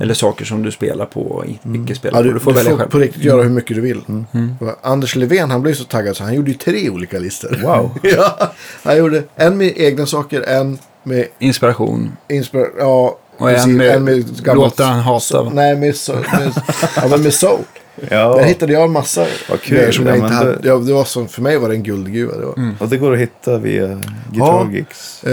Eller 0.00 0.14
saker 0.14 0.44
som 0.44 0.62
du 0.62 0.70
spelar 0.70 1.06
på 1.06 1.20
och 1.22 1.44
icke 1.74 1.94
spelar 1.94 2.18
Ja, 2.18 2.22
på. 2.22 2.28
du, 2.28 2.34
Du 2.34 2.40
får 2.40 2.50
du 2.50 2.56
välja 2.56 2.70
får 2.70 2.78
själv. 2.78 2.90
på 2.90 2.98
riktigt 2.98 3.22
göra 3.24 3.42
hur 3.42 3.50
mycket 3.50 3.76
du 3.76 3.80
vill. 3.80 4.00
Mm. 4.08 4.54
Och 4.60 4.68
Anders 4.82 5.14
Levén 5.16 5.50
han 5.50 5.62
blev 5.62 5.74
så 5.74 5.84
taggad 5.84 6.16
så 6.16 6.24
han 6.24 6.34
gjorde 6.34 6.50
ju 6.50 6.56
tre 6.56 6.90
olika 6.90 7.18
listor. 7.18 7.58
Wow. 7.62 7.90
ja, 8.02 8.52
han 8.82 8.96
gjorde 8.98 9.22
en 9.36 9.56
med 9.58 9.72
egna 9.76 10.06
saker, 10.06 10.40
en 10.42 10.78
med 11.02 11.26
Inspiration. 11.38 12.12
inspiration. 12.28 12.72
Ja, 12.78 13.18
Och 13.38 13.50
en 13.50 13.54
precis, 13.78 14.00
med 14.44 14.56
låtar 14.56 14.84
han 14.84 15.00
hatar? 15.00 15.50
Nej, 15.54 15.76
med, 15.76 15.96
so 15.96 16.12
med, 16.14 16.52
ja, 16.96 17.16
med 17.16 17.34
soul. 17.34 17.58
Ja, 18.10 18.34
Där 18.36 18.44
hittade 18.44 18.72
jag 18.72 18.82
en 18.84 18.92
massa 18.92 19.26
Vad 19.50 19.60
kul. 19.60 19.76
grejer 19.78 19.92
som 19.92 20.06
jag 20.06 20.12
Ja, 20.12 20.16
inte 20.16 20.28
men 20.28 20.36
hade. 20.38 20.50
det- 20.56 20.68
Ja, 20.68 20.76
det 20.76 20.92
var 20.92 21.04
som, 21.04 21.28
för 21.28 21.42
mig 21.42 21.58
var 21.58 21.68
det 21.68 21.74
en 21.74 21.82
guldgruva. 21.82 22.36
Det 22.36 22.46
var. 22.46 22.54
Mm. 22.56 22.74
och 22.80 22.88
det 22.88 22.96
går 22.96 23.12
att 23.12 23.18
hitta 23.18 23.58
via 23.58 24.00
Ja. 24.32 24.66
Eh, 25.26 25.32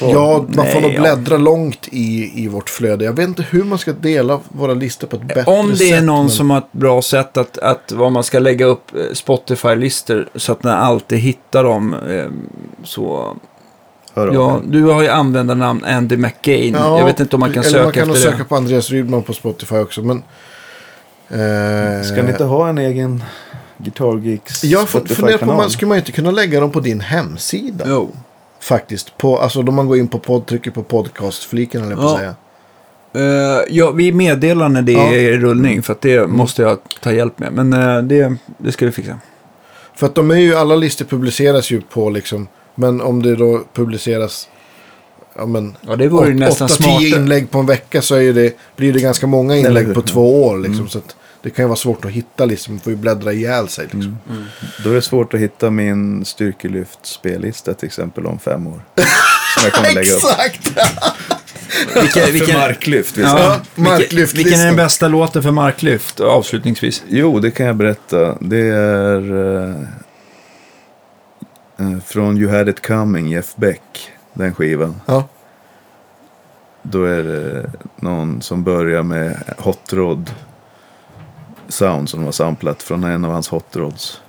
ja, 0.00 0.44
man 0.48 0.66
får 0.66 0.80
nog 0.80 0.92
ja. 0.94 1.00
bläddra 1.00 1.36
långt 1.36 1.88
i, 1.92 2.32
i 2.44 2.48
vårt 2.48 2.68
flöde. 2.70 3.04
Jag 3.04 3.12
vet 3.12 3.28
inte 3.28 3.42
hur 3.50 3.64
man 3.64 3.78
ska 3.78 3.92
dela 3.92 4.40
våra 4.48 4.74
listor 4.74 5.06
på 5.08 5.16
ett 5.16 5.22
bättre 5.22 5.40
sätt. 5.40 5.48
Om 5.48 5.74
det 5.78 5.90
är 5.92 6.02
någon 6.02 6.20
men- 6.24 6.30
som 6.30 6.50
har 6.50 6.58
ett 6.58 6.72
bra 6.72 7.02
sätt 7.02 7.36
att, 7.36 7.58
att 7.58 7.92
vad 7.92 8.12
man 8.12 8.24
ska 8.24 8.38
lägga 8.38 8.64
upp 8.66 8.94
eh, 8.94 9.00
Spotify-listor 9.12 10.28
så 10.34 10.52
att 10.52 10.62
man 10.64 10.72
alltid 10.72 11.18
hittar 11.18 11.64
dem. 11.64 11.94
eh, 12.10 12.24
Så, 12.84 13.36
Hör 14.14 14.28
av 14.28 14.34
ja, 14.34 14.56
er. 14.56 14.60
du 14.66 14.82
har 14.82 15.02
ju 15.02 15.08
användarnamn 15.08 15.84
Andy 15.84 16.16
McCain. 16.16 16.74
Ja, 16.74 16.98
jag 16.98 17.06
vet 17.06 17.20
inte 17.20 17.36
om 17.36 17.40
man 17.40 17.52
kan 17.52 17.62
eller 17.62 17.70
söka 17.72 17.84
man 17.84 17.92
kan 17.92 18.06
nog 18.08 18.16
efter 18.16 18.30
söka 18.30 18.42
det. 18.42 18.48
på 18.48 18.56
Andreas 18.56 18.90
Rydman 18.90 19.22
på 19.22 19.32
Spotify 19.32 19.76
också. 19.76 20.02
Men, 20.02 20.22
Ska 22.04 22.22
ni 22.22 22.30
inte 22.30 22.44
ha 22.44 22.68
en 22.68 22.78
egen 22.78 23.24
Guitar 23.78 24.18
Gigs 24.18 24.64
Jag 24.64 24.88
funderar 24.88 25.38
på 25.38 25.46
man, 25.46 25.70
skulle 25.70 25.88
man 25.88 25.98
inte 25.98 26.12
kunna 26.12 26.30
lägga 26.30 26.60
dem 26.60 26.70
på 26.70 26.80
din 26.80 27.00
hemsida? 27.00 27.84
Jo. 27.88 28.10
Faktiskt. 28.60 29.18
På, 29.18 29.38
alltså 29.38 29.62
då 29.62 29.72
man 29.72 29.86
går 29.86 29.98
in 29.98 30.08
på 30.08 30.18
podd, 30.18 30.46
trycker 30.46 30.70
på 30.70 30.82
podcastfliken 30.82 31.82
eller 31.84 31.96
på 31.96 32.02
att 32.02 32.12
Ja. 32.12 32.18
säga. 32.18 32.34
Eh, 33.14 33.62
ja, 33.70 33.90
vi 33.90 34.12
meddelar 34.12 34.68
när 34.68 34.82
det 34.82 34.92
Ja. 34.92 35.06
är 35.06 35.18
i 35.18 35.38
rullning 35.38 35.82
för 35.82 35.92
att 35.92 36.00
det 36.00 36.26
måste 36.26 36.62
jag 36.62 36.78
ta 37.02 37.12
hjälp 37.12 37.38
med. 37.38 37.52
Men 37.52 37.72
eh, 37.72 38.02
det, 38.02 38.34
det 38.58 38.72
ska 38.72 38.86
vi 38.86 38.92
fixa. 38.92 39.18
För 39.94 40.06
att 40.06 40.14
de 40.14 40.30
är 40.30 40.36
ju, 40.36 40.54
alla 40.54 40.76
listor 40.76 41.04
publiceras 41.04 41.70
ju 41.70 41.80
på 41.80 42.10
liksom, 42.10 42.48
men 42.74 43.00
om 43.00 43.22
det 43.22 43.36
då 43.36 43.62
publiceras 43.74 44.48
ja, 45.36 45.46
men, 45.46 45.76
Ja, 45.86 45.96
det 45.96 46.08
vore 46.08 46.28
ju 46.28 46.34
nästan 46.34 46.68
8-10 46.68 46.72
smartare. 46.72 47.04
inlägg 47.04 47.50
på 47.50 47.58
en 47.58 47.66
vecka 47.66 48.02
så 48.02 48.14
är 48.14 48.32
det, 48.32 48.56
blir 48.76 48.92
det 48.92 49.00
ganska 49.00 49.26
många 49.26 49.56
inlägg 49.56 49.94
på 49.94 50.02
två 50.02 50.44
år. 50.46 50.58
Liksom, 50.58 50.88
så 50.88 50.98
att 50.98 51.16
det 51.42 51.50
kan 51.50 51.62
ju 51.62 51.66
vara 51.66 51.76
svårt 51.76 52.04
att 52.04 52.10
hitta 52.10 52.44
listor, 52.44 52.72
man 52.72 52.80
får 52.80 52.92
ju 52.92 52.96
bläddra 52.96 53.32
ihjäl 53.32 53.68
sig. 53.68 53.84
Liksom. 53.84 54.18
Då 54.84 54.90
är 54.90 54.94
det 54.94 55.02
svårt 55.02 55.34
att 55.34 55.40
hitta 55.40 55.70
min 55.70 56.24
styrkelyft-spellista 56.24 57.74
till 57.74 57.86
exempel 57.86 58.26
om 58.26 58.38
fem 58.38 58.66
år. 58.66 58.80
Som 59.54 59.64
jag 59.64 59.72
kommer 59.72 59.94
lägga 59.94 60.12
upp. 60.12 60.16
Exakt! 60.16 60.72
Vilken, 61.94 62.46
För 62.46 62.52
marklyft. 62.52 63.16
Ja. 63.16 63.60
Ja, 63.76 63.96
vilken, 63.98 64.26
vilken 64.26 64.60
är 64.60 64.66
den 64.66 64.76
bästa 64.76 65.08
låten 65.08 65.42
för 65.42 65.50
marklyft 65.50 66.20
avslutningsvis? 66.20 67.04
Jo, 67.08 67.40
det 67.40 67.50
kan 67.50 67.66
jag 67.66 67.76
berätta. 67.76 68.38
Det 68.40 68.68
är 68.68 69.46
eh, 71.78 71.98
från 72.06 72.38
You 72.38 72.50
had 72.50 72.68
it 72.68 72.86
coming, 72.86 73.28
Jeff 73.32 73.56
Beck. 73.56 74.10
Den 74.36 74.54
skivan. 74.54 75.00
Ja. 75.06 75.24
Då 76.82 77.04
är 77.04 77.22
det 77.22 77.70
någon 77.96 78.42
som 78.42 78.64
börjar 78.64 79.02
med 79.02 79.54
Hot 79.58 79.92
Rod 79.92 80.30
sound 81.68 82.08
som 82.08 82.24
har 82.24 82.32
samplat 82.32 82.82
från 82.82 83.04
en 83.04 83.24
av 83.24 83.32
hans 83.32 83.48
Hot 83.48 83.76
Rods. 83.76 84.20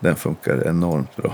Den 0.00 0.16
funkar 0.16 0.66
enormt 0.68 1.16
bra. 1.16 1.32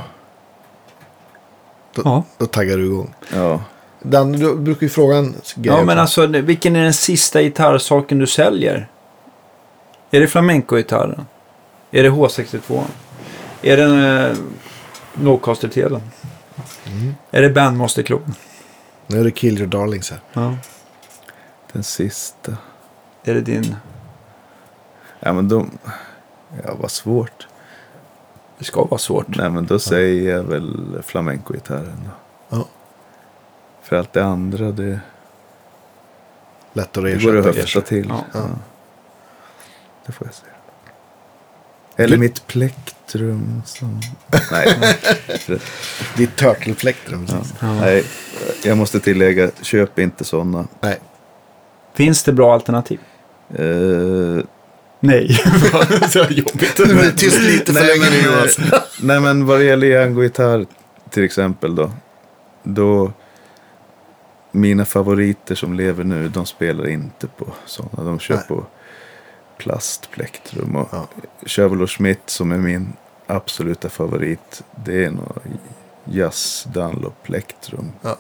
Då, 1.95 2.03
Ja. 2.05 2.23
då 2.39 2.47
taggar 2.47 2.77
du 2.77 2.85
igång. 2.87 3.15
Ja, 3.35 3.61
Dan, 4.03 4.33
du 4.33 4.57
brukar 4.57 4.83
ju 4.83 4.89
fråga 4.89 5.17
en 5.17 5.33
grej. 5.55 5.77
Ja, 5.77 5.85
men 5.85 5.99
alltså 5.99 6.27
vilken 6.27 6.77
är 6.77 6.83
den 6.85 6.95
sista 6.95 7.43
gitarrsaken 7.43 8.19
du 8.19 8.27
säljer? 8.27 8.89
Är 10.11 10.21
det 10.21 10.29
flamenco-gitarren? 10.29 11.27
Är 11.91 12.03
det 12.03 12.11
H62? 12.11 12.83
Är 13.63 13.77
det 13.77 14.29
eh, 14.29 14.37
Nocaster-telen? 15.15 16.01
Mm. 16.87 17.15
Är 17.31 17.43
det 17.43 17.51
Bandmaster-klubben? 17.51 18.35
Nu 19.07 19.21
är 19.21 19.25
det 19.25 19.31
Kill 19.31 19.59
Your 19.59 19.69
Darlings 19.71 20.11
här. 20.11 20.21
Ja. 20.33 20.57
den 21.73 21.83
sista. 21.83 22.57
Är 23.25 23.35
det 23.35 23.41
din... 23.41 23.77
Ja, 25.21 25.33
men 25.33 25.49
de... 25.49 25.71
Ja, 26.65 26.75
vad 26.81 26.91
svårt. 26.91 27.49
Det 28.59 28.65
ska 28.65 28.85
vara 28.85 28.99
svårt. 28.99 29.27
Nej, 29.29 29.51
men 29.51 29.67
då 29.67 29.79
säger 29.79 30.37
jag 30.37 30.43
väl 30.43 31.03
flamenco-gitarren 31.07 32.03
då. 32.05 32.11
Ja. 32.57 32.67
För 33.83 33.97
allt 33.97 34.13
det 34.13 34.25
andra, 34.25 34.73
det, 34.73 35.01
Lätt 36.73 36.97
att 36.97 37.05
det 37.05 37.25
går 37.25 37.37
att 37.37 37.47
ersätta. 37.47 37.61
höfta 37.61 37.81
till. 37.81 38.07
Ja. 38.09 38.25
Ja. 38.33 38.49
Det 40.07 40.13
får 40.13 40.27
jag 40.27 40.35
säga. 40.35 40.53
Eller 41.97 42.17
mitt 42.17 42.47
plektrum 43.13 43.63
som... 43.65 44.01
Nej. 44.51 44.79
Ditt 46.17 46.37
Turtle-plektrum. 46.37 47.27
Ja. 47.29 47.35
precis. 47.39 47.55
Nej, 47.63 48.05
jag 48.65 48.79
måste 48.79 49.01
tillägga, 49.01 49.51
köp 49.63 49.99
inte 49.99 50.25
sådana. 50.25 50.67
Nej. 50.81 50.99
Finns 51.95 52.23
det 52.23 52.33
bra 52.33 52.55
alternativ? 52.55 53.01
Uh, 53.61 54.43
Nej. 55.01 55.27
jobbigt. 56.31 56.79
Nu 56.79 57.01
är 57.01 57.11
tyst 57.11 57.41
lite 57.41 57.73
för 57.73 57.81
Nej, 57.81 57.99
länge 57.99 58.11
nu 58.11 58.23
men, 58.23 58.39
Jonas. 58.39 58.57
nej 59.03 59.21
men 59.21 59.47
vad 59.47 59.59
det 59.61 59.65
gäller 59.65 59.87
Django-gitarr 59.87 60.67
till 61.11 61.25
exempel 61.25 61.75
då. 61.75 61.91
Då 62.63 63.13
mina 64.53 64.85
favoriter 64.85 65.55
som 65.55 65.75
lever 65.75 66.05
nu, 66.05 66.29
de 66.29 66.47
spelar 66.47 66.89
inte 66.89 67.27
på 67.27 67.47
sådana. 67.67 68.11
De 68.11 68.19
kör 68.19 68.35
Nej. 68.35 68.45
på 68.49 68.67
plastplektrum. 69.59 70.77
Och 70.77 70.89
Ja. 70.93 71.87
Schmidt 71.87 72.23
som 72.27 72.53
är 72.53 72.59
min 72.59 72.93
absoluta 73.37 73.89
favorit. 73.89 74.63
Det 74.85 75.05
är 75.05 75.11
nog 75.11 75.37
Jazz 76.05 76.67
Dunlop 76.73 77.23
plektrum. 77.23 77.93
Ja. 78.03 78.17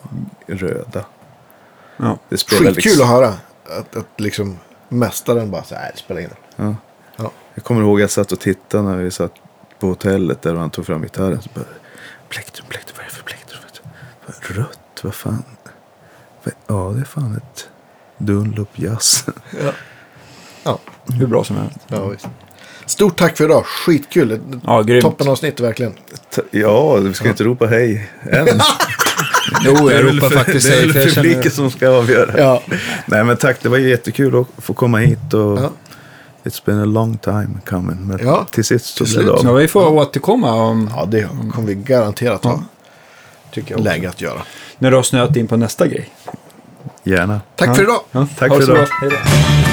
Röda. 0.46 1.04
Ja. 1.96 2.18
Det 2.28 2.36
spelar 2.36 2.62
Skitkul 2.72 2.74
liksom- 2.90 3.02
att 3.04 3.10
höra. 3.10 3.34
Att, 3.78 3.96
att 3.96 4.20
liksom 4.20 4.58
mästaren 4.88 5.50
bara 5.50 5.64
så 5.64 5.74
här, 5.74 5.90
det 5.92 5.98
spelar 5.98 6.20
ingen 6.20 6.30
roll. 6.30 6.66
Ja. 6.66 6.76
Ja. 7.24 7.30
Jag 7.54 7.64
kommer 7.64 7.80
ihåg 7.82 7.98
att 7.98 8.00
jag 8.00 8.10
satt 8.10 8.32
och 8.32 8.40
tittade 8.40 8.82
när 8.82 8.96
vi 8.96 9.10
satt 9.10 9.32
på 9.78 9.86
hotellet 9.86 10.42
där 10.42 10.54
han 10.54 10.70
tog 10.70 10.86
fram 10.86 11.02
gitarren. 11.02 11.42
Så 11.42 11.48
bara, 11.54 11.64
plektrum, 12.28 12.66
plektrum, 12.68 12.96
vad 12.96 13.04
är 13.06 13.08
det 13.10 13.14
för 13.16 13.22
plektrum? 13.24 13.58
Rött, 14.40 15.00
vad 15.04 15.14
fan? 15.14 15.44
Ja, 16.66 16.92
det 16.94 17.00
är 17.00 17.04
fan 17.04 17.36
ett 17.36 17.68
Dunlop 18.18 18.78
Jazz. 18.78 19.24
Ja, 20.64 20.78
Hur 21.06 21.26
bra 21.26 21.44
som 21.44 21.56
helst. 21.56 21.78
ja 21.88 22.06
visst. 22.08 22.28
Stort 22.86 23.18
tack 23.18 23.36
för 23.36 23.44
idag. 23.44 23.64
Skitkul. 23.66 24.40
Ja, 24.66 24.82
grymt. 24.82 25.02
Toppen 25.02 25.28
avsnitt 25.28 25.60
verkligen. 25.60 25.92
Ta- 26.34 26.42
Ja, 26.50 26.94
vi 26.96 27.14
ska 27.14 27.28
inte 27.28 27.44
ropa 27.44 27.66
hej 27.66 28.10
än. 28.30 28.48
Jo, 29.64 29.90
jag 29.90 30.04
ropar 30.04 30.30
faktiskt 30.30 30.68
Det 30.68 30.74
är 30.74 30.78
hej. 30.78 30.88
väl 30.88 31.08
för 31.08 31.14
publiken 31.14 31.42
känner- 31.42 31.54
som 31.54 31.70
ska 31.70 31.88
avgöra. 31.88 32.38
Ja. 32.40 32.62
Nej, 33.06 33.24
men 33.24 33.36
tack. 33.36 33.56
Det 33.62 33.68
var 33.68 33.78
jättekul 33.78 34.40
att 34.40 34.64
få 34.64 34.74
komma 34.74 34.98
hit. 34.98 35.34
Och 35.34 35.58
Ja. 35.58 35.70
It's 36.44 36.62
been 36.64 36.80
a 36.80 36.84
long 36.84 37.18
time 37.18 37.48
coming. 37.66 38.06
Men 38.06 38.18
Ja, 38.22 38.46
till 38.50 38.64
sist 38.64 38.84
så 38.86 39.04
blev 39.04 39.16
det 39.16 39.22
slut. 39.22 39.30
av. 39.34 39.44
Ja, 39.44 39.52
vi 39.52 39.68
får 39.68 39.86
återkomma 39.88 40.52
om, 40.52 40.90
ja, 40.96 41.04
det 41.04 41.28
kommer 41.54 41.68
vi 41.68 41.74
garanterat 41.74 42.44
ha 42.44 42.62
tycker 43.52 43.74
jag. 43.74 43.84
läge 43.84 44.08
att 44.08 44.20
göra. 44.20 44.42
När 44.78 44.90
du 44.90 44.96
har 44.96 45.02
snöat 45.02 45.36
in 45.36 45.46
på 45.46 45.56
nästa 45.56 45.86
grej. 45.86 46.10
Gärna. 47.04 47.40
Tack 47.56 47.68
Ja. 47.68 47.74
för 47.74 47.82
idag. 47.82 48.00
Ja, 48.12 48.26
Tack 48.38 48.50
ha 48.50 48.58
det 48.58 48.66
för 48.66 48.72
idag. 48.74 48.86
bra. 48.86 48.96
Hej 49.00 49.10
då. 49.10 49.71